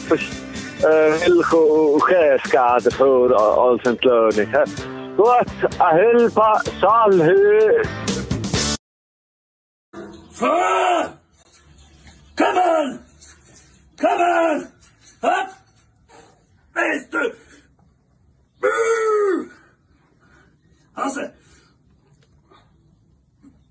äh, 0.84 1.28
Milch 1.28 1.52
und 1.52 2.06
Käse 2.06 2.48
geben 2.48 2.84
dafür 2.84 3.38
als 3.38 3.84
Entlöhnung. 3.84 4.97
Hä? 5.18 5.22
Gut, 5.22 5.80
eine 5.80 6.00
Hilfe, 6.00 6.40
Salhö. 6.80 7.82
Feuer! 10.30 11.18
Come 12.36 12.60
on! 12.60 12.98
Come 14.00 14.22
on! 14.22 14.68
Up! 15.22 15.50
Bist 16.74 17.12
du? 17.12 17.32
Buh! 18.60 19.50
Hasse! 20.94 21.32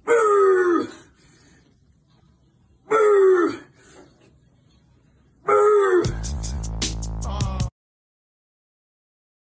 Buh! 0.06 0.88
Buh! 2.90 3.54
Buh! 5.46 6.04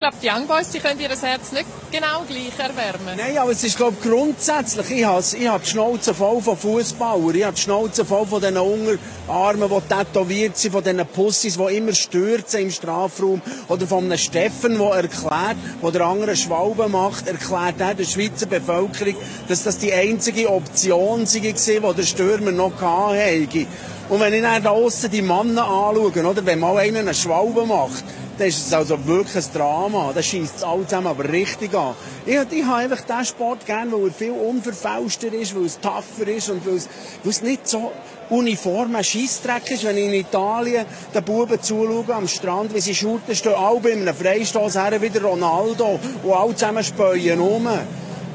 Ich 0.00 0.08
glaube, 0.08 0.16
die 0.22 0.28
Young 0.28 0.46
Boys, 0.46 0.70
die 0.70 0.78
können 0.78 1.00
ihr 1.00 1.08
Herz 1.08 1.50
nicht 1.50 1.66
genau 1.90 2.22
gleich 2.28 2.56
erwärmen. 2.56 3.16
Nein, 3.16 3.36
aber 3.36 3.50
es 3.50 3.64
ist, 3.64 3.76
glaube 3.76 3.96
ich, 4.00 4.08
grundsätzlich. 4.08 4.88
Ich 4.92 5.04
habe, 5.04 5.24
ich 5.36 5.48
habe 5.48 5.64
die 5.64 5.70
Schnauze 5.70 6.14
voll 6.14 6.40
von 6.40 6.56
Fußballern. 6.56 7.34
Ich 7.34 7.42
habe 7.42 7.56
die 7.56 7.62
Schnauze 7.62 8.04
voll 8.04 8.24
von 8.24 8.40
diesen 8.40 8.58
Unterarmen, 8.58 9.68
die 9.68 9.92
tätowiert 9.92 10.56
sind, 10.56 10.70
von 10.70 10.84
diesen 10.84 11.04
Pussys, 11.04 11.58
die 11.58 11.76
immer 11.76 11.92
stürzen 11.92 12.60
im 12.60 12.70
Strafraum. 12.70 13.42
Oder 13.66 13.88
von 13.88 14.04
einem 14.04 14.18
Steffen, 14.18 14.78
der 14.78 14.88
erklärt, 14.88 15.56
der 15.82 15.90
der 15.90 16.06
andere 16.06 16.36
Schwalbe 16.36 16.88
macht, 16.88 17.26
erklärt 17.26 17.80
er 17.80 17.94
der 17.94 18.04
Schweizer 18.04 18.46
Bevölkerung, 18.46 19.16
dass 19.48 19.64
das 19.64 19.78
die 19.78 19.92
einzige 19.92 20.48
Option 20.48 21.22
war, 21.22 21.92
die 21.92 21.96
der 21.96 22.06
Stürmer 22.06 22.52
noch 22.52 22.80
hatte. 22.80 23.66
Und 24.08 24.20
wenn 24.20 24.32
ich 24.32 24.42
dann 24.42 24.62
da 24.62 24.70
aussen 24.70 25.10
die 25.10 25.22
Männer 25.22 25.64
anschaue, 25.64 26.24
oder, 26.24 26.46
wenn 26.46 26.60
mal 26.60 26.78
einer 26.78 27.00
eine 27.00 27.14
Schwalbe 27.14 27.66
macht, 27.66 28.04
dann 28.38 28.48
ist 28.48 28.66
es 28.66 28.72
also 28.72 29.04
wirklich 29.06 29.44
ein 29.44 29.52
Drama. 29.52 30.12
Das 30.14 30.26
schießt 30.26 30.56
es 30.58 30.62
alle 30.62 30.84
zusammen 30.84 31.08
aber 31.08 31.28
richtig 31.28 31.74
an. 31.74 31.94
Ich, 32.24 32.36
ich 32.50 32.64
habe 32.64 32.76
einfach 32.76 33.00
diesen 33.00 33.24
Sport 33.24 33.66
gern, 33.66 33.92
weil 33.92 34.06
er 34.06 34.12
viel 34.12 34.30
unverfälschter 34.30 35.32
ist, 35.32 35.54
weil 35.56 35.64
es 35.64 35.80
tougher 35.80 36.28
ist 36.28 36.48
und 36.48 36.64
weil 36.66 36.76
es, 36.76 36.88
weil 37.22 37.30
es 37.30 37.42
nicht 37.42 37.66
so 37.66 37.92
uniform 38.30 38.94
ein 38.94 39.04
Scheissdreck 39.04 39.70
ist, 39.70 39.84
wenn 39.84 39.96
ich 39.96 40.04
in 40.04 40.14
Italien 40.14 40.86
den 41.14 41.24
Buben 41.24 41.60
zuschaue 41.60 42.14
am 42.14 42.28
Strand, 42.28 42.74
wie 42.74 42.80
sie 42.80 42.94
shooten, 42.94 43.34
stehen 43.34 43.54
alle 43.54 43.80
bei 43.80 43.92
einem 43.92 44.14
Freistoß 44.14 44.76
her, 44.76 45.00
wieder 45.00 45.22
Ronaldo, 45.22 45.98
und 46.22 46.32
alle 46.32 46.54
zusammen 46.54 46.84
späuen 46.84 47.40
um. 47.40 47.68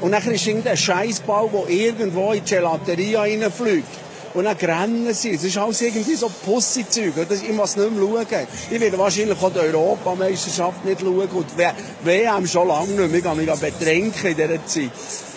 Und 0.00 0.10
dann 0.10 0.22
ist 0.30 0.46
irgendein 0.46 0.76
Scheissball, 0.76 1.48
der 1.50 1.68
irgendwo 1.68 2.32
in 2.32 2.44
die 2.44 2.54
Gelateria 2.54 3.20
reinfliegt. 3.20 4.03
Und 4.34 4.44
dann 4.44 4.56
rennen 4.56 5.14
sie. 5.14 5.30
Es 5.30 5.44
ist 5.44 5.56
alles 5.56 5.80
irgendwie 5.80 6.16
so 6.16 6.28
Pussy-Zeug. 6.28 7.12
Ich 7.30 7.52
muss 7.52 7.76
nicht 7.76 7.90
mehr 7.92 8.00
schauen. 8.00 8.46
Ich 8.68 8.80
werde 8.80 8.98
wahrscheinlich 8.98 9.40
auch 9.40 9.52
die 9.52 9.60
Europameisterschaft 9.60 10.84
nicht 10.84 11.00
schauen. 11.00 11.28
Und 11.28 11.46
die 11.56 12.06
WM 12.06 12.44
schon 12.46 12.66
lange 12.66 12.88
nicht 12.88 13.10
mehr. 13.10 13.18
Ich 13.18 13.24
kann 13.24 13.38
in 13.38 14.36
dieser 14.36 14.66
Zeit. 14.66 14.90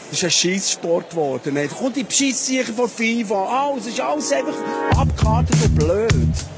Das 0.09 0.17
ist 0.19 0.23
ein 0.23 0.31
Scheisssport 0.31 1.11
geworden. 1.11 1.69
Kommt 1.77 1.95
die 1.95 2.03
Bescheisssicher 2.03 2.73
von 2.73 2.89
FIFA. 2.89 3.69
Alles 3.69 3.85
ist 3.85 3.99
alles 3.99 4.31
einfach 4.31 4.55
abgekartet 4.97 5.55
und 5.63 5.75
blöd. 5.75 6.13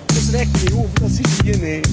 Das 0.07 0.34
regt 0.34 0.64
mich 0.64 0.74
auf. 0.74 0.88
Das 1.02 1.11
ist 1.11 1.41
hier 1.44 1.57
nicht. 1.57 1.90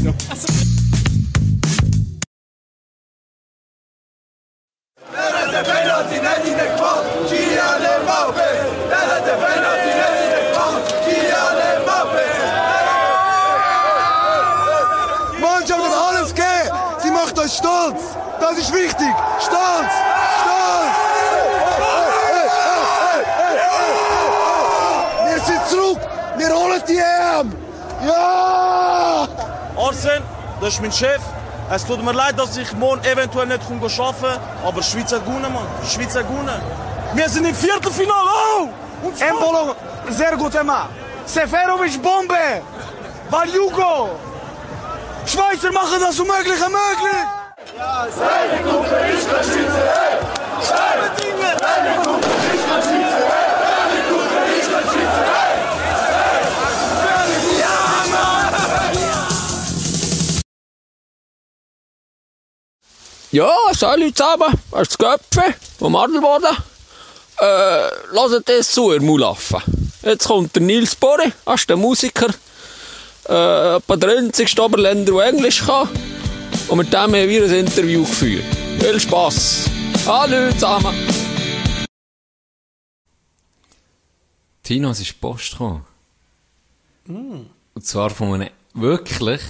Mannschaft 9.56 9.85
macht 17.26 17.38
euch 17.38 17.52
stolz. 17.52 18.00
Das 18.40 18.52
ist 18.52 18.72
wichtig. 18.72 19.14
Stolz. 19.40 19.92
Stolz. 20.40 20.96
Wir 25.26 25.40
sind 25.40 25.68
zurück. 25.68 26.00
Wir 26.36 26.54
holen 26.54 26.82
die 26.88 26.98
EM. 26.98 27.52
Ja! 28.06 29.26
Arsen, 29.76 30.22
das 30.60 30.74
ist 30.74 30.80
mein 30.80 30.92
Chef. 30.92 31.20
Es 31.68 31.84
tut 31.84 32.02
mir 32.04 32.12
leid, 32.12 32.38
dass 32.38 32.56
ich 32.56 32.72
morgen 32.74 33.02
eventuell 33.04 33.46
nicht 33.46 33.60
arbeiten 33.62 34.22
kann, 34.22 34.40
aber 34.64 34.80
die 34.80 34.86
Schweiz 34.86 35.12
hat 35.12 35.24
gewonnen, 35.26 35.52
Mann. 35.52 35.66
Die 35.82 35.90
Schweiz 35.90 36.14
hat 36.14 36.28
gewonnen. 36.28 36.60
Wir 37.14 37.28
sind 37.28 37.44
im 37.44 37.54
Viertelfinale. 37.54 38.30
Oh! 38.60 38.68
Und 39.02 39.20
Embolo, 39.20 39.74
sehr 40.10 40.36
gut, 40.36 40.54
Emma. 40.54 40.88
Seferovic, 41.24 42.00
Bombe. 42.00 42.62
Baljugo. 43.30 44.10
Schweizer 45.26 45.72
machen 45.72 46.00
das 46.00 46.20
Unmögliche 46.20 46.68
möglich. 46.68 47.20
Ja, 47.76 48.06
seine 48.10 48.62
Gruppe 48.62 48.96
ist 49.12 49.26
der 49.28 49.42
Schütze. 49.42 49.82
Seine 50.62 51.08
Gruppe 52.02 52.26
ist 52.54 52.64
der 52.70 52.82
Schütze. 52.82 53.20
Seine 53.66 54.00
Gruppe 54.08 54.40
ist 54.58 54.70
der 54.70 54.82
Schütze. 54.82 55.24
Ja, 63.32 63.42
Ja, 63.42 63.50
salut 63.74 64.16
zusammen. 64.16 64.60
Das 64.70 64.82
ist 64.82 64.98
Köpfe 64.98 65.54
vom 65.78 65.96
Adelboden. 65.96 66.56
Äh, 67.38 67.88
lasst 68.12 68.48
das 68.48 68.70
zu, 68.70 68.92
ihr 68.92 69.02
Mulaffen. 69.02 69.60
Jetzt 70.02 70.28
kommt 70.28 70.54
der 70.54 70.62
Nils 70.62 70.94
Borre, 70.94 71.32
das 71.44 71.60
ist 71.60 71.68
der 71.68 71.76
Musiker. 71.76 72.28
Äh, 73.28 73.76
etwa 73.76 73.96
der 73.96 74.18
einzige 74.18 74.62
Oberländer, 74.62 75.12
der 75.12 75.26
Englisch 75.26 75.64
kann. 75.64 75.88
Und 76.68 76.78
mit 76.78 76.92
dem 76.92 77.00
haben 77.00 77.12
wir 77.12 77.44
ein 77.44 77.54
Interview 77.54 78.02
geführt. 78.02 78.44
Viel 78.78 79.00
Spass. 79.00 79.68
Hallo 80.06 80.52
zusammen. 80.52 80.94
Tino, 84.62 84.90
es 84.90 85.00
ist 85.00 85.20
Post 85.20 85.52
gekommen. 85.52 85.84
Mm. 87.06 87.46
Und 87.74 87.84
zwar 87.84 88.10
von 88.10 88.34
einem 88.34 88.50
wirklich 88.74 89.40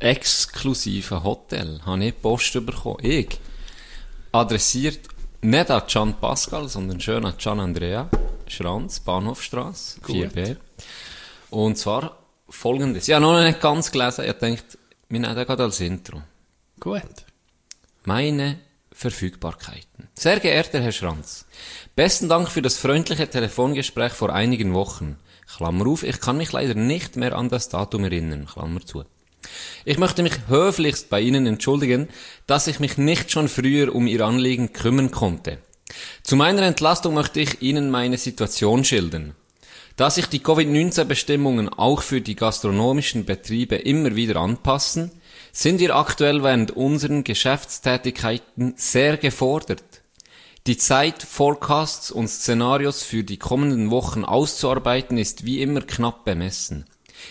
exklusiven 0.00 1.24
Hotel 1.24 1.80
habe 1.84 2.04
ich 2.04 2.20
Post 2.20 2.52
bekommen. 2.66 2.98
Ich. 3.02 3.38
Adressiert 4.32 5.00
nicht 5.40 5.70
an 5.70 5.82
Gian 5.86 6.14
Pascal, 6.20 6.68
sondern 6.68 7.00
schön 7.00 7.24
an 7.24 7.34
Gian 7.38 7.60
Andrea 7.60 8.10
Schranz, 8.48 9.00
Bahnhofstrasse, 9.00 10.00
Gut. 10.00 10.14
4B. 10.14 10.56
Und 11.50 11.78
zwar 11.78 12.16
folgendes. 12.48 13.08
Habe 13.08 13.22
noch 13.22 13.42
nicht 13.42 13.60
ganz 13.60 13.90
gelesen. 13.90 14.24
Ich 14.24 14.32
dachte, 14.32 14.78
wir 15.08 15.20
nehmen 15.20 15.34
das 15.34 15.46
gerade 15.46 15.64
als 15.64 15.80
Intro. 15.80 16.22
Gut. 16.80 17.02
Meine 18.04 18.58
Verfügbarkeiten. 18.92 20.08
Sehr 20.14 20.40
geehrter 20.40 20.80
Herr 20.80 20.92
Schranz, 20.92 21.44
besten 21.94 22.28
Dank 22.28 22.48
für 22.48 22.62
das 22.62 22.78
freundliche 22.78 23.28
Telefongespräch 23.28 24.12
vor 24.12 24.32
einigen 24.32 24.72
Wochen. 24.72 25.18
Klammer 25.46 25.86
auf, 25.86 26.02
ich 26.02 26.20
kann 26.20 26.38
mich 26.38 26.52
leider 26.52 26.74
nicht 26.74 27.16
mehr 27.16 27.36
an 27.36 27.48
das 27.48 27.68
Datum 27.68 28.04
erinnern. 28.04 28.46
Klammer 28.46 28.80
zu. 28.80 29.04
Ich 29.84 29.98
möchte 29.98 30.22
mich 30.22 30.48
höflichst 30.48 31.10
bei 31.10 31.20
Ihnen 31.20 31.46
entschuldigen, 31.46 32.08
dass 32.46 32.66
ich 32.66 32.80
mich 32.80 32.98
nicht 32.98 33.30
schon 33.30 33.48
früher 33.48 33.94
um 33.94 34.06
Ihr 34.06 34.22
Anliegen 34.22 34.72
kümmern 34.72 35.10
konnte. 35.10 35.58
Zu 36.22 36.36
meiner 36.36 36.62
Entlastung 36.62 37.14
möchte 37.14 37.40
ich 37.40 37.62
Ihnen 37.62 37.90
meine 37.90 38.18
Situation 38.18 38.84
schildern. 38.84 39.34
Da 39.96 40.10
sich 40.10 40.26
die 40.26 40.40
Covid-19-Bestimmungen 40.40 41.70
auch 41.70 42.02
für 42.02 42.20
die 42.20 42.36
gastronomischen 42.36 43.24
Betriebe 43.24 43.76
immer 43.76 44.14
wieder 44.14 44.36
anpassen, 44.36 45.10
sind 45.52 45.80
wir 45.80 45.96
aktuell 45.96 46.42
während 46.42 46.72
unseren 46.72 47.24
Geschäftstätigkeiten 47.24 48.74
sehr 48.76 49.16
gefordert. 49.16 49.82
Die 50.66 50.76
Zeit, 50.76 51.22
Forecasts 51.22 52.10
und 52.10 52.28
Szenarios 52.28 53.04
für 53.04 53.24
die 53.24 53.38
kommenden 53.38 53.90
Wochen 53.90 54.24
auszuarbeiten, 54.24 55.16
ist 55.16 55.46
wie 55.46 55.62
immer 55.62 55.80
knapp 55.80 56.26
bemessen. 56.26 56.84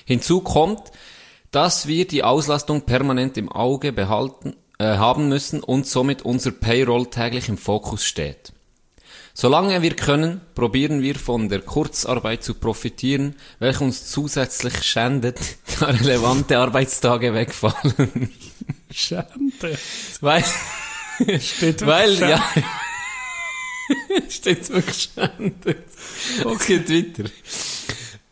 Hinzu 0.05 0.41
kommt, 0.41 0.91
dass 1.51 1.85
wir 1.85 2.07
die 2.07 2.23
Auslastung 2.23 2.81
permanent 2.81 3.37
im 3.37 3.51
Auge 3.51 3.93
behalten 3.93 4.55
äh, 4.79 4.85
haben 4.85 5.29
müssen 5.29 5.61
und 5.61 5.85
somit 5.85 6.23
unser 6.23 6.51
Payroll 6.51 7.11
täglich 7.11 7.47
im 7.47 7.59
Fokus 7.59 8.03
steht. 8.03 8.54
Solange 9.37 9.81
wir 9.81 9.97
können, 9.97 10.39
probieren 10.55 11.01
wir 11.01 11.15
von 11.15 11.49
der 11.49 11.59
Kurzarbeit 11.59 12.41
zu 12.41 12.53
profitieren, 12.53 13.35
welche 13.59 13.83
uns 13.83 14.09
zusätzlich 14.09 14.81
schändet, 14.81 15.37
da 15.81 15.87
relevante 15.87 16.57
Arbeitstage 16.57 17.33
wegfallen. 17.33 18.31
Schande. 18.89 19.77
Weil, 20.21 20.45
Steht 21.41 21.85
weil, 21.85 22.17
wirklich 22.17 22.29
ja. 22.29 22.49
Steht 24.29 24.69
wirklich 24.69 25.09
Schande. 25.13 25.83
Es 26.57 26.65
geht 26.65 26.89
weiter. 26.89 27.29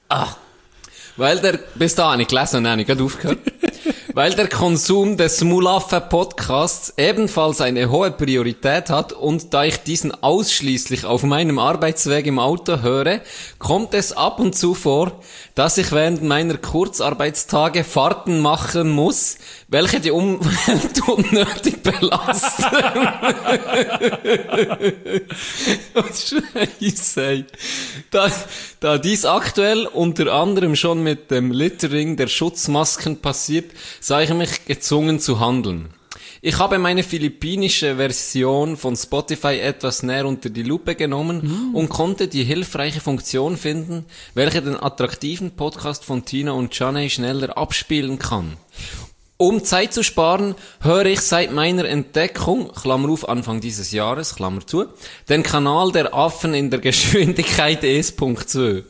Ah. 0.08 0.38
Weil 1.18 1.38
der, 1.42 1.60
bis 1.76 1.96
da 1.96 2.14
habe 2.14 2.22
ich 2.22 2.30
gelesen 2.30 2.58
und 2.58 2.64
dann 2.64 2.72
habe 2.72 2.82
ich 2.82 2.88
gerade 2.88 3.04
aufgehört. 3.04 3.40
Weil 4.16 4.36
der 4.36 4.48
Konsum 4.48 5.18
des 5.18 5.44
Mulaffe 5.44 6.00
Podcasts 6.00 6.94
ebenfalls 6.98 7.62
eine 7.62 7.90
hohe 7.90 8.12
Priorität 8.12 8.92
hat 8.92 9.12
und 9.12 9.56
da 9.56 9.64
ich 9.64 9.78
diesen 9.78 10.14
ausschließlich 10.14 11.06
auf 11.06 11.24
meinem 11.24 11.58
Arbeitsweg 11.58 12.28
im 12.28 12.38
Auto 12.38 12.84
höre, 12.84 13.22
kommt 13.58 13.96
es 13.96 14.14
ab 14.14 14.40
und 14.40 14.54
zu 14.54 14.76
vor, 14.76 15.14
dass 15.56 15.80
ich 15.80 15.92
während 15.92 16.22
meiner 16.22 16.60
Kurzarbeitstage 16.60 17.84
Fahrten 17.84 18.40
machen 18.40 18.92
muss, 18.92 19.38
welche 19.74 20.00
die 20.00 20.12
Umwelt 20.12 21.02
unnötig 21.08 21.82
belasten. 21.82 22.64
Was 25.96 26.30
Scheiße. 26.84 27.24
ey. 27.26 27.46
Da, 28.12 28.32
da 28.80 29.00
dies 29.00 29.26
aktuell 29.26 29.88
unter 29.88 30.32
anderem 30.32 30.76
schon 30.76 31.02
mit 31.02 31.32
dem 31.32 31.52
Littering 31.52 32.18
der 32.18 32.28
Schutzmasken 32.28 33.18
passiert, 33.18 33.72
sah 34.00 34.22
ich 34.22 34.32
mich 34.32 34.66
gezwungen 34.66 35.20
zu 35.20 35.40
handeln. 35.40 35.90
Ich 36.44 36.60
habe 36.60 36.78
meine 36.78 37.02
philippinische 37.02 37.96
Version 37.96 38.78
von 38.78 38.96
Spotify 38.96 39.60
etwas 39.60 40.04
näher 40.04 40.28
unter 40.28 40.52
die 40.52 40.62
Lupe 40.62 40.94
genommen 40.94 41.72
und 41.74 41.90
konnte 41.90 42.28
die 42.28 42.44
hilfreiche 42.44 43.02
Funktion 43.02 43.58
finden, 43.58 44.06
welche 44.36 44.62
den 44.62 44.76
attraktiven 44.76 45.52
Podcast 45.56 46.06
von 46.06 46.26
Tina 46.26 46.52
und 46.52 46.78
Janey 46.78 47.10
schneller 47.10 47.58
abspielen 47.58 48.20
kann. 48.20 48.58
Um 49.38 49.64
Zeit 49.64 49.94
zu 49.94 50.04
sparen, 50.04 50.56
höre 50.82 51.08
ich 51.08 51.22
seit 51.22 51.52
meiner 51.52 51.86
Entdeckung, 51.86 52.72
Klammer 52.72 53.10
auf, 53.10 53.28
Anfang 53.28 53.62
dieses 53.62 53.92
Jahres, 53.92 54.36
Klammer 54.36 54.66
zu, 54.66 54.86
den 55.28 55.42
Kanal 55.42 55.92
der 55.92 56.14
Affen 56.14 56.54
in 56.54 56.70
der 56.70 56.80
Geschwindigkeit 56.82 57.84
S.2. 57.84 58.84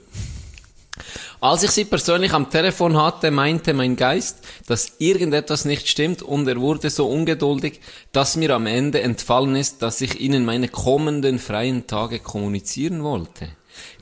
Als 1.39 1.63
ich 1.63 1.71
sie 1.71 1.85
persönlich 1.85 2.33
am 2.33 2.49
Telefon 2.49 2.95
hatte, 3.01 3.31
meinte 3.31 3.73
mein 3.73 3.95
Geist, 3.95 4.45
dass 4.67 4.93
irgendetwas 4.99 5.65
nicht 5.65 5.87
stimmt 5.89 6.21
und 6.21 6.47
er 6.47 6.59
wurde 6.61 6.89
so 6.89 7.09
ungeduldig, 7.09 7.81
dass 8.11 8.37
mir 8.37 8.51
am 8.51 8.65
Ende 8.65 9.01
entfallen 9.01 9.55
ist, 9.55 9.81
dass 9.81 9.99
ich 10.01 10.21
ihnen 10.21 10.45
meine 10.45 10.69
kommenden 10.69 11.39
freien 11.39 11.85
Tage 11.87 12.19
kommunizieren 12.19 13.03
wollte. 13.03 13.49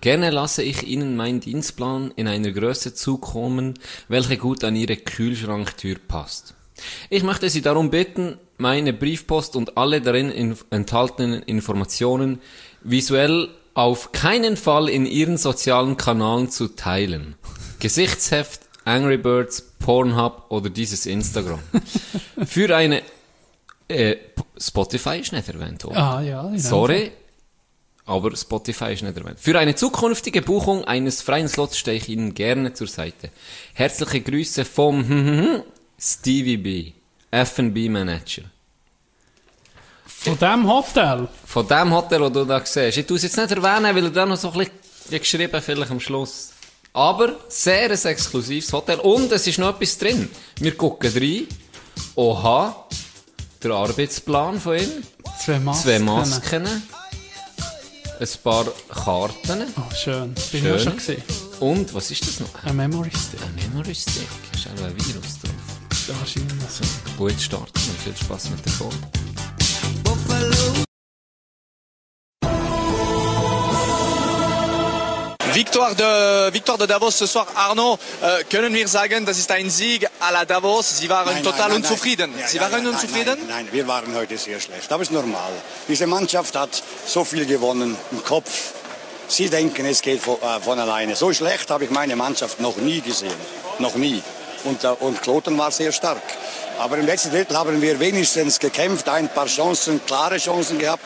Gerne 0.02 0.30
lasse 0.30 0.64
ich 0.64 0.84
Ihnen 0.84 1.15
meinen 1.15 1.39
Dienstplan 1.39 2.11
in 2.15 2.27
einer 2.27 2.52
Größe 2.52 2.93
zukommen, 2.93 3.76
welche 4.07 4.38
gut 4.38 4.64
an 4.64 4.76
Ihre 4.76 4.98
Kühlschranktür 4.98 5.98
passt. 6.07 6.56
Ich 7.10 7.23
möchte 7.23 7.49
Sie 7.49 7.61
darum 7.61 7.89
bitten, 7.89 8.38
meine 8.57 8.93
Briefpost 8.93 9.56
und 9.56 9.77
alle 9.77 10.02
darin 10.02 10.56
enthaltenen 10.69 11.43
Informationen 11.43 12.41
visuell 12.81 13.49
auf 13.73 14.11
keinen 14.11 14.57
Fall 14.57 14.89
in 14.89 15.06
Ihren 15.06 15.38
sozialen 15.38 15.98
Kanälen 15.98 16.49
zu 16.49 16.69
teilen. 16.69 17.35
Gesichtsheft, 17.80 18.61
Angry 18.85 19.18
Birds, 19.18 19.61
Pornhub 19.80 20.45
oder 20.49 20.69
dieses 20.69 21.06
Instagram. 21.06 21.60
Für 22.45 22.76
eine 22.76 23.02
äh, 23.88 24.18
Spotify 24.57 25.19
ist 25.19 25.34
nicht 25.34 25.48
erwähnt, 25.48 25.85
oder? 25.85 25.98
Ah, 25.98 26.22
ja, 26.22 26.52
Sorry, 26.57 27.11
aber 28.11 28.35
Spotify 28.35 28.93
ist 28.93 29.03
nicht 29.03 29.17
erwähnt. 29.17 29.39
Für 29.39 29.57
eine 29.57 29.73
zukünftige 29.75 30.41
Buchung 30.41 30.83
eines 30.83 31.21
freien 31.21 31.47
Slots 31.47 31.77
stehe 31.77 31.97
ich 31.97 32.09
Ihnen 32.09 32.33
gerne 32.33 32.73
zur 32.73 32.88
Seite. 32.88 33.29
Herzliche 33.73 34.21
Grüße 34.21 34.65
vom 34.65 35.63
Stevie 35.97 36.57
B, 36.57 36.91
F&B 37.31 37.89
Manager. 37.89 38.43
Von 40.05 40.38
dem 40.38 40.67
Hotel? 40.67 41.27
Von 41.45 41.67
dem 41.67 41.91
Hotel, 41.93 42.19
das 42.19 42.31
du 42.33 42.45
da 42.45 42.61
siehst. 42.63 42.97
Ich 42.97 43.05
tue 43.05 43.17
es 43.17 43.23
jetzt 43.23 43.38
nicht 43.38 43.51
erwähnen, 43.51 43.95
weil 43.95 44.03
er 44.03 44.11
da 44.11 44.25
noch 44.25 44.38
so 44.38 44.51
ein 44.51 44.57
bisschen 44.59 45.19
geschrieben, 45.19 45.61
vielleicht 45.61 45.91
am 45.91 45.99
Schluss. 45.99 46.51
Aber 46.93 47.38
sehr 47.47 47.89
ein 47.89 47.91
exklusives 47.91 48.71
Hotel. 48.73 48.99
Und 48.99 49.31
es 49.31 49.47
ist 49.47 49.57
noch 49.57 49.75
etwas 49.75 49.97
drin. 49.97 50.29
Wir 50.59 50.75
gucken 50.75 51.11
rein. 51.15 51.47
Oha, 52.15 52.85
der 53.63 53.71
Arbeitsplan 53.71 54.59
von 54.59 54.77
ihm. 54.77 54.91
Zwei 55.43 55.59
Masken. 55.59 55.83
Zwei 55.83 55.99
Masken. 55.99 56.67
Ein 58.22 58.27
paar 58.43 58.65
Karten. 58.89 59.65
Oh, 59.77 59.95
schön. 59.95 60.35
Bin 60.52 60.64
ich 60.64 60.72
auch 60.72 60.77
schon 60.77 60.95
gesehen. 60.95 61.23
Und, 61.60 61.91
was 61.91 62.11
ist 62.11 62.22
das 62.22 62.39
noch? 62.39 62.64
Ein 62.64 62.76
Memory 62.77 63.10
Stick. 63.10 63.41
Ein 63.41 63.56
Memory 63.56 63.95
Stick. 63.95 64.27
Ist 64.53 64.68
auch 64.68 64.85
ein 64.85 64.95
Virus 64.95 65.39
drauf. 65.39 66.19
Wahrscheinlich. 66.19 66.53
So, 66.69 66.84
gut 67.18 67.41
starten 67.41 67.80
und 67.80 67.98
viel 67.98 68.15
Spaß 68.15 68.52
mit 68.52 68.64
der 68.64 68.73
Folge. 68.73 68.98
Victoire 75.53 75.95
de, 75.95 76.49
Victoire 76.51 76.77
de 76.77 76.85
Davos 76.85 77.11
ce 77.17 77.25
soir. 77.27 77.45
Arno, 77.55 77.97
äh, 78.21 78.43
können 78.45 78.73
wir 78.73 78.87
sagen, 78.87 79.25
das 79.25 79.37
ist 79.37 79.51
ein 79.51 79.69
Sieg 79.69 80.07
à 80.19 80.31
la 80.31 80.45
Davos? 80.45 80.97
Sie 80.99 81.09
waren 81.09 81.33
Nein, 81.33 81.43
total 81.43 81.69
nein, 81.69 81.81
nein, 81.81 81.91
unzufrieden. 81.91 82.31
nein. 82.35 82.45
Sie 82.47 82.57
Ja, 82.57 82.63
ja, 82.63 82.71
waren 82.71 82.83
ja, 82.83 82.89
unzufrieden? 82.89 83.37
Nein, 83.47 83.67
wir 83.71 83.87
waren 83.87 84.13
heute 84.15 84.37
sehr 84.37 84.59
schlecht. 84.59 84.91
Aber 84.91 85.03
ist 85.03 85.11
normal. 85.11 85.51
Diese 85.87 86.07
Mannschaft 86.07 86.55
hat 86.55 86.81
so 87.05 87.23
viel 87.23 87.45
gewonnen 87.45 87.97
im 88.11 88.23
Kopf. 88.23 88.73
Sie 89.27 89.49
denken, 89.49 89.85
es 89.85 90.01
geht 90.01 90.21
von, 90.21 90.35
äh, 90.41 90.59
von 90.61 90.79
alleine. 90.79 91.15
So 91.15 91.31
schlecht 91.33 91.69
habe 91.69 91.85
ich 91.85 91.89
meine 91.91 92.15
Mannschaft 92.15 92.59
noch 92.59 92.77
nie 92.77 93.01
gesehen. 93.01 93.33
Noch 93.79 93.95
nie. 93.95 94.21
Und, 94.63 94.83
äh, 94.83 94.87
und 94.99 95.21
Kloten 95.21 95.57
war 95.57 95.71
sehr 95.71 95.91
stark. 95.91 96.21
Aber 96.81 96.97
im 96.97 97.05
letzten 97.05 97.31
Drittel 97.31 97.55
haben 97.57 97.81
wir 97.81 97.99
wenigstens 97.99 98.59
gekämpft, 98.59 99.07
ein 99.07 99.29
paar 99.29 99.45
Chancen, 99.45 100.01
klare 100.05 100.37
Chancen 100.37 100.79
gehabt. 100.79 101.03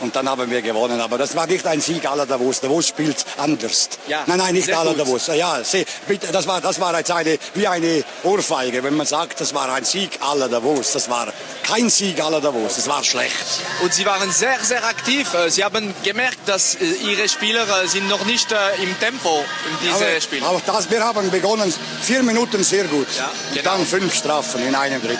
Und 0.00 0.14
dann 0.14 0.28
haben 0.28 0.50
wir 0.50 0.62
gewonnen. 0.62 1.00
Aber 1.00 1.18
das 1.18 1.34
war 1.34 1.46
nicht 1.46 1.66
ein 1.66 1.80
Sieg 1.80 2.08
aller 2.08 2.26
Davos. 2.26 2.60
Davos 2.60 2.88
spielt 2.88 3.24
anders. 3.36 3.88
Ja, 4.06 4.22
nein, 4.26 4.38
nein, 4.38 4.54
nicht 4.54 4.72
aller. 4.72 4.94
Davos. 4.94 5.26
Ja, 5.26 5.62
sie, 5.64 5.84
bitte, 6.06 6.28
das 6.32 6.46
war, 6.46 6.60
das 6.60 6.80
war 6.80 6.96
jetzt 6.96 7.10
eine, 7.10 7.38
wie 7.54 7.66
eine 7.66 8.04
Ohrfeige, 8.22 8.82
wenn 8.84 8.96
man 8.96 9.06
sagt, 9.06 9.40
das 9.40 9.52
war 9.52 9.68
ein 9.72 9.84
Sieg 9.84 10.18
aller 10.20 10.48
Davos. 10.48 10.92
Das 10.92 11.10
war 11.10 11.32
kein 11.64 11.90
Sieg 11.90 12.22
aller 12.22 12.40
Davos. 12.40 12.76
Das 12.76 12.88
war 12.88 13.02
schlecht. 13.02 13.34
Und 13.82 13.92
Sie 13.92 14.06
waren 14.06 14.30
sehr, 14.30 14.58
sehr 14.62 14.84
aktiv. 14.84 15.32
Äh, 15.34 15.50
Sie 15.50 15.64
haben 15.64 15.92
gemerkt, 16.04 16.38
dass 16.46 16.76
äh, 16.76 16.84
Ihre 17.02 17.28
Spieler 17.28 17.66
äh, 17.82 17.88
sind 17.88 18.08
noch 18.08 18.24
nicht 18.24 18.54
im 18.82 18.98
Tempo 19.00 19.44
in 19.70 19.88
diesem 19.88 20.20
Spiel. 20.20 20.44
Auch 20.44 20.60
das, 20.60 20.88
wir 20.90 21.02
haben 21.02 21.30
begonnen, 21.30 21.72
vier 22.02 22.22
Minuten 22.22 22.62
sehr 22.62 22.84
gut. 22.84 23.08
genau. 23.52 23.56
Und 23.56 23.66
dann 23.66 23.86
fünf 23.86 24.14
Strafen 24.14 24.66
in 24.66 24.74
einem 24.74 25.00
Drittel. 25.02 25.15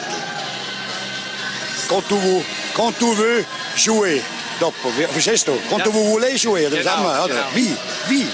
Quand 1.89 2.03
tu, 2.09 2.17
veux- 2.17 2.45
quand 2.75 2.93
tu 2.99 3.15
veux 3.15 3.45
jouer, 3.77 4.21
dopo, 4.59 4.91
verstehst 5.13 5.47
du? 5.47 5.53
Quand 5.71 5.79
tu 5.85 5.91
voulais 5.93 6.37
jouer, 6.37 6.69
das 6.69 6.81
Genau, 6.81 7.03
wir, 7.05 7.25
oder? 7.25 7.35
genau. 7.35 7.47
Wie? 7.55 7.77
Wie? 8.09 8.27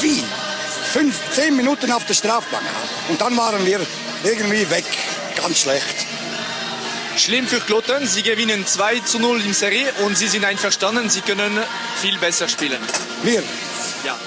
Wie? 0.00 0.24
Fünf, 0.92 1.14
zehn 1.34 1.56
Minuten 1.56 1.92
auf 1.92 2.04
der 2.06 2.14
Strafbank. 2.14 2.64
Und 3.08 3.20
dann 3.20 3.36
waren 3.36 3.64
wir 3.64 3.80
irgendwie 4.24 4.68
weg. 4.70 4.84
Ganz 5.40 5.60
schlecht. 5.60 6.06
Schlimm 7.16 7.46
für 7.46 7.60
Kloten. 7.60 8.06
Sie 8.06 8.22
gewinnen 8.22 8.66
2 8.66 9.00
zu 9.00 9.18
0 9.20 9.40
in 9.42 9.54
Serie 9.54 9.92
und 10.04 10.16
Sie 10.18 10.28
sind 10.28 10.44
einverstanden. 10.44 11.08
Sie 11.08 11.20
können 11.20 11.58
viel 12.00 12.18
besser 12.18 12.48
spielen. 12.48 12.80
Wir? 13.22 13.42
Ja. 14.04 14.18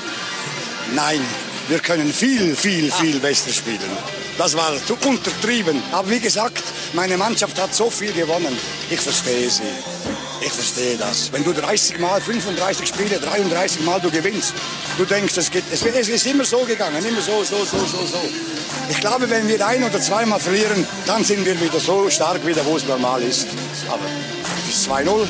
Nein, 0.94 1.20
wir 1.68 1.80
können 1.80 2.14
viel, 2.14 2.56
viel, 2.56 2.92
viel 2.92 3.20
besser 3.20 3.52
spielen. 3.52 3.92
Das 4.38 4.56
war 4.56 4.74
zu 4.86 4.98
untertrieben. 5.08 5.82
Aber 5.92 6.10
wie 6.10 6.20
gesagt, 6.20 6.64
meine 6.94 7.18
Mannschaft 7.18 7.60
hat 7.60 7.74
so 7.74 7.90
viel 7.90 8.12
gewonnen. 8.12 8.58
Ich 8.90 9.00
verstehe 9.00 9.50
sie. 9.50 9.64
Ich 10.42 10.52
verstehe 10.52 10.98
das. 10.98 11.32
Wenn 11.32 11.44
du 11.44 11.54
30 11.54 12.00
Mal, 12.00 12.20
35 12.20 12.88
Spiele, 12.88 13.18
33 13.20 13.82
Mal 13.82 14.02
du 14.02 14.12
gewinnst, 14.12 14.54
du 14.98 15.06
denkst, 15.06 15.38
es, 15.38 15.50
geht, 15.50 15.64
es, 15.72 15.84
es 15.84 16.10
ist 16.10 16.26
immer 16.28 16.44
so 16.44 16.60
gegangen, 16.60 17.04
immer 17.06 17.22
so, 17.22 17.44
so, 17.44 17.64
so, 17.64 17.78
so, 17.80 18.06
so. 18.06 18.20
Ich 18.90 19.00
glaube, 19.00 19.30
wenn 19.30 19.48
wir 19.48 19.66
ein 19.66 19.84
oder 19.84 20.00
zweimal 20.00 20.40
verlieren, 20.40 20.86
dann 21.08 21.24
sind 21.24 21.46
wir 21.46 21.60
wieder 21.60 21.80
so 21.80 22.10
stark 22.10 22.46
wieder, 22.46 22.66
wo 22.66 22.76
es 22.76 22.86
normal 22.86 23.24
ist. 23.24 23.48
Aber 23.90 24.06
es 24.68 24.76
ist 24.76 24.90
2-0. 24.90 25.28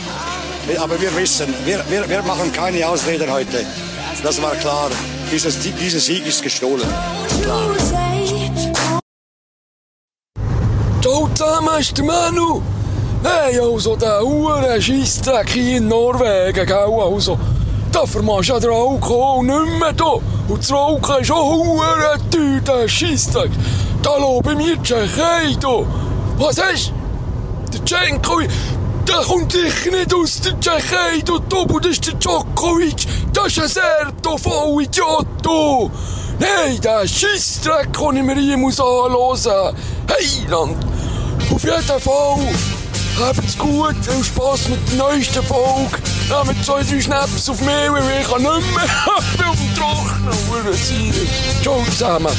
Aber 0.80 1.00
wir 1.00 1.16
wissen, 1.16 1.54
wir, 1.64 1.84
wir, 1.90 2.10
wir 2.10 2.24
machen 2.24 2.52
keine 2.52 2.88
Ausreden 2.88 3.32
heute. 3.32 3.66
Das 4.24 4.42
war 4.42 4.56
klar. 4.56 4.90
Dieses, 5.32 5.60
dieser 5.60 6.00
Sieg 6.00 6.26
ist 6.26 6.42
gestohlen. 6.42 6.88
Klar. 7.44 7.85
Zusammen, 11.36 11.80
ist 11.80 11.98
der 11.98 12.06
Manu. 12.06 12.62
Hey, 13.24 13.60
also 13.60 13.96
der 13.96 14.22
hure 14.22 14.82
Scheissdreck 14.82 15.50
hier 15.50 15.78
in 15.78 15.88
Norwegen, 15.88 16.66
gell, 16.66 17.00
also. 17.00 17.38
Da 17.92 18.06
vermachst 18.06 18.50
ja 18.50 18.60
den 18.60 18.70
Alkohol 18.70 19.46
nicht 19.46 19.80
mehr 19.80 19.94
da. 19.94 20.14
Und 20.48 20.60
das 20.60 20.72
Rauchen 20.72 21.22
ist 21.22 21.32
auch 21.32 21.56
hure 21.56 22.18
teuer, 22.32 22.60
der 22.62 22.88
Scheissdreck. 22.88 23.52
Da 24.02 24.18
lobe 24.18 24.56
mir 24.56 24.78
die 24.78 24.84
Tschechei, 24.84 25.56
da. 25.60 25.84
Was 26.38 26.56
du? 26.56 26.62
Der 27.74 27.86
Tschenko, 27.86 28.42
der 29.08 29.16
kommt 29.28 29.52
sicher 29.52 29.92
nicht 29.92 30.14
aus 30.14 30.42
der 30.42 30.60
Tschechei, 30.60 31.22
du 31.26 31.40
Tobu, 31.40 31.80
das 31.80 31.94
ist 31.94 32.08
der 32.08 32.14
Djokovic. 32.16 33.06
Das 33.34 33.48
ist 33.48 33.60
ein 33.60 33.68
Serb, 33.68 34.22
du 34.22 34.38
Vollidiot, 34.38 35.28
du. 35.42 35.92
Nein, 36.40 36.80
der 36.82 37.08
Scheissdreck, 37.08 37.94
den 37.94 38.18
ich 38.18 38.24
mir 38.24 38.36
hier 38.36 38.56
anhören 38.56 39.76
Heiland! 40.10 40.95
Auf 41.52 41.64
jeden 41.64 42.00
Fall, 42.00 42.56
habt's 43.20 43.58
gut, 43.58 43.96
viel 44.02 44.24
Spass 44.24 44.68
mit 44.68 44.80
der 44.90 44.98
neuesten 44.98 45.44
Folge. 45.44 45.98
Nehmt 46.30 46.66
zwei, 46.66 46.84
drei 46.84 47.02
Schnaps 47.02 47.50
auf 47.50 47.60
mich, 47.62 47.70
weil 47.70 48.22
ich 48.22 48.28
kann 48.28 48.42
nicht 48.42 48.76
mehr. 48.76 49.08
Auf 49.48 49.58
dem 49.58 49.76
Trocknen, 49.76 50.74
sein. 50.74 51.14
Ciao 51.62 51.84
zusammen. 51.86 52.36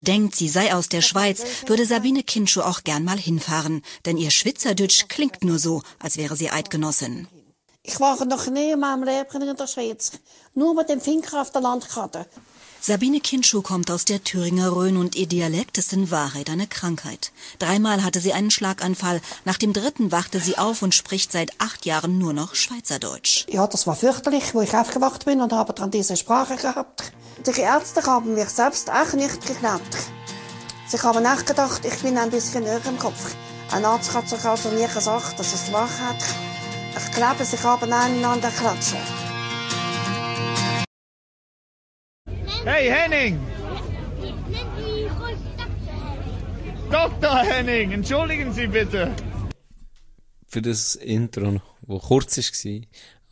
Denkt, 0.00 0.34
sie 0.34 0.48
sei 0.48 0.74
aus 0.74 0.88
der 0.88 1.00
Schweiz, 1.00 1.44
würde 1.66 1.86
Sabine 1.86 2.24
Kinschow 2.24 2.64
auch 2.64 2.82
gern 2.82 3.04
mal 3.04 3.18
hinfahren, 3.18 3.82
denn 4.04 4.16
ihr 4.16 4.32
Schwitzerdütsch 4.32 5.06
klingt 5.08 5.44
nur 5.44 5.60
so, 5.60 5.82
als 6.00 6.16
wäre 6.16 6.34
sie 6.34 6.50
Eidgenossin. 6.50 7.28
Ich 7.84 8.00
war 8.00 8.24
noch 8.24 8.46
nie 8.48 8.72
in 8.72 8.80
meinem 8.80 9.04
Leben 9.04 9.42
in 9.42 9.56
der 9.56 9.66
Schweiz. 9.68 10.12
Nur 10.54 10.74
mit 10.74 10.88
dem 10.88 11.00
Finger 11.00 11.40
auf 11.40 11.52
der 11.52 11.60
Landkarte. 11.60 12.26
Sabine 12.84 13.20
Kinschow 13.20 13.62
kommt 13.62 13.92
aus 13.92 14.04
der 14.04 14.24
Thüringer 14.24 14.74
Rhön 14.74 14.96
und 14.96 15.14
ihr 15.14 15.28
Dialekt 15.28 15.78
ist 15.78 15.92
in 15.92 16.10
Wahrheit 16.10 16.50
eine 16.50 16.66
Krankheit. 16.66 17.30
Dreimal 17.60 18.02
hatte 18.02 18.18
sie 18.18 18.32
einen 18.32 18.50
Schlaganfall, 18.50 19.20
nach 19.44 19.56
dem 19.56 19.72
dritten 19.72 20.10
wachte 20.10 20.40
sie 20.40 20.58
auf 20.58 20.82
und 20.82 20.92
spricht 20.92 21.30
seit 21.30 21.52
acht 21.60 21.86
Jahren 21.86 22.18
nur 22.18 22.32
noch 22.32 22.56
Schweizerdeutsch. 22.56 23.46
Ja, 23.48 23.68
das 23.68 23.86
war 23.86 23.94
fürchterlich, 23.94 24.52
wo 24.52 24.62
ich 24.62 24.74
aufgewacht 24.74 25.26
bin 25.26 25.40
und 25.40 25.52
habe 25.52 25.72
dann 25.74 25.92
diese 25.92 26.16
Sprache 26.16 26.56
gehabt. 26.56 27.12
Die 27.46 27.60
Ärzte 27.60 28.02
haben 28.04 28.34
mir 28.34 28.46
selbst 28.46 28.90
auch 28.90 29.12
nicht 29.12 29.46
geglaubt. 29.46 29.96
Sie 30.88 30.98
haben 30.98 31.24
auch 31.24 31.44
gedacht, 31.44 31.84
ich 31.84 32.02
bin 32.02 32.18
ein 32.18 32.30
bisschen 32.30 32.66
irre 32.66 32.88
im 32.88 32.98
Kopf. 32.98 33.36
Ein 33.70 33.84
Arzt 33.84 34.12
hat 34.12 34.28
sogar 34.28 34.56
zu 34.56 34.70
mir 34.70 34.88
gesagt, 34.88 35.38
dass 35.38 35.54
es 35.54 35.72
Wahrheit. 35.72 36.24
Ich 36.98 37.14
glaube, 37.14 37.44
sie 37.44 37.62
haben 37.62 37.92
einander 37.92 38.50
klatschen. 38.50 39.31
Hey 42.64 42.88
Henning! 42.88 43.40
Dr. 46.90 47.38
Henning, 47.38 47.90
entschuldigen 47.90 48.52
Sie 48.52 48.68
bitte. 48.68 49.10
Für 50.46 50.62
das 50.62 50.94
Intro, 50.94 51.60
das 51.80 52.02
kurz 52.02 52.36
war, 52.36 52.80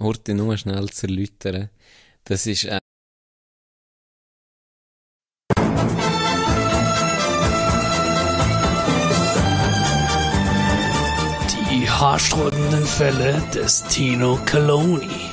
heute 0.00 0.34
nur 0.34 0.56
schnell 0.56 0.88
zu 0.90 1.06
erläutern. 1.06 1.70
Das 2.24 2.48
ist 2.48 2.64
äh, 2.64 2.78
Die 11.70 11.88
haarsträubenden 11.88 12.84
Fälle 12.84 13.40
des 13.54 13.84
Tino 13.84 14.40
Caloni. 14.44 15.30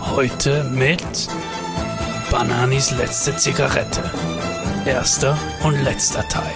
Heute 0.00 0.64
mit 0.64 1.28
Bananis 2.32 2.90
letzte 2.92 3.36
Zigarette. 3.36 4.02
Erster 4.86 5.36
und 5.62 5.78
letzter 5.84 6.26
Teil. 6.30 6.50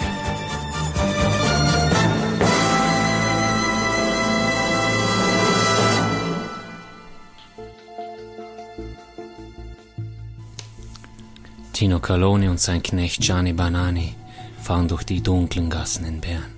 Tino 11.75 12.01
Caloni 12.01 12.49
und 12.49 12.59
sein 12.59 12.83
Knecht 12.83 13.21
Gianni 13.21 13.53
Banani 13.53 14.15
fahren 14.63 14.89
durch 14.89 15.05
die 15.05 15.21
dunklen 15.21 15.69
Gassen 15.69 16.07
in 16.07 16.23
Bern. 16.23 16.55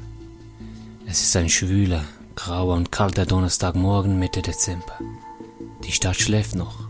Es 1.07 1.25
ist 1.25 1.35
ein 1.35 1.49
schwüler, 1.49 2.05
grauer 2.37 2.77
und 2.77 2.93
kalter 2.93 3.27
Donnerstagmorgen 3.27 4.17
Mitte 4.17 4.43
Dezember. 4.43 4.97
Die 5.83 5.93
Stadt 5.93 6.21
schläft 6.21 6.55
noch. 6.55 6.89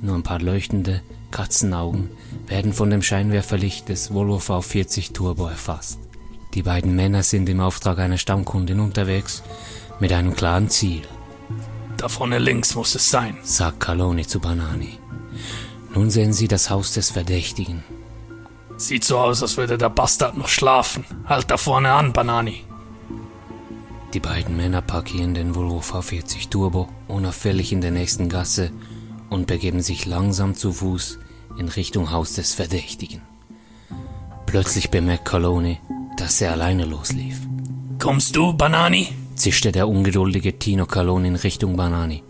Nur 0.00 0.14
ein 0.14 0.22
paar 0.22 0.40
leuchtende 0.40 1.02
Katzenaugen 1.30 2.10
werden 2.46 2.72
von 2.72 2.90
dem 2.90 3.02
Scheinwerferlicht 3.02 3.88
des 3.88 4.12
Volvo 4.12 4.38
V40 4.38 5.12
Turbo 5.12 5.46
erfasst. 5.46 5.98
Die 6.54 6.62
beiden 6.62 6.96
Männer 6.96 7.22
sind 7.22 7.48
im 7.48 7.60
Auftrag 7.60 7.98
einer 7.98 8.18
Stammkundin 8.18 8.80
unterwegs 8.80 9.42
mit 10.00 10.12
einem 10.12 10.34
klaren 10.34 10.70
Ziel. 10.70 11.02
Da 11.96 12.08
vorne 12.08 12.38
links 12.38 12.74
muss 12.74 12.94
es 12.94 13.10
sein, 13.10 13.36
sagt 13.42 13.80
Caloni 13.80 14.26
zu 14.26 14.40
Banani. 14.40 14.98
Nun 15.94 16.10
sehen 16.10 16.32
sie 16.32 16.48
das 16.48 16.70
Haus 16.70 16.94
des 16.94 17.10
Verdächtigen. 17.10 17.82
Sieht 18.76 19.04
so 19.04 19.18
aus, 19.18 19.42
als 19.42 19.56
würde 19.56 19.76
der 19.76 19.90
Bastard 19.90 20.36
noch 20.36 20.48
schlafen. 20.48 21.04
Halt 21.26 21.50
da 21.50 21.56
vorne 21.56 21.92
an, 21.92 22.12
Banani. 22.12 22.64
Die 24.14 24.20
beiden 24.20 24.56
Männer 24.56 24.80
parkieren 24.80 25.34
den 25.34 25.54
Volvo 25.54 25.80
V40 25.80 26.48
Turbo 26.48 26.88
unauffällig 27.08 27.72
in 27.72 27.80
der 27.80 27.90
nächsten 27.90 28.28
Gasse 28.28 28.70
und 29.30 29.46
begeben 29.46 29.80
sich 29.80 30.06
langsam 30.06 30.54
zu 30.54 30.72
Fuß 30.72 31.18
in 31.58 31.68
Richtung 31.68 32.10
Haus 32.10 32.34
des 32.34 32.54
Verdächtigen. 32.54 33.22
Plötzlich 34.46 34.90
bemerkt 34.90 35.26
Caloni, 35.26 35.78
dass 36.16 36.40
er 36.40 36.52
alleine 36.52 36.84
loslief. 36.84 37.38
Kommst 37.98 38.36
du, 38.36 38.52
Banani? 38.52 39.08
zischte 39.34 39.72
der 39.72 39.88
ungeduldige 39.88 40.58
Tino 40.58 40.86
Caloni 40.86 41.28
in 41.28 41.36
Richtung 41.36 41.76
Banani. 41.76 42.22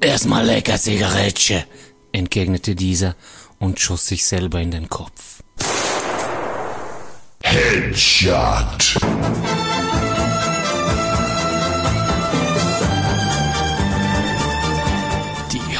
Erstmal 0.00 0.44
lecker 0.44 0.78
Zigarette, 0.78 1.64
entgegnete 2.10 2.74
dieser 2.74 3.14
und 3.58 3.78
schoss 3.78 4.08
sich 4.08 4.26
selber 4.26 4.60
in 4.60 4.72
den 4.72 4.88
Kopf. 4.88 5.42
Headshot. 7.44 8.98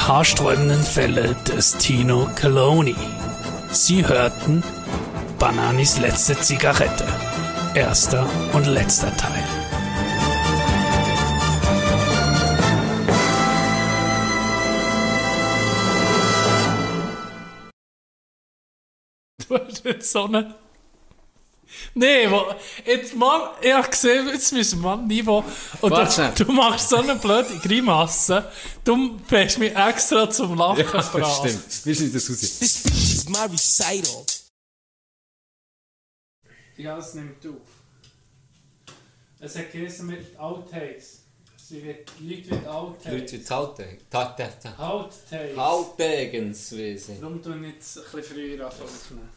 Haarsträubenden 0.08 0.82
Fälle 0.82 1.36
des 1.46 1.76
Tino 1.76 2.28
Caloni. 2.34 2.96
Sie 3.70 4.06
hörten 4.06 4.62
Bananis 5.38 5.98
letzte 5.98 6.36
Zigarette. 6.38 7.06
Erster 7.74 8.28
und 8.52 8.66
letzter 8.66 9.16
Teil. 9.16 9.44
Du 19.48 19.58
hast 19.58 19.84
jetzt 19.84 20.12
so 20.12 20.24
eine. 20.24 20.54
Nee, 21.94 22.30
wo, 22.30 22.46
jetzt 22.86 23.14
Mann, 23.14 23.50
ich 23.60 23.72
hab 23.72 23.90
gesehen, 23.90 24.26
jetzt 24.28 24.50
müssen 24.52 24.80
wir 24.80 24.90
am 24.92 25.06
Niveau. 25.06 25.44
Und 25.82 25.90
du, 25.90 26.44
du 26.44 26.52
machst 26.52 26.88
so 26.88 26.96
eine 26.96 27.16
blöde 27.16 27.58
Grimasse. 27.58 28.50
Du 28.82 29.18
bist 29.18 29.58
mich 29.58 29.76
extra 29.76 30.28
zum 30.30 30.56
Lachen 30.56 30.78
Ja, 30.84 30.92
das 30.92 31.36
stimmt. 31.38 31.86
Wie 31.86 31.94
sieht 31.94 32.14
das 32.14 32.30
aus? 32.30 32.38
This 32.40 32.78
speech 32.80 33.14
is 33.14 33.28
my 33.28 33.40
recital. 33.40 34.24
Ja, 36.78 36.96
das 36.96 37.12
nimmt 37.14 37.46
auf. 37.46 37.56
Es 39.40 39.56
hat 39.56 39.70
geheißen 39.72 40.06
mit 40.06 40.38
Outtakes. 40.38 41.18
Sie 41.56 41.82
wird, 41.84 42.10
Leute 42.20 42.50
wird 42.50 42.66
Outtakes. 42.66 43.32
Leute 43.32 43.54
Outtag. 43.54 43.98
Ta- 44.10 44.24
ta- 44.36 44.48
ta- 44.48 44.78
Outtakes. 44.88 45.58
Outtakenswesen. 45.58 47.20
Darum 47.20 47.42
tun 47.42 47.60
wir 47.62 47.70
jetzt 47.70 47.98
ein 47.98 48.04
bisschen 48.12 48.22
früher 48.34 48.64
anfangen. 48.64 49.28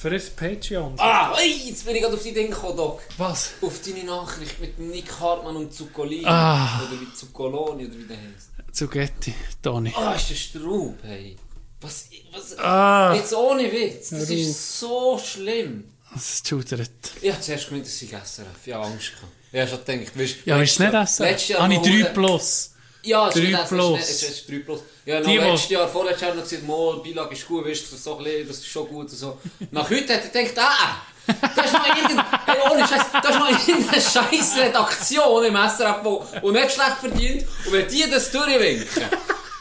Für 0.00 0.10
ein 0.10 0.22
Patreon. 0.34 0.94
Ah, 0.98 1.36
ey, 1.38 1.68
jetzt 1.68 1.84
bin 1.84 1.94
ich 1.94 2.00
gerade 2.00 2.14
auf 2.14 2.22
die 2.22 2.32
Dinge 2.32 2.48
gekommen, 2.48 2.74
Doc. 2.76 3.02
Was? 3.18 3.50
Auf 3.60 3.80
deine 3.84 4.02
Nachricht 4.04 4.58
mit 4.58 4.78
Nick 4.78 5.20
Hartmann 5.20 5.56
und 5.56 5.74
Zuccolini. 5.74 6.24
Ah. 6.24 6.80
Oder 6.82 6.98
wie 7.02 7.12
Zuccoloni, 7.14 7.84
oder 7.84 7.94
wie 7.98 8.04
der 8.04 8.16
heißt. 8.16 8.74
Zugetti, 8.76 9.34
Toni. 9.62 9.92
Ah, 9.94 10.14
ist 10.14 10.30
der 10.30 10.34
Straub, 10.36 10.94
hey. 11.02 11.36
Was, 11.82 12.06
was, 12.32 12.58
Ah. 12.58 13.14
Jetzt 13.14 13.34
ohne 13.34 13.70
Witz. 13.70 14.08
Das 14.10 14.30
ist 14.30 14.78
so 14.80 15.18
schlimm. 15.22 15.84
Das 16.14 16.42
schudert. 16.46 16.90
Ich 17.20 17.30
habe 17.30 17.40
zuerst 17.42 17.68
gemeint, 17.68 17.84
das 17.86 17.98
sei 17.98 18.06
SRF. 18.06 18.46
Ich 18.66 18.72
habe 18.72 18.86
Angst 18.86 19.12
gehabt. 19.12 19.32
Ich 19.52 19.60
habe 19.60 19.68
schon 19.70 19.84
gedacht, 19.84 20.18
weißt, 20.18 20.36
Ja, 20.46 20.54
aber 20.54 20.64
ist 20.64 20.72
es 20.72 20.78
nicht 20.78 20.92
SRF? 20.92 21.18
letztes 21.30 21.48
Jahr 21.48 21.62
Habe 21.62 21.72
ich 21.74 21.78
noch 21.78 21.86
3 21.86 21.92
hure- 22.02 22.12
Plus? 22.14 22.69
Ja, 23.02 23.28
es 23.28 23.36
ist 23.36 23.42
3 23.42 23.48
nicht 23.48 23.56
SRF, 23.58 23.68
Plus. 23.68 24.00
Ist, 24.00 24.10
es 24.10 24.22
ist 24.30 24.48
3 24.50 24.58
Plus. 24.58 24.80
Ja, 25.06 25.20
noch 25.20 25.26
Die, 25.26 25.36
letztes 25.38 25.70
Jahr, 25.70 25.88
vorletztes 25.88 26.22
Jahr 26.22 26.34
noch 26.34 26.42
gesagt, 26.42 26.66
mal, 26.66 27.00
Beilage 27.04 27.34
ist 27.34 27.46
gut, 27.48 27.66
weißt 27.66 27.92
du, 27.92 27.96
so 27.96 28.14
bisschen, 28.16 28.48
das 28.48 28.56
ist 28.58 28.66
schon 28.66 28.86
gut 28.88 29.08
und 29.10 29.16
so. 29.16 29.38
Nach 29.70 29.88
heute 29.90 30.14
hat 30.14 30.22
er 30.34 30.44
gedacht, 30.44 30.58
ah, 30.58 30.96
da 31.26 31.62
ist 31.62 31.72
noch 31.72 31.86
irgendeine, 31.86 32.24
hey, 32.46 32.56
ohne 32.70 32.80
Scheiß, 32.86 33.02
da 33.22 33.28
ist 33.28 33.38
noch 33.38 33.68
irgendeine 33.68 34.00
scheiß 34.02 34.56
Redaktion 34.58 35.44
im 35.44 35.54
SRF, 35.56 35.96
wo, 36.02 36.24
wo 36.42 36.50
nicht 36.50 36.72
schlecht 36.72 36.96
verdient. 37.00 37.46
Und 37.66 37.72
wenn 37.72 37.88
die 37.88 38.10
das 38.10 38.30
durchwinken, 38.30 39.04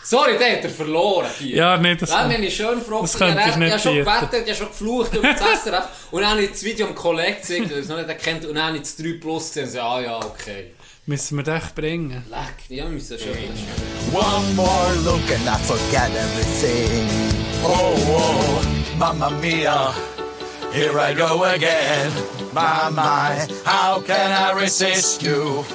sorry, 0.03 0.37
der 0.37 0.53
hat 0.57 0.63
er 0.63 0.69
verloren 0.71 1.27
hier. 1.37 1.55
Ja, 1.55 1.77
nee, 1.77 1.95
das- 1.95 2.09
Dann 2.09 2.27
bin 2.29 2.43
ich 2.43 2.55
schön 2.55 2.81
froh. 2.81 3.01
das 3.01 3.17
könnte 3.17 3.41
ich 3.49 3.55
nicht 3.55 3.71
habe 3.71 3.81
schon 3.81 3.95
gewettet, 3.95 4.41
habe 4.47 4.55
schon 4.55 4.67
geflucht 4.69 5.13
über 5.15 5.31
das 5.33 5.63
SRF. 5.63 5.85
Und 6.11 6.21
dann 6.21 6.31
habe 6.31 6.41
ich 6.43 6.51
das 6.51 6.63
Video 6.63 6.87
am 6.87 6.95
Kollegen 6.95 7.35
gezeigt, 7.39 7.69
der 7.71 7.77
es 7.77 7.87
noch 7.87 7.97
nicht 7.97 8.09
erkennt. 8.09 8.45
Und 8.45 8.55
dann 8.55 8.65
habe 8.67 8.75
ich 8.77 8.83
das 8.83 8.97
3 8.97 9.13
Plus 9.21 9.47
gesehen 9.47 9.65
und 9.65 9.71
so, 9.71 9.79
ah 9.81 10.01
ja, 10.01 10.17
okay. 10.17 10.71
Müssen 11.09 11.37
wir 11.37 11.43
dich 11.43 11.73
bringen? 11.73 12.23
Leck, 12.29 12.69
ja, 12.69 12.83
wir 12.83 12.91
müssen 12.91 13.17
schon 13.17 13.31
One 14.13 14.53
more 14.53 14.93
look 15.03 15.27
and 15.31 15.47
I 15.47 15.57
forget 15.63 16.11
everything. 16.11 17.09
Oh, 17.63 17.95
oh, 18.11 18.61
mamma 18.95 19.31
mia, 19.41 19.91
here 20.71 20.99
I 20.99 21.15
go 21.15 21.43
again. 21.45 22.11
My, 22.53 22.91
my, 22.91 23.47
how 23.65 23.99
can 24.05 24.31
I 24.31 24.61
resist 24.61 25.23
you? 25.23 25.65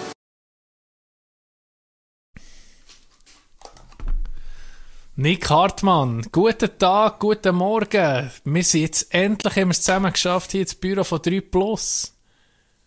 Nick 5.17 5.51
Hartmann, 5.51 6.23
guten 6.31 6.79
Tag, 6.79 7.19
guten 7.19 7.57
Morgen. 7.57 8.31
Wir 8.45 8.63
sind 8.63 8.83
jetzt 8.83 9.13
endlich 9.13 9.57
haben 9.57 9.67
wir 9.67 9.73
es 9.73 9.83
zusammen 9.83 10.13
geschafft 10.13 10.53
hier 10.53 10.61
ins 10.61 10.77
Büro 10.77 11.03
von 11.03 11.21
3 11.21 11.41
Plus. 11.41 12.14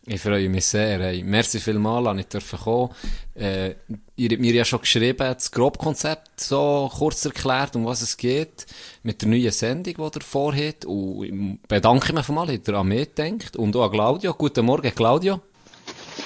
Ich 0.09 0.21
freue 0.21 0.47
mich 0.47 0.65
sehr. 0.65 0.99
Hey. 0.99 1.21
Merci 1.21 1.59
vielmals, 1.59 2.05
dass 2.05 2.17
ich 2.17 2.27
dürfen 2.27 2.59
kommen. 2.59 2.89
Äh, 3.35 3.71
ihr 4.15 4.29
habt 4.29 4.39
mir 4.39 4.53
ja 4.53 4.63
schon 4.63 4.79
geschrieben, 4.79 5.17
das 5.17 5.51
Grobkonzept 5.51 6.39
so 6.39 6.89
kurz 6.97 7.25
erklärt, 7.25 7.75
um 7.75 7.85
was 7.85 8.01
es 8.01 8.15
geht, 8.15 8.65
mit 9.03 9.21
der 9.21 9.27
neuen 9.27 9.51
Sendung, 9.51 9.93
die 9.95 10.17
ihr 10.17 10.21
vorhabt. 10.21 10.85
Und 10.85 11.23
ich 11.25 11.67
bedanke 11.67 12.13
mich 12.13 12.29
mal, 12.29 12.47
dass 12.47 12.65
ihr 12.65 12.73
an 12.75 12.88
mich 12.88 13.15
denkt. 13.15 13.57
Und 13.57 13.75
auch 13.75 13.84
an 13.84 13.91
Claudio. 13.91 14.34
Guten 14.34 14.65
Morgen, 14.65 14.95
Claudio. 14.95 15.41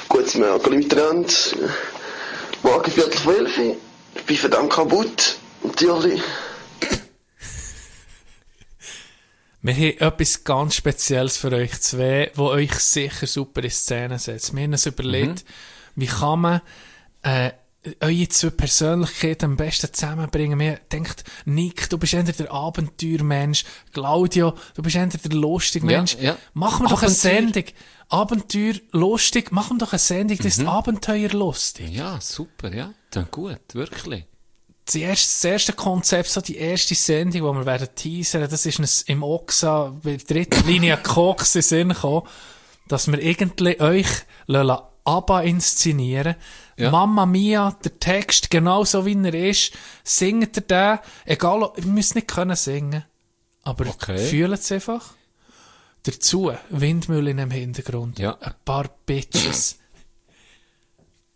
Guten 0.10 0.42
Morgen 0.42 0.78
miteinander. 0.78 1.34
Morgen 2.62 2.92
Viertel 2.92 3.18
vor 3.18 3.34
elf. 3.34 3.58
Ich 3.58 4.24
bin 4.28 4.38
verdammt 4.38 4.74
kaputt. 4.74 5.38
Natürlich. 5.64 6.22
Wir 9.64 9.74
haben 9.76 10.14
etwas 10.14 10.44
ganz 10.44 10.76
Spezielles 10.76 11.38
für 11.38 11.52
euch 11.52 11.80
zwei, 11.82 12.32
wo 12.36 12.48
euch 12.48 12.74
sicher 12.74 13.28
super 13.28 13.64
in 13.64 13.70
Szene 13.70 14.18
setzt. 14.18 14.56
Wir 14.56 14.64
haben 14.64 14.72
uns 14.72 14.86
überlegt, 14.88 15.46
wie 15.96 16.08
kann 16.08 16.40
man 16.42 16.62
äh, 17.22 17.52
eure 18.00 18.28
zwei 18.30 18.50
Persönlichkeiten 18.52 19.46
am 19.46 19.58
besten 19.58 19.92
zusammenbringen. 19.94 20.60
Wir 20.60 20.80
denkt, 20.92 21.24
Nick, 21.46 21.90
du 21.90 21.98
bist 21.98 22.14
entweder 22.14 22.46
der 22.46 22.54
Abenteuermensch, 22.54 23.66
Claudio, 23.94 24.54
du 24.76 24.82
bist 24.84 24.96
entweder 24.96 25.30
der 25.30 25.40
lustige 25.40 25.90
Ja, 25.92 25.98
Mensch. 25.98 26.16
ja. 26.20 26.38
Machen 26.54 26.86
wir 26.86 26.90
doch 26.90 27.02
eine. 27.04 27.12
Sendung. 27.12 27.64
Abenteuer 28.10 28.74
lustig, 28.92 29.52
machen 29.52 29.78
wir 29.78 29.86
doch 29.86 29.94
eine 29.94 30.00
Sendung, 30.00 30.38
das 30.38 30.46
ist 30.48 30.60
Mhm. 30.62 30.68
Abenteuer 30.70 31.30
lustig. 31.30 31.90
Ja, 31.92 32.20
super, 32.20 32.74
ja. 32.74 32.94
Dann 33.12 33.28
gut, 33.32 33.60
wirklich. 33.74 34.26
Das 34.92 34.96
erste, 34.96 35.28
das 35.28 35.44
erste 35.46 35.74
Konzept, 35.74 36.28
so 36.30 36.42
die 36.42 36.58
erste 36.58 36.96
Sendung, 36.96 37.32
die 37.32 37.42
wir 37.42 37.66
werden 37.66 37.88
teasern, 37.96 38.50
das 38.50 38.66
ist 38.66 38.80
uns 38.80 39.04
im 39.04 39.24
Oxa 39.24 39.94
bei 40.04 40.18
der 40.18 40.26
dritten 40.26 40.68
Linie 40.68 40.98
Koks 41.04 41.56
in 41.56 41.62
Sinn 41.62 41.90
gekommen, 41.90 42.28
dass 42.90 43.08
wir 43.10 43.22
irgendwie 43.22 43.80
euch 43.80 44.08
lassen 44.48 44.84
ABBA 45.06 45.42
inszenieren. 45.44 46.36
Mamma 46.92 47.26
Mia, 47.26 47.72
der 47.84 48.00
Text, 48.00 48.50
genauso 48.52 49.06
wie 49.06 49.16
er 49.24 49.34
ist, 49.34 49.72
singt 50.04 50.58
ihr 50.58 50.62
den, 50.64 51.00
egal, 51.26 51.64
ob- 51.64 51.78
ihr 51.78 51.86
müsst 51.86 52.16
nicht 52.16 52.28
können 52.28 52.56
singen, 52.58 53.06
aber 53.64 53.86
fühlt 54.30 54.60
es 54.60 54.72
einfach. 54.72 55.14
Dazu 56.04 56.52
Windmühlen 56.70 57.38
im 57.38 57.52
Hintergrund, 57.52 58.20
ein 58.42 58.54
paar 58.66 58.90
Bitches. 59.06 59.78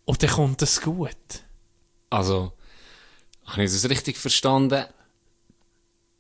Und 0.05 0.21
dann 0.21 0.29
kommt 0.29 0.61
es 0.61 0.81
gut. 0.81 1.15
Also, 2.09 2.51
habe 3.45 3.63
ich 3.63 3.71
das 3.71 3.89
richtig 3.89 4.17
verstanden? 4.17 4.85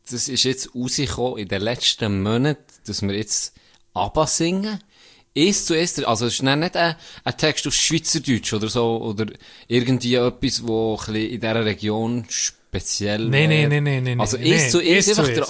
Das 0.09 0.27
ist 0.27 0.43
jetzt 0.43 0.75
rausgekommen 0.75 1.39
in 1.39 1.47
den 1.47 1.61
letzten 1.61 2.21
Monaten, 2.21 2.63
dass 2.85 3.01
wir 3.01 3.15
jetzt 3.15 3.53
ABBA 3.93 4.27
singen. 4.27 4.79
Ist 5.33 5.67
zuerst, 5.67 6.05
also 6.05 6.27
es 6.27 6.35
ist 6.35 6.43
nicht 6.43 6.77
ein, 6.77 6.95
ein 7.25 7.37
Text 7.37 7.67
auf 7.67 7.73
Schweizerdeutsch 7.73 8.53
oder 8.53 8.69
so, 8.69 9.01
oder 9.01 9.25
irgendwie 9.67 10.15
etwas, 10.15 10.65
wo 10.65 10.97
in 11.07 11.41
dieser 11.41 11.65
Region 11.65 12.25
speziell 12.29 13.27
Nein, 13.27 13.49
wäre. 13.49 13.67
nein, 13.67 13.83
nein, 13.83 14.03
nein, 14.03 14.19
Also 14.21 14.37
nein, 14.37 14.45
ist 14.47 14.61
nein, 14.61 14.71
zuerst 14.71 15.07
ist 15.09 15.19
einfach 15.19 15.33
der. 15.33 15.47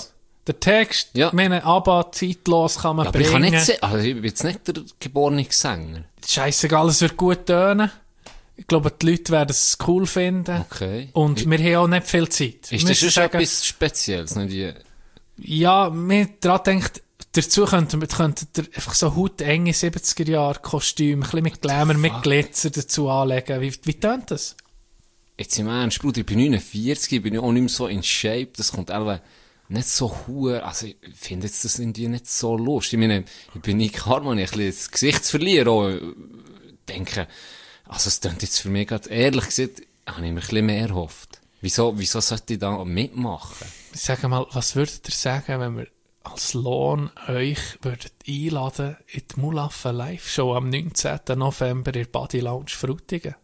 Der 0.47 0.59
Text, 0.59 1.09
ja. 1.15 1.31
meine, 1.33 1.63
aber 1.63 2.11
zeitlos 2.11 2.77
kann 2.77 2.97
man 2.97 3.05
Ja, 3.05 3.09
aber 3.09 3.19
ich 3.19 3.31
bringen. 3.31 3.51
kann 3.51 3.51
nicht 3.65 3.83
also 3.83 3.97
ich 3.97 4.13
bin 4.13 4.23
jetzt 4.25 4.43
nicht 4.43 4.67
der 4.67 4.75
geborene 4.99 5.45
Sänger. 5.49 6.03
Scheissegal, 6.27 6.87
es 6.89 7.01
wird 7.01 7.17
gut 7.17 7.47
tönen. 7.47 7.89
Ich 8.57 8.67
glaube, 8.67 8.91
die 8.91 9.11
Leute 9.11 9.31
werden 9.33 9.49
es 9.49 9.77
cool 9.85 10.05
finden. 10.05 10.61
Okay. 10.61 11.09
Und 11.13 11.49
wir 11.49 11.57
haben 11.57 11.75
auch 11.75 11.87
nicht 11.87 12.07
viel 12.07 12.29
Zeit. 12.29 12.71
Ist 12.71 12.87
das 12.89 12.97
schon 12.97 13.09
sagen, 13.09 13.37
etwas 13.37 13.65
Spezielles? 13.65 14.35
Nicht 14.35 14.51
die, 14.51 14.73
Ja, 15.37 15.89
mir 15.89 16.29
daran 16.39 16.63
denkt, 16.63 17.01
dazu 17.33 17.65
könnten 17.65 17.99
wir 17.99 18.07
könnten 18.07 18.47
einfach 18.73 18.93
so 18.93 19.15
hautenge 19.15 19.71
70er-Jahre-Kostüme, 19.71 21.17
ein 21.17 21.19
bisschen 21.21 21.43
mit 21.43 21.61
Glamour, 21.61 21.95
mit 21.95 22.21
Glitzer 22.23 22.69
dazu 22.69 23.09
anlegen. 23.09 23.61
Wie, 23.61 23.73
wie 23.83 23.93
tönt 23.93 24.31
das? 24.31 24.55
Jetzt 25.37 25.59
im 25.59 25.67
Ernst, 25.67 26.01
Bruder, 26.01 26.19
ich 26.19 26.25
bin 26.25 26.37
49, 26.37 27.11
ich 27.11 27.21
bin 27.21 27.37
auch 27.37 27.51
nicht 27.51 27.61
mehr 27.61 27.69
so 27.69 27.87
in 27.87 28.03
Shape, 28.03 28.51
das 28.55 28.71
kommt 28.71 28.89
einfach 28.89 29.19
nicht 29.67 29.87
so 29.87 30.15
hoch, 30.27 30.61
also 30.61 30.85
ich 30.85 30.95
finde 31.13 31.47
jetzt 31.47 31.65
das 31.65 31.79
irgendwie 31.79 32.07
nicht 32.07 32.29
so 32.29 32.55
lustig. 32.55 32.93
Ich 32.93 32.99
meine, 32.99 33.25
ich 33.53 33.61
bin 33.61 33.77
nicht 33.77 34.05
Harmon, 34.05 34.37
ich 34.37 34.51
ein 34.53 34.57
bisschen 34.57 34.71
das 34.71 34.91
Gesicht 34.91 35.25
zu 35.25 35.31
verlieren, 35.31 35.67
auch, 35.67 35.89
äh, 35.89 35.99
denke, 36.87 37.27
also 37.87 38.07
es 38.07 38.19
klingt 38.19 38.41
jetzt 38.41 38.59
für 38.59 38.69
mich 38.69 38.87
gerade, 38.87 39.09
ehrlich 39.09 39.45
gesagt, 39.45 39.81
habe 40.07 40.17
ich 40.17 40.21
mir 40.21 40.27
ein 40.27 40.35
bisschen 40.35 40.65
mehr 40.65 40.87
erhofft. 40.87 41.41
Wieso, 41.61 41.97
wieso 41.97 42.19
sollte 42.19 42.53
ich 42.53 42.59
da 42.59 42.83
mitmachen? 42.83 43.67
Ich 43.93 44.01
sage 44.01 44.27
mal, 44.27 44.45
was 44.51 44.75
würdet 44.75 45.07
ihr 45.07 45.15
sagen, 45.15 45.59
wenn 45.59 45.77
wir 45.77 45.87
als 46.23 46.53
Lohn 46.53 47.11
euch 47.27 47.59
würdet 47.81 48.13
einladen 48.27 48.97
in 49.07 49.23
die 49.27 49.39
Mulaffe 49.39 49.91
Live-Show 49.91 50.55
am 50.55 50.69
19. 50.69 51.19
November 51.35 51.93
in 51.93 52.03
der 52.03 52.05
Body 52.05 52.39
Lounge 52.39 52.69
Frutigen? 52.69 53.35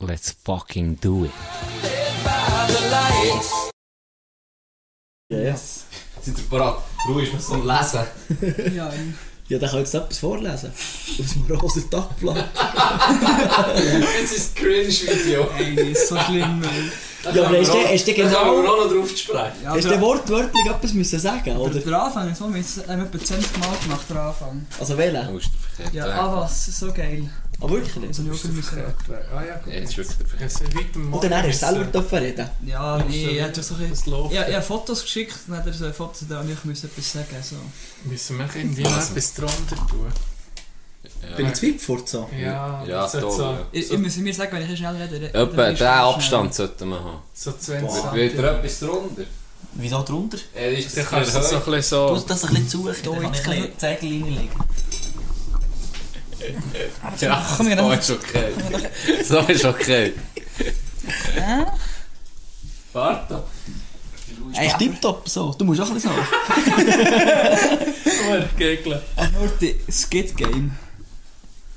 Let's 0.00 0.36
fucking 0.44 0.98
do 1.00 1.24
it. 1.24 1.32
Yes. 5.28 5.86
Seid 6.20 6.38
ihr 6.38 6.44
bereit? 6.48 6.76
Ruhe 7.08 7.22
ist 7.22 7.32
noch 7.32 7.40
so 7.40 7.56
Lesen. 7.56 8.76
ja, 8.76 8.92
ja, 9.48 9.58
dann 9.58 9.70
kann 9.70 9.78
jetzt 9.80 9.94
etwas 9.94 10.18
vorlesen. 10.18 10.72
Aus 10.72 11.32
dem 11.34 11.56
rosa 11.56 11.80
Tagblatt. 11.90 12.44
Jetzt 14.20 14.36
ist 14.36 14.56
das 14.56 14.62
Cringe-Video. 14.62 15.48
Ey, 15.58 15.76
das 15.76 15.86
ist 15.86 16.08
so 16.08 16.18
schlimm, 16.18 16.62
ey. 16.62 16.90
Da 17.22 17.30
Ja, 17.32 17.46
aber 17.46 17.58
hast 17.58 17.72
wir 17.72 17.82
du 17.82 17.88
hast 17.88 18.06
du 18.06 18.12
da 18.12 18.16
können 18.16 18.28
genau... 18.30 18.62
wir 18.62 18.70
auch 18.70 18.84
noch 18.84 18.92
drauf 18.92 19.08
zu 19.08 19.16
sprechen. 19.16 19.52
hast 19.64 19.84
du 19.84 20.00
wortwörtlich 20.00 20.66
etwas 20.66 20.92
müssen 20.92 21.18
sagen, 21.18 21.56
oder? 21.56 21.80
Der 21.80 22.02
Anfang, 22.02 22.34
so, 22.34 22.52
wir 22.52 22.62
haben 22.88 23.00
etwa 23.02 23.18
20 23.24 23.58
Mal 23.58 23.76
gemacht, 23.82 24.06
der 24.08 24.20
Anfang. 24.20 24.66
Also 24.78 24.98
wählen? 24.98 25.28
Oh, 25.32 25.38
ist 25.38 25.50
Ja, 25.92 26.06
ah 26.06 26.40
was, 26.42 26.66
so 26.78 26.92
geil. 26.92 27.28
Ah, 27.58 27.70
wirklich? 27.70 28.08
Also, 28.08 28.22
ich 28.22 28.28
auch 28.30 28.44
müssen. 28.52 28.78
Ah 29.34 29.42
ja, 29.44 29.56
gut. 29.56 29.72
Ja, 29.72 29.80
jetzt 29.80 29.96
wirklich 29.96 30.18
der 30.18 30.96
Und 31.12 31.24
dann 31.24 31.42
hast 31.42 31.62
du 31.62 31.66
selber 31.66 31.84
dürfen 31.84 32.18
reden. 32.18 32.50
Ja, 32.66 33.02
nee, 33.08 33.38
er 33.38 33.46
hat 33.46 33.56
so 33.56 33.74
ein 33.74 33.88
Das 33.90 34.06
läuft. 34.06 34.34
ja, 34.34 34.42
er 34.42 34.58
hat 34.58 34.64
Fotos 34.64 35.02
geschickt, 35.02 35.34
dann 35.46 35.56
hat 35.58 35.66
er 35.66 35.72
so 35.72 35.90
Fotos 35.92 36.24
da 36.28 36.40
und 36.40 36.50
ich 36.50 36.64
musste 36.64 36.86
etwas 36.86 37.12
sagen. 37.12 37.36
So. 37.42 37.56
Müssen 38.04 38.38
wir 38.38 38.48
irgendwie 38.54 38.82
noch 38.82 38.96
etwas 38.98 39.34
drunter 39.34 39.76
tun? 39.88 40.06
Bin 41.36 41.46
ich 41.46 41.54
zu 41.54 41.66
weit 41.66 41.80
fort 41.80 42.08
so? 42.08 42.28
Ja, 42.38 42.84
Ja, 42.84 43.02
das 43.02 43.14
hat 43.14 43.20
toll, 43.22 43.32
so, 43.36 43.42
ja. 43.42 43.66
Ich, 43.72 43.90
ich 43.90 43.98
muss 43.98 44.16
mir 44.16 44.34
sagen, 44.34 44.52
wenn 44.52 44.70
ich 44.70 44.78
schnell 44.78 44.96
rede. 44.96 45.32
Etwa 45.32 45.70
diesen. 45.70 45.86
Abstand 45.86 46.54
sollten 46.54 46.88
wir 46.90 46.98
haben. 47.02 47.18
so 47.32 47.52
20 47.52 47.80
Boah. 47.80 48.14
Wird 48.14 48.38
er 48.38 48.58
etwas 48.58 48.80
drunter? 48.80 49.22
Wieso 49.74 50.02
drunter? 50.02 50.38
Er 50.54 50.72
ist 50.72 50.96
das 50.96 51.06
kannst 51.06 51.34
du 51.34 51.42
so 51.42 51.56
ein 51.56 51.62
bisschen 51.64 51.82
so... 51.82 52.14
Du 52.14 52.20
das 52.26 52.44
ein 52.44 52.50
bisschen 52.54 52.68
suchen, 52.68 52.94
dann 53.04 53.14
kann 53.22 53.32
ich 53.32 53.46
ein 53.48 53.60
bisschen 53.62 53.78
Zegel 53.78 54.48
reinlegen. 56.46 57.20
Ja, 57.20 57.46
Komm, 57.56 57.68
wir 57.68 57.76
so 57.76 57.88
dann- 57.88 57.98
ist 57.98 58.10
okay. 58.10 58.44
So 59.24 59.38
ist 59.40 59.64
okay. 59.64 60.12
Ja? 61.36 61.72
Warte. 62.92 63.42
Ey, 64.54 64.70
tipptopp, 64.78 65.28
so. 65.28 65.52
Du 65.58 65.64
musst 65.64 65.80
auch 65.80 65.88
ein 65.88 65.94
bisschen 65.94 66.12
so. 66.12 67.56
Gegeln. 68.56 69.00
Ach, 69.16 69.30
nur 69.32 69.48
die 69.60 69.76
Skid 69.90 70.36
Game. 70.36 70.72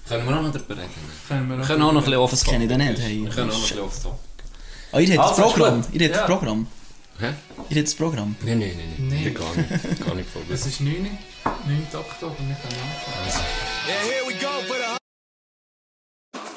Können 0.08 0.28
wir 0.28 0.38
auch 0.38 0.42
noch 0.42 0.52
darüber 0.52 0.78
reden? 0.78 0.90
Können 1.28 1.50
wir 1.60 1.66
können 1.66 1.82
auch 1.84 1.92
noch 1.92 2.02
ein 2.02 2.06
bisschen 2.06 2.20
off 2.20 2.32
Das 2.32 2.44
kenne 2.44 2.64
ich 2.64 2.70
dann 2.70 2.80
nicht. 2.80 3.00
Hey. 3.00 3.24
Wir 3.24 3.30
können 3.30 3.50
auch 3.50 3.54
noch 3.54 3.60
ein 3.60 3.62
bisschen 3.62 3.80
off 3.82 4.02
top. 4.04 4.20
Ah, 4.92 5.00
ihr 5.00 5.18
habt 5.20 5.32
das 5.32 5.40
Also, 5.40 5.52
Programm. 5.54 5.82
gut. 5.82 5.94
Ihr 5.94 6.06
habt 6.08 6.16
Ja. 6.16 6.22
das 6.22 6.28
Programm. 6.40 6.68
Hä? 7.20 7.26
Ihr 7.70 7.78
habt 7.78 7.88
das 7.88 7.96
Programm. 7.96 8.36
Nein, 8.44 8.60
nein, 8.60 8.72
nein. 8.78 8.96
Nee. 9.10 9.22
nein. 9.26 9.34
Gar 9.34 9.56
nicht. 9.56 10.06
Gar 10.06 10.16
nicht. 10.16 10.30
Das 10.50 10.66
ist 10.66 10.82
9. 10.82 11.18
9. 11.66 11.88
Oktober, 11.94 12.36
wir 12.40 12.56
können 12.56 12.82
anfangen. 12.82 13.70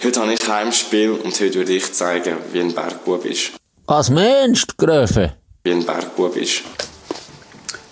Heute 0.04 0.20
habe 0.20 0.32
ich 0.34 0.48
Heimspiel 0.48 1.10
und 1.12 1.40
heute 1.40 1.54
würde 1.54 1.72
ich 1.72 1.92
zeigen, 1.94 2.36
wie 2.52 2.60
ein 2.60 2.74
Bergbub 2.74 3.24
ist. 3.24 3.52
Was 3.86 4.10
meinst 4.10 4.72
du, 4.72 4.84
Gröfe? 4.84 5.36
Wie 5.64 5.72
ein 5.72 5.86
Bergbub 5.86 6.36
ist. 6.36 6.62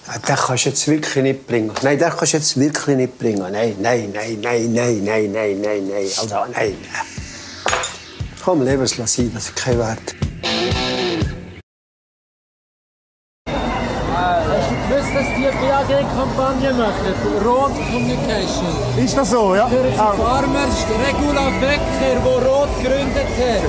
Ja, 0.07 0.19
Den 0.19 0.37
kannst 0.37 0.65
du 0.67 0.71
jetzt 0.71 0.89
wirklich 0.89 1.23
nicht 1.23 1.47
bringen. 1.47 1.73
Nein, 1.83 1.99
den 1.99 2.11
kannst 2.11 2.33
du 2.33 2.37
jetzt 2.37 2.59
wirklich 2.59 2.97
nicht 2.97 3.19
bringen. 3.19 3.51
Nein, 3.53 3.77
nein, 3.81 4.11
nein, 4.13 4.39
nein, 4.41 4.73
nein, 4.73 5.05
nein, 5.05 5.33
nein, 5.33 5.61
nein, 5.61 5.89
nein. 5.89 6.09
Also, 6.19 6.47
nein. 6.53 6.77
Komm, 8.45 8.63
Lebenslassen, 8.63 9.33
das 9.33 9.45
ist 9.45 9.57
kein 9.57 9.79
Wert. 9.79 10.15
Wisst 15.13 15.27
dass 15.27 15.35
die 15.35 15.43
BAG-Kampagne 15.43 16.73
machen? 16.75 17.15
Rot 17.45 17.75
Communication. 17.91 18.71
Ist 18.97 19.17
das 19.17 19.31
so, 19.31 19.57
ja? 19.57 19.67
Für 19.67 19.83
die 19.83 19.97
Farmers 19.97 20.87
Regula 21.03 21.51
Becker, 21.59 22.15
die 22.23 22.47
Rot 22.47 22.69
gegründet 22.79 23.27
hat. 23.35 23.67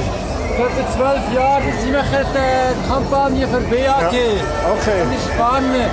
Vor 0.56 0.70
zwölf 0.94 1.34
Jahren. 1.34 1.74
Sie 1.84 1.90
machen 1.90 2.26
die 2.30 2.88
Kampagne 2.88 3.48
für 3.48 3.62
BAG. 3.62 4.14
okay. 4.14 5.02
Das 5.02 5.18
ist 5.18 5.34
spannend. 5.34 5.90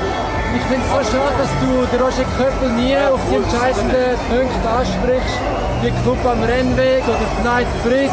Ich 0.54 0.62
finde 0.68 0.84
es 0.84 0.92
so 0.92 1.16
schade, 1.16 1.36
dass 1.40 1.52
du 1.64 1.96
den 1.96 2.00
Roger 2.02 2.28
Köppel 2.36 2.68
nie 2.76 2.96
auf 2.96 3.20
die 3.30 3.36
entscheidenden 3.36 4.20
Punkte 4.28 4.68
ansprichst, 4.68 5.38
wie 5.80 5.92
Club 6.02 6.18
am 6.28 6.42
Rennweg 6.42 7.04
oder 7.08 7.24
die 7.24 7.44
Night 7.44 7.68
Brit 7.84 8.12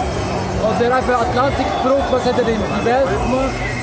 oder 0.63 0.85
eben 0.87 1.11
Atlantikbrücke, 1.11 2.07
was 2.11 2.23
hat 2.23 2.39
er 2.39 2.47
in 2.47 2.59
die 2.63 2.85
Welt 2.85 3.09
gemacht. 3.27 3.75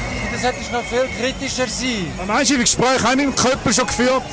Solltest 0.43 0.73
noch 0.73 0.83
viel 0.83 1.09
kritischer 1.21 1.69
sein. 1.69 2.13
Was 2.17 2.27
meinst 2.27 2.51
du, 2.51 2.55
wie 2.57 2.63
Gespräche 2.63 3.05
haben 3.05 3.19
dem 3.19 3.37
Köppel 3.37 3.73
schon 3.73 3.87
geführt? 3.87 4.25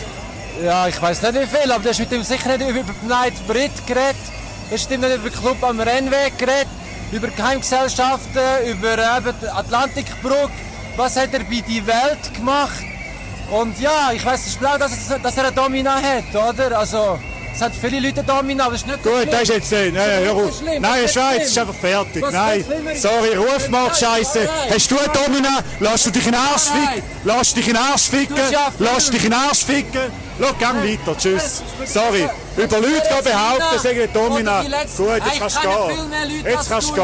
Ja, 0.65 0.88
ich 0.88 0.99
weiß 0.99 1.22
nicht 1.22 1.36
wie 1.36 1.45
viel, 1.45 1.72
aber 1.72 1.84
du 1.84 1.90
hast 1.90 1.99
mit 1.99 2.11
ihm 2.11 2.23
sicher 2.23 2.57
nicht 2.57 2.68
über 2.68 2.81
die 2.81 3.06
Night 3.06 3.48
Brit 3.48 3.86
geredet. 3.86 4.15
Du 4.69 4.76
hast 4.76 4.90
mit 4.90 4.98
ihm 4.98 5.02
nicht 5.02 5.18
über 5.18 5.30
den 5.30 5.40
Club 5.40 5.64
am 5.64 5.80
Rennweg 5.80 6.36
geredet, 6.40 6.68
über 7.11 7.27
Geheimgesellschaften, 7.27 8.41
über 8.65 8.94
äh, 8.98 9.34
die 9.40 9.49
Atlantikbrücke. 9.49 10.49
Was 10.98 11.15
hat 11.15 11.31
er 11.31 11.41
bei 11.41 11.61
die 11.61 11.86
Welt 11.86 12.34
gemacht? 12.34 12.84
Und 13.52 13.80
ja, 13.80 14.11
ich 14.11 14.26
weiß, 14.26 14.41
es 14.41 14.48
ist 14.48 14.60
blau, 14.60 14.80
dass 14.80 15.38
er 15.38 15.44
eine 15.44 15.52
Domina 15.52 16.02
hat, 16.02 16.36
oder? 16.36 16.80
Also, 16.80 17.19
es 17.60 17.65
hat 17.65 17.73
viele 17.76 17.99
Leute 17.99 18.22
eine 18.22 18.27
Domina, 18.27 18.65
aber 18.65 18.76
es 18.76 18.81
ist 18.81 18.88
nicht 18.88 19.03
Gut, 19.03 19.11
schlimm. 19.14 19.31
das 19.31 19.41
ist 19.41 19.49
jetzt 19.49 19.72
nicht. 19.72 19.94
Nein, 19.94 20.10
Das 20.10 20.19
hör 20.23 20.34
auf. 20.34 20.61
Nein, 20.61 20.81
das 20.81 20.98
ist 21.03 21.14
Schweiz 21.14 21.34
schlimm. 21.36 21.41
ist 21.44 21.57
einfach 21.60 21.73
fertig. 21.76 22.22
Was 22.23 22.34
Nein. 22.34 22.65
Sorry, 22.95 23.36
ruf 23.36 23.69
mal 23.69 23.94
Scheiße. 23.94 24.40
Alright. 24.40 24.73
Hast 24.76 24.91
du 24.91 24.98
eine 24.98 25.10
Domina? 25.10 25.60
Lass 25.80 26.03
du 26.03 26.11
dich 26.11 26.26
in 26.26 26.31
den 26.31 26.40
Arsch 26.41 26.64
ficken? 26.64 27.03
Lass 27.26 27.53
dich 27.53 27.68
in 27.68 27.73
den 27.73 27.84
Arsch 27.84 28.10
ficken? 28.10 28.38
Lass 28.80 29.10
dich 29.11 29.23
in 29.26 29.30
den 29.31 29.40
Arsch 29.40 29.65
ficken? 29.65 30.02
Schau, 30.41 30.53
gang 30.57 30.84
weiter. 30.84 31.18
Tschüss. 31.18 31.61
Sorry. 31.86 32.30
Über 32.56 32.77
Leute 32.80 32.91
gehen 32.91 33.23
behaupten, 33.23 33.80
sagen 33.84 33.99
die 34.07 34.14
Domina. 34.14 34.61
Gut, 34.61 35.10
jetzt 35.26 35.40
kannst 35.40 35.57
du 35.57 35.61
gehen. 35.61 36.44
Jetzt 36.45 36.69
kannst 36.69 36.90
du 36.90 36.94
gehen. 36.94 37.03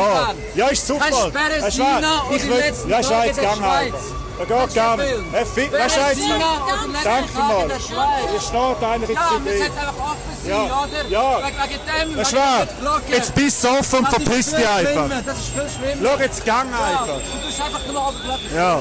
Ja, 0.56 0.68
ist 0.68 0.88
super. 0.88 1.06
Kannst 1.10 1.78
du 1.78 1.84
oder 1.84 2.02
Ich 2.34 2.42
die 2.44 2.50
will... 2.50 2.58
letzten 2.58 2.90
Schweiz, 3.04 3.38
in 3.38 3.44
der 3.44 3.56
Schweiz. 3.56 3.94
Einfach. 4.40 4.48
Da 4.58 4.66
geht 4.66 4.76
gar 4.76 4.98
nicht. 4.98 5.34
Weißt 5.34 5.56
du 5.58 5.62
jetzt? 5.62 5.76
Die 5.76 6.22
letzten 6.22 7.04
Danke 7.04 7.34
mal. 7.38 7.68
Hier 7.68 8.42
steht 8.42 8.84
eigentlich 8.84 9.18
Ja, 9.18 9.30
die 9.40 9.46
wir 9.46 9.58
sollten 9.58 9.78
einfach 9.78 9.94
offen 10.06 10.36
sein, 10.44 10.50
Ja, 10.52 10.64
oder? 10.64 11.10
ja. 11.10 11.38
Wegen, 11.46 12.10
dem, 12.10 12.18
Das 12.18 12.28
ist 12.28 12.34
wegen 12.34 12.44
wahr. 12.44 12.66
der 12.66 12.76
Glocke. 12.82 13.12
Jetzt 13.16 13.36
bist 13.36 13.64
du 13.64 13.68
offen 13.70 14.00
und 14.00 14.06
Das 14.08 14.14
ist 14.18 14.24
verpiss 14.24 14.50
viel 14.50 14.58
dich 14.58 14.68
einfach. 14.68 14.92
schlimmer, 14.92 15.22
Das 15.26 15.38
ist 15.38 15.48
viel 15.50 15.70
schlimmer. 15.70 16.10
Schau, 16.16 16.22
jetzt 16.24 16.46
gang 16.46 16.68
Ja, 16.72 16.86
einfach. 16.86 17.06
du 17.06 17.46
bist 17.48 17.62
einfach 17.62 17.88
nur 17.92 18.08
abgeklappt. 18.08 18.42
Ja. 18.56 18.80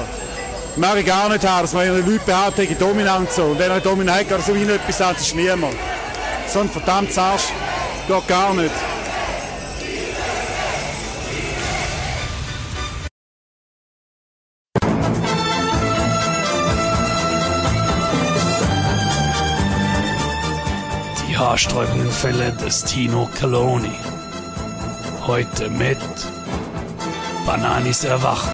Mag 0.77 0.97
ich 0.97 1.05
gar 1.05 1.29
nicht 1.29 1.47
haben, 1.47 1.61
dass 1.61 1.73
man 1.73 1.87
Leute 1.87 2.19
behaupten, 2.25 2.61
ich 2.61 2.77
dominant 2.77 3.31
so. 3.31 3.43
Und 3.43 3.59
wenn 3.59 3.71
er 3.71 3.79
dominant 3.79 4.19
hat, 4.19 4.27
geht 4.27 4.45
so 4.45 4.53
wie 4.55 4.63
etwas 4.63 4.97
das 4.97 5.21
ist 5.21 5.33
niemand. 5.35 5.73
So 6.51 6.59
ein 6.59 6.69
verdammtes 6.69 7.17
Arsch 7.17 7.43
geht 8.07 8.27
gar 8.27 8.53
nicht. 8.53 8.71
Die 21.35 21.39
haarsträubenden 21.39 22.09
Fälle 22.09 22.53
des 22.53 22.85
Tino 22.85 23.29
Caloni. 23.37 23.91
Heute 25.27 25.69
mit 25.69 25.97
Bananis 27.45 28.05
Erwachen. 28.05 28.53